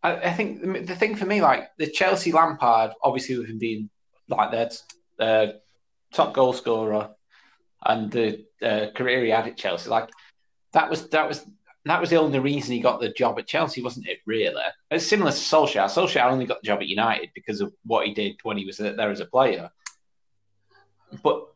I, 0.03 0.17
I 0.17 0.33
think 0.33 0.61
the, 0.61 0.81
the 0.81 0.97
thing 0.97 1.17
for 1.17 1.25
me, 1.25 1.41
like 1.41 1.71
the 1.79 1.87
Chelsea 1.87 2.31
Lampard, 2.33 2.93
obviously 3.03 3.39
with 3.39 3.49
him 3.49 3.59
being 3.59 3.89
like 4.29 4.51
their 4.51 4.71
uh, 5.19 5.53
top 6.13 6.35
goal 6.35 6.53
scorer 6.53 7.11
and 7.87 8.11
the 8.11 8.45
uh, 8.63 8.91
career 8.95 9.25
he 9.25 9.31
had 9.31 9.47
at 9.47 9.57
Chelsea, 9.57 9.89
like 9.89 10.11
that 10.73 10.91
was 10.91 11.09
that 11.09 11.27
was 11.27 11.45
that 11.87 12.01
was 12.01 12.11
the 12.11 12.17
only 12.17 12.39
reason 12.39 12.75
he 12.75 12.81
got 12.81 13.01
the 13.01 13.11
job 13.11 13.39
at 13.39 13.47
Chelsea, 13.47 13.83
wasn't 13.83 14.07
it? 14.07 14.19
Really, 14.27 14.63
it's 14.91 15.07
similar 15.07 15.31
to 15.31 15.37
Solskjaer. 15.37 15.87
Solskjaer 15.87 16.31
only 16.31 16.47
got 16.47 16.61
the 16.63 16.67
job 16.67 16.81
at 16.81 16.89
United 16.89 17.31
because 17.35 17.61
of 17.61 17.73
what 17.85 18.07
he 18.07 18.13
did 18.13 18.37
when 18.43 18.59
he 18.59 18.67
was 18.67 18.77
there 18.77 19.11
as 19.11 19.21
a 19.21 19.27
player. 19.27 19.71
But 21.23 21.47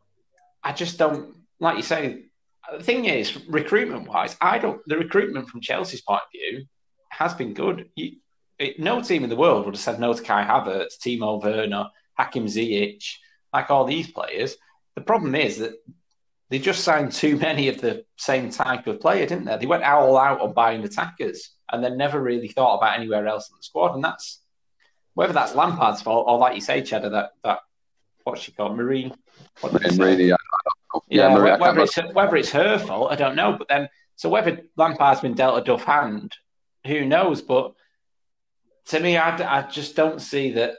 I 0.63 0.73
just 0.73 0.99
don't 0.99 1.37
like 1.61 1.77
you 1.77 1.83
say. 1.83 2.25
The 2.73 2.83
thing 2.83 3.05
is, 3.05 3.47
recruitment 3.47 4.09
wise, 4.09 4.37
I 4.41 4.59
don't. 4.59 4.81
The 4.87 4.97
recruitment 4.97 5.49
from 5.49 5.61
Chelsea's 5.61 6.01
point 6.01 6.23
of 6.23 6.31
view 6.33 6.65
has 7.11 7.35
been 7.35 7.53
good. 7.53 7.91
You, 7.95 8.17
it, 8.59 8.79
no 8.79 9.03
team 9.03 9.25
in 9.25 9.31
the 9.31 9.37
world 9.37 9.67
would 9.67 9.75
have 9.75 9.83
said 9.83 10.01
no 10.01 10.15
to 10.15 10.23
Kai 10.23 10.45
Havertz, 10.45 10.99
Timo 10.99 11.43
Werner, 11.43 11.91
Hakim 12.15 12.47
Ziyech, 12.47 13.05
like 13.53 13.71
all 13.71 13.85
these 13.85 14.11
players. 14.11 14.57
The 14.95 15.03
problem 15.03 15.35
is 15.35 15.59
that 15.59 15.75
they 16.55 16.61
just 16.61 16.85
signed 16.85 17.11
too 17.11 17.37
many 17.37 17.67
of 17.67 17.81
the 17.81 18.05
same 18.17 18.49
type 18.49 18.87
of 18.87 19.01
player, 19.01 19.27
didn't 19.27 19.45
they? 19.45 19.57
They 19.57 19.67
went 19.67 19.83
all 19.83 20.17
out 20.17 20.41
on 20.41 20.53
buying 20.53 20.85
attackers 20.85 21.51
and 21.73 21.83
then 21.83 21.97
never 21.97 22.23
really 22.23 22.47
thought 22.47 22.77
about 22.77 22.97
anywhere 22.97 23.27
else 23.27 23.51
in 23.51 23.57
the 23.57 23.63
squad. 23.65 23.97
And 23.97 24.05
that's 24.05 24.41
whether 25.15 25.33
that's 25.33 25.57
Lampard's 25.57 26.01
fault 26.01 26.27
or, 26.29 26.39
like 26.39 26.55
you 26.55 26.61
say, 26.61 26.81
Cheddar, 26.81 27.11
that 27.11 27.31
that 27.43 27.59
what's 28.23 28.43
she 28.43 28.53
called, 28.53 28.77
Marine. 28.77 29.13
Marine, 29.65 30.21
yeah, 30.21 30.37
yeah, 31.09 31.29
yeah 31.37 31.57
whether 31.57 31.81
it's 31.81 31.97
whether 32.13 32.37
it's 32.37 32.53
her 32.53 32.79
fault, 32.79 33.11
I 33.11 33.17
don't 33.17 33.35
know. 33.35 33.57
But 33.59 33.67
then, 33.67 33.89
so 34.15 34.29
whether 34.29 34.61
Lampard's 34.77 35.23
been 35.23 35.35
dealt 35.35 35.61
a 35.61 35.65
duff 35.65 35.83
hand, 35.83 36.37
who 36.87 37.05
knows? 37.05 37.43
But 37.43 37.75
to 38.91 39.01
me, 39.01 39.17
I, 39.17 39.59
I 39.59 39.63
just 39.63 39.97
don't 39.97 40.21
see 40.21 40.53
that 40.53 40.75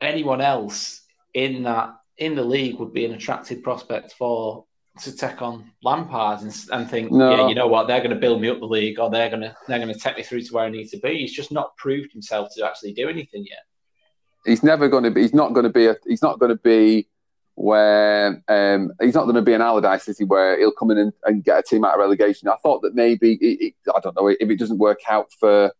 anyone 0.00 0.40
else 0.40 1.02
in 1.32 1.62
that 1.62 1.94
in 2.18 2.34
the 2.34 2.42
league 2.42 2.80
would 2.80 2.92
be 2.92 3.04
an 3.04 3.14
attractive 3.14 3.62
prospect 3.62 4.14
for 4.14 4.64
to 4.98 5.16
take 5.16 5.40
on 5.40 5.70
Lampard 5.82 6.42
and, 6.42 6.54
and 6.72 6.90
think, 6.90 7.12
no. 7.12 7.30
yeah, 7.30 7.48
you 7.48 7.54
know 7.54 7.68
what, 7.68 7.86
they're 7.86 8.00
going 8.00 8.10
to 8.10 8.16
build 8.16 8.40
me 8.40 8.48
up 8.48 8.58
the 8.58 8.66
league, 8.66 8.98
or 8.98 9.08
they're 9.10 9.30
going 9.30 9.42
to 9.42 9.56
they're 9.68 9.78
going 9.78 9.92
to 9.92 9.98
take 9.98 10.16
me 10.16 10.22
through 10.22 10.42
to 10.42 10.54
where 10.54 10.64
I 10.64 10.70
need 10.70 10.88
to 10.88 10.98
be. 10.98 11.18
He's 11.18 11.32
just 11.32 11.52
not 11.52 11.76
proved 11.76 12.12
himself 12.12 12.48
to 12.56 12.66
actually 12.66 12.92
do 12.92 13.08
anything 13.08 13.46
yet. 13.48 13.64
He's 14.44 14.62
never 14.62 14.88
going 14.88 15.04
to 15.04 15.10
be. 15.10 15.22
He's 15.22 15.34
not 15.34 15.52
going 15.52 15.64
to 15.64 15.70
be. 15.70 15.86
A, 15.86 15.96
he's 16.06 16.22
not 16.22 16.38
going 16.38 16.50
to 16.50 16.60
be 16.62 17.08
where 17.54 18.42
um, 18.48 18.90
he's 19.02 19.14
not 19.14 19.24
going 19.24 19.34
to 19.34 19.42
be 19.42 19.52
an 19.52 19.60
Allardyce 19.60 20.04
City 20.04 20.24
where 20.24 20.58
he'll 20.58 20.72
come 20.72 20.90
in 20.90 20.98
and, 20.98 21.12
and, 21.24 21.44
get 21.44 21.58
a 21.58 21.62
team 21.62 21.84
out 21.84 21.92
of 21.92 22.00
relegation. 22.00 22.48
I 22.48 22.56
thought 22.62 22.80
that 22.80 22.94
maybe 22.94 23.34
it, 23.34 23.60
it, 23.60 23.74
I 23.94 24.00
don't 24.00 24.16
know 24.16 24.28
if 24.28 24.36
it 24.40 24.58
doesn't 24.58 24.78
work 24.78 25.00
out 25.10 25.26
for 25.38 25.70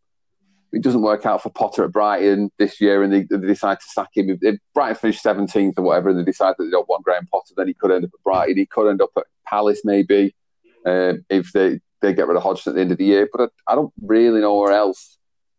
it 0.72 0.82
doesn't 0.82 1.02
work 1.02 1.26
out 1.26 1.42
for 1.42 1.50
Potter 1.50 1.84
at 1.84 1.92
Brighton 1.92 2.50
this 2.58 2.80
year, 2.80 3.02
and 3.02 3.12
they, 3.12 3.24
they 3.24 3.38
decide 3.38 3.80
to 3.80 3.86
sack 3.86 4.10
him. 4.14 4.30
If, 4.30 4.38
if 4.42 4.60
Brighton 4.74 4.96
finished 4.96 5.22
seventeenth 5.22 5.78
or 5.78 5.82
whatever, 5.82 6.10
and 6.10 6.18
they 6.18 6.24
decide 6.24 6.54
that 6.58 6.64
they 6.64 6.70
don't 6.70 6.88
want 6.88 7.04
Graham 7.04 7.26
Potter, 7.26 7.54
then 7.56 7.68
he 7.68 7.74
could 7.74 7.90
end 7.90 8.04
up 8.04 8.10
at 8.14 8.24
Brighton. 8.24 8.56
He 8.56 8.66
could 8.66 8.88
end 8.88 9.02
up 9.02 9.10
at 9.16 9.24
Palace 9.46 9.80
maybe 9.84 10.34
um, 10.86 11.24
if 11.28 11.52
they 11.52 11.80
they 12.00 12.14
get 12.14 12.28
rid 12.28 12.36
of 12.36 12.42
Hodgson 12.42 12.72
at 12.72 12.74
the 12.76 12.80
end 12.80 12.92
of 12.92 12.98
the 12.98 13.04
year. 13.04 13.28
But 13.32 13.50
I, 13.66 13.72
I 13.72 13.74
don't 13.74 13.92
really 14.00 14.40
know 14.40 14.58
where 14.58 14.72
else 14.72 15.18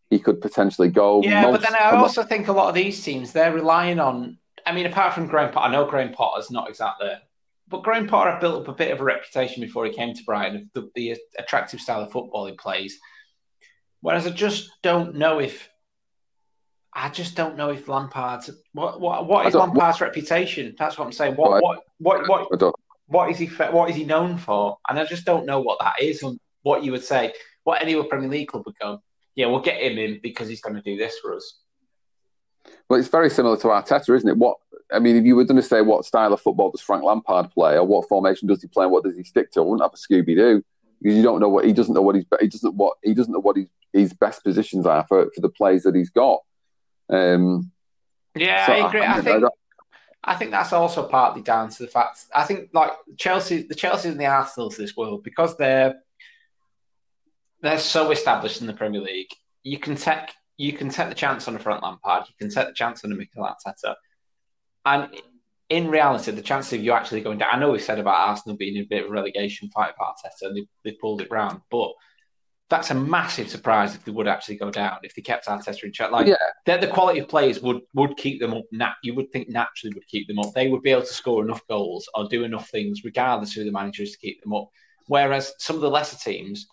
he 0.10 0.20
could 0.20 0.42
potentially 0.42 0.90
go. 0.90 1.22
Yeah, 1.24 1.44
Most, 1.44 1.62
but 1.62 1.70
then 1.70 1.76
I 1.76 1.96
also 1.96 2.24
think 2.24 2.48
a 2.48 2.54
lot 2.54 2.70
of 2.70 2.76
these 2.76 3.04
teams 3.04 3.32
they're 3.32 3.54
relying 3.54 4.00
on. 4.00 4.38
I 4.66 4.74
mean, 4.74 4.86
apart 4.86 5.14
from 5.14 5.28
Graham 5.28 5.52
Potter, 5.52 5.68
I 5.68 5.72
know 5.72 5.90
Graham 5.90 6.14
Potter's 6.14 6.52
not 6.52 6.70
exactly. 6.70 7.12
But 7.68 7.84
Graham 7.84 8.08
Potter 8.08 8.38
built 8.40 8.64
up 8.64 8.68
a 8.68 8.74
bit 8.74 8.92
of 8.92 9.00
a 9.00 9.04
reputation 9.04 9.62
before 9.62 9.86
he 9.86 9.94
came 9.94 10.14
to 10.14 10.24
Brighton 10.26 10.70
of 10.76 10.84
the, 10.84 10.90
the 10.96 11.18
attractive 11.40 11.80
style 11.80 12.02
of 12.02 12.12
football 12.12 12.46
he 12.46 12.54
plays 12.54 13.00
Whereas 14.02 14.28
I 14.28 14.32
just 14.32 14.70
don't 14.82 15.16
know 15.16 15.40
if 15.40 15.70
I 16.94 17.10
just 17.10 17.36
don't 17.36 17.56
know 17.56 17.70
if 17.70 17.88
Lampard's 17.88 18.50
what 18.74 19.00
what 19.00 19.28
what 19.28 19.48
is 19.48 19.54
Lampard's 19.54 20.00
what, 20.00 20.08
reputation? 20.08 20.76
That's 20.78 20.98
what 20.98 21.06
I'm 21.06 21.12
saying. 21.12 21.36
What 21.36 21.62
what 21.62 21.80
what 22.00 22.28
what 22.28 22.74
what 23.06 23.30
is 23.30 23.38
he 23.38 23.46
what 23.46 23.90
is 23.90 23.96
he 23.96 24.04
known 24.04 24.38
for? 24.38 24.78
And 24.90 25.00
I 25.00 25.06
just 25.06 25.26
don't 25.26 25.46
know 25.46 25.62
what 25.62 25.80
that 25.80 26.02
is 26.02 26.24
and 26.24 26.38
what 26.64 26.84
you 26.84 26.92
would 26.92 27.04
say. 27.04 27.34
What 27.64 27.82
any 27.82 27.96
other 27.96 28.08
Premier 28.08 28.28
League 28.28 28.48
club 28.48 28.64
would 28.66 28.78
go, 28.80 29.02
yeah, 29.36 29.46
we'll 29.46 29.62
get 29.62 29.82
him 29.82 29.98
in 30.00 30.20
because 30.22 30.48
he's 30.50 30.62
going 30.62 30.76
to 30.76 30.82
do 30.82 30.98
this 30.98 31.20
for 31.20 31.36
us. 31.36 31.60
Well, 32.90 33.00
it's 33.00 33.10
very 33.10 33.30
similar 33.30 33.58
to 33.58 33.68
Arteta, 33.68 34.16
isn't 34.16 34.30
it? 34.30 34.38
What 34.38 34.58
I 34.92 35.00
mean, 35.00 35.16
if 35.16 35.24
you 35.24 35.36
were 35.36 35.46
going 35.46 35.62
to 35.62 35.68
say 35.68 35.82
what 35.82 36.06
style 36.06 36.34
of 36.34 36.42
football 36.42 36.72
does 36.72 36.82
Frank 36.82 37.04
Lampard 37.04 37.52
play, 37.52 37.76
or 37.76 37.86
what 37.86 38.10
formation 38.10 38.48
does 38.48 38.62
he 38.62 38.68
play, 38.68 38.84
and 38.84 38.92
what 38.92 39.04
does 39.04 39.16
he 39.16 39.24
stick 39.24 39.52
to, 39.52 39.62
I 39.62 39.64
wouldn't 39.64 39.84
have 39.84 39.94
a 39.94 39.98
Scooby 39.98 40.36
Doo 40.36 40.64
because 41.02 41.18
you 41.18 41.24
don't 41.24 41.40
know 41.40 41.50
what 41.50 41.66
he 41.66 41.74
doesn't 41.74 41.94
know 41.94 42.02
what 42.02 42.16
he's 42.16 42.26
he 42.40 42.48
doesn't 42.48 42.76
what 42.76 42.98
he 43.04 43.14
doesn't 43.14 43.34
know 43.34 43.40
what 43.40 43.58
his 43.58 43.68
his 43.94 44.14
best 44.14 44.44
positions 44.44 44.86
are 44.86 45.06
for, 45.08 45.30
for 45.34 45.42
the 45.42 45.50
plays 45.50 45.84
that 45.84 45.96
he's 45.96 46.10
got. 46.10 46.40
Um, 47.10 47.72
yeah, 48.36 48.66
so 48.66 48.74
I 48.74 48.88
agree. 48.88 49.02
I, 49.02 49.18
I 49.18 49.22
think 49.22 49.44
I 50.24 50.36
think 50.36 50.52
that's 50.52 50.72
also 50.72 51.08
partly 51.08 51.42
down 51.42 51.70
to 51.70 51.84
the 51.84 51.90
fact 51.90 52.26
I 52.34 52.44
think 52.44 52.70
like 52.74 52.92
Chelsea, 53.18 53.64
the 53.64 53.76
Chelsea 53.76 54.10
and 54.10 54.20
the 54.20 54.28
Arsenals 54.28 54.76
of 54.76 54.80
this 54.80 54.96
world 54.96 55.24
because 55.24 55.58
they're 55.58 55.96
they're 57.62 57.80
so 57.80 58.12
established 58.12 58.62
in 58.62 58.68
the 58.68 58.74
Premier 58.74 59.02
League. 59.02 59.32
You 59.64 59.80
can 59.80 59.96
take 59.96 60.30
you 60.58 60.74
can 60.74 60.90
take 60.90 61.10
the 61.10 61.16
chance 61.16 61.48
on 61.48 61.56
a 61.56 61.60
Frank 61.60 61.82
Lampard. 61.82 62.26
You 62.28 62.36
can 62.38 62.54
take 62.54 62.68
the 62.68 62.74
chance 62.74 63.04
on 63.04 63.12
a 63.12 63.16
Mikel 63.16 63.44
Arteta, 63.44 63.96
and 64.86 65.10
in 65.72 65.90
reality, 65.90 66.32
the 66.32 66.42
chances 66.42 66.74
of 66.74 66.84
you 66.84 66.92
actually 66.92 67.22
going 67.22 67.38
down. 67.38 67.50
I 67.54 67.58
know 67.58 67.72
we 67.72 67.80
said 67.80 67.98
about 67.98 68.28
Arsenal 68.28 68.58
being 68.58 68.76
in 68.76 68.84
a 68.84 68.88
bit 68.88 69.06
of 69.06 69.10
a 69.10 69.14
relegation 69.14 69.70
fight 69.70 69.94
for 69.98 70.06
Arteta, 70.06 70.50
and 70.50 70.58
they, 70.58 70.68
they 70.84 70.98
pulled 71.00 71.22
it 71.22 71.32
round, 71.32 71.62
but 71.72 71.94
that's 72.70 72.92
a 72.92 72.94
massive 72.94 73.50
surprise 73.50 73.96
if 73.96 74.04
they 74.04 74.12
would 74.12 74.28
actually 74.28 74.58
go 74.58 74.70
down 74.70 74.98
if 75.04 75.16
they 75.16 75.22
kept 75.22 75.48
Arteta 75.48 75.84
in 75.86 75.94
check. 75.94 76.12
Like 76.12 76.28
yeah. 76.28 76.78
the 76.78 76.88
quality 76.88 77.20
of 77.20 77.30
players 77.30 77.62
would 77.62 77.82
would 77.94 78.18
keep 78.18 78.42
them 78.42 78.54
up. 78.54 78.66
Nat- 78.74 78.96
you 79.02 79.16
would 79.16 79.32
think 79.32 79.48
naturally 79.48 79.94
would 79.94 80.08
keep 80.08 80.28
them 80.28 80.40
up. 80.40 80.54
They 80.54 80.68
would 80.68 80.82
be 80.82 80.92
able 80.92 81.04
to 81.04 81.14
score 81.14 81.42
enough 81.42 81.66
goals 81.70 82.08
or 82.16 82.28
do 82.28 82.44
enough 82.44 82.70
things, 82.70 83.06
regardless 83.06 83.54
who 83.54 83.64
the 83.64 83.72
manager 83.72 84.04
is, 84.04 84.12
to 84.12 84.18
keep 84.18 84.44
them 84.44 84.54
up. 84.54 84.70
Whereas 85.08 85.54
some 85.58 85.78
of 85.78 85.82
the 85.82 85.90
lesser 85.90 86.18
teams, 86.18 86.68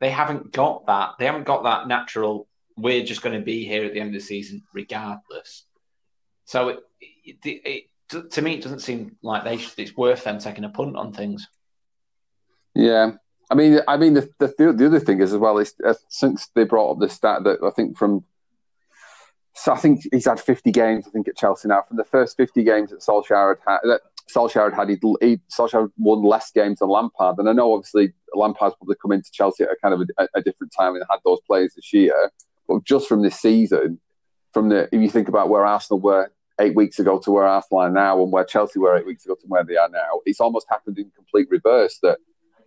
they 0.00 0.10
haven't 0.10 0.52
got 0.52 0.86
that. 0.86 1.12
They 1.18 1.24
haven't 1.24 1.46
got 1.46 1.64
that 1.64 1.88
natural. 1.88 2.46
We're 2.76 3.04
just 3.04 3.22
going 3.22 3.38
to 3.38 3.44
be 3.44 3.64
here 3.64 3.86
at 3.86 3.94
the 3.94 4.00
end 4.00 4.14
of 4.14 4.20
the 4.20 4.26
season, 4.26 4.64
regardless. 4.74 5.64
So 6.44 6.68
it, 6.68 6.78
it, 7.24 7.36
it 7.44 7.84
to, 8.10 8.28
to 8.28 8.42
me, 8.42 8.54
it 8.54 8.62
doesn't 8.62 8.80
seem 8.80 9.16
like 9.22 9.44
they 9.44 9.56
should, 9.56 9.78
it's 9.78 9.96
worth 9.96 10.24
them 10.24 10.38
taking 10.38 10.64
a 10.64 10.68
punt 10.68 10.96
on 10.96 11.12
things. 11.12 11.48
Yeah, 12.74 13.12
I 13.50 13.54
mean, 13.54 13.80
I 13.88 13.96
mean, 13.96 14.14
the 14.14 14.30
the, 14.38 14.72
the 14.72 14.86
other 14.86 15.00
thing 15.00 15.20
is 15.20 15.32
as 15.32 15.38
well 15.38 15.58
is 15.58 15.74
uh, 15.84 15.94
since 16.08 16.48
they 16.54 16.64
brought 16.64 16.92
up 16.92 16.98
the 17.00 17.08
stat 17.08 17.44
that 17.44 17.58
I 17.64 17.70
think 17.70 17.96
from, 17.96 18.24
so 19.54 19.72
I 19.72 19.78
think 19.78 20.02
he's 20.12 20.26
had 20.26 20.38
fifty 20.38 20.70
games. 20.70 21.06
I 21.06 21.10
think 21.10 21.28
at 21.28 21.36
Chelsea 21.36 21.68
now. 21.68 21.82
From 21.88 21.96
the 21.96 22.04
first 22.04 22.36
fifty 22.36 22.62
games 22.62 22.90
that 22.90 23.00
Solskjaer 23.00 23.56
had, 23.66 23.72
had 23.72 23.80
that 23.84 24.00
Solskjaer 24.32 24.70
had, 24.70 24.88
had 24.88 24.98
he, 25.22 25.40
Solskjaer 25.50 25.90
won 25.96 26.22
less 26.22 26.50
games 26.52 26.78
than 26.78 26.90
Lampard. 26.90 27.38
And 27.38 27.48
I 27.48 27.52
know 27.52 27.72
obviously 27.72 28.12
Lampard's 28.34 28.76
probably 28.76 28.96
come 29.00 29.12
into 29.12 29.30
Chelsea 29.32 29.64
at 29.64 29.70
a 29.70 29.76
kind 29.82 29.94
of 29.94 30.08
a, 30.18 30.28
a 30.34 30.42
different 30.42 30.72
time 30.78 30.94
and 30.94 31.04
had 31.10 31.20
those 31.24 31.40
players 31.46 31.72
this 31.74 31.92
year. 31.92 32.30
But 32.68 32.84
just 32.84 33.08
from 33.08 33.22
this 33.22 33.40
season, 33.40 33.98
from 34.52 34.68
the 34.68 34.88
if 34.92 35.00
you 35.00 35.08
think 35.08 35.28
about 35.28 35.48
where 35.48 35.64
Arsenal 35.64 36.00
were 36.00 36.30
eight 36.60 36.74
weeks 36.74 36.98
ago 36.98 37.18
to 37.20 37.30
where 37.30 37.46
Arsenal 37.46 37.82
are 37.82 37.90
now 37.90 38.22
and 38.22 38.32
where 38.32 38.44
Chelsea 38.44 38.78
were 38.78 38.96
eight 38.96 39.06
weeks 39.06 39.24
ago 39.24 39.34
to 39.34 39.46
where 39.46 39.64
they 39.64 39.76
are 39.76 39.88
now, 39.88 40.20
it's 40.24 40.40
almost 40.40 40.66
happened 40.68 40.98
in 40.98 41.10
complete 41.14 41.48
reverse. 41.50 41.98
That 42.02 42.18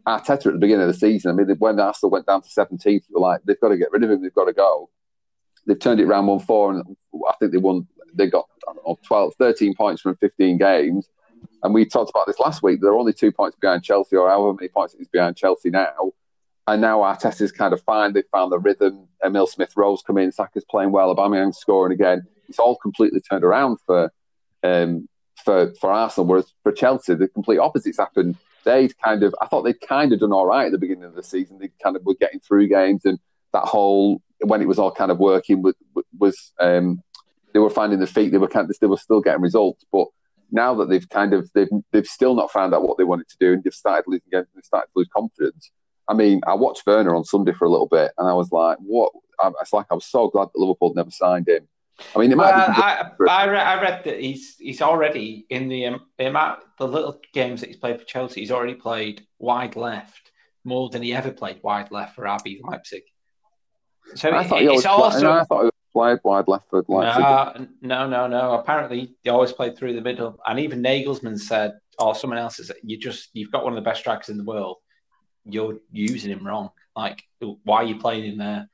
Arteta 0.08 0.48
at 0.48 0.54
the 0.54 0.60
beginning 0.60 0.88
of 0.88 0.94
the 0.94 1.00
season, 1.00 1.32
I 1.32 1.34
mean, 1.34 1.56
when 1.58 1.80
Arsenal 1.80 2.12
went 2.12 2.26
down 2.26 2.42
to 2.42 2.50
17th, 2.50 2.84
they 2.84 3.02
were 3.12 3.20
like, 3.20 3.42
they've 3.44 3.60
got 3.60 3.70
to 3.70 3.78
get 3.78 3.92
rid 3.92 4.04
of 4.04 4.12
him, 4.12 4.22
they've 4.22 4.34
got 4.34 4.46
to 4.46 4.54
go. 4.54 4.90
They've 5.68 5.80
turned 5.80 6.00
it 6.00 6.06
around 6.06 6.28
1 6.28 6.40
4, 6.40 6.72
and 6.74 6.98
I 7.30 7.34
think 7.40 7.52
they 7.52 7.58
won, 7.58 7.88
they 8.14 8.28
got 8.28 8.48
know, 8.76 9.00
12, 9.06 9.36
13 9.38 9.76
points 9.76 10.02
from 10.02 10.16
15 10.16 10.58
games. 10.58 11.10
And 11.64 11.74
we 11.74 11.86
talked 11.86 12.10
about 12.10 12.28
this 12.28 12.40
last 12.40 12.64
week. 12.64 12.82
They're 12.82 12.94
only 12.94 13.14
two 13.14 13.32
points 13.32 13.58
behind 13.60 13.84
Chelsea, 13.84 14.16
or 14.16 14.30
however 14.30 14.54
many 14.54 14.70
points 14.70 14.94
it 14.94 15.02
is 15.02 15.08
behind 15.08 15.38
Chelsea 15.38 15.70
now. 15.70 16.12
And 16.68 16.82
now 16.82 17.00
Arteta's 17.00 17.52
kind 17.52 17.74
of 17.74 17.82
fine. 17.82 18.14
They've 18.14 18.24
found 18.32 18.52
the 18.52 18.60
rhythm. 18.60 19.08
Emil 19.24 19.48
Smith 19.48 19.74
Rowe's 19.76 20.02
come 20.02 20.18
in. 20.18 20.32
Saka's 20.32 20.66
playing 20.70 20.92
well. 20.92 21.14
Aubameyang's 21.16 21.58
scoring 21.58 21.94
again. 21.94 22.26
It's 22.52 22.60
all 22.60 22.76
completely 22.76 23.22
turned 23.22 23.44
around 23.46 23.78
for 23.86 24.12
um, 24.64 25.08
for 25.44 25.74
for 25.80 25.92
Arsenal. 25.92 26.28
Whereas 26.28 26.54
for 26.64 26.72
Chelsea, 26.72 27.16
the 27.16 27.28
complete 27.28 27.60
opposites 27.60 27.98
happened. 27.98 28.36
They'd 28.64 28.96
kind 29.00 29.24
of, 29.24 29.34
I 29.42 29.48
thought 29.48 29.64
they'd 29.64 29.82
kind 29.82 30.14
of 30.14 30.20
done 30.20 30.34
all 30.34 30.46
right 30.46 30.68
at 30.68 30.72
the 30.72 30.78
beginning 30.78 31.06
of 31.06 31.16
the 31.16 31.24
season. 31.24 31.58
They 31.58 31.70
kind 31.82 31.96
of 31.96 32.06
were 32.06 32.14
getting 32.14 32.42
through 32.42 32.68
games, 32.68 33.06
and 33.06 33.18
that 33.54 33.64
whole 33.64 34.22
when 34.42 34.62
it 34.62 34.68
was 34.68 34.80
all 34.80 34.92
kind 34.92 35.12
of 35.12 35.20
working 35.20 35.64
was, 36.18 36.54
um, 36.60 37.02
they 37.54 37.60
were 37.60 37.70
finding 37.70 38.00
the 38.00 38.08
feet. 38.08 38.32
They 38.32 38.38
were 38.38 38.48
kind 38.48 38.70
of, 38.70 38.76
they 38.80 38.88
were 38.88 38.98
still 38.98 39.22
getting 39.22 39.42
results, 39.42 39.86
but 39.92 40.08
now 40.52 40.76
that 40.76 40.90
they've 40.90 41.08
kind 41.10 41.34
of 41.34 41.50
they've 41.54 41.70
they've 41.92 42.06
still 42.06 42.36
not 42.36 42.52
found 42.52 42.74
out 42.74 42.84
what 42.84 42.98
they 42.98 43.04
wanted 43.04 43.30
to 43.30 43.38
do, 43.40 43.54
and 43.54 43.64
they've 43.64 43.74
started 43.74 44.06
losing 44.08 44.30
games, 44.32 44.48
and 44.54 44.56
they've 44.56 44.66
started 44.66 44.88
to 44.88 45.00
lose 45.00 45.10
confidence. 45.16 45.72
I 46.08 46.14
mean, 46.14 46.42
I 46.46 46.56
watched 46.56 46.86
Werner 46.86 47.16
on 47.16 47.24
Sunday 47.24 47.54
for 47.54 47.66
a 47.66 47.70
little 47.70 47.88
bit, 47.88 48.12
and 48.18 48.28
I 48.28 48.34
was 48.34 48.52
like, 48.52 48.78
"What?" 48.80 49.12
It's 49.60 49.74
like 49.74 49.88
I 49.90 49.96
was 49.96 50.06
so 50.06 50.28
glad 50.28 50.50
that 50.54 50.60
Liverpool 50.60 50.94
never 50.94 51.10
signed 51.10 51.48
him 51.48 51.68
I 52.16 52.20
mean, 52.20 52.32
it 52.32 52.36
might. 52.36 52.52
Well, 52.52 52.70
I, 52.70 53.12
I, 53.30 53.48
read, 53.48 53.62
I 53.62 53.82
read 53.82 54.04
that 54.06 54.20
he's 54.20 54.56
he's 54.58 54.82
already 54.82 55.46
in 55.50 55.68
the 55.68 55.86
um, 55.88 56.02
amount 56.20 56.60
the 56.78 56.88
little 56.88 57.20
games 57.34 57.62
that 57.62 57.68
he's 57.68 57.78
played 57.78 58.00
for 58.00 58.06
Chelsea. 58.06 58.42
He's 58.42 58.52
already 58.52 58.74
played 58.74 59.26
wide 59.40 59.76
left 59.76 60.32
more 60.64 60.90
than 60.90 61.02
he 61.02 61.14
ever 61.14 61.32
played 61.32 61.60
wide 61.64 61.92
left 61.92 62.16
for 62.16 62.24
RB 62.24 62.60
Leipzig. 62.64 63.04
So 64.16 64.32
I 64.32 64.44
thought 64.44 64.62
he 64.62 64.68
always 64.68 64.86
also. 64.86 65.32
I 65.32 65.44
thought 65.44 65.66
he 65.66 65.72
played 65.94 66.20
wide 66.24 66.48
left 66.48 66.70
for 66.70 66.84
Leipzig. 66.88 67.22
No, 67.22 67.68
no, 67.82 68.08
no, 68.08 68.28
no. 68.28 68.54
Apparently, 68.54 69.16
he 69.24 69.30
always 69.30 69.52
played 69.52 69.78
through 69.78 69.94
the 69.94 70.02
middle. 70.02 70.40
And 70.48 70.60
even 70.60 70.82
Nagelsmann 70.82 71.40
said, 71.40 71.74
or 72.00 72.16
someone 72.16 72.40
else 72.40 72.58
said, 72.58 72.76
"You 72.84 72.98
just 72.98 73.30
you've 73.34 73.52
got 73.52 73.64
one 73.64 73.74
of 73.74 73.84
the 73.84 73.88
best 73.88 74.02
strikers 74.02 74.30
in 74.30 74.38
the 74.38 74.44
world. 74.44 74.78
You're 75.46 75.78
using 75.92 76.32
him 76.32 76.46
wrong." 76.46 76.72
Like, 76.96 77.24
why 77.40 77.78
are 77.78 77.84
you 77.86 77.98
playing 77.98 78.26
him 78.26 78.38
there? 78.38 78.70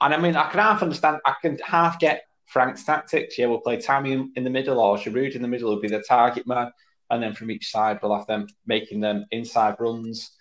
And 0.00 0.14
I 0.14 0.16
mean, 0.16 0.34
I 0.34 0.50
can 0.50 0.60
half 0.60 0.82
understand. 0.82 1.18
I 1.24 1.34
can 1.40 1.58
half 1.64 2.00
get 2.00 2.24
Frank's 2.50 2.82
tactics. 2.82 3.38
Yeah, 3.38 3.46
we'll 3.46 3.60
play 3.60 3.80
Tammy 3.80 4.12
in, 4.12 4.32
in 4.34 4.42
the 4.42 4.50
middle, 4.50 4.80
or 4.80 4.96
Giroud 4.96 5.36
in 5.36 5.42
the 5.42 5.48
middle 5.48 5.70
will 5.70 5.80
be 5.80 5.88
the 5.88 6.02
target 6.02 6.48
man, 6.48 6.72
and 7.08 7.22
then 7.22 7.32
from 7.32 7.50
each 7.50 7.70
side 7.70 8.00
we'll 8.02 8.16
have 8.16 8.26
them 8.26 8.48
making 8.66 9.00
them 9.00 9.24
inside 9.30 9.76
runs, 9.78 10.32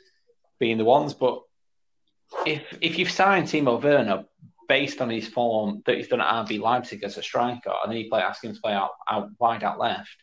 being 0.60 0.80
the 0.80 0.86
ones. 0.86 1.14
But 1.14 1.42
if 2.48 2.64
if 2.82 2.98
you've 2.98 3.12
signed 3.12 3.46
Timo 3.46 3.82
Werner 3.82 4.26
based 4.68 5.02
on 5.02 5.10
his 5.12 5.28
form 5.28 5.84
that 5.86 5.98
he's 5.98 6.08
done 6.08 6.22
at 6.22 6.48
RB 6.48 6.60
Leipzig 6.60 7.04
as 7.04 7.18
a 7.18 7.24
striker, 7.24 7.74
and 7.84 7.92
then 7.92 8.00
you 8.00 8.10
play 8.10 8.22
ask 8.22 8.44
him 8.44 8.56
to 8.56 8.62
play 8.62 8.74
out, 8.74 8.92
out 9.08 9.30
wide 9.40 9.64
out 9.64 9.80
left. 9.80 10.16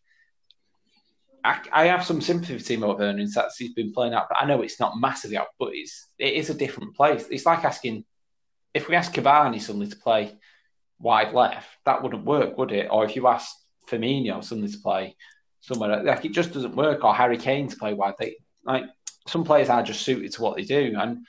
I, 1.45 1.61
I 1.71 1.87
have 1.87 2.05
some 2.05 2.21
sympathy 2.21 2.59
for 2.59 2.65
Timo 2.65 2.99
Werner 2.99 3.21
in 3.21 3.31
that 3.37 3.53
he's 3.57 3.75
been 3.75 3.93
playing 3.93 4.15
out, 4.15 4.27
but 4.29 4.39
I 4.39 4.47
know 4.47 4.63
it's 4.63 4.81
not 4.81 4.99
massively 4.99 5.37
out, 5.37 5.49
but 5.61 5.69
it's 5.73 6.09
it 6.19 6.35
is 6.35 6.51
a 6.51 6.55
different 6.55 6.97
place. 6.97 7.27
It's 7.31 7.47
like 7.47 7.65
asking 7.65 8.05
if 8.75 8.89
we 8.89 8.97
ask 8.97 9.13
Cavani 9.13 9.61
suddenly 9.61 9.87
to 9.87 9.97
play 9.97 10.37
wide 10.99 11.35
left, 11.35 11.69
that 11.85 12.03
wouldn't 12.03 12.25
work, 12.25 12.57
would 12.59 12.73
it? 12.73 12.89
Or 12.91 13.05
if 13.05 13.17
you 13.17 13.27
ask 13.27 13.55
Firmino 13.89 14.43
suddenly 14.43 14.71
to 14.71 14.79
play 14.79 15.17
somewhere 15.61 16.03
like 16.03 16.25
it 16.25 16.33
just 16.33 16.53
doesn't 16.53 16.77
work, 16.77 17.05
or 17.05 17.15
Harry 17.15 17.39
Kane 17.39 17.69
to 17.69 17.77
play 17.77 17.95
wide. 17.95 18.15
They, 18.19 18.37
like 18.65 18.85
some 19.27 19.45
players 19.45 19.69
are 19.69 19.83
just 19.83 20.03
suited 20.03 20.33
to 20.33 20.43
what 20.43 20.57
they 20.57 20.65
do, 20.65 20.95
and 20.99 21.27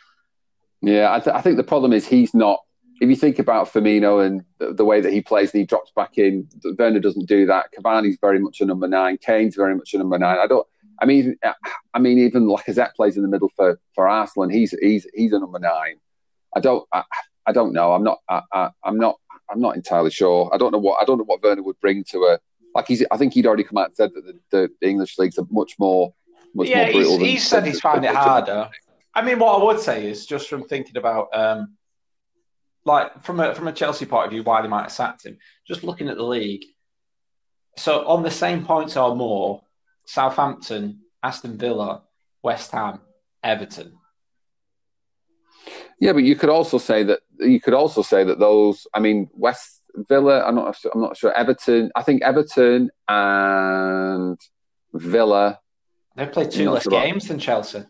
yeah, 0.82 1.14
I, 1.14 1.20
th- 1.20 1.36
I 1.36 1.42
think 1.42 1.58
the 1.58 1.64
problem 1.64 1.94
is 1.94 2.08
he's 2.08 2.34
not 2.34 2.60
if 3.00 3.10
you 3.10 3.16
think 3.16 3.40
about 3.40 3.72
Firmino 3.72 4.26
and 4.26 4.44
the, 4.58 4.74
the, 4.74 4.86
way 4.86 5.02
that 5.02 5.14
he 5.14 5.22
plays 5.22 5.52
and 5.52 5.60
he 5.60 5.66
drops 5.66 5.92
back 5.96 6.18
in, 6.18 6.48
Werner 6.80 7.00
doesn't 7.00 7.28
do 7.28 7.46
that. 7.46 7.68
Cavani's 7.72 8.18
very 8.20 8.40
much 8.40 8.60
a 8.62 8.66
number 8.66 8.88
nine. 8.88 9.18
Kane's 9.18 9.56
very 9.56 9.76
much 9.76 9.94
a 9.94 9.98
number 9.98 10.18
nine. 10.18 10.38
I 10.40 10.48
don't. 10.48 10.66
I 11.00 11.06
mean, 11.06 11.38
I 11.94 12.00
mean, 12.00 12.18
even 12.20 12.48
Lacazette 12.48 12.96
plays 12.96 13.18
in 13.18 13.24
the 13.24 13.30
middle 13.30 13.52
for 13.56 13.80
for 13.94 14.08
Arsenal, 14.08 14.44
and 14.44 14.52
he's 14.52 14.72
he's 14.82 15.08
he's 15.14 15.34
a 15.34 15.40
number 15.40 15.60
nine. 15.60 15.98
I 16.56 16.60
don't. 16.60 16.88
I, 16.92 17.04
I 17.46 17.52
don't 17.52 17.74
know. 17.74 17.94
I'm 17.94 18.04
not. 18.04 18.20
I, 18.30 18.42
I, 18.52 18.70
I'm 18.84 18.98
not. 18.98 19.18
I'm 19.50 19.62
not 19.62 19.76
entirely 19.76 20.12
sure. 20.12 20.50
I 20.54 20.58
don't 20.58 20.72
know 20.72 20.78
what. 20.78 21.02
I 21.02 21.06
don't 21.06 21.18
know 21.18 21.24
what 21.24 21.44
Werner 21.44 21.64
would 21.64 21.80
bring 21.80 22.04
to 22.12 22.20
a. 22.20 22.40
Like 22.76 22.88
he's. 22.88 23.04
I 23.12 23.18
think 23.18 23.34
he'd 23.34 23.46
already 23.46 23.64
come 23.64 23.78
out 23.78 23.88
and 23.88 23.96
said 23.96 24.12
that 24.14 24.40
the, 24.52 24.70
the 24.82 24.88
English 24.88 25.18
leagues 25.18 25.38
are 25.38 25.48
much 25.50 25.74
more. 25.80 26.14
Much 26.54 26.70
yeah, 26.70 26.84
more 26.84 26.94
brutal 26.94 27.20
he's, 27.20 27.28
he's 27.28 27.48
said 27.48 27.66
he's 27.66 27.80
found 27.80 28.06
it 28.06 28.16
harder. 28.16 28.70
I 29.14 29.22
mean, 29.22 29.40
what 29.40 29.60
I 29.60 29.64
would 29.64 29.80
say 29.80 30.08
is 30.08 30.26
just 30.26 30.50
from 30.50 30.64
thinking 30.64 30.98
about. 30.98 31.28
um 31.34 31.78
like 32.88 33.22
from 33.22 33.40
a 33.40 33.54
from 33.54 33.68
a 33.68 33.74
Chelsea 33.74 34.06
point 34.06 34.26
of 34.26 34.32
view, 34.32 34.42
why 34.42 34.62
they 34.62 34.68
might 34.68 34.84
have 34.84 34.92
sacked 34.92 35.26
him. 35.26 35.38
Just 35.68 35.84
looking 35.84 36.08
at 36.08 36.16
the 36.16 36.24
league, 36.24 36.64
so 37.76 38.08
on 38.08 38.24
the 38.24 38.32
same 38.32 38.66
points 38.66 38.98
or 38.98 39.16
more, 39.16 39.62
Southampton, 40.06 41.02
Aston 41.22 41.58
Villa, 41.58 42.04
West 42.42 42.72
Ham, 42.72 43.02
Everton. 43.44 43.94
Yeah, 46.00 46.14
but 46.14 46.24
you 46.24 46.36
could 46.36 46.50
also 46.50 46.78
say 46.78 47.04
that 47.04 47.20
you 47.40 47.60
could 47.60 47.74
also 47.74 48.02
say 48.02 48.24
that 48.24 48.40
those. 48.40 48.88
I 48.94 49.00
mean, 49.00 49.30
West 49.34 49.82
Villa. 49.96 50.44
I'm 50.46 50.56
not. 50.56 50.78
I'm 50.94 51.02
not 51.02 51.18
sure. 51.18 51.34
Everton. 51.34 51.92
I 51.96 52.04
think 52.04 52.22
Everton 52.22 52.90
and 53.08 54.40
Villa. 54.94 55.60
They 56.16 56.26
played 56.26 56.52
two 56.52 56.70
less 56.70 56.88
games 56.88 57.28
than 57.28 57.40
Chelsea. 57.40 57.84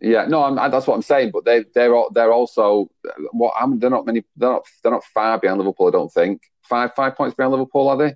Yeah, 0.00 0.24
no, 0.26 0.44
I'm, 0.44 0.54
that's 0.70 0.86
what 0.86 0.94
I'm 0.94 1.02
saying. 1.02 1.30
But 1.32 1.44
they 1.44 1.64
they're 1.74 1.94
they're 2.12 2.32
also 2.32 2.90
what 3.32 3.54
I 3.60 3.66
they're 3.76 3.90
not 3.90 4.06
many. 4.06 4.24
They're 4.36 4.50
not 4.50 4.64
they're 4.82 4.92
not 4.92 5.04
far 5.04 5.38
behind 5.38 5.58
Liverpool. 5.58 5.88
I 5.88 5.90
don't 5.90 6.12
think 6.12 6.42
five 6.62 6.92
five 6.94 7.16
points 7.16 7.34
behind 7.34 7.52
Liverpool 7.52 7.88
are 7.88 7.96
they? 7.96 8.14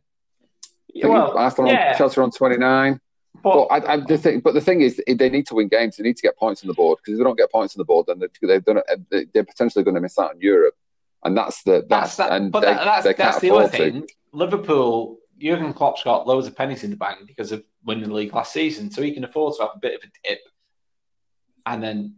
well, 1.03 1.37
Arsenal, 1.37 1.73
yeah. 1.73 1.97
Chelsea 1.97 2.21
on 2.21 2.31
twenty 2.31 2.57
nine. 2.57 3.01
But, 3.45 3.69
but 3.69 3.87
I, 3.87 3.93
I, 3.93 3.97
the 3.99 4.19
thing, 4.19 4.41
but 4.41 4.55
the 4.55 4.61
thing 4.61 4.81
is, 4.81 5.01
they 5.07 5.29
need 5.29 5.47
to 5.49 5.55
win 5.55 5.69
games. 5.69 5.97
They 5.97 6.03
need 6.03 6.17
to 6.17 6.23
get 6.23 6.37
points 6.39 6.63
on 6.63 6.69
the 6.69 6.75
board 6.75 6.99
because 6.99 7.13
if 7.13 7.19
they 7.19 7.25
don't 7.25 7.37
get 7.37 7.53
points 7.53 7.77
on 7.77 7.81
the 7.81 7.85
board, 7.85 8.07
then 8.07 8.19
they, 8.19 8.55
have 8.55 8.65
done 8.65 8.79
it, 8.79 9.33
they're 9.35 9.45
potentially 9.45 9.85
going 9.85 9.95
to 9.95 10.01
miss 10.01 10.19
out 10.19 10.31
on 10.31 10.41
Europe, 10.41 10.75
and 11.25 11.37
that's 11.37 11.63
the 11.63 11.85
that's, 11.89 12.17
that's 12.17 12.31
that, 12.31 12.33
and 12.33 12.51
but 12.51 12.61
they, 12.61 12.69
that, 12.69 12.85
that's, 12.85 13.05
they 13.05 13.13
that's 13.13 13.41
the 13.41 13.55
other 13.55 13.69
thing. 13.69 14.07
To. 14.07 14.15
Liverpool, 14.33 15.19
Jurgen 15.39 15.75
Klopp's 15.75 16.03
got 16.03 16.27
loads 16.27 16.47
of 16.47 16.57
pennies 16.57 16.85
in 16.85 16.91
the 16.91 16.97
bank 16.97 17.27
because 17.27 17.53
of 17.53 17.63
winning 17.85 18.09
the 18.09 18.15
league 18.15 18.35
last 18.35 18.53
season, 18.53 18.91
so 18.91 19.03
he 19.03 19.13
can 19.13 19.25
afford 19.25 19.55
to 19.57 19.63
have 19.63 19.73
a 19.77 19.79
bit 19.79 19.95
of 19.95 20.01
a 20.09 20.29
dip 20.29 20.41
and 21.67 21.83
then 21.83 22.17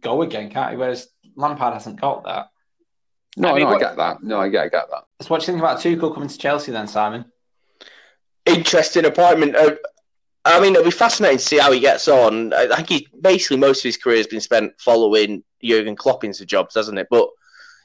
go 0.00 0.22
again, 0.22 0.50
can't 0.50 0.72
he? 0.72 0.76
Whereas 0.76 1.08
Lampard 1.36 1.74
hasn't 1.74 2.00
got 2.00 2.24
that. 2.24 2.50
No, 3.36 3.50
I 3.50 3.52
mean, 3.54 3.64
no, 3.64 3.66
what, 3.66 3.76
I 3.76 3.80
get 3.80 3.96
that. 3.96 4.22
No, 4.22 4.40
I 4.40 4.48
get, 4.48 4.64
I 4.64 4.68
get 4.68 4.90
that. 4.90 5.04
So, 5.20 5.28
what 5.28 5.40
do 5.40 5.42
you 5.42 5.46
think 5.46 5.58
about 5.58 5.78
Tuchel 5.78 6.12
coming 6.12 6.28
to 6.28 6.38
Chelsea 6.38 6.72
then, 6.72 6.88
Simon? 6.88 7.26
Interesting 8.46 9.04
appointment. 9.04 9.54
Uh, 9.54 9.74
I 10.46 10.60
mean, 10.60 10.74
it'll 10.74 10.84
be 10.84 10.92
fascinating 10.92 11.38
to 11.38 11.44
see 11.44 11.58
how 11.58 11.72
he 11.72 11.80
gets 11.80 12.06
on. 12.06 12.52
I 12.52 12.68
think 12.76 12.88
he 12.88 13.08
basically 13.20 13.56
most 13.56 13.80
of 13.80 13.84
his 13.84 13.96
career 13.96 14.18
has 14.18 14.28
been 14.28 14.40
spent 14.40 14.72
following 14.78 15.42
Jurgen 15.62 15.96
Klopp 15.96 16.22
into 16.22 16.46
jobs, 16.46 16.76
hasn't 16.76 16.98
it? 16.98 17.08
But 17.10 17.28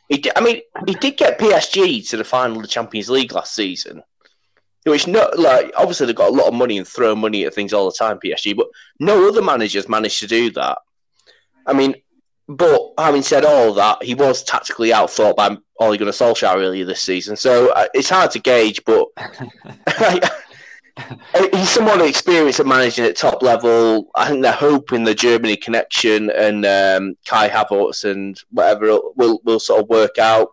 he, 0.09 0.24
I 0.36 0.41
mean, 0.41 0.62
he 0.86 0.93
did 0.93 1.18
get 1.18 1.39
PSG 1.39 2.07
to 2.09 2.18
the 2.18 2.24
final 2.24 2.57
of 2.57 2.62
the 2.62 2.68
Champions 2.68 3.09
League 3.09 3.34
last 3.34 3.55
season, 3.55 4.03
which 4.86 5.07
not 5.07 5.39
like 5.39 5.74
obviously 5.76 6.05
they've 6.05 6.16
got 6.16 6.30
a 6.30 6.36
lot 6.36 6.47
of 6.47 6.53
money 6.53 6.78
and 6.78 6.88
throw 6.88 7.16
money 7.16 7.45
at 7.45 7.53
things 7.55 7.74
all 7.74 7.86
the 7.86 7.95
time, 7.97 8.20
PSG. 8.24 8.55
But 8.55 8.68
no 8.99 9.28
other 9.28 9.41
managers 9.41 9.89
managed 9.89 10.20
to 10.20 10.28
do 10.28 10.51
that. 10.51 10.78
I 11.66 11.74
mean, 11.74 11.95
but 12.47 12.93
having 12.99 13.24
said 13.24 13.43
all 13.43 13.74
that, 13.74 14.03
he 14.03 14.14
was 14.14 14.43
tactically 14.43 14.89
outthought 14.89 15.36
by 15.36 15.57
Ole 15.80 15.97
Gunnar 15.97 16.12
Solskjaer 16.12 16.57
earlier 16.57 16.86
this 16.86 17.01
season, 17.01 17.36
so 17.36 17.72
uh, 17.74 17.88
it's 17.95 18.09
hard 18.09 18.30
to 18.32 18.39
gauge. 18.39 18.84
But 18.86 19.07
he's 21.54 21.70
somewhat 21.70 22.02
experienced 22.02 22.60
at 22.60 22.66
managing 22.66 23.06
at 23.06 23.16
top 23.16 23.42
level. 23.42 24.10
I 24.16 24.28
think 24.28 24.42
they're 24.42 24.52
hoping 24.52 25.04
the 25.04 25.16
Germany 25.16 25.56
connection 25.56 26.30
and 26.30 26.66
um, 26.66 27.16
Kai 27.28 27.50
Havertz 27.50 28.10
and 28.10 28.39
whatever 28.52 29.00
will 29.16 29.39
will 29.44 29.60
sort 29.60 29.82
of 29.82 29.89
work 29.89 30.18
out. 30.18 30.50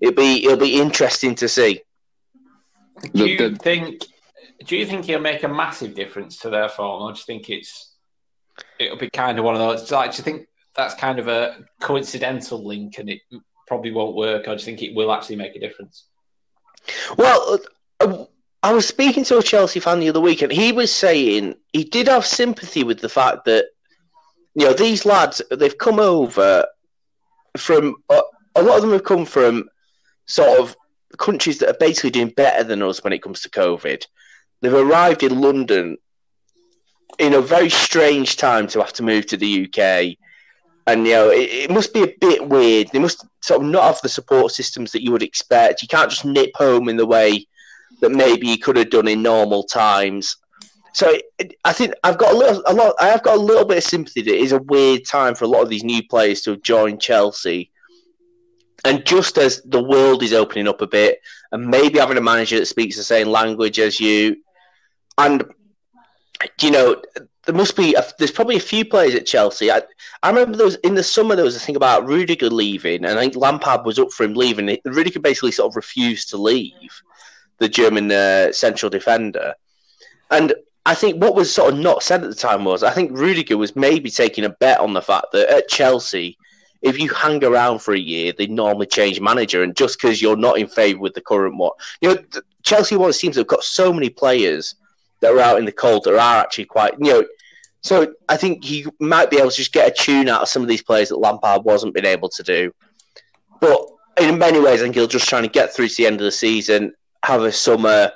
It'll 0.00 0.14
be 0.14 0.44
it'll 0.44 0.58
be 0.58 0.80
interesting 0.80 1.34
to 1.36 1.48
see. 1.48 1.82
Do 3.14 3.26
you 3.26 3.56
think? 3.56 4.04
Do 4.64 4.76
you 4.76 4.86
think 4.86 5.04
he'll 5.04 5.20
make 5.20 5.44
a 5.44 5.48
massive 5.48 5.94
difference 5.94 6.38
to 6.38 6.50
their 6.50 6.68
form, 6.68 7.02
or 7.02 7.12
do 7.12 7.18
you 7.18 7.24
think 7.24 7.48
it's 7.48 7.88
it'll 8.78 8.98
be 8.98 9.10
kind 9.10 9.38
of 9.38 9.44
one 9.44 9.54
of 9.54 9.60
those. 9.60 9.90
Like, 9.90 10.12
do 10.12 10.18
you 10.18 10.24
think 10.24 10.48
that's 10.74 10.94
kind 10.94 11.18
of 11.18 11.28
a 11.28 11.64
coincidental 11.80 12.64
link 12.64 12.98
and 12.98 13.10
it 13.10 13.20
probably 13.66 13.90
won't 13.90 14.16
work, 14.16 14.42
or 14.42 14.52
do 14.52 14.52
you 14.52 14.58
think 14.58 14.82
it 14.82 14.94
will 14.94 15.12
actually 15.12 15.36
make 15.36 15.54
a 15.56 15.60
difference? 15.60 16.06
Well, 17.16 17.58
uh, 18.00 18.24
I 18.62 18.72
was 18.72 18.88
speaking 18.88 19.24
to 19.24 19.38
a 19.38 19.42
Chelsea 19.42 19.80
fan 19.80 20.00
the 20.00 20.08
other 20.08 20.20
week, 20.20 20.42
and 20.42 20.50
he 20.50 20.72
was 20.72 20.92
saying 20.92 21.54
he 21.72 21.84
did 21.84 22.08
have 22.08 22.26
sympathy 22.26 22.82
with 22.82 23.00
the 23.00 23.08
fact 23.08 23.44
that 23.44 23.66
you 24.54 24.66
know 24.66 24.72
these 24.72 25.06
lads 25.06 25.40
they've 25.50 25.78
come 25.78 26.00
over 26.00 26.66
from 27.56 27.96
uh, 28.10 28.20
a 28.56 28.62
lot 28.62 28.76
of 28.76 28.82
them 28.82 28.92
have 28.92 29.04
come 29.04 29.24
from 29.24 29.68
sort 30.26 30.58
of 30.58 30.76
countries 31.18 31.58
that 31.58 31.68
are 31.68 31.78
basically 31.78 32.10
doing 32.10 32.28
better 32.30 32.64
than 32.64 32.82
us 32.82 33.02
when 33.04 33.12
it 33.12 33.22
comes 33.22 33.40
to 33.42 33.50
COVID. 33.50 34.04
They've 34.60 34.74
arrived 34.74 35.22
in 35.22 35.40
London 35.40 35.96
in 37.18 37.34
a 37.34 37.40
very 37.40 37.70
strange 37.70 38.36
time 38.36 38.66
to 38.68 38.80
have 38.80 38.92
to 38.94 39.02
move 39.02 39.26
to 39.26 39.36
the 39.36 39.64
UK. 39.66 40.16
And 40.86 41.06
you 41.06 41.12
know, 41.12 41.30
it, 41.30 41.50
it, 41.50 41.70
must 41.70 41.94
be 41.94 42.02
a 42.02 42.14
bit 42.20 42.48
weird. 42.48 42.88
They 42.92 42.98
must 42.98 43.24
sort 43.40 43.62
of 43.62 43.68
not 43.68 43.84
have 43.84 44.00
the 44.02 44.08
support 44.08 44.52
systems 44.52 44.92
that 44.92 45.02
you 45.02 45.12
would 45.12 45.22
expect. 45.22 45.82
You 45.82 45.88
can't 45.88 46.10
just 46.10 46.24
nip 46.24 46.50
home 46.54 46.88
in 46.88 46.96
the 46.96 47.06
way 47.06 47.46
that 48.00 48.10
maybe 48.10 48.46
he 48.46 48.58
could 48.58 48.76
have 48.76 48.90
done 48.90 49.08
in 49.08 49.22
normal 49.22 49.64
times. 49.64 50.36
So 50.92 51.16
I 51.64 51.72
think 51.72 51.94
I've 52.02 52.18
got 52.18 52.34
a 52.34 52.36
little, 52.36 52.62
a 52.66 52.72
lot. 52.72 52.94
I 52.98 53.06
have 53.08 53.22
got 53.22 53.36
a 53.36 53.40
little 53.40 53.64
bit 53.64 53.78
of 53.78 53.84
sympathy 53.84 54.22
that 54.22 54.34
it 54.34 54.40
is 54.40 54.52
a 54.52 54.62
weird 54.62 55.04
time 55.04 55.34
for 55.34 55.44
a 55.44 55.48
lot 55.48 55.62
of 55.62 55.68
these 55.68 55.84
new 55.84 56.02
players 56.08 56.42
to 56.42 56.50
have 56.50 56.62
joined 56.62 57.00
Chelsea. 57.00 57.70
And 58.84 59.04
just 59.04 59.38
as 59.38 59.62
the 59.62 59.82
world 59.82 60.22
is 60.22 60.32
opening 60.32 60.68
up 60.68 60.80
a 60.80 60.86
bit, 60.86 61.20
and 61.52 61.68
maybe 61.68 61.98
having 61.98 62.16
a 62.16 62.22
manager 62.22 62.58
that 62.58 62.66
speaks 62.66 62.96
the 62.96 63.04
same 63.04 63.28
language 63.28 63.78
as 63.78 64.00
you, 64.00 64.36
and 65.18 65.44
you 66.60 66.70
know, 66.70 67.02
there 67.44 67.54
must 67.54 67.76
be 67.76 67.94
a, 67.94 68.04
there's 68.18 68.30
probably 68.30 68.56
a 68.56 68.60
few 68.60 68.84
players 68.84 69.14
at 69.14 69.26
Chelsea. 69.26 69.70
I, 69.70 69.82
I 70.22 70.30
remember 70.30 70.56
there 70.56 70.66
was 70.66 70.76
in 70.76 70.94
the 70.94 71.02
summer 71.02 71.34
there 71.34 71.44
was 71.44 71.56
a 71.56 71.60
thing 71.60 71.76
about 71.76 72.06
Rudiger 72.06 72.50
leaving, 72.50 73.04
and 73.04 73.18
I 73.18 73.22
think 73.22 73.36
Lampard 73.36 73.84
was 73.84 73.98
up 73.98 74.12
for 74.12 74.24
him 74.24 74.34
leaving. 74.34 74.78
Rudiger 74.84 75.20
basically 75.20 75.52
sort 75.52 75.70
of 75.70 75.76
refused 75.76 76.28
to 76.30 76.36
leave 76.36 77.02
the 77.58 77.68
German 77.68 78.10
uh, 78.10 78.52
central 78.52 78.90
defender, 78.90 79.54
and 80.30 80.54
I 80.86 80.94
think 80.94 81.22
what 81.22 81.34
was 81.34 81.52
sort 81.52 81.74
of 81.74 81.78
not 81.78 82.02
said 82.02 82.24
at 82.24 82.30
the 82.30 82.34
time 82.34 82.64
was 82.64 82.82
I 82.82 82.92
think 82.92 83.12
Rudiger 83.12 83.58
was 83.58 83.76
maybe 83.76 84.10
taking 84.10 84.44
a 84.44 84.50
bet 84.50 84.80
on 84.80 84.94
the 84.94 85.02
fact 85.02 85.26
that 85.32 85.48
at 85.48 85.68
Chelsea, 85.68 86.38
if 86.80 86.98
you 86.98 87.10
hang 87.10 87.44
around 87.44 87.80
for 87.80 87.92
a 87.94 87.98
year, 87.98 88.32
they 88.32 88.46
normally 88.46 88.86
change 88.86 89.20
manager, 89.20 89.62
and 89.62 89.76
just 89.76 90.00
because 90.00 90.22
you're 90.22 90.36
not 90.36 90.58
in 90.58 90.66
favour 90.66 91.00
with 91.00 91.14
the 91.14 91.20
current 91.20 91.56
one, 91.56 91.72
you 92.00 92.08
know, 92.08 92.16
Chelsea 92.62 92.96
one 92.96 93.12
seems 93.12 93.34
to 93.34 93.40
have 93.40 93.48
got 93.48 93.64
so 93.64 93.92
many 93.92 94.08
players 94.08 94.76
that 95.20 95.32
are 95.32 95.40
out 95.40 95.58
in 95.58 95.64
the 95.64 95.72
cold 95.72 96.04
that 96.04 96.14
are 96.14 96.40
actually 96.40 96.64
quite, 96.64 96.94
you 96.98 97.12
know. 97.12 97.24
So 97.82 98.14
I 98.28 98.36
think 98.36 98.64
he 98.64 98.86
might 98.98 99.30
be 99.30 99.38
able 99.38 99.50
to 99.50 99.56
just 99.56 99.72
get 99.72 99.88
a 99.88 99.94
tune 99.94 100.28
out 100.28 100.42
of 100.42 100.48
some 100.48 100.62
of 100.62 100.68
these 100.68 100.82
players 100.82 101.10
that 101.10 101.18
Lampard 101.18 101.64
wasn't 101.64 101.94
been 101.94 102.06
able 102.06 102.28
to 102.30 102.42
do. 102.42 102.72
But 103.60 103.86
in 104.20 104.38
many 104.38 104.60
ways, 104.60 104.80
I 104.80 104.84
think 104.84 104.94
he'll 104.94 105.06
just 105.06 105.28
trying 105.28 105.44
to 105.44 105.48
get 105.48 105.74
through 105.74 105.88
to 105.88 105.94
the 105.96 106.06
end 106.06 106.20
of 106.20 106.24
the 106.24 106.32
season, 106.32 106.92
have 107.24 107.42
a 107.42 107.52
summer. 107.52 108.12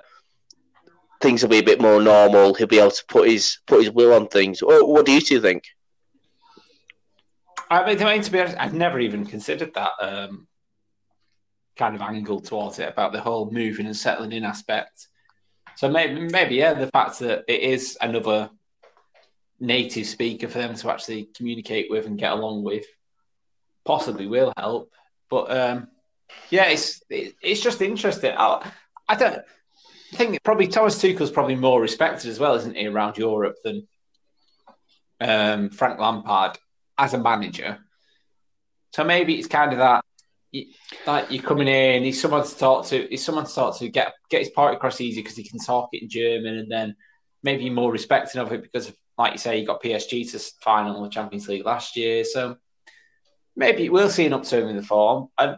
Things 1.21 1.43
will 1.43 1.51
be 1.51 1.59
a 1.59 1.63
bit 1.63 1.81
more 1.81 2.03
normal. 2.03 2.55
He'll 2.55 2.67
be 2.67 2.81
able 2.81 2.91
to 2.91 3.05
put 3.09 3.29
his 3.29 3.59
put 3.67 3.81
his 3.81 3.91
will 3.91 4.13
on 4.13 4.29
things. 4.29 4.61
What 4.61 5.07
do 5.07 5.13
you 5.13 5.21
two 5.21 5.41
think? 5.41 5.65
I 7.71 7.87
mean, 7.87 8.03
I 8.03 8.13
mean, 8.13 8.23
to 8.23 8.31
be 8.31 8.41
honest, 8.41 8.57
I've 8.59 8.75
never 8.75 9.01
even 9.01 9.25
considered 9.25 9.73
that 9.75 9.93
um, 10.01 10.47
kind 11.77 11.95
of 11.95 12.03
angle 12.03 12.41
towards 12.41 12.79
it 12.79 12.89
about 12.89 13.13
the 13.13 13.21
whole 13.21 13.51
moving 13.51 13.87
and 13.87 13.97
settling 13.97 14.33
in 14.33 14.45
aspect. 14.45 15.09
So 15.77 15.89
maybe, 15.89 16.21
maybe 16.21 16.57
yeah, 16.57 16.75
the 16.75 16.89
fact 16.89 17.19
that 17.21 17.45
it 17.49 17.61
is 17.61 17.97
another 18.01 18.51
native 19.59 20.07
speaker 20.07 20.49
for 20.49 20.59
them 20.59 20.75
to 20.75 20.91
actually 20.91 21.31
communicate 21.35 21.91
with 21.91 22.07
and 22.07 22.19
get 22.19 22.33
along 22.33 22.63
with 22.63 22.85
possibly 23.85 24.27
will 24.27 24.53
help. 24.57 24.93
But 25.31 25.51
um, 25.57 25.89
yeah, 26.51 26.65
it's 26.65 27.03
it's 27.09 27.61
just 27.61 27.81
interesting. 27.81 28.35
I, 28.37 28.71
I 29.13 29.15
don't 29.15 29.43
think 30.15 30.43
probably 30.43 30.69
Thomas 30.69 30.99
Tuchel's 30.99 31.31
probably 31.31 31.55
more 31.55 31.83
respected 31.83 32.31
as 32.31 32.41
well, 32.41 32.55
isn't 32.55 32.77
he, 32.77 32.87
around 32.87 33.19
Europe 33.19 33.57
than 33.63 33.87
um, 35.21 35.69
Frank 35.69 36.01
Lampard 36.01 36.57
as 36.97 37.13
a 37.13 37.19
manager. 37.19 37.79
So 38.95 39.05
maybe 39.05 39.35
it's 39.35 39.49
kind 39.49 39.73
of 39.73 39.79
that 39.81 40.03
like 41.07 41.31
you're 41.31 41.43
coming 41.43 41.69
in, 41.69 42.05
he's 42.05 42.21
someone 42.23 42.47
to 42.47 42.57
talk 42.57 42.87
to, 42.87 43.07
he's 43.11 43.23
someone 43.23 43.45
to 43.45 43.55
talk 43.55 43.79
to, 43.79 43.89
get 43.91 44.15
get 44.31 44.41
his 44.41 44.51
part 44.51 44.75
across 44.75 44.99
easy 45.01 45.21
because 45.21 45.37
he 45.37 45.47
can 45.47 45.59
talk 45.59 45.91
it 45.93 46.03
in 46.03 46.09
German, 46.09 46.57
and 46.57 46.73
then 46.73 46.97
maybe 47.43 47.69
more 47.69 47.93
respecting 47.93 48.41
of 48.41 48.51
it 48.51 48.63
because, 48.63 48.91
like 49.19 49.33
you 49.33 49.39
say, 49.39 49.59
he 49.59 49.67
got 49.67 49.83
PSG 49.83 50.31
to 50.31 50.39
final 50.63 50.97
of 50.97 51.03
the 51.05 51.15
Champions 51.15 51.49
League 51.49 51.67
last 51.67 51.97
year. 51.99 52.25
So 52.25 52.57
maybe 53.57 53.91
we'll 53.91 54.09
see 54.09 54.25
an 54.25 54.33
upturn 54.33 54.71
in 54.71 54.77
the 54.77 54.83
form, 54.83 55.29
and 55.39 55.57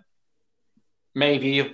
maybe 1.15 1.51
you 1.51 1.71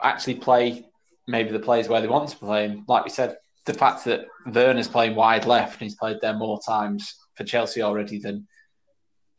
actually 0.00 0.36
play 0.36 0.86
maybe 1.26 1.50
the 1.50 1.58
players 1.58 1.88
where 1.88 2.00
they 2.00 2.08
want 2.08 2.28
to 2.28 2.36
play 2.36 2.68
him. 2.68 2.84
Like 2.86 3.04
we 3.04 3.10
said, 3.10 3.36
the 3.64 3.74
fact 3.74 4.04
that 4.04 4.26
Werner's 4.46 4.88
playing 4.88 5.14
wide 5.14 5.44
left 5.44 5.74
and 5.74 5.82
he's 5.82 5.96
played 5.96 6.18
there 6.20 6.34
more 6.34 6.60
times 6.64 7.14
for 7.34 7.44
Chelsea 7.44 7.82
already 7.82 8.18
than 8.18 8.46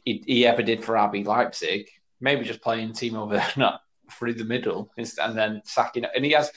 he, 0.04 0.24
he 0.26 0.46
ever 0.46 0.62
did 0.62 0.84
for 0.84 0.96
RB 0.96 1.26
Leipzig. 1.26 1.88
Maybe 2.20 2.46
just 2.46 2.62
playing 2.62 2.92
Timo 2.92 3.28
Werner 3.30 3.80
through 4.12 4.34
the 4.34 4.46
middle 4.46 4.92
and 4.98 5.38
then 5.38 5.62
sacking. 5.66 6.06
And 6.14 6.26
he 6.26 6.32
has 6.32 6.52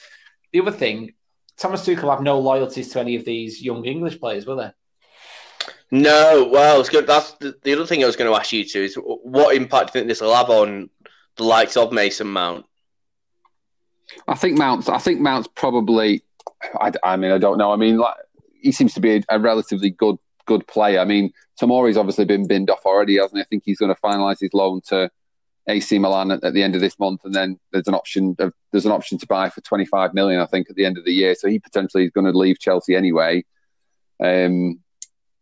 the 0.51 0.61
other 0.61 0.71
thing. 0.71 1.13
Thomas 1.57 1.85
Tuchel 1.85 2.09
have 2.09 2.21
no 2.21 2.39
loyalties 2.39 2.89
to 2.89 2.99
any 2.99 3.15
of 3.15 3.25
these 3.25 3.61
young 3.61 3.85
English 3.85 4.19
players, 4.19 4.45
will 4.45 4.57
they? 4.57 4.71
No. 5.91 6.49
Well, 6.51 6.83
that's 6.83 7.33
the, 7.33 7.55
the 7.63 7.73
other 7.73 7.85
thing 7.85 8.03
I 8.03 8.07
was 8.07 8.15
going 8.15 8.31
to 8.31 8.37
ask 8.37 8.51
you 8.51 8.65
to 8.65 8.83
is 8.83 8.95
what 8.95 9.55
impact 9.55 9.93
do 9.93 9.99
you 9.99 10.01
think 10.01 10.09
this 10.09 10.21
will 10.21 10.35
have 10.35 10.49
on 10.49 10.89
the 11.35 11.43
likes 11.43 11.77
of 11.77 11.91
Mason 11.91 12.27
Mount? 12.27 12.65
I 14.27 14.35
think 14.35 14.57
Mount's. 14.57 14.89
I 14.89 14.97
think 14.97 15.19
Mount's 15.19 15.47
probably. 15.55 16.23
I, 16.79 16.91
I 17.03 17.17
mean, 17.17 17.31
I 17.31 17.37
don't 17.37 17.57
know. 17.57 17.71
I 17.71 17.75
mean, 17.75 17.97
like, 17.97 18.15
he 18.61 18.71
seems 18.71 18.93
to 18.93 18.99
be 18.99 19.17
a, 19.17 19.23
a 19.29 19.39
relatively 19.39 19.89
good 19.89 20.17
good 20.45 20.67
player. 20.67 20.99
I 20.99 21.05
mean, 21.05 21.31
Tomori's 21.59 21.97
obviously 21.97 22.25
been 22.25 22.47
binned 22.47 22.69
off 22.69 22.85
already, 22.85 23.17
hasn't 23.17 23.37
he? 23.37 23.41
I 23.41 23.45
think 23.45 23.63
he's 23.65 23.79
going 23.79 23.93
to 23.93 24.01
finalise 24.01 24.39
his 24.39 24.53
loan 24.53 24.81
to 24.87 25.09
AC 25.67 25.99
Milan 25.99 26.31
at, 26.31 26.43
at, 26.43 26.53
the 26.53 26.63
end 26.63 26.75
of 26.75 26.81
this 26.81 26.97
month, 26.99 27.21
and 27.23 27.33
then 27.33 27.59
there's 27.71 27.87
an 27.87 27.93
option. 27.93 28.35
Of, 28.39 28.53
there's 28.71 28.85
an 28.85 28.91
option 28.91 29.17
to 29.19 29.27
buy 29.27 29.49
for 29.49 29.61
25 29.61 30.13
million, 30.13 30.39
I 30.39 30.45
think, 30.45 30.69
at 30.69 30.75
the 30.75 30.85
end 30.85 30.97
of 30.97 31.05
the 31.05 31.13
year. 31.13 31.35
So 31.35 31.47
he 31.47 31.59
potentially 31.59 32.05
is 32.05 32.11
going 32.11 32.31
to 32.31 32.37
leave 32.37 32.59
Chelsea 32.59 32.95
anyway. 32.95 33.43
Um, 34.23 34.79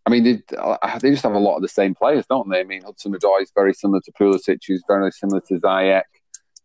I 0.05 0.11
mean, 0.11 0.23
they, 0.23 0.41
they, 1.01 1.11
just 1.11 1.23
have 1.23 1.33
a 1.33 1.39
lot 1.39 1.57
of 1.57 1.61
the 1.61 1.67
same 1.67 1.93
players, 1.93 2.25
don't 2.27 2.49
they? 2.49 2.61
I 2.61 2.63
mean, 2.63 2.81
Hudson 2.81 3.13
Odoi 3.13 3.43
is 3.43 3.51
very 3.53 3.73
similar 3.73 4.01
to 4.01 4.11
Pulisic, 4.13 4.61
who's 4.67 4.83
very 4.87 5.11
similar 5.11 5.41
to 5.41 5.59
Ziyech, 5.59 6.01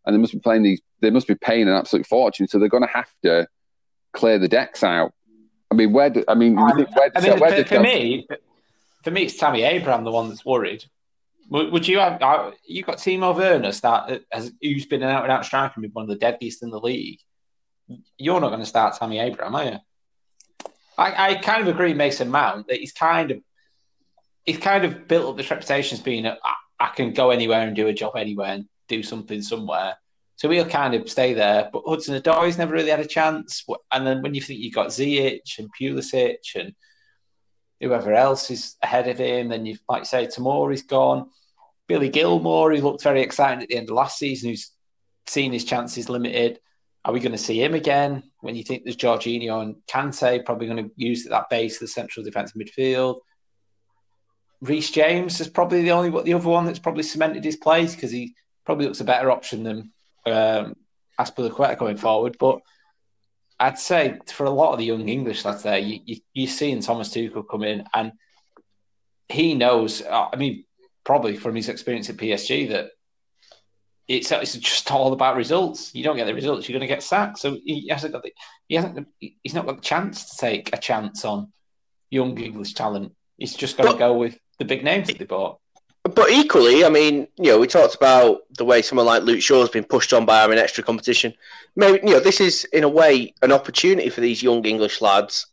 and 0.07 0.15
they 0.15 0.19
must 0.19 0.33
be 0.33 0.39
playing 0.39 0.63
these. 0.63 0.81
They 1.05 1.11
must 1.11 1.29
be 1.29 1.35
paying 1.35 1.69
an 1.69 1.75
absolute 1.75 2.07
fortune, 2.07 2.49
so 2.49 2.59
they're 2.59 2.69
going 2.69 2.87
to 2.87 2.93
have 2.93 3.09
to 3.23 3.47
clear 4.13 4.39
the 4.39 4.49
decks 4.49 4.83
out. 4.83 5.13
I 5.71 5.75
mean, 5.75 5.93
where? 5.93 6.11
Do, 6.11 6.25
I 6.27 6.35
mean, 6.35 6.57
where, 6.57 6.71
I 7.15 7.21
mean, 7.21 7.39
where 7.39 7.65
for, 7.65 7.69
for 7.69 7.81
me, 7.81 8.27
for 9.03 9.11
me, 9.11 9.23
it's 9.23 9.37
Tammy 9.37 9.63
Abraham 9.63 10.05
the 10.05 10.11
one 10.11 10.29
that's 10.29 10.45
worried. 10.45 10.85
Would, 11.51 11.73
would 11.73 11.89
you 11.89 11.99
have? 11.99 12.23
Uh, 12.23 12.53
you 12.67 12.83
got 12.83 12.99
Timo 12.99 13.37
Werner 13.37 13.73
start 13.73 14.23
as 14.33 14.53
who's 14.63 14.87
been 14.87 15.03
an 15.03 15.11
out 15.11 15.25
and 15.25 15.33
out 15.33 15.45
striker 15.45 15.81
and 15.81 15.93
one 15.93 16.05
of 16.05 16.09
the 16.09 16.17
deadliest 16.17 16.63
in 16.63 16.71
the 16.71 16.81
league. 16.81 17.21
You're 18.17 18.41
not 18.41 18.49
going 18.49 18.61
to 18.61 18.67
start 18.67 18.97
Tammy 18.97 19.19
Abraham, 19.19 19.55
are 19.55 19.65
you? 19.65 19.79
I, 20.97 21.31
I 21.31 21.35
kind 21.35 21.61
of 21.61 21.69
agree, 21.69 21.93
Mason 21.93 22.31
Mount, 22.31 22.69
that 22.69 22.79
he's 22.79 22.93
kind 22.93 23.31
of 23.31 23.39
he's 24.45 24.59
kind 24.59 24.85
of 24.85 25.09
built 25.09 25.29
up 25.29 25.37
this 25.37 25.51
reputation 25.51 25.99
as 25.99 26.03
being 26.03 26.25
a, 26.25 26.39
I 26.79 26.89
can 26.95 27.13
go 27.13 27.31
anywhere 27.31 27.61
and 27.61 27.75
do 27.75 27.89
a 27.89 27.93
job 27.93 28.17
anywhere 28.17 28.53
and 28.53 28.67
do 28.89 29.03
something 29.03 29.43
somewhere. 29.43 29.97
So 30.37 30.49
we'll 30.49 30.69
kind 30.69 30.95
of 30.95 31.09
stay 31.09 31.33
there. 31.35 31.71
But 31.73 31.85
Hudson 31.87 32.21
Odoi's 32.21 32.59
never 32.59 32.73
really 32.73 32.91
had 32.91 33.01
a 33.01 33.07
chance. 33.07 33.65
And 33.93 34.07
then 34.07 34.23
when 34.23 34.35
you 34.35 34.41
think 34.41 34.61
you've 34.61 34.75
got 34.75 34.89
Ziyech 34.89 35.59
and 35.59 35.69
Pulisic 35.81 36.57
and 36.57 36.75
whoever 37.81 38.13
else 38.13 38.51
is 38.51 38.77
ahead 38.83 39.09
of 39.09 39.19
him, 39.19 39.49
then 39.49 39.67
you 39.67 39.77
might 39.89 40.07
say 40.07 40.27
Tomori's 40.27 40.83
gone. 40.83 41.31
Billy 41.87 42.11
Gilmour, 42.11 42.75
who 42.75 42.83
looked 42.83 43.03
very 43.03 43.23
exciting 43.23 43.63
at 43.63 43.69
the 43.69 43.77
end 43.77 43.91
of 43.91 43.95
last 43.95 44.19
season, 44.19 44.51
who's 44.51 44.71
seen 45.27 45.53
his 45.53 45.65
chances 45.65 46.09
limited. 46.09 46.59
Are 47.05 47.13
we 47.13 47.21
going 47.21 47.33
to 47.33 47.39
see 47.39 47.63
him 47.63 47.75
again? 47.75 48.23
When 48.41 48.57
you 48.57 48.65
think 48.65 48.85
there's 48.85 48.97
Jorginho 48.97 49.63
and 49.63 49.77
Kante, 49.87 50.45
probably 50.45 50.67
going 50.67 50.85
to 50.85 50.91
use 50.97 51.25
that 51.25 51.51
base 51.51 51.75
of 51.75 51.81
the 51.81 51.89
central 51.89 52.25
defensive 52.25 52.61
midfield. 52.61 53.21
Reece 54.63 54.91
James 54.91 55.41
is 55.41 55.49
probably 55.49 55.83
the 55.83 55.91
only 55.91 56.23
the 56.23 56.33
other 56.33 56.49
one 56.49 56.65
that's 56.65 56.79
probably 56.79 57.03
cemented 57.03 57.45
his 57.45 57.57
place 57.57 57.95
because 57.95 58.11
he 58.11 58.35
probably 58.65 58.87
looks 58.87 59.01
a 59.01 59.05
better 59.05 59.31
option 59.31 59.63
than 59.63 59.93
um, 60.27 60.77
Azpilicueta 61.19 61.79
going 61.79 61.97
forward. 61.97 62.37
But 62.39 62.61
I'd 63.59 63.79
say 63.79 64.19
for 64.27 64.47
a 64.47 64.51
lot 64.51 64.73
of 64.73 64.79
the 64.79 64.85
young 64.85 65.09
English 65.09 65.45
lads 65.45 65.63
there, 65.63 65.79
you, 65.79 66.01
you, 66.05 66.17
you're 66.33 66.49
seeing 66.49 66.81
Thomas 66.81 67.11
Tuchel 67.11 67.49
come 67.49 67.63
in 67.63 67.85
and 67.95 68.13
he 69.29 69.55
knows, 69.55 70.03
uh, 70.03 70.29
I 70.33 70.37
mean, 70.37 70.65
probably 71.05 71.37
from 71.37 71.55
his 71.55 71.69
experience 71.69 72.11
at 72.11 72.17
PSG, 72.17 72.69
that 72.71 72.91
it's, 74.09 74.31
it's 74.33 74.57
just 74.57 74.91
all 74.91 75.13
about 75.13 75.37
results. 75.37 75.95
You 75.95 76.05
don't 76.05 76.17
get 76.17 76.27
the 76.27 76.35
results, 76.35 76.69
you're 76.69 76.79
going 76.79 76.89
to 76.89 76.95
get 76.95 77.03
sacked. 77.03 77.39
So 77.39 77.59
he 77.65 77.89
hasn't 77.89 78.13
got 78.13 78.23
the, 78.23 78.33
he 78.69 78.75
hasn't, 78.75 79.09
he's 79.19 79.55
not 79.55 79.67
got 79.67 79.77
the 79.77 79.83
chance 79.83 80.31
to 80.31 80.37
take 80.37 80.75
a 80.75 80.79
chance 80.79 81.25
on 81.25 81.53
young 82.11 82.39
English 82.39 82.75
talent. 82.75 83.13
He's 83.39 83.55
just 83.55 83.77
got 83.77 83.93
to 83.93 83.99
go 83.99 84.15
with 84.15 84.39
the 84.59 84.65
big 84.65 84.85
names 84.85 85.09
that 85.09 85.19
they 85.19 85.25
bought. 85.25 85.59
But 86.05 86.31
equally, 86.31 86.85
I 86.85 86.91
mean, 86.91 87.27
you 87.37 87.51
know, 87.51 87.59
we 87.59 87.67
talked 87.67 87.95
about 87.95 88.43
the 88.59 88.65
way 88.65 88.83
someone 88.83 89.07
like 89.07 89.23
Luke 89.23 89.41
Shaw's 89.41 89.71
been 89.71 89.85
pushed 89.85 90.13
on 90.13 90.27
by 90.27 90.41
having 90.41 90.59
extra 90.59 90.85
competition. 90.85 91.33
Maybe, 91.77 92.07
you 92.07 92.15
know, 92.15 92.21
this 92.21 92.43
is 92.43 92.65
in 92.73 92.85
a 92.85 92.89
way 92.89 93.33
an 93.41 93.53
opportunity 93.53 94.11
for 94.11 94.21
these 94.21 94.43
young 94.43 94.65
English 94.67 95.01
lads. 95.01 95.47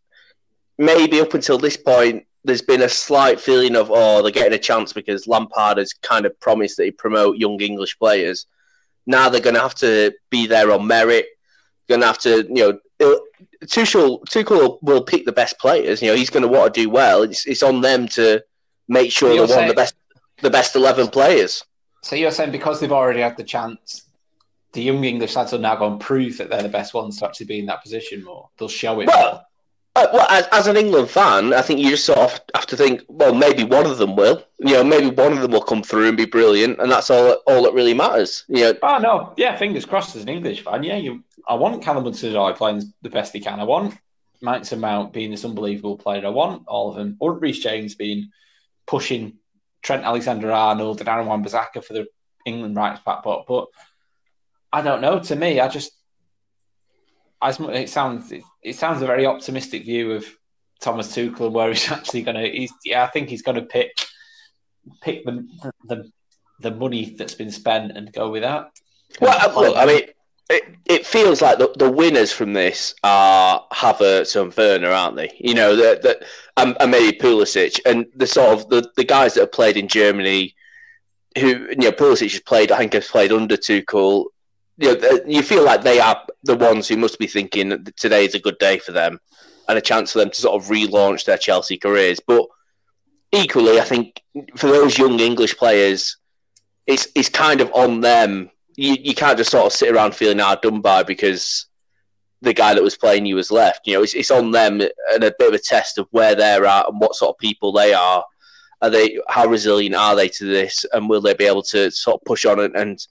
Maybe 0.77 1.21
up 1.21 1.33
until 1.33 1.57
this 1.57 1.77
point, 1.77 2.25
there's 2.43 2.61
been 2.61 2.81
a 2.81 2.89
slight 2.89 3.39
feeling 3.39 3.77
of, 3.77 3.89
oh, 3.91 4.21
they're 4.21 4.31
getting 4.31 4.53
a 4.53 4.59
chance 4.59 4.91
because 4.91 5.25
Lampard 5.25 5.77
has 5.77 5.93
kind 5.93 6.25
of 6.25 6.37
promised 6.41 6.75
that 6.77 6.85
he 6.85 6.91
promote 6.91 7.37
young 7.37 7.61
English 7.61 7.97
players. 7.97 8.45
Now 9.05 9.29
they're 9.29 9.39
going 9.39 9.55
to 9.55 9.61
have 9.61 9.75
to 9.75 10.11
be 10.29 10.47
there 10.47 10.71
on 10.71 10.85
merit. 10.85 11.27
Going 11.87 12.01
to 12.01 12.07
have 12.07 12.19
to, 12.19 12.45
you 12.49 12.79
know, 12.99 13.17
Tuchel, 13.65 14.21
Tuchel 14.25 14.79
will 14.81 15.03
pick 15.03 15.25
the 15.25 15.31
best 15.31 15.57
players. 15.59 16.01
You 16.01 16.09
know, 16.09 16.15
he's 16.15 16.29
going 16.29 16.43
to 16.43 16.49
want 16.49 16.73
to 16.73 16.81
do 16.81 16.89
well. 16.89 17.23
It's, 17.23 17.45
it's 17.45 17.63
on 17.63 17.79
them 17.79 18.07
to 18.09 18.43
make 18.89 19.13
sure 19.13 19.29
they're 19.29 19.47
one 19.47 19.63
of 19.63 19.69
the 19.69 19.75
best 19.75 19.95
the 20.41 20.49
best 20.49 20.75
11 20.75 21.09
players. 21.09 21.63
So 22.03 22.15
you're 22.15 22.31
saying 22.31 22.51
because 22.51 22.79
they've 22.79 22.91
already 22.91 23.21
had 23.21 23.37
the 23.37 23.43
chance, 23.43 24.03
the 24.73 24.81
young 24.81 25.03
English 25.03 25.35
lads 25.35 25.51
will 25.51 25.59
now 25.59 25.75
go 25.75 25.87
and 25.87 25.99
prove 25.99 26.37
that 26.37 26.49
they're 26.49 26.63
the 26.63 26.69
best 26.69 26.93
ones 26.93 27.19
to 27.19 27.25
actually 27.25 27.45
be 27.45 27.59
in 27.59 27.65
that 27.67 27.83
position 27.83 28.23
more. 28.23 28.49
They'll 28.57 28.67
show 28.67 28.99
it 29.01 29.07
well, 29.07 29.45
uh, 29.93 30.07
well, 30.13 30.27
as, 30.29 30.47
as, 30.53 30.67
an 30.67 30.77
England 30.77 31.09
fan, 31.09 31.53
I 31.53 31.61
think 31.61 31.79
you 31.79 31.89
just 31.89 32.05
sort 32.05 32.19
of 32.19 32.39
have 32.55 32.65
to 32.67 32.77
think, 32.77 33.03
well, 33.09 33.33
maybe 33.33 33.65
one 33.65 33.85
of 33.85 33.97
them 33.97 34.15
will. 34.15 34.41
You 34.59 34.75
know, 34.75 34.83
maybe 34.85 35.07
one 35.07 35.33
of 35.33 35.41
them 35.41 35.51
will 35.51 35.61
come 35.61 35.83
through 35.83 36.07
and 36.07 36.15
be 36.15 36.25
brilliant, 36.25 36.79
and 36.79 36.89
that's 36.89 37.09
all. 37.09 37.33
All 37.45 37.63
that 37.63 37.73
really 37.73 37.93
matters. 37.93 38.45
You 38.47 38.61
know. 38.61 38.73
Oh 38.83 38.97
no, 38.99 39.33
yeah, 39.35 39.57
fingers 39.57 39.85
crossed 39.85 40.15
as 40.15 40.21
an 40.21 40.29
English 40.29 40.63
fan. 40.63 40.83
Yeah, 40.83 40.95
you. 40.95 41.25
I 41.45 41.55
want 41.55 41.83
Callum 41.83 42.05
Hudson-Odoi 42.05 42.55
playing 42.55 42.93
the 43.01 43.09
best 43.09 43.33
he 43.33 43.41
can. 43.41 43.59
I 43.59 43.65
want 43.65 43.97
Mason 44.41 44.79
Mount 44.79 45.11
being 45.11 45.31
this 45.31 45.43
unbelievable 45.43 45.97
player. 45.97 46.25
I 46.25 46.29
want 46.29 46.63
all 46.67 46.91
of 46.91 46.95
them. 46.95 47.17
I 47.21 47.25
want 47.25 47.41
Reece 47.41 47.59
James 47.59 47.95
being 47.95 48.31
pushing 48.87 49.39
Trent 49.81 50.03
Alexander 50.03 50.51
Arnold 50.51 50.99
and 50.99 51.09
Aaron 51.09 51.27
Wan-Bissaka 51.27 51.83
for 51.83 51.93
the 51.93 52.07
England 52.45 52.75
rights 52.75 53.01
back, 53.05 53.23
but 53.23 53.45
but 53.47 53.67
I 54.71 54.81
don't 54.81 55.01
know. 55.01 55.19
To 55.19 55.35
me, 55.35 55.59
I 55.59 55.67
just 55.67 55.91
as 57.41 57.59
it 57.59 57.89
sounds 57.89 58.31
it, 58.31 58.43
it 58.61 58.75
sounds 58.75 59.01
a 59.01 59.07
very 59.07 59.25
optimistic 59.25 59.83
view 59.83 60.11
of 60.13 60.25
Thomas 60.79 61.15
Tuchel 61.15 61.51
where 61.51 61.69
he's 61.69 61.91
actually 61.91 62.23
going 62.23 62.37
to. 62.37 62.49
He's 62.49 62.73
yeah, 62.85 63.03
I 63.03 63.07
think 63.07 63.29
he's 63.29 63.41
going 63.41 63.55
to 63.55 63.65
pick 63.65 63.91
pick 65.01 65.25
the, 65.25 65.47
the 65.85 66.11
the 66.59 66.71
money 66.71 67.15
that's 67.17 67.35
been 67.35 67.51
spent 67.51 67.97
and 67.97 68.13
go 68.13 68.29
with 68.29 68.43
that. 68.43 68.71
Well, 69.19 69.57
uh, 69.57 69.61
look, 69.61 69.77
I 69.77 69.85
mean, 69.85 70.01
it, 70.51 70.63
it 70.85 71.05
feels 71.05 71.41
like 71.41 71.57
the, 71.57 71.71
the 71.77 71.89
winners 71.89 72.31
from 72.31 72.53
this 72.53 72.93
are 73.03 73.65
Havertz 73.71 74.39
and 74.39 74.55
Werner, 74.55 74.89
aren't 74.89 75.15
they? 75.15 75.31
You 75.39 75.53
know, 75.53 75.75
that 75.75 76.01
that 76.03 76.23
um, 76.57 76.69
and, 76.69 76.77
and, 76.81 76.91
maybe 76.91 77.17
Pulisic 77.17 77.79
and 77.85 78.05
the 78.15 78.27
sort 78.27 78.59
of 78.59 78.69
the, 78.69 78.89
the 78.95 79.03
guys 79.03 79.33
that 79.33 79.41
have 79.41 79.51
played 79.51 79.77
in 79.77 79.87
Germany, 79.87 80.55
who 81.37 81.47
you 81.47 81.75
know 81.75 81.91
Pulisic 81.91 82.31
has 82.31 82.41
played. 82.41 82.71
I 82.71 82.77
think 82.77 82.93
has 82.93 83.07
played 83.07 83.31
under 83.31 83.57
Tuchel. 83.57 84.25
You 84.77 84.97
know, 84.97 85.19
you 85.27 85.43
feel 85.43 85.63
like 85.63 85.83
they 85.83 85.99
are 85.99 86.25
the 86.43 86.55
ones 86.55 86.87
who 86.87 86.97
must 86.97 87.19
be 87.19 87.27
thinking 87.27 87.69
that 87.69 87.95
today 87.97 88.25
is 88.25 88.35
a 88.35 88.39
good 88.39 88.57
day 88.57 88.79
for 88.79 88.91
them 88.91 89.19
and 89.67 89.77
a 89.77 89.81
chance 89.81 90.11
for 90.11 90.19
them 90.19 90.29
to 90.29 90.41
sort 90.41 90.61
of 90.61 90.69
relaunch 90.69 91.25
their 91.25 91.37
Chelsea 91.37 91.77
careers. 91.77 92.19
But 92.19 92.47
equally, 93.31 93.79
I 93.79 93.83
think 93.83 94.21
for 94.55 94.67
those 94.67 94.97
young 94.97 95.19
English 95.19 95.55
players 95.57 96.17
it's 96.87 97.07
it's 97.15 97.29
kind 97.29 97.61
of 97.61 97.71
on 97.73 98.01
them. 98.01 98.49
You 98.75 98.95
you 98.99 99.13
can't 99.13 99.37
just 99.37 99.51
sort 99.51 99.65
of 99.65 99.73
sit 99.73 99.93
around 99.93 100.15
feeling 100.15 100.39
hard 100.39 100.61
done 100.61 100.81
by 100.81 101.03
because 101.03 101.67
the 102.41 102.53
guy 102.53 102.73
that 102.73 102.83
was 102.83 102.97
playing 102.97 103.25
you 103.25 103.35
was 103.35 103.51
left. 103.51 103.85
You 103.85 103.95
know, 103.95 104.03
it's 104.03 104.13
it's 104.13 104.31
on 104.31 104.51
them 104.51 104.81
and 104.81 105.23
a 105.23 105.33
bit 105.37 105.49
of 105.49 105.53
a 105.53 105.59
test 105.59 105.97
of 105.97 106.07
where 106.11 106.35
they're 106.35 106.65
at 106.65 106.89
and 106.89 106.99
what 106.99 107.15
sort 107.15 107.29
of 107.29 107.37
people 107.37 107.71
they 107.71 107.93
are. 107.93 108.23
Are 108.81 108.89
they 108.89 109.19
how 109.27 109.45
resilient 109.45 109.95
are 109.95 110.15
they 110.15 110.27
to 110.29 110.45
this, 110.45 110.85
and 110.91 111.07
will 111.07 111.21
they 111.21 111.35
be 111.35 111.45
able 111.45 111.63
to 111.63 111.91
sort 111.91 112.19
of 112.19 112.25
push 112.25 112.45
on 112.45 112.59
and 112.59 112.75
and, 112.75 113.07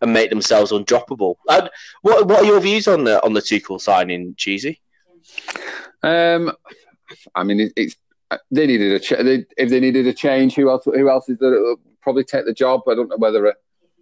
and 0.00 0.12
make 0.12 0.30
themselves 0.30 0.70
undroppable? 0.70 1.34
And 1.48 1.68
what 2.02 2.28
what 2.28 2.40
are 2.40 2.46
your 2.46 2.60
views 2.60 2.86
on 2.86 3.04
the 3.04 3.22
on 3.24 3.32
the 3.32 3.40
Tuchel 3.40 3.80
signing, 3.80 4.34
Cheesy? 4.36 4.80
Um, 6.02 6.52
I 7.34 7.42
mean, 7.42 7.60
it, 7.60 7.72
it's 7.74 7.96
they 8.50 8.66
needed 8.66 8.92
a 8.92 9.00
ch- 9.00 9.24
they, 9.24 9.44
if 9.56 9.70
they 9.70 9.80
needed 9.80 10.06
a 10.06 10.12
change. 10.12 10.54
Who 10.54 10.70
else? 10.70 10.84
Who 10.84 11.08
else 11.08 11.28
is 11.28 11.38
there? 11.38 11.58
Probably 12.02 12.24
take 12.24 12.46
the 12.46 12.54
job. 12.54 12.82
I 12.88 12.94
don't 12.94 13.08
know 13.08 13.16
whether 13.18 13.46
it, 13.46 13.56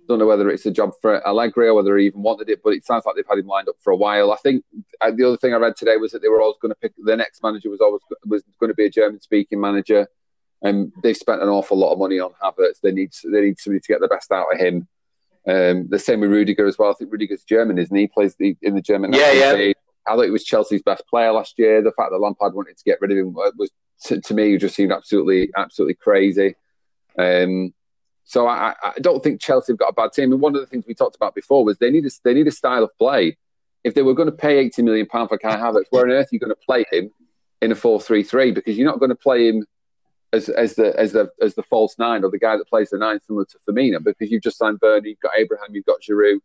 don't 0.08 0.18
know 0.18 0.26
whether 0.26 0.48
it's 0.50 0.66
a 0.66 0.70
job 0.70 0.92
for 1.00 1.26
Allegri 1.26 1.68
or 1.68 1.74
whether 1.74 1.96
he 1.98 2.06
even 2.06 2.22
wanted 2.22 2.48
it, 2.48 2.60
but 2.64 2.72
it 2.72 2.84
sounds 2.84 3.04
like 3.04 3.14
they've 3.14 3.26
had 3.28 3.38
him 3.38 3.46
lined 3.46 3.68
up 3.68 3.76
for 3.80 3.92
a 3.92 3.96
while. 3.96 4.32
I 4.32 4.36
think 4.36 4.64
uh, 5.00 5.10
the 5.14 5.24
other 5.24 5.36
thing 5.36 5.52
I 5.52 5.58
read 5.58 5.76
today 5.76 5.96
was 5.98 6.12
that 6.12 6.22
they 6.22 6.28
were 6.28 6.40
always 6.40 6.56
going 6.60 6.72
to 6.72 6.80
pick 6.80 6.92
the 6.96 7.16
next 7.16 7.42
manager 7.42 7.70
was 7.70 7.80
always 7.80 8.00
was 8.24 8.42
going 8.58 8.70
to 8.70 8.74
be 8.74 8.86
a 8.86 8.90
German 8.90 9.20
speaking 9.20 9.60
manager, 9.60 10.08
and 10.62 10.92
they've 11.02 11.16
spent 11.16 11.42
an 11.42 11.48
awful 11.48 11.76
lot 11.76 11.92
of 11.92 11.98
money 11.98 12.18
on 12.18 12.32
Havertz. 12.42 12.80
They 12.82 12.92
need 12.92 13.12
they 13.30 13.42
need 13.42 13.60
somebody 13.60 13.80
to 13.80 13.88
get 13.88 14.00
the 14.00 14.08
best 14.08 14.32
out 14.32 14.52
of 14.52 14.58
him. 14.58 14.88
Um, 15.46 15.88
the 15.88 15.98
same 15.98 16.20
with 16.20 16.30
Rudiger 16.30 16.66
as 16.66 16.78
well. 16.78 16.90
I 16.90 16.94
think 16.94 17.12
Rudiger's 17.12 17.44
German, 17.44 17.78
isn't 17.78 17.94
he? 17.94 18.02
he 18.02 18.08
plays 18.08 18.34
the, 18.36 18.56
in 18.60 18.74
the 18.74 18.82
German. 18.82 19.12
Yeah, 19.12 19.32
yeah. 19.32 19.54
Team. 19.54 19.74
I 20.06 20.14
thought 20.14 20.24
he 20.24 20.30
was 20.30 20.44
Chelsea's 20.44 20.82
best 20.82 21.06
player 21.08 21.32
last 21.32 21.58
year. 21.58 21.82
The 21.82 21.92
fact 21.92 22.10
that 22.10 22.18
Lampard 22.18 22.54
wanted 22.54 22.76
to 22.76 22.84
get 22.84 22.98
rid 23.00 23.12
of 23.12 23.18
him 23.18 23.32
was, 23.32 23.70
to, 24.04 24.20
to 24.20 24.34
me, 24.34 24.56
just 24.58 24.74
seemed 24.74 24.92
absolutely, 24.92 25.50
absolutely 25.56 25.94
crazy. 25.94 26.54
Um, 27.18 27.72
so 28.28 28.46
I, 28.46 28.74
I, 28.82 28.92
don't 29.00 29.22
think 29.22 29.40
Chelsea 29.40 29.72
have 29.72 29.78
got 29.78 29.88
a 29.88 29.92
bad 29.94 30.12
team. 30.12 30.32
And 30.32 30.40
one 30.42 30.54
of 30.54 30.60
the 30.60 30.66
things 30.66 30.84
we 30.86 30.92
talked 30.92 31.16
about 31.16 31.34
before 31.34 31.64
was 31.64 31.78
they 31.78 31.90
need 31.90 32.04
a, 32.04 32.10
they 32.24 32.34
need 32.34 32.46
a 32.46 32.50
style 32.50 32.84
of 32.84 32.90
play. 32.98 33.38
If 33.84 33.94
they 33.94 34.02
were 34.02 34.12
going 34.12 34.30
to 34.30 34.36
pay 34.36 34.58
eighty 34.58 34.82
million 34.82 35.06
pound 35.06 35.30
for 35.30 35.38
Kai 35.38 35.56
Havertz, 35.56 35.86
where 35.88 36.04
on 36.04 36.10
earth 36.10 36.26
are 36.26 36.28
you 36.32 36.38
going 36.38 36.50
to 36.50 36.66
play 36.66 36.84
him 36.92 37.10
in 37.62 37.72
a 37.72 37.74
four 37.74 37.98
three 37.98 38.22
three? 38.22 38.52
Because 38.52 38.76
you're 38.76 38.86
not 38.86 38.98
going 38.98 39.08
to 39.08 39.16
play 39.16 39.48
him 39.48 39.64
as 40.34 40.50
as 40.50 40.74
the 40.74 40.94
as 41.00 41.12
the 41.12 41.30
as 41.40 41.54
the 41.54 41.62
false 41.62 41.98
nine 41.98 42.22
or 42.22 42.30
the 42.30 42.38
guy 42.38 42.58
that 42.58 42.68
plays 42.68 42.90
the 42.90 42.98
nine 42.98 43.18
similar 43.26 43.46
to 43.46 43.58
Firmino 43.66 44.04
because 44.04 44.30
you've 44.30 44.42
just 44.42 44.58
signed 44.58 44.78
Werner, 44.82 45.06
you've 45.06 45.20
got 45.20 45.32
Abraham, 45.38 45.68
you've 45.74 45.86
got 45.86 46.02
Giroud. 46.02 46.40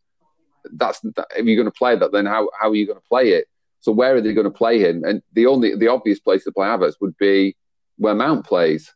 That's 0.71 1.01
that, 1.01 1.27
if 1.35 1.45
you're 1.45 1.61
going 1.61 1.65
to 1.65 1.77
play 1.77 1.97
that, 1.97 2.13
then 2.13 2.25
how 2.25 2.49
how 2.57 2.69
are 2.69 2.75
you 2.75 2.87
going 2.87 2.99
to 2.99 3.09
play 3.09 3.31
it? 3.31 3.49
So 3.81 3.91
where 3.91 4.15
are 4.15 4.21
they 4.21 4.33
going 4.33 4.45
to 4.45 4.51
play 4.51 4.79
him? 4.79 5.03
And 5.03 5.21
the 5.33 5.47
only 5.47 5.75
the 5.75 5.89
obvious 5.89 6.21
place 6.21 6.45
to 6.45 6.53
play 6.53 6.65
Havertz 6.67 6.93
would 7.01 7.17
be 7.17 7.57
where 7.97 8.15
Mount 8.15 8.45
plays. 8.45 8.93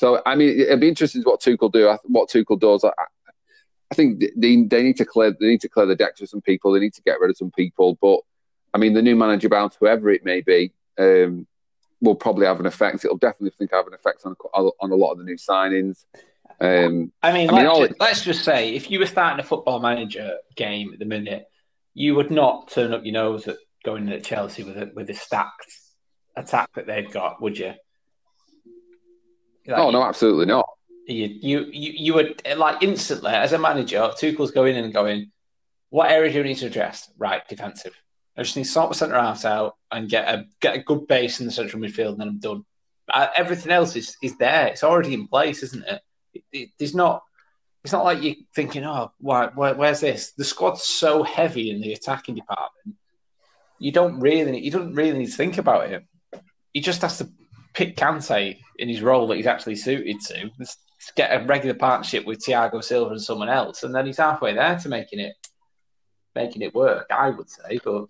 So 0.00 0.22
I 0.24 0.34
mean, 0.34 0.58
it'd 0.58 0.80
be 0.80 0.88
interesting 0.88 1.20
what 1.24 1.42
Tuchel 1.42 1.70
do. 1.70 1.94
What 2.04 2.30
Tuchel 2.30 2.58
does. 2.58 2.84
I, 2.84 2.92
I 3.92 3.94
think 3.94 4.18
they, 4.34 4.62
they 4.62 4.82
need 4.82 4.96
to 4.96 5.04
clear 5.04 5.36
they 5.38 5.48
need 5.48 5.60
to 5.60 5.68
clear 5.68 5.84
the 5.84 5.94
decks 5.94 6.22
with 6.22 6.30
some 6.30 6.40
people. 6.40 6.72
They 6.72 6.80
need 6.80 6.94
to 6.94 7.02
get 7.02 7.20
rid 7.20 7.28
of 7.28 7.36
some 7.36 7.50
people. 7.50 7.98
But 8.00 8.20
I 8.72 8.78
mean, 8.78 8.94
the 8.94 9.02
new 9.02 9.14
manager 9.14 9.50
bound, 9.50 9.76
whoever 9.78 10.08
it 10.08 10.24
may 10.24 10.40
be, 10.40 10.72
um, 10.98 11.46
will 12.00 12.14
probably 12.14 12.46
have 12.46 12.60
an 12.60 12.64
effect. 12.64 13.04
It'll 13.04 13.18
definitely 13.18 13.50
think 13.50 13.72
have 13.72 13.88
an 13.88 13.92
effect 13.92 14.22
on 14.24 14.34
on 14.54 14.90
a 14.90 14.94
lot 14.94 15.12
of 15.12 15.18
the 15.18 15.24
new 15.24 15.36
signings. 15.36 16.06
Um, 16.62 17.12
I 17.22 17.32
mean, 17.34 17.50
I 17.50 17.62
let's, 17.62 17.78
just, 17.78 18.00
let's 18.00 18.24
just 18.24 18.42
say 18.42 18.74
if 18.74 18.90
you 18.90 19.00
were 19.00 19.06
starting 19.06 19.38
a 19.38 19.46
football 19.46 19.80
manager 19.80 20.38
game 20.56 20.94
at 20.94 20.98
the 20.98 21.04
minute, 21.04 21.44
you 21.92 22.14
would 22.14 22.30
not 22.30 22.70
turn 22.70 22.94
up 22.94 23.04
your 23.04 23.12
nose 23.12 23.46
at 23.48 23.56
going 23.84 24.08
at 24.08 24.24
Chelsea 24.24 24.62
with 24.62 24.78
a, 24.78 24.90
with 24.94 25.10
a 25.10 25.14
stacked 25.14 25.74
attack 26.36 26.70
that 26.74 26.86
they've 26.86 27.12
got, 27.12 27.42
would 27.42 27.58
you? 27.58 27.74
Like, 29.66 29.78
oh 29.78 29.90
no, 29.90 30.02
absolutely 30.02 30.46
not. 30.46 30.68
You, 31.06 31.26
you 31.26 31.66
you 31.72 31.92
you 31.96 32.14
would 32.14 32.42
like 32.56 32.82
instantly 32.82 33.32
as 33.32 33.52
a 33.52 33.58
manager, 33.58 34.10
Tuchel's 34.18 34.50
going 34.50 34.76
in 34.76 34.84
and 34.84 34.94
going, 34.94 35.30
what 35.90 36.10
areas 36.10 36.34
do 36.34 36.42
we 36.42 36.48
need 36.48 36.58
to 36.58 36.66
address? 36.66 37.10
Right, 37.18 37.46
defensive. 37.48 37.94
I 38.36 38.42
just 38.42 38.56
need 38.56 38.64
to 38.64 38.70
sort 38.70 38.90
the 38.90 38.94
centre 38.94 39.16
half 39.16 39.44
out 39.44 39.76
and 39.90 40.08
get 40.08 40.28
a 40.28 40.46
get 40.60 40.76
a 40.76 40.82
good 40.82 41.06
base 41.06 41.40
in 41.40 41.46
the 41.46 41.52
central 41.52 41.82
midfield, 41.82 42.12
and 42.12 42.20
then 42.20 42.28
I'm 42.28 42.38
done. 42.38 42.64
Uh, 43.12 43.26
everything 43.34 43.72
else 43.72 43.96
is 43.96 44.16
is 44.22 44.36
there. 44.38 44.68
It's 44.68 44.84
already 44.84 45.14
in 45.14 45.26
place, 45.26 45.62
isn't 45.62 45.84
it? 45.84 46.00
it, 46.34 46.42
it 46.52 46.68
there's 46.78 46.94
not. 46.94 47.22
It's 47.82 47.92
not 47.92 48.04
like 48.04 48.22
you're 48.22 48.34
thinking, 48.54 48.84
oh, 48.84 49.10
why, 49.20 49.48
why, 49.54 49.72
where's 49.72 50.00
this? 50.00 50.32
The 50.32 50.44
squad's 50.44 50.82
so 50.84 51.22
heavy 51.22 51.70
in 51.70 51.80
the 51.80 51.94
attacking 51.94 52.34
department 52.34 52.98
you 53.80 53.90
don't 53.90 54.20
really 54.20 54.60
you 54.60 54.70
don't 54.70 54.94
really 54.94 55.18
need 55.18 55.26
to 55.26 55.36
think 55.36 55.58
about 55.58 55.90
it. 55.90 56.04
He 56.72 56.80
just 56.80 57.02
has 57.02 57.18
to 57.18 57.28
pick 57.74 57.96
Kante 57.96 58.58
in 58.78 58.88
his 58.88 59.02
role 59.02 59.26
that 59.28 59.36
he's 59.36 59.46
actually 59.46 59.76
suited 59.76 60.20
to. 60.26 60.50
Get 61.16 61.30
a 61.30 61.46
regular 61.46 61.74
partnership 61.74 62.26
with 62.26 62.44
Thiago 62.44 62.84
Silva 62.84 63.12
and 63.12 63.22
someone 63.22 63.48
else, 63.48 63.84
and 63.84 63.94
then 63.94 64.06
he's 64.06 64.18
halfway 64.18 64.54
there 64.54 64.78
to 64.78 64.88
making 64.88 65.18
it 65.20 65.34
making 66.34 66.62
it 66.62 66.74
work. 66.74 67.06
I 67.10 67.30
would 67.30 67.48
say, 67.48 67.80
but 67.82 68.06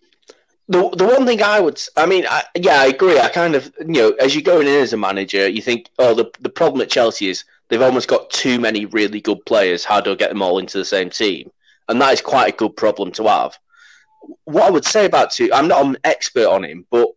the 0.69 0.89
the 0.91 1.07
one 1.07 1.25
thing 1.25 1.41
I 1.41 1.61
would, 1.61 1.81
I 1.97 2.07
mean, 2.07 2.27
I, 2.29 2.43
yeah, 2.57 2.81
I 2.81 2.87
agree. 2.87 3.21
I 3.21 3.29
kind 3.29 3.55
of, 3.55 3.73
you 3.79 3.87
know, 3.87 4.11
as 4.21 4.35
you're 4.35 4.43
going 4.43 4.67
in 4.67 4.75
as 4.75 4.93
a 4.93 4.97
manager, 4.97 5.49
you 5.49 5.63
think, 5.63 5.89
oh, 6.01 6.15
the 6.15 6.31
the 6.41 6.49
problem 6.49 6.81
at 6.81 6.91
Chelsea 6.91 7.29
is 7.29 7.45
they've 7.69 7.81
almost 7.81 8.09
got 8.09 8.29
too 8.31 8.59
many 8.59 8.87
really 8.87 9.21
good 9.21 9.45
players. 9.47 9.85
How 9.85 10.01
do 10.01 10.11
I 10.11 10.17
get 10.17 10.31
them 10.31 10.43
all 10.43 10.59
into 10.59 10.79
the 10.79 10.85
same 10.85 11.11
team? 11.11 11.51
And 11.89 12.01
that 12.01 12.13
is 12.13 12.21
quite 12.21 12.53
a 12.53 12.57
good 12.57 12.77
problem 12.77 13.13
to 13.13 13.29
have 13.29 13.57
what 14.45 14.65
I 14.65 14.71
would 14.71 14.85
say 14.85 15.07
about 15.07 15.31
to 15.33 15.53
I'm 15.53 15.69
not 15.69 15.85
an 15.85 15.99
expert 16.05 16.47
on 16.47 16.65
him, 16.65 16.87
but 16.91 17.09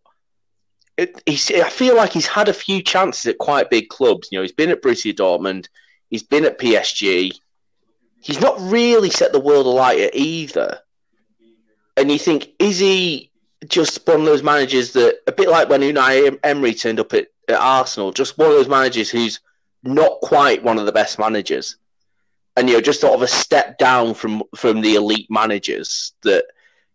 it, 1.04 1.22
he's, 1.26 1.50
I 1.50 1.68
feel 1.68 1.96
like 1.96 2.12
he's 2.12 2.26
had 2.26 2.48
a 2.48 2.54
few 2.54 2.82
chances 2.82 3.26
at 3.26 3.38
quite 3.38 3.70
big 3.70 3.88
clubs. 3.88 4.28
You 4.30 4.38
know, 4.38 4.42
he's 4.42 4.52
been 4.52 4.70
at 4.70 4.82
Borussia 4.82 5.14
Dortmund, 5.14 5.68
he's 6.10 6.22
been 6.22 6.44
at 6.44 6.58
PSG. 6.58 7.32
He's 8.20 8.40
not 8.40 8.58
really 8.58 9.10
set 9.10 9.32
the 9.32 9.40
world 9.40 9.66
alight 9.66 10.10
either. 10.14 10.80
And 11.96 12.10
you 12.10 12.18
think, 12.18 12.48
is 12.58 12.78
he 12.78 13.30
just 13.68 14.06
one 14.06 14.20
of 14.20 14.26
those 14.26 14.42
managers 14.42 14.92
that, 14.94 15.18
a 15.26 15.32
bit 15.32 15.48
like 15.48 15.68
when 15.68 15.82
Unai 15.82 16.38
Emery 16.42 16.74
turned 16.74 17.00
up 17.00 17.12
at, 17.12 17.28
at 17.48 17.60
Arsenal, 17.60 18.12
just 18.12 18.38
one 18.38 18.48
of 18.48 18.54
those 18.54 18.68
managers 18.68 19.10
who's 19.10 19.40
not 19.82 20.20
quite 20.22 20.64
one 20.64 20.78
of 20.78 20.86
the 20.86 20.92
best 20.92 21.18
managers, 21.18 21.76
and 22.56 22.68
you 22.68 22.76
know, 22.76 22.80
just 22.80 23.02
sort 23.02 23.14
of 23.14 23.22
a 23.22 23.28
step 23.28 23.78
down 23.78 24.14
from 24.14 24.42
from 24.56 24.80
the 24.80 24.94
elite 24.94 25.30
managers 25.30 26.12
that 26.22 26.46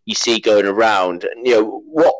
you 0.04 0.14
see 0.14 0.40
going 0.40 0.66
around. 0.66 1.24
And 1.24 1.46
You 1.46 1.54
know 1.54 1.82
what? 1.86 2.14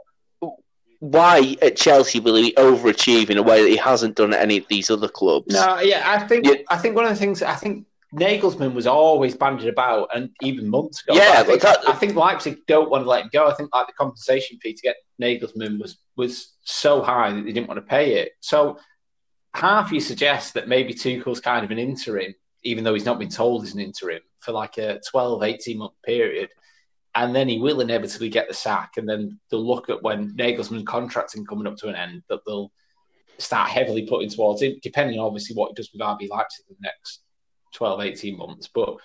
Why 1.00 1.56
at 1.62 1.76
Chelsea 1.76 2.20
will 2.20 2.36
he 2.36 2.52
overachieve 2.52 3.30
in 3.30 3.38
a 3.38 3.42
way 3.42 3.62
that 3.62 3.68
he 3.68 3.76
hasn't 3.76 4.16
done 4.16 4.34
at 4.34 4.40
any 4.40 4.58
of 4.58 4.68
these 4.68 4.90
other 4.90 5.08
clubs? 5.08 5.52
No, 5.52 5.80
yeah, 5.80 6.02
I 6.06 6.26
think 6.26 6.46
yeah. 6.46 6.56
I 6.68 6.76
think 6.76 6.94
one 6.94 7.04
of 7.06 7.10
the 7.10 7.16
things 7.16 7.42
I 7.42 7.54
think 7.54 7.86
Nagelsmann 8.14 8.74
was 8.74 8.86
always 8.86 9.34
bandied 9.34 9.68
about, 9.68 10.10
and 10.14 10.30
even 10.42 10.68
months 10.68 11.02
ago. 11.02 11.14
Yeah, 11.14 11.36
I 11.38 11.44
think, 11.44 11.62
that, 11.62 11.88
I 11.88 11.92
think, 11.92 12.16
Leipzig 12.16 12.66
don't 12.66 12.90
want 12.90 13.04
to 13.04 13.08
let 13.08 13.22
him 13.22 13.30
go. 13.32 13.48
I 13.48 13.54
think 13.54 13.74
like 13.74 13.86
the 13.86 13.92
compensation 13.94 14.58
fee 14.58 14.74
to 14.74 14.82
get 14.82 14.96
Nagelsmann 15.20 15.80
was 15.80 15.98
was 16.16 16.56
so 16.64 17.02
high 17.02 17.32
that 17.32 17.44
they 17.44 17.52
didn't 17.52 17.68
want 17.68 17.78
to 17.78 17.86
pay 17.86 18.16
it. 18.16 18.32
So 18.40 18.78
half 19.54 19.92
you 19.92 20.00
suggest 20.00 20.54
that 20.54 20.68
maybe 20.68 20.92
Tuchel's 20.92 21.40
kind 21.40 21.64
of 21.64 21.70
an 21.70 21.78
interim, 21.78 22.34
even 22.62 22.84
though 22.84 22.94
he's 22.94 23.06
not 23.06 23.18
been 23.18 23.28
told 23.28 23.64
he's 23.64 23.74
an 23.74 23.80
interim 23.80 24.20
for 24.40 24.52
like 24.52 24.76
a 24.78 25.00
12, 25.10 25.42
18 25.42 25.78
month 25.78 25.92
period 26.04 26.50
and 27.14 27.34
then 27.34 27.48
he 27.48 27.58
will 27.58 27.80
inevitably 27.80 28.28
get 28.28 28.48
the 28.48 28.54
sack. 28.54 28.92
And 28.96 29.08
then 29.08 29.40
they'll 29.50 29.66
look 29.66 29.90
at 29.90 30.02
when 30.02 30.32
Nagelsmann 30.36 30.86
contracting 30.86 31.44
coming 31.44 31.66
up 31.66 31.76
to 31.78 31.88
an 31.88 31.96
end 31.96 32.22
that 32.28 32.40
they'll 32.46 32.70
start 33.38 33.70
heavily 33.70 34.06
putting 34.06 34.30
towards 34.30 34.62
it, 34.62 34.82
depending 34.82 35.18
obviously 35.18 35.56
what 35.56 35.70
he 35.70 35.74
does 35.74 35.90
with 35.92 36.02
RB 36.02 36.28
Leipzig 36.28 36.66
in 36.68 36.76
the 36.78 36.86
next 36.86 37.22
12, 37.74 38.00
18 38.00 38.36
months. 38.36 38.68
But 38.72 38.96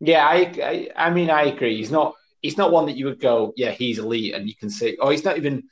yeah, 0.00 0.26
I, 0.26 0.36
I, 0.62 0.88
I 0.96 1.10
mean, 1.10 1.30
I 1.30 1.44
agree. 1.44 1.76
He's 1.76 1.90
not 1.90 2.14
he's 2.40 2.56
not 2.56 2.72
one 2.72 2.86
that 2.86 2.96
you 2.96 3.06
would 3.06 3.20
go, 3.20 3.52
yeah, 3.56 3.72
he's 3.72 3.98
elite, 3.98 4.34
and 4.34 4.48
you 4.48 4.54
can 4.54 4.70
see, 4.70 4.96
oh, 5.00 5.10
he's 5.10 5.24
not 5.24 5.36
even 5.36 5.64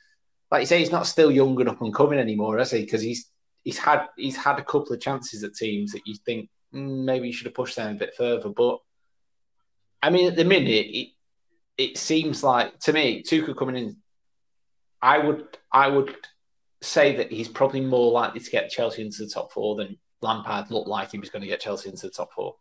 like 0.51 0.61
you 0.61 0.65
say, 0.65 0.79
he's 0.79 0.91
not 0.91 1.07
still 1.07 1.31
young 1.31 1.59
and 1.59 1.69
up 1.69 1.81
and 1.81 1.93
coming 1.93 2.19
anymore, 2.19 2.59
is 2.59 2.71
he? 2.71 2.81
Because 2.81 3.01
he's 3.01 3.29
he's 3.63 3.77
had 3.77 4.07
he's 4.17 4.37
had 4.37 4.59
a 4.59 4.63
couple 4.63 4.93
of 4.93 5.01
chances 5.01 5.43
at 5.43 5.55
teams 5.55 5.91
that 5.91 6.05
you 6.05 6.15
think 6.25 6.49
mm, 6.73 7.03
maybe 7.03 7.27
you 7.27 7.33
should 7.33 7.47
have 7.47 7.53
pushed 7.53 7.75
them 7.75 7.95
a 7.95 7.99
bit 7.99 8.15
further. 8.15 8.49
But 8.49 8.79
I 10.01 10.09
mean, 10.09 10.27
at 10.27 10.35
the 10.35 10.45
minute, 10.45 11.09
it 11.77 11.97
seems 11.97 12.43
like 12.43 12.79
to 12.79 12.93
me, 12.93 13.23
Tuchel 13.23 13.55
coming 13.55 13.75
in, 13.75 13.97
I 15.01 15.19
would 15.19 15.45
I 15.71 15.87
would 15.87 16.15
say 16.81 17.17
that 17.17 17.31
he's 17.31 17.47
probably 17.47 17.81
more 17.81 18.11
likely 18.11 18.39
to 18.39 18.51
get 18.51 18.69
Chelsea 18.69 19.03
into 19.03 19.23
the 19.23 19.29
top 19.29 19.51
four 19.51 19.75
than 19.75 19.97
Lampard 20.21 20.71
looked 20.71 20.87
like 20.87 21.11
he 21.11 21.19
was 21.19 21.29
going 21.29 21.41
to 21.41 21.47
get 21.47 21.59
Chelsea 21.59 21.89
into 21.89 22.07
the 22.07 22.13
top 22.13 22.31
four. 22.33 22.55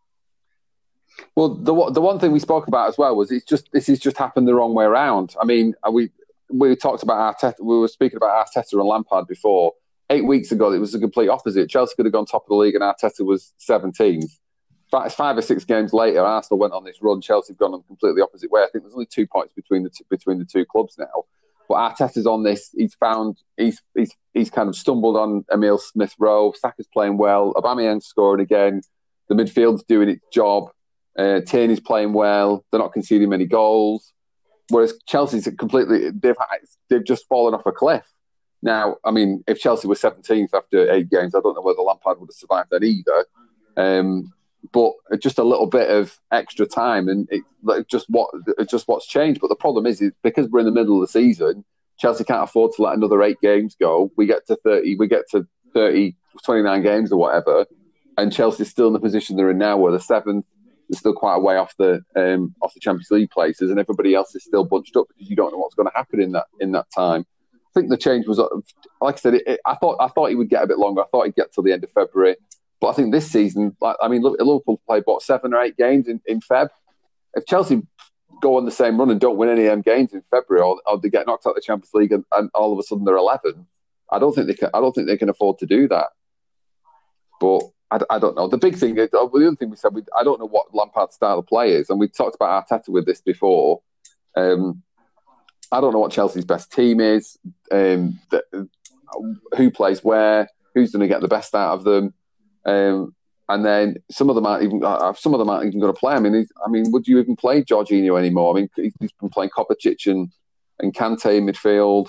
Well, 1.34 1.55
the 1.55 1.90
the 1.90 2.01
one 2.01 2.18
thing 2.18 2.32
we 2.32 2.40
spoke 2.40 2.68
about 2.68 2.88
as 2.88 2.98
well 2.98 3.16
was 3.16 3.30
it's 3.30 3.44
just 3.44 3.70
this 3.72 3.86
has 3.86 3.98
just 3.98 4.18
happened 4.18 4.47
the 4.47 4.55
wrong 4.55 4.74
way 4.74 4.84
around. 4.84 5.34
I 5.40 5.47
mean, 5.47 5.74
uh, 5.86 5.90
we 5.90 6.10
we 6.51 6.76
talked 6.76 7.02
about 7.02 7.36
Arteta, 7.38 7.60
we 7.60 7.78
were 7.78 7.88
speaking 7.88 8.18
about 8.18 8.47
Arteta 8.47 8.72
and 8.72 8.84
Lampard 8.84 9.26
before. 9.26 9.72
Eight 10.09 10.24
weeks 10.24 10.52
ago, 10.52 10.72
it 10.72 10.78
was 10.78 10.93
the 10.93 11.01
complete 11.01 11.28
opposite. 11.28 11.68
Chelsea 11.68 11.94
could 11.97 12.06
have 12.06 12.12
gone 12.12 12.26
top 12.26 12.44
of 12.44 12.48
the 12.51 12.55
league, 12.55 12.76
and 12.76 12.84
Arteta 12.84 13.26
was 13.26 13.55
17th 13.68 14.38
five, 14.97 15.14
five 15.14 15.39
or 15.39 15.43
six 15.43 15.64
games 15.64 15.93
later, 15.93 16.20
Arsenal 16.20 16.59
went 16.59 16.73
on 16.73 16.85
this 16.85 16.98
run. 17.02 17.20
Chelsea 17.20 17.52
have 17.52 17.59
gone 17.59 17.74
on 17.74 17.82
completely 17.82 18.23
opposite 18.23 18.51
way. 18.51 18.62
I 18.62 18.68
think 18.70 18.85
there's 18.85 18.94
only 18.94 19.06
two 19.06 19.27
points 19.27 19.52
between 19.55 19.82
the 19.82 19.90
two, 19.90 20.05
between 20.09 20.39
the 20.39 20.44
two 20.44 20.64
clubs 20.64 20.97
now. 20.98 21.24
But 21.68 21.77
Arteta's 21.77 22.27
on 22.27 22.44
this. 22.44 22.70
He's 22.77 22.94
found 22.94 23.36
he's 23.56 23.82
he's 23.94 24.12
he's 24.32 24.51
kind 24.51 24.68
of 24.68 24.77
stumbled 24.77 25.16
on 25.16 25.44
Emil 25.52 25.78
Smith 25.78 26.14
Rowe. 26.18 26.52
Saka's 26.52 26.86
playing 26.86 27.18
well. 27.18 27.52
Aubameyang 27.55 28.02
scoring 28.02 28.40
again. 28.40 28.82
The 29.28 29.35
midfield's 29.35 29.82
doing 29.85 30.09
its 30.09 30.24
job. 30.32 30.70
Uh, 31.18 31.40
Tierney's 31.40 31.81
playing 31.81 32.12
well. 32.12 32.64
They're 32.70 32.81
not 32.81 32.93
conceding 32.93 33.28
many 33.28 33.47
goals. 33.47 34.12
Whereas 34.68 34.94
Chelsea's 35.06 35.48
completely 35.59 36.10
they've 36.10 36.36
they've 36.89 37.05
just 37.05 37.27
fallen 37.28 37.55
off 37.55 37.66
a 37.66 37.73
cliff. 37.73 38.05
Now, 38.62 38.97
I 39.05 39.10
mean, 39.10 39.44
if 39.47 39.60
Chelsea 39.60 39.86
were 39.86 39.94
17th 39.94 40.55
after 40.55 40.90
eight 40.90 41.10
games, 41.10 41.35
I 41.35 41.40
don't 41.40 41.55
know 41.55 41.60
whether 41.60 41.82
Lampard 41.82 42.18
would 42.18 42.31
have 42.31 42.35
survived 42.36 42.70
that 42.70 42.82
either. 42.82 43.27
Um, 43.77 44.32
but 44.72 44.92
just 45.20 45.38
a 45.38 45.44
little 45.44 45.66
bit 45.66 45.90
of 45.90 46.18
extra 46.32 46.66
time, 46.66 47.08
and 47.08 47.28
it, 47.30 47.42
just 47.88 48.06
what 48.08 48.30
just 48.68 48.88
what's 48.88 49.06
changed. 49.06 49.40
But 49.40 49.48
the 49.48 49.56
problem 49.56 49.86
is, 49.86 50.00
is 50.00 50.12
because 50.22 50.48
we're 50.48 50.60
in 50.60 50.66
the 50.66 50.72
middle 50.72 50.96
of 50.96 51.08
the 51.08 51.12
season, 51.12 51.64
Chelsea 51.98 52.24
can't 52.24 52.44
afford 52.44 52.72
to 52.76 52.82
let 52.82 52.96
another 52.96 53.22
eight 53.22 53.40
games 53.40 53.76
go. 53.80 54.10
We 54.16 54.26
get 54.26 54.46
to 54.48 54.56
30, 54.64 54.96
we 54.96 55.08
get 55.08 55.28
to 55.30 55.46
30, 55.74 56.16
29 56.44 56.82
games 56.82 57.12
or 57.12 57.18
whatever, 57.18 57.66
and 58.18 58.32
Chelsea's 58.32 58.70
still 58.70 58.88
in 58.88 58.92
the 58.92 59.00
position 59.00 59.36
they're 59.36 59.50
in 59.50 59.58
now, 59.58 59.76
where 59.76 59.92
the 59.92 60.00
seventh 60.00 60.46
is 60.88 60.98
still 60.98 61.14
quite 61.14 61.36
a 61.36 61.40
way 61.40 61.56
off 61.56 61.74
the 61.78 62.02
um, 62.16 62.54
off 62.62 62.74
the 62.74 62.80
Champions 62.80 63.10
League 63.10 63.30
places, 63.30 63.70
and 63.70 63.80
everybody 63.80 64.14
else 64.14 64.34
is 64.34 64.44
still 64.44 64.64
bunched 64.64 64.96
up 64.96 65.06
because 65.08 65.28
you 65.28 65.36
don't 65.36 65.52
know 65.52 65.58
what's 65.58 65.74
going 65.74 65.88
to 65.88 65.96
happen 65.96 66.20
in 66.20 66.32
that 66.32 66.46
in 66.60 66.72
that 66.72 66.86
time. 66.94 67.24
I 67.54 67.80
think 67.80 67.90
the 67.90 67.98
change 67.98 68.26
was, 68.26 68.38
like 69.02 69.16
I 69.16 69.18
said, 69.18 69.34
it, 69.34 69.42
it, 69.46 69.60
I 69.66 69.74
thought 69.74 69.98
I 70.00 70.08
thought 70.08 70.30
he 70.30 70.34
would 70.34 70.48
get 70.48 70.62
a 70.62 70.66
bit 70.66 70.78
longer. 70.78 71.02
I 71.02 71.06
thought 71.10 71.26
he'd 71.26 71.34
get 71.34 71.52
till 71.52 71.62
the 71.62 71.72
end 71.72 71.84
of 71.84 71.90
February, 71.92 72.36
but 72.80 72.88
I 72.88 72.92
think 72.92 73.12
this 73.12 73.30
season, 73.30 73.76
I 73.82 74.08
mean, 74.08 74.22
Liverpool 74.22 74.80
played 74.86 75.02
what 75.06 75.22
seven 75.22 75.54
or 75.54 75.62
eight 75.62 75.76
games 75.76 76.08
in, 76.08 76.20
in 76.26 76.40
Feb. 76.40 76.68
If 77.34 77.46
Chelsea 77.46 77.82
go 78.40 78.56
on 78.56 78.64
the 78.64 78.70
same 78.70 78.98
run 78.98 79.10
and 79.10 79.20
don't 79.20 79.38
win 79.38 79.48
any 79.48 79.64
of 79.64 79.70
them 79.70 79.82
games 79.82 80.12
in 80.12 80.22
February, 80.30 80.62
or, 80.62 80.80
or 80.86 81.00
they 81.00 81.08
get 81.08 81.26
knocked 81.26 81.46
out 81.46 81.50
of 81.50 81.56
the 81.56 81.62
Champions 81.62 81.94
League 81.94 82.12
and, 82.12 82.24
and 82.32 82.50
all 82.54 82.72
of 82.72 82.78
a 82.78 82.82
sudden 82.82 83.04
they're 83.04 83.16
11, 83.16 83.66
I 84.10 84.18
don't 84.18 84.34
think 84.34 84.46
they 84.46 84.54
can. 84.54 84.70
I 84.74 84.80
don't 84.80 84.94
think 84.94 85.06
they 85.06 85.16
can 85.16 85.28
afford 85.28 85.58
to 85.58 85.66
do 85.66 85.88
that. 85.88 86.08
But 87.40 87.62
I, 87.90 88.00
I 88.10 88.18
don't 88.18 88.36
know. 88.36 88.48
The 88.48 88.58
big 88.58 88.76
thing, 88.76 88.94
the 88.94 89.08
other 89.18 89.56
thing 89.56 89.70
we 89.70 89.76
said, 89.76 89.94
we, 89.94 90.02
I 90.16 90.22
don't 90.22 90.38
know 90.38 90.46
what 90.46 90.74
Lampard's 90.74 91.14
style 91.14 91.38
of 91.38 91.46
play 91.46 91.72
is, 91.72 91.90
and 91.90 91.98
we 91.98 92.08
talked 92.08 92.36
about 92.36 92.68
Arteta 92.68 92.88
with 92.88 93.06
this 93.06 93.20
before. 93.20 93.82
Um, 94.36 94.82
I 95.72 95.80
don't 95.80 95.92
know 95.92 95.98
what 95.98 96.12
Chelsea's 96.12 96.44
best 96.44 96.72
team 96.72 97.00
is, 97.00 97.38
um, 97.72 98.20
the, 98.30 98.68
who 99.56 99.70
plays 99.70 100.04
where, 100.04 100.48
who's 100.74 100.92
going 100.92 101.00
to 101.00 101.08
get 101.08 101.20
the 101.20 101.28
best 101.28 101.54
out 101.54 101.74
of 101.74 101.84
them. 101.84 102.14
Um, 102.66 103.14
and 103.48 103.64
then 103.64 103.97
some 104.10 104.28
of 104.28 104.34
them 104.34 104.44
aren't 104.44 104.64
even 104.64 104.82
uh, 104.84 105.12
some 105.14 105.32
of 105.32 105.38
them 105.38 105.48
aren't 105.48 105.66
even 105.66 105.80
going 105.80 105.93
to 105.93 105.98
play. 105.98 106.14
I 106.14 106.18
mean, 106.18 106.47
I 106.64 106.68
mean, 106.68 106.90
would 106.90 107.06
you 107.06 107.18
even 107.18 107.36
play 107.36 107.62
Jorginho 107.62 108.18
anymore? 108.18 108.52
I 108.52 108.60
mean, 108.60 108.68
he's 108.76 109.12
been 109.12 109.30
playing 109.30 109.51
Kovacic 109.51 110.10
and 110.10 110.30
and 110.80 110.94
Kante 110.94 111.36
in 111.36 111.47
midfield. 111.47 112.09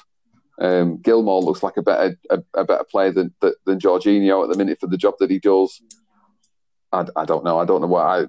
Um, 0.60 0.98
Gilmour 0.98 1.44
looks 1.44 1.62
like 1.62 1.78
a 1.78 1.84
better 1.84 2.18
a, 2.32 2.40
a 2.56 2.66
better 2.66 2.84
player 2.84 3.12
than, 3.12 3.34
than 3.40 3.80
Jorginho 3.80 4.44
at 4.44 4.50
the 4.50 4.58
minute 4.58 4.80
for 4.80 4.88
the 4.88 4.98
job 4.98 5.14
that 5.20 5.30
he 5.30 5.38
does. 5.38 5.80
I, 6.94 7.06
I, 7.18 7.26
don't 7.26 7.44
know. 7.44 7.60
I 7.60 7.66
don't 7.66 7.82
know 7.82 7.88
what 7.88 8.06
I. 8.06 8.22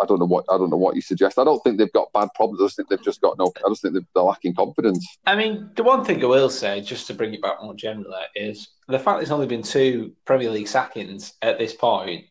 I 0.00 0.06
don't 0.06 0.20
know 0.20 0.26
what. 0.26 0.44
I 0.48 0.56
don't 0.56 0.70
know 0.70 0.76
what 0.76 0.94
you 0.94 1.02
suggest. 1.02 1.38
I 1.38 1.44
don't 1.44 1.62
think 1.64 1.78
they've 1.78 1.92
got 1.92 2.12
bad 2.12 2.28
problems. 2.34 2.60
I 2.60 2.66
just 2.66 2.76
think 2.76 2.88
they've 2.88 3.02
just 3.02 3.20
got 3.20 3.36
no. 3.38 3.52
I 3.64 3.68
just 3.68 3.82
think 3.82 3.94
they're 3.94 4.22
lacking 4.22 4.54
confidence. 4.54 5.18
I 5.26 5.34
mean, 5.34 5.70
the 5.74 5.82
one 5.82 6.04
thing 6.04 6.22
I 6.22 6.26
will 6.26 6.50
say, 6.50 6.80
just 6.80 7.08
to 7.08 7.14
bring 7.14 7.34
it 7.34 7.42
back 7.42 7.62
more 7.62 7.74
generally, 7.74 8.14
is 8.36 8.68
the 8.86 8.98
fact 8.98 9.18
there's 9.18 9.32
only 9.32 9.48
been 9.48 9.62
two 9.62 10.14
Premier 10.24 10.50
League 10.50 10.68
sackings 10.68 11.34
at 11.42 11.58
this 11.58 11.74
point. 11.74 12.26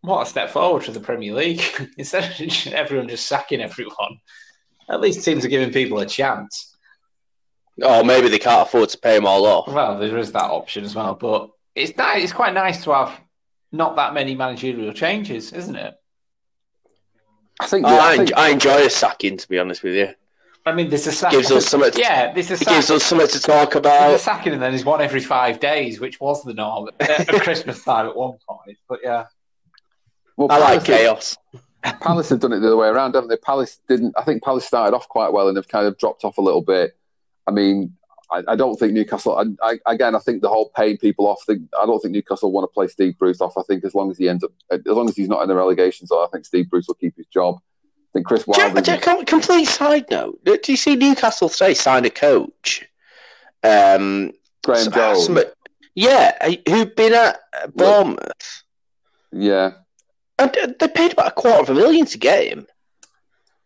What 0.00 0.26
a 0.26 0.30
step 0.30 0.50
forward 0.50 0.84
for 0.84 0.92
the 0.92 1.00
Premier 1.00 1.34
League! 1.34 1.62
Instead 1.98 2.24
of 2.24 2.72
everyone 2.72 3.08
just 3.08 3.26
sacking 3.26 3.60
everyone, 3.60 4.20
at 4.88 5.00
least 5.00 5.24
teams 5.24 5.44
are 5.44 5.48
giving 5.48 5.72
people 5.72 6.00
a 6.00 6.06
chance. 6.06 6.76
Oh, 7.82 8.02
maybe 8.02 8.28
they 8.28 8.38
can't 8.38 8.66
afford 8.66 8.88
to 8.90 8.98
pay 8.98 9.16
them 9.16 9.26
all 9.26 9.44
off. 9.46 9.68
Well, 9.68 9.98
there 9.98 10.18
is 10.18 10.32
that 10.32 10.50
option 10.50 10.84
as 10.84 10.94
well, 10.94 11.14
but 11.14 11.50
it's 11.74 11.96
nice. 11.96 12.24
It's 12.24 12.32
quite 12.32 12.54
nice 12.54 12.82
to 12.84 12.92
have 12.92 13.20
not 13.72 13.96
that 13.96 14.14
many 14.14 14.34
managerial 14.34 14.92
changes, 14.92 15.52
isn't 15.52 15.76
it? 15.76 15.94
I 17.60 17.66
think, 17.66 17.86
oh, 17.86 17.88
I, 17.88 18.12
I, 18.12 18.16
think 18.16 18.36
I, 18.36 18.48
enjoy 18.50 18.86
a 18.86 18.90
sacking, 18.90 19.36
to 19.36 19.48
be 19.48 19.58
honest 19.58 19.82
with 19.82 19.94
you. 19.94 20.08
I 20.64 20.72
mean, 20.72 20.90
there's 20.90 21.06
a 21.06 21.12
sack. 21.12 21.32
Gives 21.32 21.50
us 21.50 21.66
something. 21.66 21.90
To, 21.90 21.98
yeah, 21.98 22.32
there's 22.32 22.50
a 22.50 22.56
sack. 22.56 22.68
Gives 22.68 22.90
us 22.90 23.04
something 23.04 23.28
to 23.28 23.40
talk 23.40 23.74
about. 23.74 24.08
There's 24.08 24.20
a 24.20 24.24
sacking, 24.24 24.52
and 24.52 24.62
then 24.62 24.70
there's 24.70 24.84
one 24.84 25.00
every 25.00 25.20
five 25.20 25.58
days, 25.58 25.98
which 25.98 26.20
was 26.20 26.42
the 26.44 26.54
norm 26.54 26.88
at 27.00 27.26
Christmas 27.42 27.82
time 27.82 28.06
at 28.06 28.16
one 28.16 28.38
point. 28.48 28.78
But 28.88 29.00
yeah, 29.02 29.26
well, 30.36 30.50
I 30.50 30.58
like 30.58 30.84
chaos. 30.84 31.36
Palace 31.82 32.28
have 32.28 32.40
done 32.40 32.52
it 32.52 32.60
the 32.60 32.68
other 32.68 32.76
way 32.76 32.88
around, 32.88 33.14
haven't 33.14 33.28
they? 33.28 33.36
Palace 33.36 33.80
didn't. 33.88 34.14
I 34.16 34.22
think 34.22 34.42
Palace 34.42 34.64
started 34.64 34.94
off 34.94 35.08
quite 35.08 35.32
well 35.32 35.48
and 35.48 35.56
they've 35.56 35.66
kind 35.66 35.86
of 35.86 35.98
dropped 35.98 36.24
off 36.24 36.38
a 36.38 36.40
little 36.40 36.62
bit. 36.62 36.96
I 37.46 37.50
mean, 37.50 37.96
I, 38.32 38.42
I 38.48 38.56
don't 38.56 38.78
think 38.78 38.94
Newcastle. 38.94 39.36
I, 39.36 39.44
I, 39.62 39.92
again, 39.92 40.14
I 40.14 40.18
think 40.18 40.40
the 40.40 40.48
whole 40.48 40.70
paying 40.74 40.96
people 40.96 41.26
off. 41.26 41.44
Thing, 41.44 41.68
I 41.80 41.84
don't 41.84 42.00
think 42.00 42.12
Newcastle 42.12 42.50
want 42.50 42.64
to 42.64 42.72
play 42.72 42.88
Steve 42.88 43.18
Bruce 43.18 43.40
off. 43.40 43.58
I 43.58 43.62
think 43.62 43.84
as 43.84 43.94
long 43.94 44.10
as 44.10 44.18
he 44.18 44.28
ends 44.28 44.42
up, 44.42 44.50
as 44.70 44.80
long 44.86 45.08
as 45.08 45.16
he's 45.16 45.28
not 45.28 45.42
in 45.42 45.48
the 45.48 45.54
relegation 45.54 46.06
zone, 46.06 46.26
I 46.26 46.28
think 46.32 46.46
Steve 46.46 46.70
Bruce 46.70 46.86
will 46.88 46.94
keep 46.94 47.16
his 47.16 47.26
job. 47.26 47.56
I 47.58 48.08
think 48.14 48.26
Chris 48.26 48.46
Wilder. 48.46 48.80
Just, 48.80 49.26
complete 49.26 49.66
side 49.66 50.06
note: 50.10 50.42
Do 50.44 50.58
you 50.66 50.76
see 50.76 50.96
Newcastle 50.96 51.48
today 51.48 51.74
signed 51.74 52.06
a 52.06 52.10
coach? 52.10 52.88
Um, 53.62 54.32
Graeme 54.64 54.90
Jones. 54.90 55.28
yeah, 55.94 56.48
who'd 56.68 56.96
been 56.96 57.12
at 57.12 57.40
Bournemouth. 57.74 58.62
Yeah, 59.30 59.72
and 60.38 60.76
they 60.80 60.88
paid 60.88 61.12
about 61.12 61.28
a 61.28 61.32
quarter 61.32 61.62
of 61.62 61.70
a 61.70 61.74
million 61.74 62.06
to 62.06 62.18
get 62.18 62.46
him. 62.46 62.66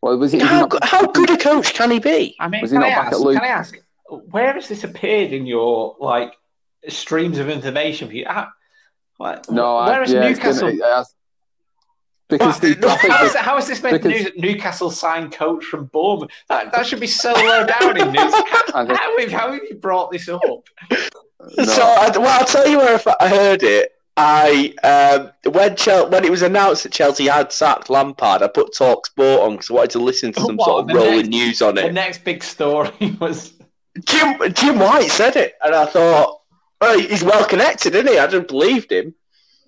Well, 0.03 0.19
was 0.19 0.33
he, 0.33 0.39
how, 0.39 0.67
not, 0.67 0.85
how 0.85 1.07
good 1.07 1.31
a 1.31 1.37
coach 1.37 1.75
can 1.75 1.91
he 1.91 1.99
be? 1.99 2.37
I 2.39 2.49
mean, 2.49 2.63
was 2.63 2.71
he 2.71 2.79
not 2.79 2.87
I 2.87 2.91
back 2.91 3.07
ask, 3.07 3.13
at 3.15 3.21
Luke? 3.21 3.37
Can 3.37 3.45
I 3.45 3.49
ask? 3.49 3.77
Where 4.09 4.55
has 4.55 4.69
this 4.69 4.85
appeared 4.85 5.33
in 5.33 5.47
your 5.47 5.97
like 6.01 6.33
streams 6.89 7.39
of 7.39 7.49
information 7.49 8.09
for 8.09 8.15
you? 8.15 8.25
How, 8.29 8.49
like, 9.19 9.51
no, 9.51 9.77
where 9.85 10.03
is 10.03 10.13
yeah, 10.13 10.29
Newcastle? 10.29 10.71
Been, 10.71 10.83
uh, 10.83 11.05
because 12.29 12.59
the, 12.59 12.75
how, 13.09 13.25
is, 13.25 13.37
how 13.37 13.57
is 13.57 13.69
this 13.69 13.83
made 13.83 14.03
because, 14.03 14.33
Newcastle 14.37 14.91
signed 14.91 15.33
coach 15.33 15.65
from 15.65 15.85
Bournemouth? 15.87 16.31
That, 16.49 16.73
that 16.73 16.85
should 16.85 16.99
be 16.99 17.07
so 17.07 17.33
low 17.33 17.65
down 17.65 18.01
in 18.01 18.11
news. 18.11 18.35
How, 18.77 18.85
how, 18.85 19.19
have, 19.19 19.33
how 19.33 19.53
have 19.53 19.63
you 19.71 19.77
brought 19.77 20.11
this 20.11 20.29
up? 20.29 20.43
No. 20.43 21.65
So, 21.65 21.83
I, 21.83 22.11
well, 22.19 22.41
I'll 22.41 22.45
tell 22.45 22.67
you 22.67 22.79
where 22.79 23.01
I 23.21 23.29
heard 23.29 23.63
it. 23.63 23.93
I 24.17 24.75
um, 24.83 25.53
when 25.53 25.77
Chel- 25.77 26.09
when 26.11 26.25
it 26.25 26.31
was 26.31 26.43
announced 26.43 26.83
that 26.83 26.93
Chelsea 26.93 27.27
had 27.27 27.53
sacked 27.53 27.91
Lampard, 27.91 28.43
I 28.43 28.49
put 28.49 28.75
Talk 28.75 29.07
Sport 29.07 29.43
on 29.43 29.53
because 29.53 29.71
I 29.71 29.75
wanted 29.75 29.91
to 29.91 29.99
listen 29.99 30.33
to 30.33 30.41
some 30.47 30.57
what, 30.57 30.67
sort 30.67 30.91
of 30.91 30.97
rolling 30.97 31.17
next, 31.17 31.29
news 31.29 31.63
on 31.63 31.79
it. 31.79 31.83
The 31.83 31.93
next 31.93 32.25
big 32.25 32.43
story 32.43 32.91
was 33.21 33.53
Jim 34.05 34.53
Jim 34.53 34.79
White 34.79 35.11
said 35.11 35.37
it, 35.37 35.55
and 35.63 35.75
I 35.75 35.87
thought, 35.87 36.41
well, 36.81 36.99
he's 36.99 37.25
well 37.25 37.45
connected, 37.47 37.95
isn't 37.95 38.09
he? 38.09 38.19
I 38.19 38.27
didn't 38.27 38.49
believe 38.49 38.91
him. 38.91 39.15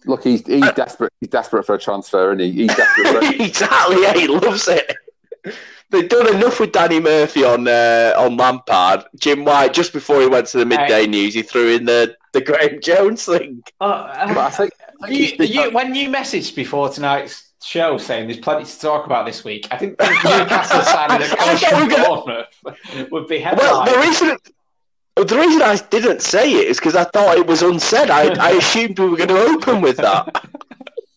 Look, 0.05 0.25
he's 0.25 0.47
he's 0.47 0.63
uh, 0.63 0.73
desperate. 0.73 1.13
He's 1.21 1.31
desperate 1.31 1.65
for 1.65 1.75
a 1.75 1.79
transfer, 1.79 2.33
and 2.33 2.41
he? 2.41 2.53
He's 2.53 2.75
desperate. 2.75 3.25
For 3.25 3.43
exactly. 3.43 4.03
Yeah, 4.03 4.15
he 4.15 4.27
loves 4.27 4.69
it. 4.69 4.95
They've 5.91 6.09
done 6.09 6.35
enough 6.35 6.61
with 6.61 6.73
Danny 6.73 7.01
Murphy 7.01 7.45
on 7.45 7.67
uh, 7.67 8.15
on 8.17 8.37
Lampard. 8.37 9.05
Jim 9.19 9.45
White, 9.45 9.73
just 9.73 9.93
before 9.93 10.21
he 10.21 10.27
went 10.27 10.47
to 10.49 10.59
the 10.59 10.67
midday 10.67 11.07
news, 11.07 11.35
he 11.35 11.43
threw 11.43 11.75
in 11.75 11.87
the 11.87 12.17
the 12.33 12.41
Graeme 12.41 12.81
Jones 12.83 13.25
thing. 13.25 13.63
Uh, 13.81 14.07
I 14.11 14.51
think, 14.51 14.73
I 15.03 15.09
think 15.09 15.39
you, 15.39 15.47
you, 15.47 15.71
when 15.71 15.95
you 15.95 16.11
messaged 16.11 16.55
before 16.55 16.91
tonight's 16.91 17.48
show 17.63 17.99
saying 17.99 18.29
there's 18.29 18.39
plenty 18.39 18.65
to 18.65 18.81
talk 18.81 19.07
about 19.07 19.27
this 19.27 19.45
week. 19.45 19.67
I 19.71 19.79
didn't 19.79 19.99
think 19.99 20.13
Newcastle 20.25 20.83
signing 20.83 21.27
a 21.27 21.37
coach 21.37 21.65
from 21.65 21.89
Bournemouth 21.89 23.11
would 23.11 23.27
be 23.27 23.39
headline. 23.39 23.67
Well, 23.67 23.85
the 23.85 23.99
reason, 23.99 24.37
the 25.17 25.37
reason 25.37 25.63
I 25.63 25.77
didn't 25.91 26.23
say 26.23 26.53
it 26.53 26.69
is 26.69 26.79
because 26.79 26.95
I 26.95 27.05
thought 27.05 27.37
it 27.37 27.47
was 27.47 27.63
unsaid. 27.63 28.11
I, 28.11 28.35
I 28.41 28.51
assumed 28.53 28.99
we 28.99 29.09
were 29.09 29.17
going 29.17 29.29
to 29.29 29.39
open 29.39 29.81
with 29.81 29.97
that. 29.99 30.45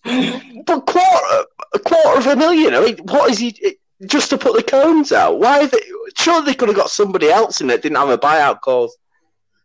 but 0.65 0.85
quarter, 0.85 1.45
a 1.73 1.79
quarter 1.79 2.19
of 2.19 2.27
a 2.27 2.35
million. 2.35 2.73
I 2.73 2.81
mean, 2.81 2.97
what 3.03 3.29
is 3.29 3.37
he? 3.37 3.77
Just 4.07 4.31
to 4.31 4.37
put 4.37 4.55
the 4.55 4.63
cones 4.63 5.11
out? 5.11 5.39
Why? 5.39 5.67
They, 5.67 5.79
sure, 6.17 6.41
they 6.41 6.55
could 6.55 6.69
have 6.69 6.77
got 6.77 6.89
somebody 6.89 7.29
else 7.29 7.61
in 7.61 7.69
it. 7.69 7.83
Didn't 7.83 7.97
have 7.97 8.09
a 8.09 8.17
buyout 8.17 8.61
clause. 8.61 8.97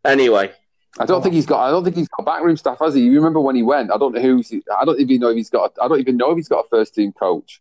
Anyway. 0.04 0.52
I 0.98 1.04
don't 1.04 1.22
think 1.22 1.34
he's 1.34 1.46
got. 1.46 1.66
I 1.66 1.70
don't 1.70 1.84
think 1.84 1.96
he's 1.96 2.08
got 2.08 2.24
backroom 2.24 2.56
staff, 2.56 2.78
has 2.80 2.94
he? 2.94 3.02
You 3.02 3.16
remember 3.16 3.40
when 3.40 3.54
he 3.54 3.62
went? 3.62 3.90
I 3.90 3.98
don't 3.98 4.14
know 4.14 4.20
who's. 4.20 4.52
I 4.74 4.84
don't 4.84 4.98
even 4.98 5.20
know 5.20 5.28
if 5.28 5.36
he's 5.36 5.50
got. 5.50 5.72
I 5.80 5.88
don't 5.88 6.00
even 6.00 6.16
know 6.16 6.30
if 6.30 6.36
he's 6.36 6.48
got 6.48 6.64
a 6.64 6.68
first 6.68 6.94
team 6.94 7.12
coach. 7.12 7.60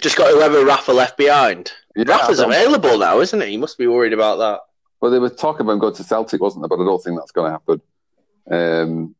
Just 0.00 0.16
got 0.16 0.30
whoever 0.32 0.64
Rafa 0.64 0.92
left 0.92 1.16
behind. 1.16 1.72
Yeah, 1.96 2.04
Rafa's 2.06 2.38
available 2.38 2.98
now, 2.98 3.20
isn't 3.20 3.40
he? 3.40 3.50
He 3.50 3.56
must 3.56 3.78
be 3.78 3.88
worried 3.88 4.12
about 4.12 4.38
that. 4.38 4.60
Well, 5.00 5.10
they 5.10 5.18
were 5.18 5.30
talking 5.30 5.62
about 5.62 5.72
him 5.72 5.78
going 5.80 5.94
to 5.94 6.04
Celtic, 6.04 6.40
wasn't 6.40 6.62
there? 6.62 6.68
But 6.68 6.82
I 6.82 6.86
don't 6.86 7.02
think 7.02 7.18
that's 7.18 7.32
going 7.32 7.46
to 7.46 7.52
happen. 7.52 7.82
Um, 8.50 9.14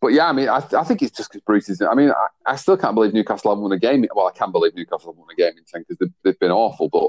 but 0.00 0.08
yeah, 0.08 0.28
I 0.28 0.32
mean, 0.32 0.48
I, 0.48 0.62
I 0.76 0.84
think 0.84 1.02
it's 1.02 1.16
just 1.16 1.30
because 1.30 1.44
Bruce 1.44 1.68
is. 1.68 1.82
I 1.82 1.94
mean, 1.94 2.10
I, 2.10 2.52
I, 2.52 2.56
still 2.56 2.76
can't 2.76 2.94
believe 2.94 3.12
Newcastle 3.12 3.50
haven't 3.50 3.62
won 3.62 3.72
a 3.72 3.78
game. 3.78 4.04
Well, 4.14 4.26
I 4.26 4.36
can 4.36 4.50
believe 4.50 4.74
Newcastle 4.74 5.12
haven't 5.12 5.20
won 5.20 5.28
a 5.30 5.36
game 5.36 5.56
in 5.56 5.64
ten 5.64 5.82
because 5.82 5.98
they've, 5.98 6.12
they've, 6.24 6.38
been 6.40 6.50
awful. 6.50 6.88
But 6.88 7.08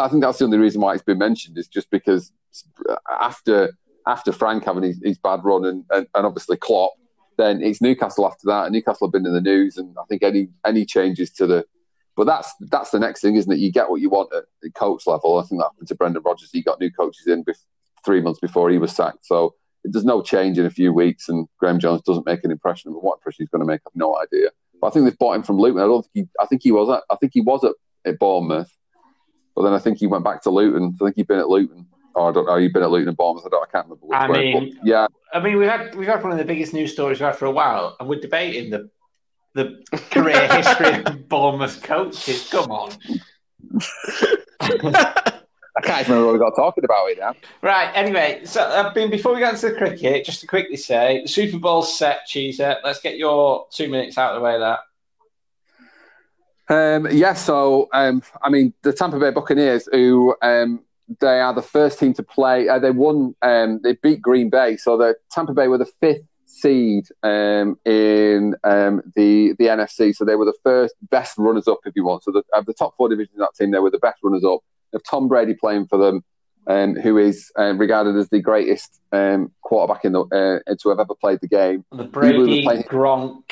I 0.00 0.08
think 0.08 0.22
that's 0.22 0.38
the 0.38 0.46
only 0.46 0.58
reason 0.58 0.80
why 0.80 0.94
it's 0.94 1.02
been 1.02 1.18
mentioned 1.18 1.58
is 1.58 1.68
just 1.68 1.90
because 1.90 2.32
after 3.20 3.76
after 4.06 4.32
Frank 4.32 4.64
having 4.64 4.82
his, 4.82 5.00
his 5.02 5.18
bad 5.18 5.40
run 5.44 5.64
and, 5.64 5.84
and, 5.90 6.06
and, 6.14 6.26
obviously 6.26 6.56
Klopp, 6.56 6.92
then 7.38 7.62
it's 7.62 7.80
Newcastle 7.80 8.26
after 8.26 8.46
that. 8.46 8.64
And 8.64 8.72
Newcastle 8.72 9.06
have 9.06 9.12
been 9.12 9.26
in 9.26 9.32
the 9.32 9.40
news, 9.40 9.76
and 9.76 9.94
I 9.98 10.04
think 10.08 10.22
any 10.22 10.48
any 10.66 10.84
changes 10.84 11.30
to 11.32 11.46
the, 11.46 11.64
but 12.16 12.24
that's 12.24 12.52
that's 12.70 12.90
the 12.90 12.98
next 12.98 13.20
thing, 13.20 13.36
isn't 13.36 13.52
it? 13.52 13.58
You 13.58 13.72
get 13.72 13.90
what 13.90 14.00
you 14.00 14.10
want 14.10 14.34
at 14.34 14.44
the 14.62 14.70
coach 14.70 15.06
level. 15.06 15.38
I 15.38 15.42
think 15.42 15.60
that 15.60 15.70
happened 15.72 15.88
to 15.88 15.94
Brendan 15.94 16.22
Rodgers. 16.24 16.50
He 16.52 16.62
got 16.62 16.80
new 16.80 16.90
coaches 16.90 17.26
in 17.26 17.44
bef- 17.44 17.64
three 18.04 18.20
months 18.20 18.40
before 18.40 18.70
he 18.70 18.78
was 18.78 18.94
sacked, 18.94 19.24
so 19.24 19.54
there's 19.84 20.04
no 20.04 20.22
change 20.22 20.58
in 20.58 20.66
a 20.66 20.70
few 20.70 20.92
weeks. 20.92 21.28
And 21.28 21.48
Graeme 21.58 21.78
Jones 21.78 22.02
doesn't 22.02 22.26
make 22.26 22.44
an 22.44 22.50
impression. 22.50 22.92
But 22.92 23.02
what 23.02 23.18
impression 23.18 23.44
he's 23.44 23.50
going 23.50 23.66
to 23.66 23.66
make, 23.66 23.80
I've 23.86 23.96
no 23.96 24.16
idea. 24.18 24.50
But 24.80 24.88
I 24.88 24.90
think 24.90 25.04
they've 25.04 25.18
bought 25.18 25.36
him 25.36 25.42
from 25.42 25.58
Luton. 25.58 25.80
I 25.80 25.86
don't 25.86 26.02
think 26.02 26.26
he. 26.26 26.28
I 26.40 26.46
think 26.46 26.62
he 26.62 26.72
was. 26.72 26.88
At, 26.90 27.02
I 27.10 27.16
think 27.16 27.32
he 27.34 27.40
was 27.40 27.64
at, 27.64 27.72
at 28.04 28.18
Bournemouth, 28.18 28.70
but 29.54 29.62
then 29.62 29.72
I 29.72 29.78
think 29.78 29.98
he 29.98 30.06
went 30.06 30.24
back 30.24 30.42
to 30.42 30.50
Luton. 30.50 30.96
I 31.00 31.04
think 31.04 31.16
he'd 31.16 31.28
been 31.28 31.38
at 31.38 31.48
Luton. 31.48 31.86
Oh, 32.14 32.28
I 32.28 32.32
don't 32.32 32.46
know. 32.46 32.56
You've 32.56 32.72
been 32.72 32.82
at 32.82 32.90
Luton 32.90 33.08
and 33.08 33.16
Bournemouth. 33.16 33.44
I, 33.46 33.48
don't, 33.48 33.62
I 33.62 33.70
can't 33.70 33.86
remember. 33.86 34.06
Which 34.06 34.18
I 34.18 34.30
way, 34.30 34.54
mean- 34.54 34.78
yeah, 34.84 35.06
I 35.32 35.40
mean, 35.40 35.58
we've 35.58 35.68
had 35.68 35.94
we've 35.94 36.08
had 36.08 36.22
one 36.22 36.32
of 36.32 36.38
the 36.38 36.44
biggest 36.44 36.74
news 36.74 36.92
stories 36.92 37.18
we've 37.18 37.26
had 37.26 37.36
for 37.36 37.46
a 37.46 37.50
while, 37.50 37.96
and 37.98 38.08
we're 38.08 38.20
debating 38.20 38.70
the 38.70 38.90
the 39.54 39.82
career 40.10 40.46
history 40.52 41.04
of 41.04 41.28
Bournemouth 41.28 41.82
coaches. 41.82 42.48
Come 42.50 42.70
on. 42.70 42.92
I 45.74 45.80
can't 45.80 46.00
even 46.02 46.12
remember 46.12 46.26
what 46.26 46.32
we 46.34 46.38
got 46.38 46.54
talking 46.54 46.84
about 46.84 47.06
it 47.06 47.18
now. 47.18 47.34
Right. 47.62 47.90
Anyway, 47.94 48.42
so 48.44 48.62
I 48.62 48.92
mean, 48.94 49.10
before 49.10 49.32
we 49.32 49.40
get 49.40 49.54
into 49.54 49.70
the 49.70 49.74
cricket, 49.74 50.24
just 50.26 50.40
to 50.42 50.46
quickly 50.46 50.76
say, 50.76 51.22
the 51.22 51.28
Super 51.28 51.58
Bowl's 51.58 51.98
set, 51.98 52.28
Cheeser. 52.28 52.76
Let's 52.84 53.00
get 53.00 53.16
your 53.16 53.66
two 53.70 53.88
minutes 53.88 54.18
out 54.18 54.34
of 54.34 54.40
the 54.40 54.44
way. 54.44 54.58
That. 54.58 54.80
Um, 56.68 57.08
yeah, 57.10 57.32
so 57.32 57.88
um, 57.92 58.22
I 58.42 58.50
mean, 58.50 58.74
the 58.82 58.92
Tampa 58.92 59.18
Bay 59.18 59.30
Buccaneers, 59.30 59.88
who 59.90 60.34
um, 60.42 60.80
they 61.20 61.40
are 61.40 61.52
the 61.54 61.62
first 61.62 61.98
team 61.98 62.12
to 62.14 62.22
play. 62.22 62.68
Uh, 62.68 62.78
they 62.78 62.90
won. 62.90 63.34
Um, 63.42 63.80
they 63.82 63.94
beat 64.02 64.20
Green 64.22 64.50
Bay, 64.50 64.76
so 64.76 64.96
the 64.96 65.14
Tampa 65.30 65.52
Bay 65.52 65.68
were 65.68 65.78
the 65.78 65.90
fifth 66.00 66.22
seed 66.46 67.04
um, 67.22 67.78
in 67.84 68.54
um, 68.64 69.02
the 69.16 69.54
the 69.58 69.66
NFC. 69.66 70.14
So 70.14 70.24
they 70.24 70.36
were 70.36 70.44
the 70.44 70.56
first 70.62 70.94
best 71.10 71.38
runners 71.38 71.66
up, 71.68 71.78
if 71.86 71.94
you 71.96 72.04
want. 72.04 72.24
So 72.24 72.30
the, 72.32 72.42
of 72.52 72.66
the 72.66 72.74
top 72.74 72.96
four 72.96 73.08
divisions 73.08 73.34
of 73.36 73.40
that 73.40 73.54
team, 73.56 73.70
they 73.70 73.78
were 73.78 73.90
the 73.90 73.98
best 73.98 74.18
runners 74.22 74.44
up. 74.44 74.60
Of 74.92 75.02
Tom 75.08 75.26
Brady 75.28 75.54
playing 75.54 75.86
for 75.86 75.96
them, 75.98 76.22
um, 76.66 76.94
who 76.94 77.16
is 77.16 77.50
uh, 77.58 77.74
regarded 77.74 78.16
as 78.16 78.28
the 78.28 78.40
greatest 78.40 79.00
um, 79.10 79.50
quarterback 79.62 80.04
in 80.04 80.12
the 80.12 80.20
uh, 80.66 80.74
to 80.82 80.88
have 80.90 81.00
ever 81.00 81.14
played 81.14 81.40
the 81.40 81.48
game. 81.48 81.84
The 81.92 82.04
Brady 82.04 82.62
playing- 82.62 82.82
Gronk 82.82 83.42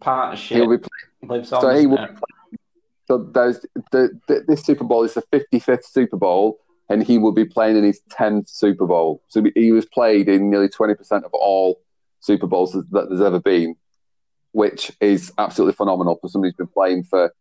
partnership 0.00 0.56
He'll 0.58 0.68
be 0.68 0.76
on. 1.28 1.44
so 1.44 1.70
he 1.70 1.86
will- 1.86 2.06
So 3.08 3.18
there's 3.18 3.60
the, 3.92 4.18
the, 4.28 4.44
this 4.46 4.62
Super 4.64 4.84
Bowl 4.84 5.02
is 5.04 5.14
the 5.14 5.22
55th 5.32 5.84
Super 5.84 6.16
Bowl, 6.16 6.58
and 6.88 7.02
he 7.02 7.18
will 7.18 7.32
be 7.32 7.44
playing 7.44 7.76
in 7.76 7.84
his 7.84 8.00
10th 8.10 8.48
Super 8.48 8.86
Bowl. 8.86 9.22
So 9.28 9.44
he 9.54 9.72
was 9.72 9.86
played 9.86 10.28
in 10.28 10.50
nearly 10.50 10.68
20% 10.68 11.24
of 11.24 11.32
all 11.32 11.80
Super 12.20 12.46
Bowls 12.46 12.72
that 12.72 13.06
there's 13.08 13.20
ever 13.20 13.40
been, 13.40 13.76
which 14.52 14.92
is 15.00 15.32
absolutely 15.38 15.74
phenomenal 15.74 16.18
for 16.20 16.28
somebody 16.28 16.50
who's 16.50 16.56
been 16.56 16.72
playing 16.72 17.04
for, 17.04 17.32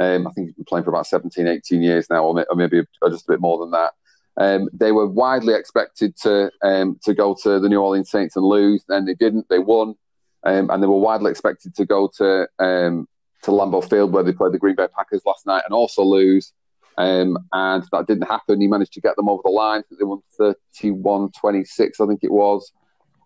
um, 0.00 0.26
I 0.26 0.30
think 0.30 0.48
he's 0.48 0.54
been 0.54 0.64
playing 0.64 0.84
for 0.84 0.90
about 0.90 1.06
17, 1.06 1.46
18 1.46 1.82
years 1.82 2.08
now, 2.08 2.24
or 2.24 2.44
maybe 2.54 2.82
just 3.08 3.28
a 3.28 3.32
bit 3.32 3.40
more 3.40 3.58
than 3.58 3.72
that. 3.72 3.92
Um, 4.36 4.68
they 4.72 4.92
were 4.92 5.06
widely 5.06 5.54
expected 5.54 6.16
to 6.22 6.50
um, 6.62 6.98
to 7.04 7.14
go 7.14 7.36
to 7.44 7.60
the 7.60 7.68
New 7.68 7.80
Orleans 7.80 8.10
Saints 8.10 8.34
and 8.34 8.44
lose, 8.44 8.84
and 8.88 9.06
they 9.06 9.14
didn't. 9.14 9.48
They 9.48 9.60
won, 9.60 9.94
um, 10.42 10.70
and 10.70 10.82
they 10.82 10.88
were 10.88 10.98
widely 10.98 11.30
expected 11.30 11.76
to 11.76 11.86
go 11.86 12.10
to 12.16 12.48
um, 12.58 13.06
to 13.42 13.52
Lambeau 13.52 13.88
Field 13.88 14.12
where 14.12 14.24
they 14.24 14.32
played 14.32 14.52
the 14.52 14.58
Green 14.58 14.74
Bay 14.74 14.88
Packers 14.94 15.22
last 15.24 15.46
night 15.46 15.62
and 15.64 15.74
also 15.74 16.02
lose. 16.02 16.52
Um, 16.96 17.38
and 17.52 17.84
that 17.92 18.06
didn't 18.06 18.28
happen. 18.28 18.60
He 18.60 18.68
managed 18.68 18.92
to 18.94 19.00
get 19.00 19.16
them 19.16 19.28
over 19.28 19.42
the 19.44 19.50
line. 19.50 19.82
They 19.90 20.04
won 20.04 20.20
31 20.38 21.30
26, 21.38 22.00
I 22.00 22.06
think 22.06 22.20
it 22.22 22.32
was. 22.32 22.72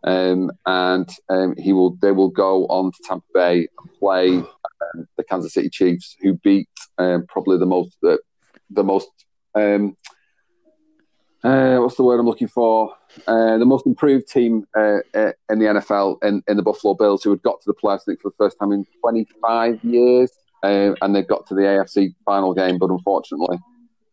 Um, 0.04 0.52
and 0.64 1.08
um, 1.28 1.54
he 1.58 1.72
will. 1.72 1.96
They 2.00 2.12
will 2.12 2.30
go 2.30 2.66
on 2.66 2.92
to 2.92 2.98
Tampa 3.04 3.26
Bay 3.34 3.68
and 3.78 3.98
play 3.98 4.28
um, 4.28 5.08
the 5.16 5.24
Kansas 5.24 5.52
City 5.52 5.68
Chiefs, 5.68 6.16
who 6.20 6.34
beat 6.34 6.68
um, 6.98 7.26
probably 7.28 7.58
the 7.58 7.66
most 7.66 7.96
the, 8.00 8.18
the 8.70 8.84
most 8.84 9.08
um, 9.54 9.96
uh, 11.44 11.78
what's 11.78 11.94
the 11.94 12.02
word 12.02 12.18
I'm 12.18 12.26
looking 12.26 12.48
for? 12.48 12.94
Uh, 13.26 13.58
the 13.58 13.64
most 13.64 13.86
improved 13.86 14.28
team 14.28 14.66
uh, 14.76 14.98
uh, 15.14 15.32
in 15.50 15.58
the 15.58 15.66
NFL 15.66 16.22
in, 16.22 16.42
in 16.48 16.56
the 16.56 16.62
Buffalo 16.62 16.94
Bills, 16.94 17.22
who 17.22 17.30
had 17.30 17.42
got 17.42 17.60
to 17.62 17.66
the 17.66 17.74
playoffs 17.74 18.04
for 18.04 18.30
the 18.30 18.36
first 18.36 18.58
time 18.58 18.72
in 18.72 18.84
25 19.00 19.82
years, 19.84 20.32
uh, 20.62 20.94
and 21.02 21.14
they 21.14 21.22
got 21.22 21.46
to 21.46 21.54
the 21.54 21.62
AFC 21.62 22.14
final 22.24 22.54
game, 22.54 22.78
but 22.78 22.90
unfortunately, 22.90 23.58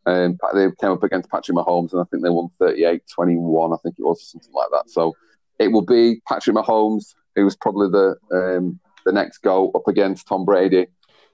um, 0.05 0.38
they 0.53 0.67
came 0.80 0.91
up 0.91 1.03
against 1.03 1.30
Patrick 1.30 1.57
Mahomes, 1.57 1.93
and 1.93 2.01
I 2.01 2.05
think 2.05 2.23
they 2.23 2.30
won 2.30 2.49
38-21. 2.61 3.73
I 3.73 3.81
think 3.81 3.95
it 3.97 4.03
was 4.03 4.27
something 4.30 4.53
like 4.53 4.69
that. 4.72 4.89
So 4.89 5.15
it 5.59 5.72
will 5.72 5.81
be 5.81 6.22
Patrick 6.27 6.55
Mahomes, 6.55 7.15
who 7.35 7.43
was 7.43 7.55
probably 7.55 7.89
the 7.89 8.15
um, 8.31 8.80
the 9.05 9.11
next 9.11 9.39
go 9.39 9.72
up 9.72 9.88
against 9.88 10.27
Tom 10.27 10.45
Brady. 10.45 10.88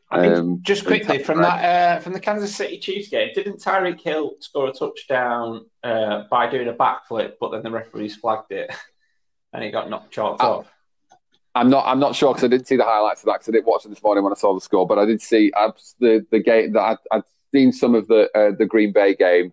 I 0.10 0.22
mean, 0.22 0.34
Um, 0.34 0.60
just 0.62 0.86
quickly 0.86 1.20
from 1.20 1.42
that 1.42 1.64
uh, 1.64 2.00
from 2.00 2.14
the 2.14 2.20
Kansas 2.20 2.54
City 2.54 2.78
Chiefs 2.80 3.10
game, 3.10 3.30
didn't 3.34 3.62
Tyreek 3.62 4.02
Hill 4.02 4.34
score 4.40 4.68
a 4.68 4.74
touchdown 4.74 5.66
uh, 5.84 6.24
by 6.30 6.50
doing 6.50 6.68
a 6.68 6.74
backflip, 6.74 7.34
but 7.40 7.52
then 7.52 7.64
the 7.64 7.72
referees 7.72 8.18
flagged 8.18 8.52
it 8.52 8.74
and 9.54 9.64
he 9.64 9.72
got 9.72 9.90
knocked 9.90 10.12
chalked 10.12 10.42
off? 10.42 10.72
I'm 11.54 11.70
not. 11.70 11.86
I'm 11.86 12.00
not 12.00 12.16
sure 12.16 12.34
because 12.34 12.46
I 12.46 12.48
didn't 12.48 12.68
see 12.68 12.78
the 12.78 12.86
highlights 12.86 13.22
of 13.22 13.26
that 13.26 13.40
because 13.40 13.50
I 13.50 13.52
didn't 13.52 13.68
watch 13.68 13.86
it 13.86 13.90
this 13.90 14.02
morning 14.02 14.24
when 14.24 14.32
I 14.32 14.38
saw 14.38 14.54
the 14.54 14.62
score. 14.62 14.88
But 14.88 15.00
I 15.00 15.06
did 15.06 15.22
see 15.22 15.52
I've, 15.56 15.74
the 16.00 16.26
the 16.32 16.40
game 16.40 16.74
that 16.74 16.82
I'd, 16.82 16.98
I'd 17.12 17.24
seen 17.54 17.74
some 17.74 17.94
of 17.94 18.08
the 18.08 18.30
uh, 18.38 18.56
the 18.58 18.66
Green 18.66 18.94
Bay 18.94 19.16
game 19.16 19.52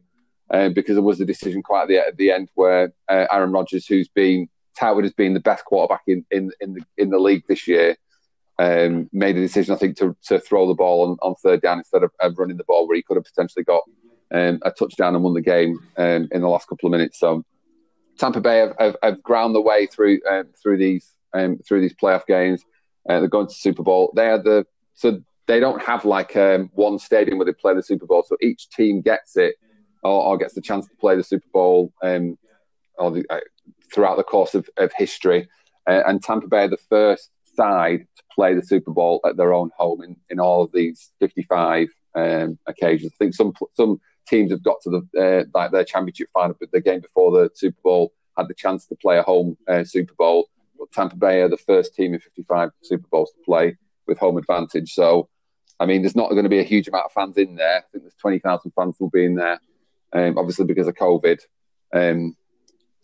uh, 0.50 0.68
because 0.68 0.94
there 0.94 1.02
was 1.02 1.20
a 1.20 1.24
decision 1.24 1.62
quite 1.62 1.82
at 1.82 1.88
the 1.88 1.98
at 1.98 2.16
the 2.16 2.30
end 2.30 2.50
where 2.54 2.92
uh, 3.08 3.26
Aaron 3.32 3.50
Rodgers, 3.50 3.86
who's 3.86 4.08
been 4.08 4.48
touted 4.78 5.06
as 5.06 5.12
being 5.12 5.34
the 5.34 5.40
best 5.40 5.64
quarterback 5.64 6.02
in 6.06 6.24
in 6.30 6.52
in 6.60 6.74
the, 6.74 6.82
in 6.96 7.10
the 7.10 7.18
league 7.18 7.42
this 7.48 7.66
year, 7.66 7.96
um, 8.60 9.08
made 9.12 9.36
a 9.36 9.40
decision 9.40 9.74
I 9.74 9.78
think 9.78 9.96
to 9.98 10.16
to 10.26 10.38
throw 10.38 10.68
the 10.68 10.74
ball 10.74 11.10
on, 11.10 11.16
on 11.20 11.34
third 11.36 11.62
down 11.62 11.78
instead 11.78 12.04
of, 12.04 12.12
of 12.20 12.38
running 12.38 12.58
the 12.58 12.64
ball 12.64 12.86
where 12.86 12.96
he 12.96 13.02
could 13.02 13.16
have 13.16 13.24
potentially 13.24 13.64
got 13.64 13.82
um, 14.32 14.60
a 14.62 14.70
touchdown 14.70 15.16
and 15.16 15.24
won 15.24 15.34
the 15.34 15.40
game 15.40 15.80
um, 15.96 16.28
in 16.30 16.42
the 16.42 16.48
last 16.48 16.68
couple 16.68 16.86
of 16.86 16.92
minutes. 16.92 17.18
So 17.18 17.44
Tampa 18.18 18.40
Bay 18.40 18.58
have, 18.58 18.74
have, 18.78 18.96
have 19.02 19.22
ground 19.22 19.54
the 19.54 19.60
way 19.60 19.86
through 19.86 20.20
um, 20.30 20.44
through 20.62 20.78
these 20.78 21.14
um, 21.34 21.58
through 21.66 21.80
these 21.80 21.94
playoff 21.94 22.26
games. 22.26 22.62
Uh, 23.08 23.20
they're 23.20 23.28
going 23.28 23.46
to 23.46 23.54
Super 23.54 23.82
Bowl. 23.82 24.12
They 24.14 24.28
are 24.28 24.42
the 24.42 24.66
so 24.94 25.20
they 25.46 25.60
don't 25.60 25.82
have 25.82 26.04
like 26.04 26.36
um, 26.36 26.70
one 26.74 26.98
stadium 26.98 27.38
where 27.38 27.46
they 27.46 27.52
play 27.52 27.74
the 27.74 27.82
Super 27.82 28.06
Bowl. 28.06 28.24
So 28.26 28.36
each 28.40 28.68
team 28.70 29.00
gets 29.00 29.36
it 29.36 29.56
or, 30.02 30.24
or 30.24 30.38
gets 30.38 30.54
the 30.54 30.60
chance 30.60 30.86
to 30.86 30.96
play 30.96 31.16
the 31.16 31.24
Super 31.24 31.46
Bowl 31.52 31.92
um, 32.02 32.36
or 32.98 33.10
the, 33.10 33.24
uh, 33.30 33.40
throughout 33.92 34.16
the 34.16 34.24
course 34.24 34.54
of, 34.54 34.68
of 34.76 34.92
history. 34.96 35.48
Uh, 35.88 36.02
and 36.06 36.22
Tampa 36.22 36.48
Bay 36.48 36.64
are 36.64 36.68
the 36.68 36.76
first 36.76 37.30
side 37.54 38.06
to 38.16 38.22
play 38.34 38.54
the 38.54 38.62
Super 38.62 38.92
Bowl 38.92 39.20
at 39.24 39.36
their 39.36 39.54
own 39.54 39.70
home 39.76 40.02
in, 40.02 40.16
in 40.28 40.38
all 40.38 40.62
of 40.62 40.72
these 40.72 41.12
55 41.20 41.88
um, 42.14 42.58
occasions. 42.66 43.12
I 43.14 43.24
think 43.24 43.34
some 43.34 43.52
some 43.74 44.00
teams 44.28 44.50
have 44.52 44.62
got 44.62 44.76
to 44.82 44.90
the 44.90 45.20
uh, 45.20 45.44
like 45.54 45.72
their 45.72 45.84
championship 45.84 46.28
final, 46.32 46.56
but 46.58 46.70
the 46.72 46.80
game 46.80 47.00
before 47.00 47.30
the 47.30 47.50
Super 47.54 47.78
Bowl 47.82 48.12
had 48.36 48.48
the 48.48 48.54
chance 48.54 48.86
to 48.86 48.96
play 48.96 49.18
a 49.18 49.22
home 49.22 49.56
uh, 49.66 49.84
Super 49.84 50.14
Bowl. 50.14 50.48
Tampa 50.92 51.16
Bay 51.16 51.40
are 51.42 51.48
the 51.48 51.56
first 51.56 51.94
team 51.94 52.14
in 52.14 52.20
55 52.20 52.70
Super 52.82 53.06
Bowls 53.10 53.30
to 53.32 53.38
play 53.44 53.76
with 54.06 54.18
home 54.18 54.36
advantage. 54.38 54.94
So, 54.94 55.28
I 55.80 55.86
mean, 55.86 56.02
there's 56.02 56.16
not 56.16 56.30
going 56.30 56.44
to 56.44 56.48
be 56.48 56.60
a 56.60 56.64
huge 56.64 56.88
amount 56.88 57.06
of 57.06 57.12
fans 57.12 57.36
in 57.36 57.56
there. 57.56 57.78
I 57.78 57.82
think 57.92 58.04
there's 58.04 58.14
20,000 58.14 58.72
fans 58.72 58.96
will 58.98 59.10
be 59.10 59.24
in 59.24 59.34
there, 59.34 59.60
um, 60.12 60.38
obviously 60.38 60.64
because 60.64 60.88
of 60.88 60.94
COVID. 60.94 61.40
Um, 61.92 62.36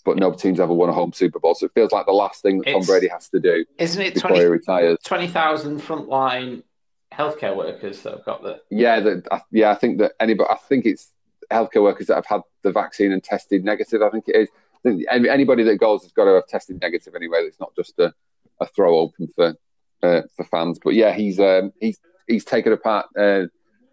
but 0.05 0.19
no 0.19 0.33
team's 0.33 0.61
ever 0.61 0.73
won 0.75 0.91
a 0.91 0.93
home 0.93 1.13
Super 1.13 1.39
Bowl, 1.39 1.55
so 1.55 1.67
it 1.67 1.73
feels 1.75 1.91
like 1.93 2.05
the 2.07 2.13
last 2.13 2.43
thing 2.43 2.59
that 2.59 2.71
Tom 2.71 2.83
Brady 2.83 3.09
has 3.09 3.29
to 3.31 3.41
do 3.41 3.65
Isn't 3.79 4.03
it 4.03 4.15
before 4.15 4.31
he 4.33 4.37
20 4.37 4.51
retires. 4.51 4.99
20,000 5.05 5.81
frontline 5.81 6.63
healthcare 7.11 7.57
workers 7.57 8.03
that 8.03 8.13
have 8.13 8.25
got 8.25 8.43
the. 8.43 8.61
Yeah, 8.71 9.01
that 9.01 9.27
I- 9.31 9.43
yeah, 9.51 9.71
I 9.71 9.75
think 9.77 9.99
that 9.99 10.13
anybody, 10.21 10.51
I 10.51 10.57
think 10.69 10.85
it's 10.85 11.11
healthcare 11.51 11.83
workers 11.83 12.09
that 12.09 12.17
have 12.17 12.27
had 12.27 12.43
the 12.63 12.73
vaccine 12.73 13.13
and 13.13 13.23
tested 13.23 13.65
negative. 13.65 14.03
I 14.03 14.11
think 14.11 14.29
it 14.29 14.37
is. 14.37 14.49
Anybody 14.86 15.62
that 15.65 15.77
goes 15.77 16.02
has 16.02 16.12
got 16.12 16.24
to 16.24 16.35
have 16.35 16.47
tested 16.47 16.81
negative 16.81 17.15
anyway. 17.15 17.39
It's 17.40 17.61
not 17.61 17.74
just 17.74 17.98
a, 17.98 18.12
a 18.61 18.66
throw 18.66 18.98
open 18.98 19.28
for 19.35 19.55
uh, 20.02 20.23
for 20.36 20.44
fans. 20.44 20.78
But 20.82 20.94
yeah, 20.94 21.12
he's 21.12 21.40
um, 21.40 21.73
he's 21.81 21.98
he's 22.27 22.44
taken 22.44 22.73
apart 22.73 23.06
uh, 23.19 23.44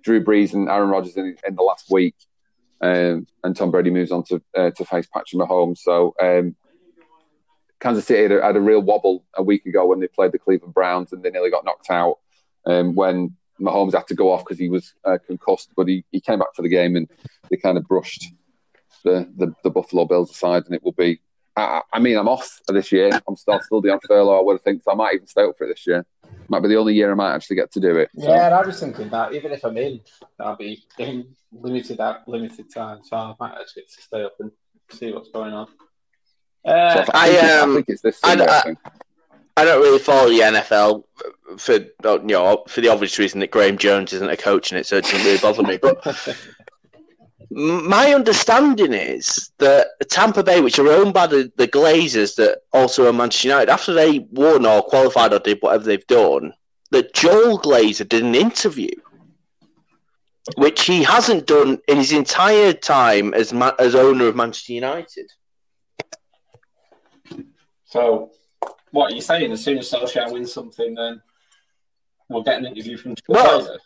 Drew 0.03 0.23
Brees 0.23 0.53
and 0.53 0.69
Aaron 0.69 0.89
Rodgers 0.89 1.17
in, 1.17 1.35
in 1.47 1.55
the 1.55 1.63
last 1.63 1.89
week, 1.89 2.15
um, 2.81 3.25
and 3.43 3.55
Tom 3.55 3.71
Brady 3.71 3.89
moves 3.89 4.11
on 4.11 4.23
to 4.25 4.41
uh, 4.55 4.71
to 4.71 4.85
face 4.85 5.07
Patrick 5.07 5.41
Mahomes. 5.41 5.79
So. 5.79 6.15
Um, 6.21 6.55
Kansas 7.79 8.05
City 8.05 8.21
had 8.21 8.31
a, 8.31 8.45
had 8.45 8.55
a 8.55 8.61
real 8.61 8.79
wobble 8.79 9.25
a 9.33 9.41
week 9.41 9.65
ago 9.65 9.87
when 9.87 9.99
they 9.99 10.07
played 10.07 10.31
the 10.31 10.37
Cleveland 10.37 10.75
Browns 10.75 11.13
and 11.13 11.23
they 11.23 11.31
nearly 11.31 11.49
got 11.49 11.65
knocked 11.65 11.89
out 11.89 12.19
um, 12.67 12.93
when 12.93 13.35
Mahomes 13.59 13.93
had 13.93 14.05
to 14.07 14.15
go 14.15 14.31
off 14.31 14.45
because 14.45 14.59
he 14.59 14.69
was 14.69 14.93
uh, 15.03 15.17
concussed, 15.25 15.71
but 15.75 15.87
he, 15.87 16.05
he 16.11 16.21
came 16.21 16.37
back 16.37 16.53
for 16.55 16.61
the 16.61 16.69
game 16.69 16.95
and 16.95 17.09
they 17.49 17.57
kind 17.57 17.79
of 17.79 17.87
brushed 17.87 18.27
the, 19.03 19.29
the, 19.37 19.53
the 19.63 19.69
Buffalo 19.69 20.05
Bills 20.05 20.31
aside, 20.31 20.63
and 20.65 20.75
it 20.75 20.83
will 20.83 20.91
be. 20.93 21.19
I, 21.57 21.81
I 21.93 21.99
mean, 21.99 22.17
I'm 22.17 22.29
off 22.29 22.59
for 22.65 22.73
this 22.73 22.91
year. 22.91 23.09
I'm 23.27 23.35
still 23.35 23.59
still 23.61 23.81
be 23.81 23.89
on 23.89 23.99
furlough. 24.07 24.39
I 24.39 24.41
would 24.43 24.53
have 24.53 24.61
think 24.61 24.83
so. 24.83 24.91
I 24.91 24.95
might 24.95 25.15
even 25.15 25.27
stay 25.27 25.43
up 25.43 25.57
for 25.57 25.65
it 25.65 25.69
this 25.75 25.85
year. 25.85 26.05
Might 26.47 26.61
be 26.61 26.69
the 26.69 26.77
only 26.77 26.93
year 26.93 27.11
I 27.11 27.15
might 27.15 27.33
actually 27.35 27.57
get 27.57 27.71
to 27.73 27.79
do 27.79 27.97
it. 27.97 28.09
So, 28.19 28.33
Yeah, 28.33 28.57
I 28.57 28.65
was 28.65 28.79
thinking 28.79 29.09
that 29.09 29.33
even 29.33 29.51
if 29.51 29.63
I'm 29.63 29.77
in, 29.77 29.99
I'll 30.39 30.55
be 30.55 30.83
in 30.97 31.27
limited 31.51 31.99
out 31.99 32.27
limited 32.27 32.73
time, 32.73 32.99
so 33.03 33.17
I 33.17 33.33
might 33.39 33.51
actually 33.59 33.83
get 33.83 33.91
to 33.91 34.01
stay 34.01 34.23
up 34.23 34.33
and 34.39 34.51
see 34.91 35.11
what's 35.13 35.29
going 35.29 35.53
on. 35.53 35.67
so 36.65 36.71
Uh, 36.71 37.05
I, 37.13 37.29
think 37.29 37.43
I, 37.43 37.59
um, 37.59 37.71
I 37.71 37.75
think 37.75 37.89
it's 37.89 38.01
this 38.01 38.19
I- 38.23 38.35
I, 38.35 38.57
I- 38.57 38.61
think. 38.61 38.77
I 39.57 39.65
don't 39.65 39.81
really 39.81 39.99
follow 39.99 40.29
the 40.29 40.39
NFL 40.39 41.03
for 41.57 41.73
you 41.73 42.21
know 42.27 42.63
for 42.69 42.79
the 42.79 42.87
obvious 42.87 43.19
reason 43.19 43.41
that 43.41 43.51
Graeme 43.51 43.77
Jones 43.77 44.13
isn't 44.13 44.29
a 44.29 44.37
coach 44.37 44.71
in 44.71 44.77
it, 44.77 44.85
so 44.85 44.95
it 44.95 45.03
doesn't 45.03 45.25
really 45.25 45.37
bother 45.39 45.61
me. 45.63 45.77
But 45.77 45.97
m- 46.07 46.35
my 47.53 48.13
understanding 48.13 48.93
is 48.93 49.51
that 49.57 49.87
Tampa 50.09 50.41
Bay, 50.41 50.61
which 50.61 50.79
are 50.79 50.87
owned 50.87 51.13
by 51.13 51.27
the, 51.27 51.51
the 51.57 51.67
Glazers, 51.67 52.35
that 52.35 52.59
also 52.71 53.07
own 53.07 53.17
Manchester 53.17 53.49
United, 53.49 53.69
after 53.69 53.93
they 53.93 54.19
won 54.31 54.65
or 54.65 54.81
qualified 54.81 55.33
or 55.33 55.39
did 55.39 55.57
whatever 55.59 55.83
they've 55.83 56.07
done, 56.07 56.53
that 56.91 57.13
Joel 57.13 57.59
Glazer 57.59 58.07
did 58.07 58.23
an 58.23 58.35
interview, 58.35 58.91
which 60.55 60.85
he 60.85 61.03
hasn't 61.03 61.45
done 61.45 61.79
in 61.89 61.97
his 61.97 62.13
entire 62.13 62.71
time 62.71 63.33
as 63.33 63.51
ma- 63.51 63.75
as 63.79 63.95
owner 63.95 64.27
of 64.27 64.35
Manchester 64.35 64.73
United. 64.73 65.29
So, 67.83 68.31
what 68.91 69.11
are 69.11 69.15
you 69.15 69.21
saying? 69.21 69.51
As 69.51 69.61
soon 69.61 69.77
as 69.77 69.91
Solskjaer 69.91 70.31
wins 70.31 70.53
something, 70.53 70.95
then 70.95 71.21
we'll 72.29 72.43
get 72.43 72.59
an 72.59 72.65
interview 72.65 72.95
from 72.95 73.15
Joel 73.15 73.35
Well, 73.35 73.61
Glazer? 73.61 73.77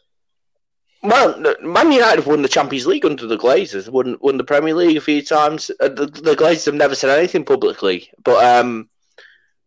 Well, 1.05 1.55
Man 1.61 1.91
United 1.91 2.17
have 2.17 2.27
won 2.27 2.41
the 2.41 2.47
Champions 2.47 2.87
League 2.87 3.05
under 3.05 3.27
the 3.27 3.37
Glazers. 3.37 3.89
Won 3.89 4.17
won 4.21 4.37
the 4.37 4.43
Premier 4.43 4.73
League 4.73 4.97
a 4.97 5.01
few 5.01 5.21
times. 5.21 5.69
Uh, 5.79 5.89
The, 5.89 6.07
the 6.07 6.35
Glazers 6.35 6.65
have 6.65 6.75
never 6.75 6.95
said 6.95 7.17
anything 7.17 7.45
publicly, 7.45 8.09
but 8.23 8.43
um, 8.43 8.89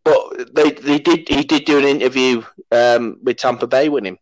but 0.04 0.54
they 0.54 0.70
they 0.72 0.98
did. 0.98 1.28
He 1.28 1.42
did 1.44 1.64
do 1.64 1.78
an 1.78 1.84
interview 1.84 2.42
um 2.72 3.18
with 3.22 3.36
Tampa 3.36 3.66
Bay 3.66 3.88
with 3.88 4.04
him. 4.04 4.18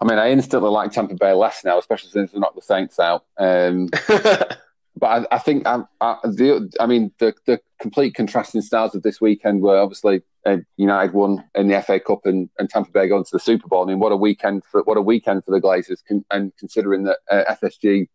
I 0.00 0.04
mean, 0.04 0.18
I 0.18 0.30
instantly 0.30 0.70
like 0.70 0.90
Tampa 0.90 1.14
Bay 1.14 1.32
less 1.32 1.64
now, 1.64 1.78
especially 1.78 2.10
since 2.10 2.32
they 2.32 2.38
knocked 2.40 2.56
the 2.56 2.62
Saints 2.62 2.98
out. 2.98 3.24
Um, 3.38 3.88
but 5.02 5.26
I, 5.32 5.34
I 5.34 5.38
think 5.38 5.66
I, 5.66 5.80
I, 6.00 6.16
the, 6.22 6.72
I 6.78 6.86
mean 6.86 7.10
the 7.18 7.34
the 7.44 7.58
complete 7.80 8.14
contrasting 8.14 8.62
styles 8.62 8.94
of 8.94 9.02
this 9.02 9.20
weekend 9.20 9.60
were 9.60 9.76
obviously 9.76 10.22
uh, 10.46 10.58
United 10.76 11.12
won 11.12 11.42
in 11.56 11.66
the 11.66 11.82
FA 11.82 11.98
Cup 11.98 12.20
and, 12.24 12.48
and 12.60 12.70
Tampa 12.70 12.92
Bay 12.92 13.08
going 13.08 13.24
to 13.24 13.30
the 13.32 13.40
Super 13.40 13.66
Bowl. 13.66 13.82
I 13.82 13.88
mean, 13.88 13.98
what 13.98 14.12
a 14.12 14.16
weekend 14.16 14.62
for 14.64 14.84
what 14.84 14.96
a 14.96 15.02
weekend 15.02 15.44
for 15.44 15.50
the 15.50 15.60
Glazers, 15.60 16.04
con, 16.06 16.24
and 16.30 16.52
considering 16.56 17.02
that 17.02 17.18
uh, 17.28 17.42
FSG 17.60 18.06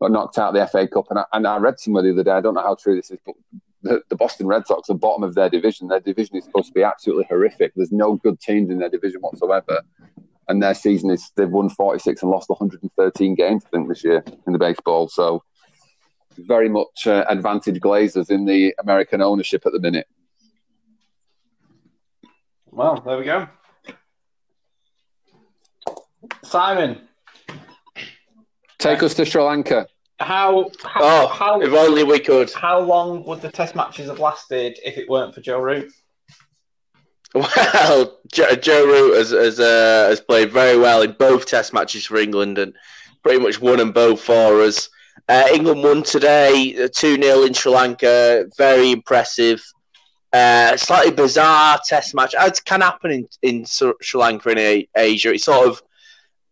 got 0.00 0.10
knocked 0.10 0.36
out 0.36 0.52
the 0.52 0.66
FA 0.66 0.88
Cup, 0.88 1.06
and 1.10 1.20
I, 1.20 1.24
and 1.32 1.46
I 1.46 1.58
read 1.58 1.78
somewhere 1.78 2.02
the 2.02 2.10
other 2.10 2.24
day. 2.24 2.32
I 2.32 2.40
don't 2.40 2.54
know 2.54 2.62
how 2.62 2.74
true 2.74 2.96
this 2.96 3.12
is, 3.12 3.20
but 3.24 3.36
the, 3.82 4.02
the 4.08 4.16
Boston 4.16 4.48
Red 4.48 4.66
Sox 4.66 4.90
are 4.90 4.94
bottom 4.94 5.22
of 5.22 5.36
their 5.36 5.48
division. 5.48 5.86
Their 5.86 6.00
division 6.00 6.34
is 6.38 6.44
supposed 6.44 6.66
to 6.66 6.74
be 6.74 6.82
absolutely 6.82 7.26
horrific. 7.28 7.72
There's 7.76 7.92
no 7.92 8.16
good 8.16 8.40
teams 8.40 8.68
in 8.68 8.80
their 8.80 8.90
division 8.90 9.20
whatsoever. 9.20 9.82
And 10.48 10.60
their 10.60 10.74
season 10.74 11.10
is 11.10 11.30
they've 11.36 11.48
won 11.48 11.68
46 11.68 12.20
and 12.20 12.30
lost 12.32 12.48
113 12.48 13.36
games, 13.36 13.62
I 13.64 13.70
think, 13.70 13.88
this 13.88 14.02
year 14.02 14.24
in 14.44 14.52
the 14.52 14.58
baseball. 14.58 15.06
So 15.06 15.44
very 16.38 16.68
much 16.68 17.06
uh, 17.06 17.24
advantage 17.28 17.80
Glazers 17.80 18.30
in 18.30 18.44
the 18.44 18.74
American 18.78 19.20
ownership 19.22 19.64
at 19.66 19.72
the 19.72 19.80
minute. 19.80 20.06
Well, 22.70 23.02
there 23.06 23.18
we 23.18 23.24
go. 23.24 23.48
Simon, 26.42 27.00
Take 28.78 29.02
us 29.02 29.14
to 29.14 29.24
Sri 29.24 29.42
Lanka. 29.42 29.86
how 30.18 30.70
how, 30.84 31.00
oh, 31.02 31.26
how 31.28 31.60
if 31.60 31.72
only 31.72 32.02
we 32.04 32.18
could. 32.18 32.50
how 32.52 32.80
long 32.80 33.24
would 33.24 33.40
the 33.40 33.50
test 33.50 33.74
matches 33.76 34.08
have 34.08 34.18
lasted 34.18 34.78
if 34.84 34.96
it 34.98 35.08
weren't 35.08 35.34
for 35.34 35.40
Joe 35.40 35.60
Root? 35.60 35.92
Well, 37.34 38.18
Joe, 38.30 38.54
Joe 38.56 38.84
Root 38.86 39.16
has 39.16 39.30
has, 39.30 39.60
uh, 39.60 40.06
has 40.10 40.20
played 40.20 40.50
very 40.52 40.76
well 40.76 41.02
in 41.02 41.12
both 41.12 41.46
Test 41.46 41.72
matches 41.72 42.04
for 42.04 42.18
England 42.18 42.58
and 42.58 42.74
pretty 43.22 43.38
much 43.38 43.60
won 43.60 43.78
them 43.78 43.92
both 43.92 44.20
for 44.20 44.60
us. 44.60 44.88
Uh, 45.28 45.46
England 45.52 45.82
won 45.82 46.02
today, 46.02 46.88
two 46.94 47.20
0 47.20 47.42
in 47.44 47.54
Sri 47.54 47.72
Lanka. 47.72 48.46
Very 48.56 48.90
impressive. 48.90 49.62
Uh, 50.32 50.76
slightly 50.76 51.12
bizarre 51.12 51.78
Test 51.86 52.14
match. 52.14 52.34
It 52.38 52.60
can 52.64 52.80
happen 52.80 53.10
in 53.10 53.28
in 53.42 53.66
Sri 53.66 53.92
Lanka 54.14 54.50
in 54.50 54.86
Asia. 54.96 55.32
It's 55.32 55.44
sort 55.44 55.68
of 55.68 55.82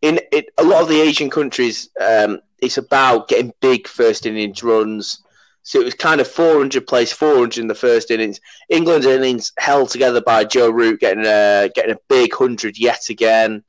in 0.02 0.20
it, 0.32 0.50
a 0.58 0.64
lot 0.64 0.82
of 0.82 0.88
the 0.88 1.00
Asian 1.00 1.30
countries. 1.30 1.90
Um, 2.00 2.40
it's 2.60 2.78
about 2.78 3.28
getting 3.28 3.52
big 3.60 3.88
first 3.88 4.26
innings 4.26 4.62
runs. 4.62 5.22
So 5.62 5.80
it 5.80 5.84
was 5.84 5.94
kind 5.94 6.20
of 6.20 6.28
400 6.28 6.86
plays, 6.86 7.12
400 7.12 7.58
in 7.58 7.68
the 7.68 7.74
first 7.74 8.10
innings. 8.10 8.40
England's 8.70 9.06
innings 9.06 9.52
held 9.58 9.90
together 9.90 10.20
by 10.20 10.44
Joe 10.44 10.70
Root 10.70 11.00
getting 11.00 11.26
a 11.26 11.70
getting 11.74 11.94
a 11.94 12.00
big 12.08 12.34
hundred 12.34 12.78
yet 12.78 13.08
again. 13.08 13.62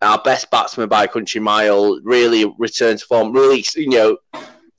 Our 0.00 0.20
best 0.22 0.50
batsman 0.50 0.88
by 0.88 1.06
country 1.06 1.40
mile 1.40 2.00
really 2.02 2.44
returned 2.58 3.00
to 3.00 3.06
form. 3.06 3.32
Really, 3.32 3.64
you 3.74 3.90
know, 3.90 4.18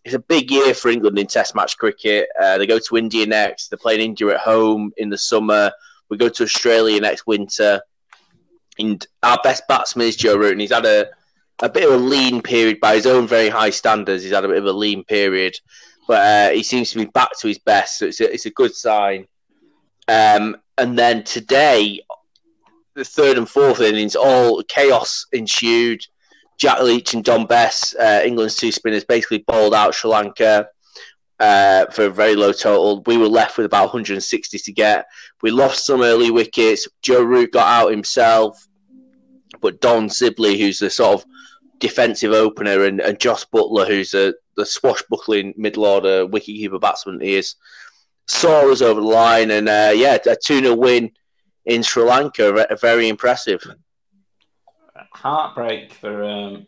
it's 0.05 0.15
a 0.15 0.19
big 0.19 0.49
year 0.49 0.73
for 0.73 0.89
England 0.89 1.19
in 1.19 1.27
Test 1.27 1.55
match 1.55 1.77
cricket. 1.77 2.29
Uh, 2.39 2.57
they 2.57 2.65
go 2.65 2.79
to 2.79 2.97
India 2.97 3.25
next. 3.25 3.67
They're 3.67 3.77
playing 3.77 4.01
India 4.01 4.27
at 4.29 4.39
home 4.39 4.93
in 4.97 5.09
the 5.09 5.17
summer. 5.17 5.71
We 6.09 6.17
go 6.17 6.29
to 6.29 6.43
Australia 6.43 7.01
next 7.01 7.27
winter. 7.27 7.81
And 8.77 9.05
our 9.23 9.37
best 9.43 9.63
batsman 9.67 10.07
is 10.07 10.15
Joe 10.15 10.37
Root, 10.37 10.53
and 10.53 10.61
he's 10.61 10.71
had 10.71 10.85
a 10.85 11.09
a 11.61 11.69
bit 11.69 11.83
of 11.83 11.93
a 11.93 11.97
lean 11.97 12.41
period 12.41 12.79
by 12.79 12.95
his 12.95 13.05
own 13.05 13.27
very 13.27 13.49
high 13.49 13.69
standards. 13.69 14.23
He's 14.23 14.31
had 14.31 14.45
a 14.45 14.47
bit 14.47 14.57
of 14.57 14.65
a 14.65 14.71
lean 14.71 15.03
period, 15.03 15.55
but 16.07 16.21
uh, 16.21 16.53
he 16.53 16.63
seems 16.63 16.91
to 16.91 16.97
be 16.97 17.05
back 17.05 17.37
to 17.39 17.47
his 17.47 17.59
best. 17.59 17.99
So 17.99 18.05
it's 18.05 18.21
a, 18.21 18.33
it's 18.33 18.45
a 18.45 18.51
good 18.51 18.73
sign. 18.73 19.27
Um, 20.07 20.57
and 20.77 20.97
then 20.97 21.23
today, 21.23 22.01
the 22.99 23.05
third 23.05 23.37
and 23.37 23.49
fourth 23.49 23.79
innings, 23.79 24.15
all 24.15 24.61
chaos 24.63 25.25
ensued. 25.31 26.05
Jack 26.57 26.81
Leach 26.81 27.13
and 27.13 27.23
Dom 27.23 27.45
Bess, 27.45 27.95
uh, 27.95 28.21
England's 28.25 28.57
two 28.57 28.73
spinners, 28.73 29.05
basically 29.05 29.37
bowled 29.47 29.73
out 29.73 29.95
Sri 29.95 30.11
Lanka 30.11 30.67
uh, 31.39 31.85
for 31.85 32.05
a 32.05 32.09
very 32.09 32.35
low 32.35 32.51
total. 32.51 33.01
We 33.05 33.17
were 33.17 33.29
left 33.29 33.55
with 33.55 33.65
about 33.65 33.85
160 33.85 34.59
to 34.59 34.71
get. 34.73 35.05
We 35.41 35.51
lost 35.51 35.85
some 35.85 36.01
early 36.01 36.29
wickets. 36.31 36.85
Joe 37.01 37.23
Root 37.23 37.53
got 37.53 37.67
out 37.67 37.91
himself, 37.91 38.67
but 39.61 39.79
Dom 39.79 40.09
Sibley, 40.09 40.59
who's 40.59 40.79
the 40.79 40.89
sort 40.89 41.21
of 41.21 41.25
defensive 41.79 42.33
opener, 42.33 42.83
and, 42.83 42.99
and 42.99 43.17
Jos 43.17 43.45
Buttler, 43.45 43.87
who's 43.87 44.13
a, 44.13 44.33
the 44.57 44.65
swashbuckling 44.65 45.53
middle 45.55 45.85
order 45.85 46.27
wicketkeeper 46.27 46.81
batsman, 46.81 47.21
he 47.21 47.35
is, 47.35 47.55
saw 48.27 48.69
us 48.69 48.81
over 48.81 48.99
the 48.99 49.07
line. 49.07 49.51
And 49.51 49.69
uh, 49.69 49.93
yeah, 49.95 50.17
a 50.25 50.35
2 50.35 50.59
0 50.59 50.75
win 50.75 51.11
in 51.69 51.83
Sri 51.83 52.03
Lanka, 52.03 52.51
ve- 52.51 52.75
very 52.81 53.07
impressive. 53.07 53.63
Heartbreak 55.13 55.93
for 55.93 56.23
um, 56.23 56.67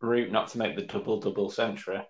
Root 0.00 0.32
not 0.32 0.48
to 0.48 0.58
make 0.58 0.76
the 0.76 0.82
double 0.82 1.20
double 1.20 1.50
century. 1.50 2.00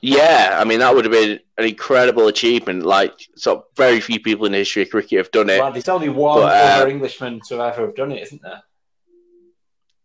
Yeah, 0.00 0.56
I 0.60 0.64
mean, 0.64 0.80
that 0.80 0.94
would 0.94 1.04
have 1.04 1.12
been 1.12 1.40
an 1.56 1.64
incredible 1.64 2.28
achievement. 2.28 2.84
Like, 2.84 3.14
so 3.36 3.64
very 3.76 4.00
few 4.00 4.20
people 4.20 4.46
in 4.46 4.52
the 4.52 4.58
history 4.58 4.82
of 4.82 4.90
cricket 4.90 5.18
have 5.18 5.30
done 5.30 5.48
it. 5.50 5.60
Well, 5.60 5.72
there's 5.72 5.88
only 5.88 6.08
one 6.08 6.40
But, 6.40 6.52
uh, 6.52 6.80
other 6.82 6.88
Englishman 6.88 7.40
to 7.48 7.54
ever 7.62 7.86
have 7.86 7.94
done 7.94 8.12
it, 8.12 8.22
isn't 8.22 8.42
there? 8.42 8.62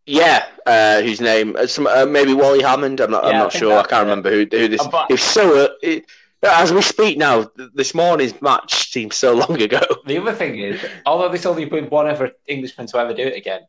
Yeah, 0.06 0.46
uh, 0.66 1.02
whose 1.02 1.22
name? 1.22 1.56
Uh, 1.56 1.66
some 1.68 1.88
uh, 1.88 2.06
maybe 2.06 2.34
Wally 2.34 2.62
Hammond. 2.62 3.00
I'm 3.02 3.12
not. 3.12 3.24
Yeah, 3.24 3.30
I'm 3.30 3.38
not 3.38 3.52
think 3.52 3.62
sure. 3.64 3.78
I 3.78 3.84
can't 3.84 4.08
it. 4.08 4.10
remember 4.10 4.30
who, 4.32 4.40
who 4.52 4.68
this. 4.68 4.82
Uh, 4.82 4.90
but- 4.90 5.12
It's 5.12 5.24
so. 5.24 5.66
Uh, 5.66 5.70
it, 5.82 6.06
as 6.44 6.72
we 6.74 6.82
speak 6.82 7.18
now, 7.18 7.50
this 7.74 7.94
morning's 7.94 8.40
match 8.42 8.90
seems 8.90 9.16
so 9.16 9.34
long 9.34 9.62
ago. 9.62 9.82
The 10.06 10.18
other 10.18 10.34
thing 10.34 10.60
is, 10.60 10.84
although 11.06 11.30
this 11.30 11.46
only 11.46 11.66
been 11.66 11.90
one 11.90 12.08
ever 12.08 12.32
Englishman 12.48 12.88
to 12.88 12.98
ever 12.98 13.14
do 13.14 13.24
it 13.24 13.38
again, 13.38 13.62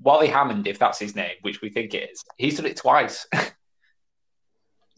Wally 0.00 0.26
Hammond, 0.28 0.66
if 0.66 0.78
that's 0.78 0.98
his 0.98 1.14
name, 1.14 1.34
which 1.42 1.60
we 1.60 1.70
think 1.70 1.94
it 1.94 2.10
is, 2.10 2.24
he's 2.36 2.56
done 2.56 2.66
it 2.66 2.76
twice. 2.76 3.26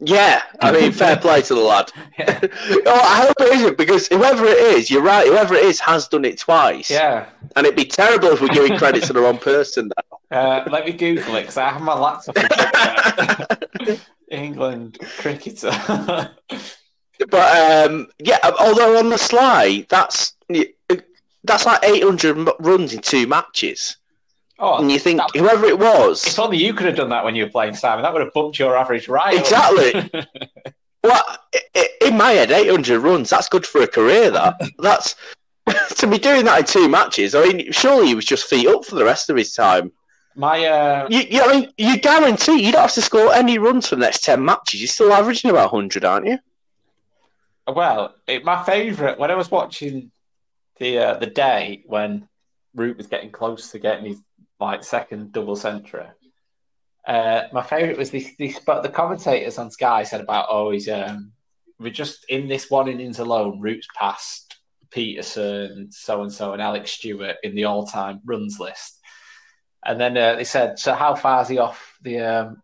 Yeah, 0.04 0.42
I 0.60 0.72
mean, 0.72 0.90
fair 0.90 1.16
play 1.16 1.42
to 1.42 1.54
the 1.54 1.60
lad. 1.60 1.92
yeah. 2.18 2.40
oh, 2.42 3.00
I 3.04 3.24
hope 3.24 3.34
it 3.38 3.54
isn't 3.54 3.78
because 3.78 4.08
whoever 4.08 4.44
it 4.46 4.58
is, 4.58 4.90
you're 4.90 5.02
right. 5.02 5.28
Whoever 5.28 5.54
it 5.54 5.62
is 5.62 5.78
has 5.78 6.08
done 6.08 6.24
it 6.24 6.38
twice. 6.38 6.90
yeah. 6.90 7.26
and 7.54 7.64
it'd 7.66 7.76
be 7.76 7.84
terrible 7.84 8.28
if 8.28 8.40
we're 8.40 8.48
giving 8.48 8.76
credit 8.76 9.04
to 9.04 9.12
the 9.12 9.20
wrong 9.20 9.38
person. 9.38 9.92
Uh, 10.32 10.64
let 10.68 10.86
me 10.86 10.92
Google 10.92 11.36
it 11.36 11.42
because 11.42 11.56
I 11.56 11.68
have 11.68 11.82
my 11.82 11.94
laptop. 11.94 12.36
in 12.36 12.48
front 12.48 13.80
of 13.80 13.88
me. 13.88 14.00
England 14.30 14.98
cricketer. 15.18 15.70
But 17.30 17.90
um, 17.90 18.08
yeah, 18.18 18.38
although 18.58 18.98
on 18.98 19.08
the 19.08 19.18
slide, 19.18 19.86
that's 19.88 20.34
that's 21.44 21.66
like 21.66 21.80
800 21.82 22.48
runs 22.60 22.92
in 22.92 23.00
two 23.00 23.26
matches, 23.26 23.96
oh, 24.58 24.78
and 24.78 24.90
you 24.90 24.98
think 24.98 25.18
that- 25.18 25.30
whoever 25.38 25.66
it 25.66 25.74
if 25.74 25.80
was, 25.80 26.38
only 26.38 26.58
you 26.58 26.74
could 26.74 26.86
have 26.86 26.96
done 26.96 27.10
that 27.10 27.24
when 27.24 27.34
you 27.34 27.44
were 27.44 27.50
playing 27.50 27.74
Simon. 27.74 28.02
That 28.02 28.12
would 28.12 28.22
have 28.22 28.32
bumped 28.32 28.58
your 28.58 28.76
average 28.76 29.08
right. 29.08 29.38
Exactly. 29.38 30.10
well, 31.04 31.24
in 32.00 32.16
my 32.16 32.32
head, 32.32 32.50
800 32.50 33.00
runs, 33.00 33.30
that's 33.30 33.48
good 33.48 33.66
for 33.66 33.82
a 33.82 33.86
career. 33.88 34.30
That 34.30 34.60
that's 34.78 35.16
to 35.96 36.06
be 36.06 36.18
doing 36.18 36.44
that 36.46 36.60
in 36.60 36.66
two 36.66 36.88
matches. 36.88 37.34
I 37.34 37.46
mean, 37.46 37.72
surely 37.72 38.08
he 38.08 38.14
was 38.14 38.24
just 38.24 38.46
feet 38.48 38.66
up 38.66 38.84
for 38.84 38.94
the 38.96 39.04
rest 39.04 39.30
of 39.30 39.36
his 39.36 39.54
time. 39.54 39.92
My 40.34 40.64
uh, 40.64 41.06
You, 41.10 41.20
you, 41.20 41.42
I 41.42 41.52
mean, 41.52 41.72
you 41.76 41.98
guarantee 41.98 42.64
you 42.64 42.72
don't 42.72 42.80
have 42.82 42.92
to 42.94 43.02
score 43.02 43.34
any 43.34 43.58
runs 43.58 43.88
for 43.88 43.96
the 43.96 44.00
next 44.00 44.24
10 44.24 44.42
matches. 44.42 44.80
You're 44.80 44.88
still 44.88 45.12
averaging 45.12 45.50
about 45.50 45.72
100, 45.72 46.04
aren't 46.04 46.26
you? 46.26 46.38
Well, 47.66 48.14
it, 48.26 48.44
my 48.44 48.62
favourite 48.64 49.18
when 49.18 49.30
I 49.30 49.36
was 49.36 49.50
watching 49.50 50.10
the 50.78 50.98
uh, 50.98 51.14
the 51.18 51.26
day 51.26 51.82
when 51.86 52.28
Root 52.74 52.96
was 52.96 53.06
getting 53.06 53.30
close 53.30 53.70
to 53.70 53.78
getting 53.78 54.06
his 54.06 54.20
like 54.58 54.84
second 54.84 55.32
double 55.32 55.56
century. 55.56 56.06
Uh, 57.06 57.42
my 57.52 57.62
favourite 57.62 57.98
was 57.98 58.10
this. 58.10 58.30
This, 58.38 58.58
but 58.60 58.82
the 58.82 58.88
commentators 58.88 59.58
on 59.58 59.70
Sky 59.70 60.02
said 60.02 60.20
about 60.20 60.46
oh 60.48 60.70
he's 60.70 60.88
um 60.88 61.32
we're 61.78 61.92
just 61.92 62.24
in 62.28 62.48
this 62.48 62.70
one 62.70 62.88
innings 62.88 63.18
alone. 63.18 63.60
Root's 63.60 63.88
past 63.98 64.56
Pietersen, 64.90 65.92
so 65.92 66.22
and 66.22 66.32
so, 66.32 66.52
and 66.52 66.62
Alex 66.62 66.92
Stewart 66.92 67.36
in 67.42 67.54
the 67.54 67.64
all 67.64 67.86
time 67.86 68.20
runs 68.24 68.58
list. 68.60 69.00
And 69.84 70.00
then 70.00 70.16
uh, 70.16 70.36
they 70.36 70.44
said, 70.44 70.78
so 70.78 70.94
how 70.94 71.14
far 71.14 71.42
is 71.42 71.48
he 71.48 71.58
off 71.58 71.98
the 72.02 72.20
um, 72.20 72.62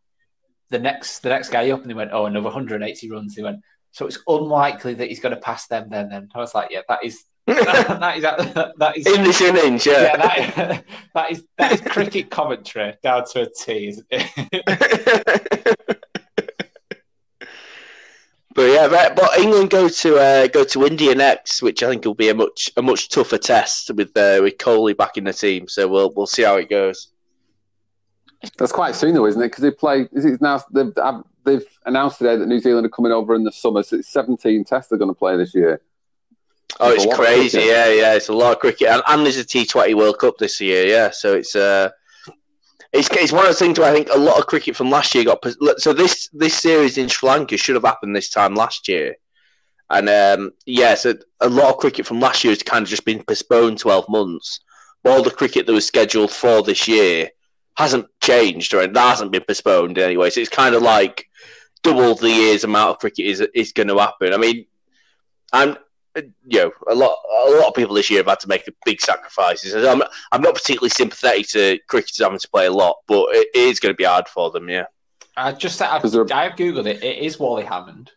the 0.70 0.78
next 0.78 1.20
the 1.20 1.30
next 1.30 1.48
guy 1.48 1.70
up? 1.70 1.80
And 1.80 1.90
they 1.90 1.94
went, 1.94 2.12
oh, 2.12 2.26
another 2.26 2.44
180 2.44 3.10
runs. 3.10 3.34
They 3.34 3.42
went, 3.42 3.60
so 3.98 4.06
it's 4.06 4.20
unlikely 4.28 4.94
that 4.94 5.08
he's 5.08 5.18
going 5.18 5.34
to 5.34 5.40
pass 5.40 5.66
them 5.66 5.88
then. 5.90 6.08
Then 6.08 6.28
I 6.32 6.38
was 6.38 6.54
like, 6.54 6.68
yeah, 6.70 6.82
that 6.88 7.04
is 7.04 7.24
that 7.46 8.14
is 8.16 8.22
that 8.22 8.92
is 8.96 9.04
In 9.08 9.24
this 9.24 9.40
innings, 9.40 9.84
yeah, 9.84 10.02
yeah. 10.02 10.16
that, 10.16 10.84
that 11.14 11.32
is 11.32 11.44
that 11.56 11.72
is 11.72 11.80
cricket 11.80 12.30
commentary 12.30 12.94
down 13.02 13.24
to 13.32 13.42
a 13.42 13.48
T, 13.50 13.88
isn't 13.88 14.06
it? 14.08 15.76
but 18.54 18.62
yeah, 18.62 18.86
but, 18.86 19.16
but 19.16 19.36
England 19.36 19.70
go 19.70 19.88
to 19.88 20.16
uh, 20.16 20.46
go 20.46 20.62
to 20.62 20.86
India 20.86 21.12
next, 21.16 21.60
which 21.60 21.82
I 21.82 21.88
think 21.88 22.04
will 22.04 22.14
be 22.14 22.28
a 22.28 22.34
much 22.34 22.70
a 22.76 22.82
much 22.82 23.08
tougher 23.08 23.38
test 23.38 23.90
with 23.92 24.16
uh, 24.16 24.38
with 24.40 24.58
Kohli 24.58 24.96
back 24.96 25.16
in 25.16 25.24
the 25.24 25.32
team. 25.32 25.66
So 25.66 25.88
we'll 25.88 26.12
we'll 26.14 26.28
see 26.28 26.44
how 26.44 26.54
it 26.54 26.70
goes. 26.70 27.08
That's 28.58 28.70
quite 28.70 28.94
soon, 28.94 29.14
though, 29.14 29.26
isn't 29.26 29.42
it? 29.42 29.46
Because 29.46 29.62
they 29.62 29.72
play. 29.72 30.08
Is 30.12 30.24
it 30.24 30.40
now? 30.40 30.62
They've, 30.72 30.94
they've 31.48 31.66
announced 31.86 32.18
today 32.18 32.36
that 32.36 32.46
New 32.46 32.60
Zealand 32.60 32.86
are 32.86 32.90
coming 32.90 33.12
over 33.12 33.34
in 33.34 33.44
the 33.44 33.52
summer, 33.52 33.82
so 33.82 33.96
it's 33.96 34.12
17 34.12 34.64
tests 34.64 34.90
they're 34.90 34.98
going 34.98 35.10
to 35.10 35.18
play 35.18 35.36
this 35.36 35.54
year. 35.54 35.80
Oh, 36.80 36.92
It's 36.92 37.04
it's 37.04 37.04
a 37.04 37.08
lot 37.08 37.18
of 37.18 37.24
crazy! 37.24 37.58
Yeah, 37.60 37.88
yeah, 37.88 38.14
it's 38.14 38.28
a 38.28 38.32
lot 38.32 38.52
of 38.52 38.58
cricket, 38.60 38.88
and, 38.88 39.02
and 39.06 39.24
there's 39.24 39.38
a 39.38 39.44
T 39.44 39.64
Twenty 39.64 39.94
World 39.94 40.18
Cup 40.18 40.36
this 40.38 40.60
year. 40.60 40.86
Yeah, 40.86 41.10
so 41.10 41.34
it's 41.34 41.56
uh, 41.56 41.90
it's 42.92 43.08
it's 43.10 43.32
one 43.32 43.42
of 43.42 43.48
those 43.48 43.58
things 43.58 43.78
where 43.78 43.90
I 43.90 43.94
think 43.94 44.08
a 44.10 44.18
lot 44.18 44.38
of 44.38 44.46
cricket 44.46 44.76
from 44.76 44.90
last 44.90 45.14
year 45.14 45.24
got 45.24 45.44
so 45.78 45.92
this 45.92 46.28
this 46.32 46.54
series 46.54 46.98
in 46.98 47.08
Sri 47.08 47.28
Lanka 47.28 47.56
should 47.56 47.74
have 47.74 47.84
happened 47.84 48.14
this 48.14 48.30
time 48.30 48.54
last 48.54 48.86
year, 48.86 49.16
and 49.90 50.08
um, 50.08 50.52
yeah, 50.66 50.94
so 50.94 51.14
a 51.40 51.48
lot 51.48 51.70
of 51.70 51.78
cricket 51.78 52.06
from 52.06 52.20
last 52.20 52.44
year 52.44 52.52
has 52.52 52.62
kind 52.62 52.82
of 52.82 52.88
just 52.88 53.04
been 53.04 53.24
postponed 53.24 53.78
twelve 53.78 54.08
months. 54.08 54.60
All 55.04 55.22
the 55.22 55.30
cricket 55.30 55.66
that 55.66 55.72
was 55.72 55.86
scheduled 55.86 56.30
for 56.30 56.62
this 56.62 56.86
year 56.86 57.30
hasn't 57.78 58.06
changed 58.20 58.74
or 58.74 58.86
that 58.86 59.10
hasn't 59.10 59.30
been 59.30 59.44
postponed 59.46 59.96
in 59.96 60.04
any 60.04 60.16
way. 60.16 60.30
So 60.30 60.40
it's 60.40 60.50
kind 60.50 60.74
of 60.74 60.82
like 60.82 61.27
double 61.82 62.14
the 62.14 62.30
year's 62.30 62.64
amount 62.64 62.90
of 62.90 62.98
cricket 62.98 63.26
is 63.26 63.40
is 63.54 63.72
going 63.72 63.88
to 63.88 63.98
happen. 63.98 64.32
I 64.32 64.36
mean, 64.36 64.66
I'm 65.52 65.76
you 66.16 66.58
know, 66.60 66.72
a 66.88 66.94
lot 66.94 67.16
a 67.46 67.50
lot 67.52 67.68
of 67.68 67.74
people 67.74 67.94
this 67.94 68.10
year 68.10 68.20
have 68.20 68.26
had 68.26 68.40
to 68.40 68.48
make 68.48 68.68
big 68.84 69.00
sacrifices. 69.00 69.74
I'm 69.74 70.02
I'm 70.32 70.42
not 70.42 70.54
particularly 70.54 70.90
sympathetic 70.90 71.48
to 71.48 71.78
cricketers 71.88 72.18
having 72.18 72.38
to 72.38 72.48
play 72.48 72.66
a 72.66 72.72
lot, 72.72 72.96
but 73.06 73.26
it 73.30 73.48
is 73.54 73.80
going 73.80 73.92
to 73.92 73.96
be 73.96 74.04
hard 74.04 74.28
for 74.28 74.50
them. 74.50 74.68
Yeah. 74.68 74.86
I 75.36 75.52
just 75.52 75.80
I've, 75.80 76.10
there- 76.10 76.32
I've 76.32 76.56
googled 76.56 76.86
it. 76.86 77.02
It 77.02 77.18
is 77.18 77.38
Wally 77.38 77.64
Hammond. 77.64 78.10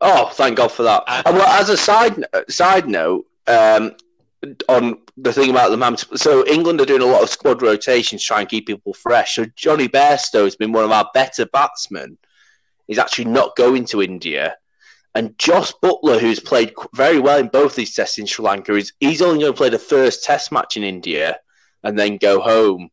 Oh, 0.00 0.28
thank 0.34 0.56
God 0.56 0.72
for 0.72 0.82
that. 0.84 1.04
Uh, 1.06 1.22
and 1.26 1.36
well, 1.36 1.46
as 1.60 1.68
a 1.68 1.76
side 1.76 2.24
side 2.48 2.88
note, 2.88 3.26
um, 3.46 3.92
on 4.68 4.98
the 5.16 5.32
thing 5.32 5.50
about 5.50 5.70
the 5.70 5.76
man, 5.76 5.96
so 5.96 6.46
England 6.46 6.80
are 6.80 6.86
doing 6.86 7.02
a 7.02 7.06
lot 7.06 7.22
of 7.22 7.30
squad 7.30 7.62
rotations 7.62 8.22
trying 8.22 8.24
to 8.24 8.26
try 8.26 8.40
and 8.40 8.48
keep 8.48 8.66
people 8.66 8.92
fresh. 8.94 9.36
So 9.36 9.46
Jonny 9.56 9.88
Bairstow 9.88 10.44
has 10.44 10.56
been 10.56 10.72
one 10.72 10.84
of 10.84 10.90
our 10.90 11.08
better 11.14 11.46
batsmen. 11.46 12.18
He's 12.86 12.98
actually 12.98 13.26
not 13.26 13.56
going 13.56 13.84
to 13.86 14.02
India. 14.02 14.56
And 15.14 15.36
Jos 15.38 15.72
Buttler, 15.82 16.20
who's 16.20 16.40
played 16.40 16.74
very 16.94 17.18
well 17.18 17.38
in 17.38 17.48
both 17.48 17.74
these 17.74 17.94
tests 17.94 18.18
in 18.18 18.26
Sri 18.26 18.44
Lanka, 18.44 18.74
is 18.74 18.92
he's 19.00 19.22
only 19.22 19.40
going 19.40 19.52
to 19.52 19.56
play 19.56 19.70
the 19.70 19.78
first 19.78 20.24
test 20.24 20.52
match 20.52 20.76
in 20.76 20.84
India 20.84 21.38
and 21.82 21.98
then 21.98 22.18
go 22.18 22.40
home. 22.40 22.90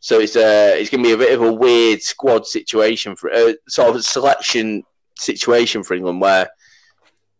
So 0.00 0.18
it's 0.18 0.34
uh, 0.34 0.72
it's 0.74 0.90
going 0.90 1.04
to 1.04 1.08
be 1.08 1.14
a 1.14 1.18
bit 1.18 1.34
of 1.34 1.42
a 1.42 1.52
weird 1.52 2.02
squad 2.02 2.46
situation 2.46 3.14
for 3.14 3.30
uh, 3.32 3.52
sort 3.68 3.90
of 3.90 3.96
a 3.96 4.02
selection 4.02 4.82
situation 5.18 5.84
for 5.84 5.94
England 5.94 6.22
where 6.22 6.48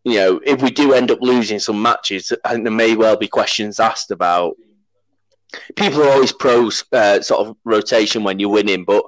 you 0.05 0.15
know 0.15 0.41
if 0.45 0.63
we 0.63 0.71
do 0.71 0.93
end 0.93 1.11
up 1.11 1.23
losing 1.23 1.59
some 1.59 1.81
matches, 1.81 2.33
I 2.45 2.53
think 2.53 2.65
there 2.65 2.73
may 2.73 2.95
well 2.97 3.17
be 3.17 3.29
questions 3.29 3.81
asked 3.81 4.11
about. 4.11 4.57
People 5.75 6.03
are 6.03 6.11
always 6.11 6.33
pros 6.33 6.85
uh, 6.93 7.21
sort 7.23 7.49
of 7.49 7.57
rotation 7.65 8.23
when 8.23 8.39
you're 8.39 8.51
winning, 8.51 8.85
but 8.85 9.05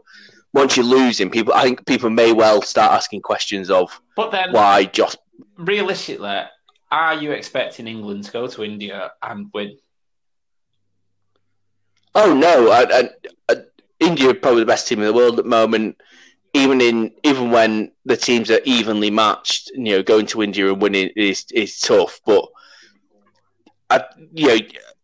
once 0.52 0.76
you're 0.76 0.86
losing, 0.86 1.30
people 1.30 1.52
I 1.54 1.62
think 1.62 1.86
people 1.86 2.10
may 2.10 2.32
well 2.32 2.62
start 2.62 2.92
asking 2.92 3.22
questions 3.22 3.70
of 3.70 4.00
But 4.16 4.30
then, 4.30 4.52
why 4.52 4.84
Josh 4.84 5.16
realistically, 5.56 6.42
are 6.90 7.14
you 7.14 7.32
expecting 7.32 7.86
England 7.86 8.24
to 8.24 8.32
go 8.32 8.46
to 8.46 8.64
India 8.64 9.12
and 9.22 9.50
win? 9.52 9.78
Oh 12.14 12.34
no, 12.34 12.70
I, 12.70 12.82
I, 12.82 13.08
I, 13.48 13.56
India 14.00 14.30
are 14.30 14.34
probably 14.34 14.60
the 14.60 14.66
best 14.66 14.86
team 14.88 14.98
in 14.98 15.06
the 15.06 15.12
world 15.12 15.38
at 15.38 15.44
the 15.44 15.50
moment. 15.50 15.96
Even 16.54 16.82
in 16.82 17.12
even 17.22 17.50
when 17.50 17.92
the 18.04 18.16
teams 18.16 18.50
are 18.50 18.60
evenly 18.64 19.10
matched, 19.10 19.70
you 19.74 19.96
know, 19.96 20.02
going 20.02 20.26
to 20.26 20.42
India 20.42 20.70
and 20.70 20.82
winning 20.82 21.10
is 21.16 21.46
is 21.54 21.80
tough. 21.80 22.20
But 22.26 22.44
I, 23.88 24.04
you 24.34 24.48
know, 24.48 24.58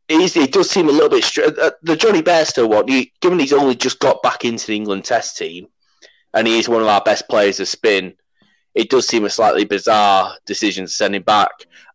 is, 0.09 0.37
it 0.37 0.53
does 0.53 0.71
seem 0.71 0.89
a 0.89 0.93
little 0.93 1.11
bit 1.11 1.25
str- 1.25 1.43
uh, 1.61 1.71
the 1.83 1.97
Jonny 1.97 2.23
Bairstow 2.23 2.69
one. 2.69 2.89
He, 2.89 3.13
given 3.21 3.39
he's 3.39 3.53
only 3.53 3.75
just 3.75 3.99
got 4.01 4.23
back 4.23 4.45
into 4.45 4.67
the 4.67 4.77
England 4.77 5.05
Test 5.05 5.37
team, 5.37 5.69
and 6.35 6.47
he 6.47 6.59
is 6.59 6.69
one 6.69 6.83
of 6.83 6.89
our 6.89 7.03
best 7.03 7.29
players 7.29 7.61
of 7.61 7.69
spin, 7.69 8.15
it 8.75 8.91
does 8.91 9.09
seem 9.09 9.25
a 9.25 9.31
slightly 9.31 9.65
bizarre 9.65 10.35
decision 10.47 10.87
to 10.87 10.91
send 10.91 11.15
him 11.15 11.23
back. 11.23 11.51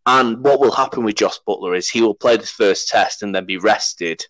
And 0.06 0.44
what 0.44 0.60
will 0.60 0.70
happen 0.70 1.02
with 1.02 1.16
Jos 1.16 1.40
Buttler 1.46 1.76
is 1.76 1.88
he 1.88 2.02
will 2.02 2.14
play 2.14 2.36
this 2.36 2.50
first 2.50 2.88
Test 2.88 3.22
and 3.22 3.34
then 3.34 3.46
be 3.46 3.56
rested. 3.56 4.24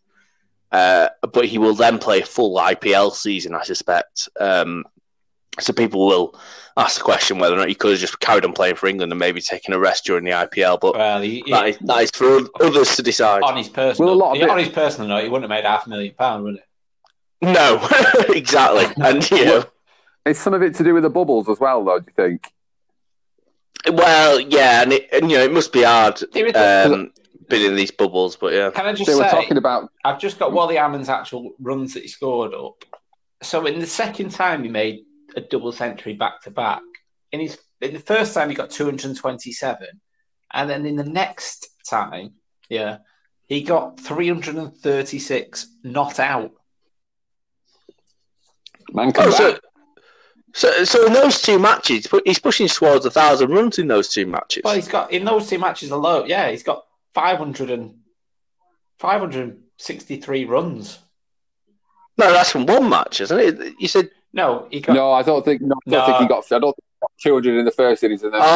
Uh, 0.70 1.08
but 1.32 1.46
he 1.46 1.58
will 1.58 1.74
then 1.74 1.98
play 1.98 2.20
a 2.20 2.26
full 2.26 2.56
IPL 2.58 3.12
season, 3.12 3.54
I 3.54 3.62
suspect. 3.62 4.28
Um, 4.40 4.84
so 5.60 5.72
people 5.72 6.06
will 6.06 6.38
ask 6.76 6.98
the 6.98 7.04
question 7.04 7.38
whether 7.38 7.54
or 7.54 7.58
not 7.58 7.68
he 7.68 7.74
could 7.74 7.92
have 7.92 8.00
just 8.00 8.18
carried 8.20 8.44
on 8.44 8.52
playing 8.52 8.74
for 8.76 8.86
England 8.88 9.12
and 9.12 9.18
maybe 9.18 9.40
taken 9.40 9.72
a 9.74 9.78
rest 9.78 10.04
during 10.04 10.24
the 10.24 10.32
IPL. 10.32 10.80
But 10.80 10.94
Well, 10.94 11.20
he, 11.22 11.40
he- 11.46 11.50
that, 11.52 11.68
is, 11.68 11.78
that 11.82 12.02
is 12.02 12.10
for 12.10 12.40
others 12.60 12.96
to 12.96 13.02
decide. 13.02 13.42
on 13.42 13.56
his 13.56 13.68
personal, 13.68 14.08
Well, 14.10 14.16
a 14.16 14.20
lot 14.24 14.36
of 14.36 14.42
it- 14.42 14.48
on 14.50 14.58
his 14.58 14.68
personal 14.70 15.08
note, 15.08 15.22
he 15.24 15.28
wouldn't 15.28 15.50
have 15.50 15.56
made 15.56 15.68
half 15.68 15.86
a 15.86 15.88
million 15.88 16.14
pound, 16.18 16.44
would 16.44 16.54
he? 17.40 17.52
No, 17.52 17.86
exactly. 18.30 18.86
And 19.04 19.30
you 19.30 19.44
know, 19.44 19.64
Is 20.26 20.38
some 20.38 20.54
of 20.54 20.62
it 20.62 20.74
to 20.76 20.82
do 20.84 20.94
with 20.94 21.02
the 21.02 21.10
bubbles 21.10 21.48
as 21.50 21.60
well, 21.60 21.84
though? 21.84 21.98
Do 22.00 22.06
you 22.08 22.14
think? 22.16 22.50
well, 23.92 24.40
yeah, 24.40 24.82
and, 24.82 24.92
it, 24.94 25.08
and 25.12 25.30
you 25.30 25.36
know, 25.36 25.44
it 25.44 25.52
must 25.52 25.72
be 25.72 25.82
hard 25.82 26.18
There 26.32 26.46
is- 26.46 26.56
um, 26.56 27.12
being 27.48 27.66
in 27.66 27.76
these 27.76 27.90
bubbles. 27.90 28.34
But 28.36 28.54
yeah, 28.54 28.70
Can 28.70 28.86
I 28.86 28.92
just 28.94 29.06
They 29.06 29.14
were 29.14 29.24
say, 29.24 29.30
talking 29.30 29.58
about 29.58 29.90
I've 30.04 30.18
just 30.18 30.38
got 30.38 30.52
Wally 30.52 30.76
Hammond's 30.76 31.10
actual 31.10 31.52
runs 31.60 31.92
that 31.94 32.02
he 32.02 32.08
scored 32.08 32.54
up. 32.54 32.84
So 33.42 33.66
in 33.66 33.78
the 33.80 33.86
second 33.86 34.30
time 34.30 34.62
he 34.64 34.70
made 34.70 35.04
a 35.36 35.40
double 35.40 35.72
century 35.72 36.14
back 36.14 36.42
to 36.42 36.50
back. 36.50 36.82
In 37.32 37.40
his 37.40 37.58
in 37.80 37.92
the 37.92 38.00
first 38.00 38.34
time 38.34 38.48
he 38.48 38.54
got 38.54 38.70
227, 38.70 39.86
and 40.52 40.70
then 40.70 40.86
in 40.86 40.96
the 40.96 41.04
next 41.04 41.68
time, 41.88 42.34
yeah, 42.68 42.98
he 43.46 43.62
got 43.62 44.00
336 44.00 45.66
not 45.82 46.18
out. 46.18 46.52
man 48.92 49.12
can 49.12 49.28
oh, 49.28 49.30
so, 49.30 49.58
so 50.54 50.84
so 50.84 51.06
in 51.06 51.12
those 51.12 51.42
two 51.42 51.58
matches, 51.58 52.06
he's 52.24 52.38
pushing 52.38 52.68
towards 52.68 53.04
a 53.04 53.10
thousand 53.10 53.50
runs 53.50 53.78
in 53.78 53.88
those 53.88 54.08
two 54.08 54.26
matches. 54.26 54.62
Well, 54.64 54.74
he's 54.74 54.88
got 54.88 55.12
in 55.12 55.24
those 55.24 55.48
two 55.48 55.58
matches 55.58 55.90
alone. 55.90 56.28
Yeah, 56.28 56.50
he's 56.50 56.62
got 56.62 56.84
500 57.14 57.70
and 57.70 57.96
563 58.98 60.44
runs. 60.44 60.98
No, 62.16 62.32
that's 62.32 62.52
from 62.52 62.66
one 62.66 62.88
match, 62.88 63.20
isn't 63.20 63.38
it? 63.38 63.74
You 63.78 63.88
said. 63.88 64.10
No, 64.34 64.66
he 64.70 64.80
got 64.80 64.92
No, 64.94 65.12
I 65.12 65.22
don't 65.22 65.44
think. 65.44 65.62
No, 65.62 65.76
I 65.86 65.90
don't 65.90 66.00
No. 66.00 66.06
think 66.06 66.18
he 66.18 66.26
got. 66.28 66.44
I 66.52 66.58
don't 66.58 66.74
think 66.74 66.84
he 66.92 67.00
got 67.00 67.10
200 67.22 67.58
in 67.58 67.64
the 67.64 67.70
first 67.70 68.02
innings 68.02 68.22
and 68.24 68.34
then. 68.34 68.40
Oh, 68.42 68.46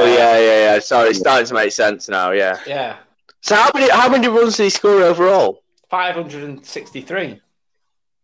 200. 0.00 0.14
yeah, 0.14 0.38
yeah, 0.38 0.72
yeah. 0.74 0.78
Sorry, 0.78 1.10
it's 1.10 1.18
starting 1.18 1.46
to 1.48 1.54
make 1.54 1.72
sense 1.72 2.08
now. 2.08 2.30
Yeah. 2.30 2.58
yeah 2.66 2.96
So 3.42 3.56
how 3.56 3.70
many 3.74 3.90
how 3.90 4.08
many 4.08 4.28
runs 4.28 4.56
did 4.56 4.64
he 4.64 4.70
score 4.70 5.02
overall? 5.02 5.62
563. 5.90 7.40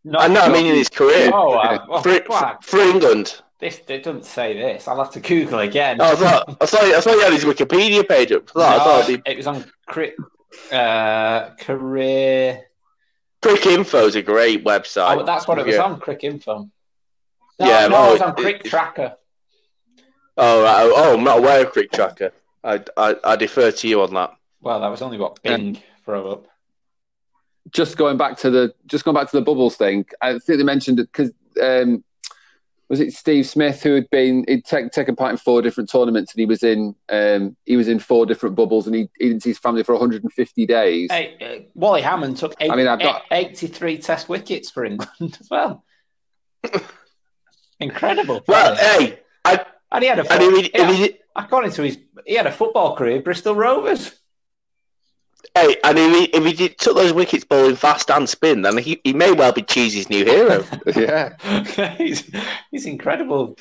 No, 0.05 0.19
I 0.19 0.29
know, 0.29 0.43
I 0.43 0.49
mean 0.53 0.67
in 0.67 0.75
his 0.75 0.89
career 0.91 1.31
Oh, 1.33 1.55
uh, 1.55 1.79
well, 1.89 2.03
for, 2.03 2.21
fuck. 2.25 2.63
for 2.63 2.79
England. 2.79 3.41
This 3.59 3.81
it 3.89 4.03
doesn't 4.05 4.27
say 4.27 4.53
this. 4.55 4.87
I'll 4.87 4.99
have 5.03 5.11
to 5.13 5.21
Google 5.21 5.61
again. 5.61 5.97
Oh, 6.01 6.13
I 6.13 6.15
thought 6.15 6.57
I 6.61 6.67
thought 6.67 6.85
I 6.85 7.01
thought 7.01 7.15
he 7.15 7.23
had 7.23 7.33
his 7.33 7.45
Wikipedia 7.45 8.07
page 8.07 8.31
up. 8.31 8.51
I 8.51 8.53
thought, 8.53 8.81
I 8.81 8.85
thought 8.85 9.09
it'd 9.09 9.25
be, 9.25 9.31
it 9.33 9.37
was 9.39 9.47
on 9.47 9.65
cri- 9.87 10.13
uh, 10.71 11.51
career. 11.59 12.65
Cricinfo 13.45 14.07
is 14.07 14.17
a 14.17 14.23
great 14.23 14.65
website. 14.65 15.19
Oh, 15.19 15.25
that's 15.25 15.47
what 15.47 15.59
it 15.59 15.67
was 15.67 15.75
Yeah. 15.77 15.83
on. 15.83 16.01
Cricinfo. 16.01 16.71
No, 17.61 17.67
Yeah, 17.67 17.87
no, 17.89 17.97
oh, 17.97 18.09
it 18.09 18.13
was 18.13 18.21
on 18.23 18.31
it- 18.47 18.63
CricTracker. 18.65 19.15
Oh, 20.37 20.63
right. 20.65 20.83
oh, 20.83 20.93
oh, 20.97 21.15
I'm 21.17 21.23
not 21.25 21.39
aware 21.39 21.65
of 21.67 21.73
CricTracker. 21.73 22.33
I, 22.65 22.83
I 22.97 23.17
I 23.23 23.37
defer 23.37 23.71
to 23.71 23.89
you 23.89 24.03
on 24.03 24.15
that. 24.15 24.35
Well, 24.61 24.81
that 24.81 24.89
was 24.89 25.03
only 25.03 25.19
what 25.19 25.41
Bing 25.43 25.81
throw 26.05 26.33
up. 26.33 26.47
just 27.71 27.97
going 27.97 28.17
back 28.17 28.39
to 28.39 28.51
the 28.51 28.75
just 28.87 29.05
going 29.05 29.15
back 29.15 29.31
to 29.31 29.37
the 29.37 29.43
bubbles 29.45 29.77
thing. 29.77 30.07
I 30.21 30.33
think 30.39 30.59
they 30.59 30.65
mentioned 30.65 30.99
it 30.99 31.09
because 31.13 31.31
um, 31.63 32.03
was 32.89 33.01
it 33.01 33.13
Steve 33.13 33.47
Smith 33.47 33.83
who 33.83 33.95
had 33.95 34.09
been 34.11 34.45
he'd 34.47 34.65
take, 34.65 34.91
taken 34.91 35.17
part 35.17 35.33
in 35.33 35.37
four 35.37 35.63
different 35.63 35.91
tournaments 35.91 36.33
and 36.35 36.41
he 36.41 36.47
was 36.47 36.63
in 36.63 36.95
um, 37.09 37.57
he 37.65 37.77
was 37.77 37.89
in 37.89 37.99
four 37.99 38.27
different 38.27 38.57
bubbles 38.57 38.87
and 38.87 38.95
he, 38.95 39.09
he 39.19 39.29
didn't 39.29 39.43
see 39.43 39.51
his 39.51 39.59
family 39.59 39.83
for 39.83 39.93
150 39.93 40.67
days. 40.67 41.11
Hey, 41.11 41.37
uh, 41.41 41.69
Wally 41.75 42.03
Hammond 42.03 42.37
took 42.37 42.55
eight, 42.61 42.71
I 42.71 42.77
mean, 42.77 42.87
I've 42.87 43.01
got- 43.01 43.23
83 43.31 43.99
test 43.99 44.29
wickets 44.29 44.71
for 44.71 44.85
England 44.85 45.11
as 45.41 45.49
well. 45.51 45.85
Incredible. 47.81 48.43
Well, 48.47 48.77
hey, 48.77 49.21
I 49.45 49.65
and 49.93 50.03
he 50.03 50.09
had 50.09 50.19
a 50.19 50.33
and 50.33 50.43
if 50.43 50.67
he, 50.67 50.71
yeah, 50.75 50.93
he, 50.93 51.19
according 51.37 51.73
to 51.73 51.83
his, 51.83 51.99
he 52.27 52.35
had 52.35 52.47
a 52.47 52.53
football 52.53 52.97
career, 52.97 53.19
at 53.19 53.25
Bristol 53.25 53.55
Rovers. 53.55 54.13
Hey, 55.55 55.77
and 55.85 55.99
if 55.99 56.13
he, 56.17 56.25
if 56.37 56.45
he 56.45 56.53
did, 56.53 56.79
took 56.79 56.97
those 56.97 57.13
wickets 57.13 57.45
bowling 57.45 57.77
fast 57.77 58.11
and 58.11 58.29
spin, 58.29 58.63
then 58.63 58.79
he, 58.79 59.01
he 59.05 59.13
may 59.13 59.33
well 59.33 59.53
be 59.53 59.63
Cheesy's 59.63 60.09
new 60.09 60.25
hero. 60.25 60.65
yeah, 60.97 61.37
he's, 61.99 62.31
he's 62.71 62.87
incredible. 62.87 63.57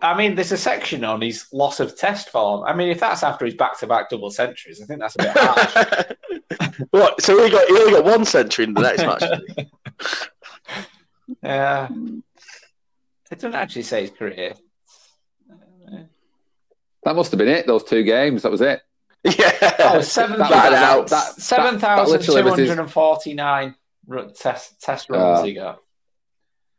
I 0.00 0.16
mean, 0.16 0.34
there's 0.34 0.52
a 0.52 0.56
section 0.56 1.04
on 1.04 1.20
his 1.20 1.46
loss 1.52 1.80
of 1.80 1.96
test 1.96 2.30
form. 2.30 2.64
I 2.64 2.74
mean, 2.74 2.88
if 2.88 3.00
that's 3.00 3.22
after 3.22 3.44
his 3.44 3.54
back-to-back 3.54 4.08
double 4.08 4.30
centuries, 4.30 4.80
I 4.82 4.86
think 4.86 5.00
that's 5.00 5.16
a 5.16 5.18
bit 5.18 5.32
harsh. 5.34 6.76
what? 6.90 7.20
So 7.20 7.42
he 7.44 7.50
got 7.50 7.68
he 7.68 7.74
only 7.74 7.92
got 7.92 8.04
one 8.04 8.24
century 8.24 8.64
in 8.64 8.74
the 8.74 8.80
next 8.80 9.02
match. 9.02 9.22
Yeah. 11.42 11.88
It 13.30 13.40
doesn't 13.40 13.54
actually 13.54 13.82
say 13.82 14.02
his 14.02 14.10
career. 14.10 14.54
That 17.04 17.14
must 17.14 17.30
have 17.30 17.38
been 17.38 17.48
it. 17.48 17.66
Those 17.66 17.84
two 17.84 18.02
games. 18.02 18.42
That 18.42 18.50
was 18.50 18.60
it. 18.60 18.80
Yeah. 19.38 19.76
Oh, 19.80 20.00
seven 20.00 20.38
That- 20.38 20.50
Bad 20.50 20.72
that- 20.72 20.82
out. 20.82 21.08
that- 21.08 21.34
that- 21.36 21.42
Seven 21.42 21.78
that 21.78 22.06
literally 22.08 22.12
thousand 22.12 22.20
two 22.44 22.44
was 22.50 22.58
his- 22.58 22.68
hundred 22.68 22.82
and 22.82 22.92
forty-nine 22.92 23.74
ru- 24.06 24.30
test 24.32 24.80
test 24.80 25.10
runs 25.10 25.40
Uh, 25.40 25.42
he 25.42 25.54
got. 25.54 25.78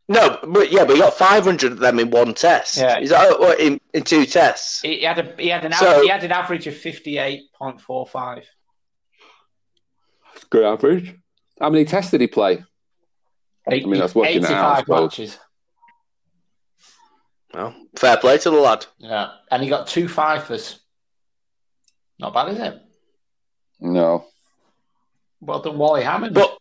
No, 0.09 0.39
but 0.47 0.71
yeah, 0.71 0.85
but 0.85 0.95
he 0.95 1.01
got 1.01 1.15
500 1.15 1.73
of 1.73 1.79
them 1.79 1.99
in 1.99 2.09
one 2.09 2.33
test. 2.33 2.77
Yeah. 2.77 2.97
He's 2.99 3.09
that 3.09 3.59
in, 3.59 3.81
in 3.93 4.03
two 4.03 4.25
tests? 4.25 4.79
He, 4.81 4.99
he 4.99 5.03
had 5.03 5.19
a 5.19 5.35
he 5.41 5.49
had 5.49 5.65
an 5.65 5.73
So- 5.73 5.97
av- 5.97 6.01
he 6.03 6.07
had 6.07 6.23
an 6.23 6.31
average 6.31 6.65
of 6.67 6.77
fifty-eight 6.77 7.51
point 7.53 7.81
four 7.81 8.07
five. 8.07 8.45
Good 10.49 10.63
average. 10.63 11.13
How 11.59 11.69
many 11.69 11.83
tests 11.83 12.11
did 12.11 12.21
he 12.21 12.27
play? 12.27 12.63
I 13.69 13.71
mean, 13.79 13.99
that's 13.99 14.15
working 14.15 14.37
it 14.37 14.45
out, 14.45 14.51
I 14.51 14.53
Eighty-five 14.53 14.79
suppose. 14.85 15.01
matches. 15.19 15.39
Well, 17.53 17.75
fair 17.97 18.17
play 18.17 18.37
to 18.37 18.49
the 18.49 18.57
lad. 18.57 18.85
Yeah, 18.99 19.31
and 19.51 19.61
he 19.63 19.67
got 19.69 19.87
two 19.87 20.07
fifers. 20.07 20.79
Not 22.19 22.33
bad, 22.33 22.49
is 22.49 22.59
it? 22.59 22.81
No. 23.79 24.25
Well 25.39 25.61
done, 25.61 25.77
Wally 25.77 26.03
Hammond. 26.03 26.33
But 26.33 26.57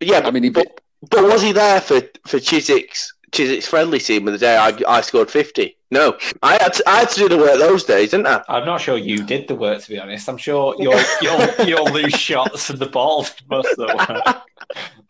yeah, 0.00 0.20
but, 0.20 0.28
I 0.28 0.30
mean, 0.30 0.42
he 0.42 0.50
but, 0.50 0.80
but 1.10 1.24
was 1.24 1.42
he 1.42 1.52
there 1.52 1.80
for 1.80 2.02
for 2.26 2.38
Chiswick's 2.38 3.14
Chiswick's 3.32 3.66
friendly 3.66 3.98
team 3.98 4.26
of 4.28 4.32
the 4.32 4.38
day 4.38 4.56
I, 4.56 4.76
I 4.86 5.00
scored 5.00 5.30
50? 5.30 5.76
No, 5.90 6.16
I 6.42 6.52
had 6.62 6.74
to, 6.74 6.88
I 6.88 6.98
had 7.00 7.10
to 7.10 7.20
do 7.20 7.28
the 7.28 7.38
work 7.38 7.58
those 7.58 7.84
days, 7.84 8.10
didn't 8.10 8.26
I? 8.26 8.42
I'm 8.48 8.66
not 8.66 8.80
sure 8.80 8.96
you 8.96 9.22
did 9.24 9.48
the 9.48 9.54
work, 9.54 9.82
to 9.82 9.88
be 9.88 9.98
honest. 9.98 10.28
I'm 10.28 10.38
sure 10.38 10.74
your 10.78 11.00
your 11.20 11.54
your 11.66 11.82
loose 11.84 12.16
shots 12.16 12.70
and 12.70 12.78
the 12.78 12.86
ball 12.86 13.24
did 13.24 13.48
most 13.48 13.78
of 13.78 13.86
the 13.86 14.42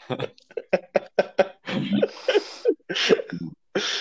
work. 0.09 0.29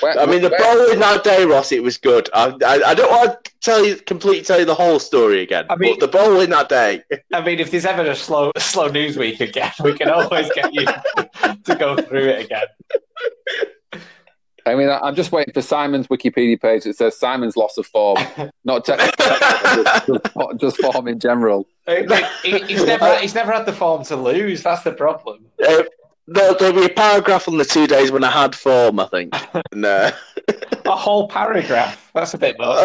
Where- 0.02 0.20
I 0.20 0.26
mean, 0.26 0.42
the 0.42 0.50
where- 0.50 0.60
bowling 0.60 1.00
that 1.00 1.24
day, 1.24 1.46
Ross, 1.46 1.72
it 1.72 1.82
was 1.82 1.98
good. 1.98 2.30
I, 2.34 2.48
I, 2.66 2.82
I 2.88 2.94
don't 2.94 3.10
want 3.12 3.44
to 3.46 3.52
tell 3.62 3.86
you 3.86 3.96
completely 3.96 4.44
tell 4.44 4.60
you 4.60 4.66
the 4.66 4.76
whole 4.76 5.00
story 5.00 5.42
again. 5.42 5.66
I 5.70 5.76
mean- 5.78 5.98
but 5.98 6.12
the 6.12 6.18
bowl 6.18 6.40
in 6.42 6.50
that 6.50 6.68
day, 6.70 7.04
I 7.34 7.42
mean, 7.42 7.60
if 7.60 7.72
there's 7.72 7.86
ever 7.86 8.02
a 8.10 8.16
slow 8.16 8.52
slow 8.58 8.88
news 8.90 9.18
week 9.18 9.40
again, 9.40 9.72
we 9.84 9.94
can 9.98 10.10
always 10.10 10.50
get 10.54 10.74
you 10.74 10.86
to 11.66 11.76
go 11.76 11.96
through 11.96 12.26
it 12.30 12.46
again. 12.46 12.66
I 14.66 14.76
mean, 14.76 14.90
I- 14.90 15.00
I'm 15.00 15.16
just 15.16 15.32
waiting 15.32 15.54
for 15.54 15.62
Simon's 15.64 16.08
Wikipedia 16.08 16.62
page 16.62 16.84
that 16.84 16.96
says 16.96 17.18
Simon's 17.18 17.58
loss 17.58 17.78
of 17.78 17.88
form, 17.88 18.20
not 18.64 18.86
technical, 18.86 19.26
just, 19.76 20.06
just, 20.06 20.60
just 20.60 20.78
form 20.78 21.08
in 21.08 21.20
general. 21.20 21.68
He- 21.88 22.06
he- 22.44 22.60
he's 22.66 22.84
never 22.86 23.16
he's 23.18 23.34
never 23.34 23.52
had 23.52 23.66
the 23.66 23.74
form 23.74 24.04
to 24.06 24.16
lose. 24.16 24.62
That's 24.64 24.84
the 24.84 24.92
problem. 24.92 25.46
uh, 25.68 25.84
there'll, 26.28 26.56
there'll 26.58 26.80
be 26.80 26.86
a 26.86 26.90
paragraph 26.96 27.48
on 27.48 27.58
the 27.58 27.66
two 27.66 27.88
days 27.88 28.12
when 28.12 28.24
I 28.24 28.32
had 28.32 28.56
form, 28.56 29.00
I 29.00 29.08
think. 29.08 29.34
Uh, 29.84 30.12
A 30.86 30.96
whole 30.96 31.28
paragraph. 31.28 32.12
That's 32.14 32.34
a 32.34 32.38
bit 32.38 32.58
much. 32.60 32.78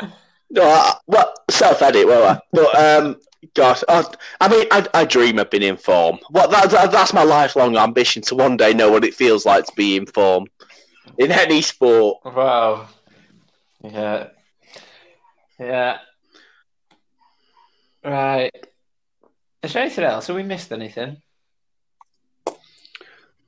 Uh, 0.00 0.08
no, 0.50 0.62
I, 0.64 0.94
well, 1.06 1.32
self 1.50 1.82
edit, 1.82 2.06
won't 2.06 2.24
I? 2.24 2.40
But 2.52 2.78
um, 2.78 3.20
gosh, 3.54 3.82
I, 3.88 4.04
I 4.40 4.48
mean, 4.48 4.66
I, 4.70 4.86
I 4.94 5.04
dream 5.04 5.38
of 5.38 5.50
being 5.50 5.62
in 5.62 5.76
form. 5.76 6.18
What 6.30 6.50
that, 6.50 6.70
that, 6.70 6.90
that's 6.90 7.12
my 7.12 7.22
lifelong 7.22 7.76
ambition 7.76 8.22
to 8.22 8.34
one 8.34 8.56
day 8.56 8.72
know 8.74 8.90
what 8.90 9.04
it 9.04 9.14
feels 9.14 9.46
like 9.46 9.66
to 9.66 9.72
be 9.76 9.96
in 9.96 10.06
form 10.06 10.46
in 11.18 11.30
any 11.32 11.60
sport. 11.62 12.18
Wow. 12.24 12.88
Yeah. 13.84 14.28
Yeah. 15.58 15.98
Right. 18.04 18.50
Is 19.62 19.72
there 19.72 19.82
anything 19.82 20.04
else? 20.04 20.26
Have 20.28 20.36
we 20.36 20.42
missed 20.42 20.72
anything? 20.72 21.20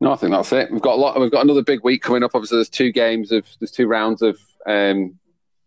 No, 0.02 0.12
I 0.12 0.16
think 0.16 0.32
that's 0.32 0.50
it. 0.52 0.68
We've 0.72 0.82
got 0.82 0.94
a 0.94 1.00
lot. 1.00 1.20
We've 1.20 1.30
got 1.30 1.44
another 1.44 1.62
big 1.62 1.84
week 1.84 2.02
coming 2.02 2.24
up. 2.24 2.32
Obviously, 2.34 2.56
there's 2.56 2.68
two 2.68 2.90
games 2.90 3.30
of 3.30 3.46
there's 3.60 3.70
two 3.70 3.86
rounds 3.86 4.20
of 4.20 4.36
um, 4.66 5.16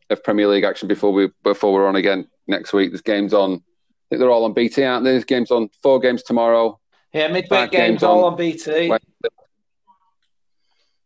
of 0.10 0.22
Premier 0.26 0.46
League 0.50 0.66
action 0.66 0.90
before 0.90 1.14
we 1.14 1.30
before 1.42 1.72
we're 1.74 1.88
on 1.88 1.96
again 1.96 2.28
next 2.46 2.74
week. 2.74 2.92
There's 2.92 3.02
games 3.02 3.34
on. 3.34 3.54
I 3.54 4.04
think 4.10 4.20
they're 4.20 4.30
all 4.30 4.44
on 4.44 4.52
BT, 4.52 4.84
aren't 4.84 5.06
there? 5.06 5.14
There's 5.14 5.24
games 5.24 5.52
on 5.52 5.70
four 5.82 6.02
games 6.02 6.22
tomorrow. 6.22 6.78
Yeah, 7.14 7.30
midweek 7.30 7.72
games, 7.72 7.72
games 7.72 8.04
all 8.04 8.26
on- 8.26 8.34
on 8.34 8.38
BT. 8.38 8.90
Wednesday. 8.90 9.30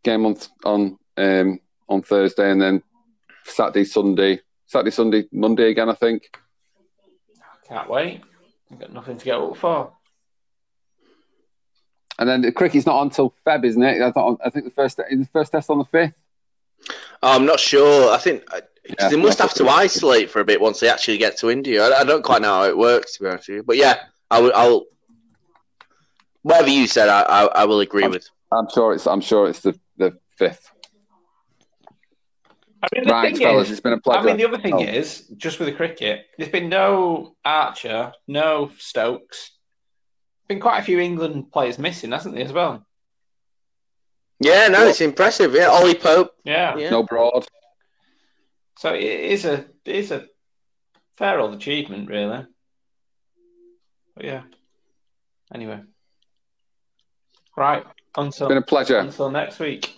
Game 0.04 0.26
on 0.26 0.36
on 0.66 0.98
um, 1.18 1.60
on 1.88 2.02
Thursday, 2.02 2.50
and 2.50 2.60
then 2.60 2.82
Saturday, 3.46 3.84
Sunday, 3.84 4.42
Saturday, 4.66 4.90
Sunday, 4.90 5.26
Monday 5.32 5.70
again. 5.70 5.88
I 5.88 5.94
think. 5.94 6.36
Can't 7.68 7.88
wait. 7.92 8.22
I've 8.72 8.80
got 8.80 8.92
nothing 8.92 9.18
to 9.20 9.26
get 9.26 9.36
up 9.36 9.56
for. 9.56 9.94
And 12.20 12.28
then 12.30 12.42
the 12.42 12.52
cricket's 12.52 12.86
not 12.86 13.02
until 13.02 13.34
Feb, 13.48 13.64
isn't 13.66 13.82
it? 13.82 14.02
I, 14.02 14.12
thought, 14.12 14.40
I 14.46 14.50
think 14.50 14.66
the 14.66 14.72
first 14.72 15.00
is 15.10 15.20
the 15.20 15.26
first 15.32 15.52
test 15.54 15.70
on 15.70 15.78
the 15.80 15.86
fifth. 15.86 16.14
I'm 17.24 17.46
not 17.46 17.60
sure. 17.60 18.12
I 18.14 18.18
think 18.18 18.44
uh, 18.54 18.62
Yeah. 19.00 19.10
they 19.10 19.16
must 19.16 19.40
have 19.40 19.54
to 19.56 19.68
isolate 19.70 20.30
for 20.30 20.40
a 20.42 20.46
bit 20.46 20.60
once 20.60 20.80
they 20.82 20.90
actually 20.90 21.18
get 21.18 21.38
to 21.40 21.50
India. 21.50 21.84
I, 21.84 22.02
I 22.02 22.04
don't 22.04 22.24
quite 22.24 22.42
know 22.42 22.54
how 22.54 22.64
it 22.66 22.78
works, 22.78 23.16
to 23.18 23.24
be 23.24 23.30
honest 23.30 23.48
with 23.48 23.56
you. 23.56 23.64
But 23.64 23.78
yeah, 23.78 23.96
I 24.30 24.42
will. 24.42 24.52
I'll, 24.54 24.86
whatever 26.42 26.70
you 26.70 26.88
said, 26.88 27.08
I, 27.10 27.22
I, 27.22 27.46
I 27.62 27.66
will 27.66 27.80
agree 27.80 28.04
I'm- 28.04 28.12
with. 28.12 28.30
I'm 28.52 28.68
sure 28.74 28.94
it's. 28.94 29.06
I'm 29.08 29.22
sure 29.22 29.48
it's 29.48 29.60
the 29.62 29.80
the 29.98 30.18
fifth. 30.36 30.72
I 32.82 32.88
mean, 32.96 33.04
the 33.04 33.12
Right, 33.12 33.36
thing 33.36 33.46
fellas, 33.46 33.68
is, 33.68 33.72
it's 33.74 33.82
been 33.82 33.94
a 33.94 34.00
pleasure. 34.00 34.22
I 34.22 34.24
mean, 34.24 34.38
the 34.38 34.46
other 34.48 34.58
thing 34.58 34.74
Oh. 34.74 34.80
is, 34.82 35.28
just 35.38 35.60
with 35.60 35.68
the 35.68 35.76
cricket, 35.76 36.26
there's 36.38 36.50
been 36.52 36.70
no 36.70 37.36
Archer, 37.46 38.14
no 38.28 38.72
Stokes. 38.78 39.52
Been 40.50 40.60
quite 40.60 40.80
a 40.80 40.84
few 40.84 41.00
England 41.00 41.52
players 41.52 41.78
missing, 41.78 42.12
hasn't 42.12 42.34
there, 42.34 42.44
as 42.44 42.52
well? 42.52 42.84
Yeah, 44.40 44.68
no, 44.68 44.88
it's 44.88 45.00
impressive. 45.00 45.54
Yeah, 45.54 45.68
Ollie 45.68 45.94
Pope. 45.94 46.32
Yeah. 46.44 46.76
Yeah. 46.76 46.90
No 46.90 47.04
broad. 47.04 47.46
So 48.80 48.94
it 48.96 49.04
is 49.04 49.46
a 49.46 49.66
it 49.86 49.96
is 49.96 50.12
a 50.12 50.26
fair 51.18 51.40
old 51.40 51.54
achievement, 51.54 52.10
really. 52.10 52.48
But 54.16 54.26
yeah. 54.26 54.42
Anyway. 55.54 55.82
Right. 57.56 57.86
Until 58.18 58.48
Been 58.48 58.58
a 58.58 58.62
pleasure. 58.64 58.98
until 58.98 59.30
next 59.30 59.60
week. 59.60 59.94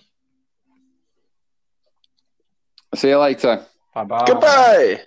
See 2.95 3.07
you 3.07 3.19
later. 3.19 3.65
Bye 3.95 4.03
bye. 4.03 4.25
Goodbye. 4.27 5.01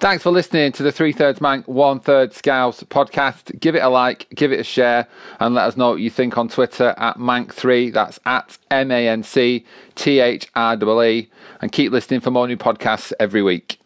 Thanks 0.00 0.22
for 0.22 0.30
listening 0.30 0.70
to 0.72 0.84
the 0.84 0.92
Three 0.92 1.12
Thirds 1.12 1.40
Manc, 1.40 1.66
One 1.66 1.98
Third 1.98 2.32
Scouse 2.32 2.84
podcast. 2.84 3.58
Give 3.58 3.74
it 3.74 3.80
a 3.80 3.88
like, 3.88 4.28
give 4.30 4.52
it 4.52 4.60
a 4.60 4.62
share, 4.62 5.08
and 5.40 5.56
let 5.56 5.64
us 5.64 5.76
know 5.76 5.90
what 5.90 6.00
you 6.00 6.08
think 6.08 6.38
on 6.38 6.48
Twitter 6.48 6.94
at 6.96 7.16
Manc3. 7.16 7.92
That's 7.92 8.20
at 8.24 8.58
M 8.70 8.92
A 8.92 9.08
N 9.08 9.24
C 9.24 9.64
T 9.96 10.20
H 10.20 10.46
R 10.54 10.76
E 10.76 11.08
E. 11.08 11.30
And 11.60 11.72
keep 11.72 11.90
listening 11.90 12.20
for 12.20 12.30
more 12.30 12.46
new 12.46 12.56
podcasts 12.56 13.12
every 13.18 13.42
week. 13.42 13.77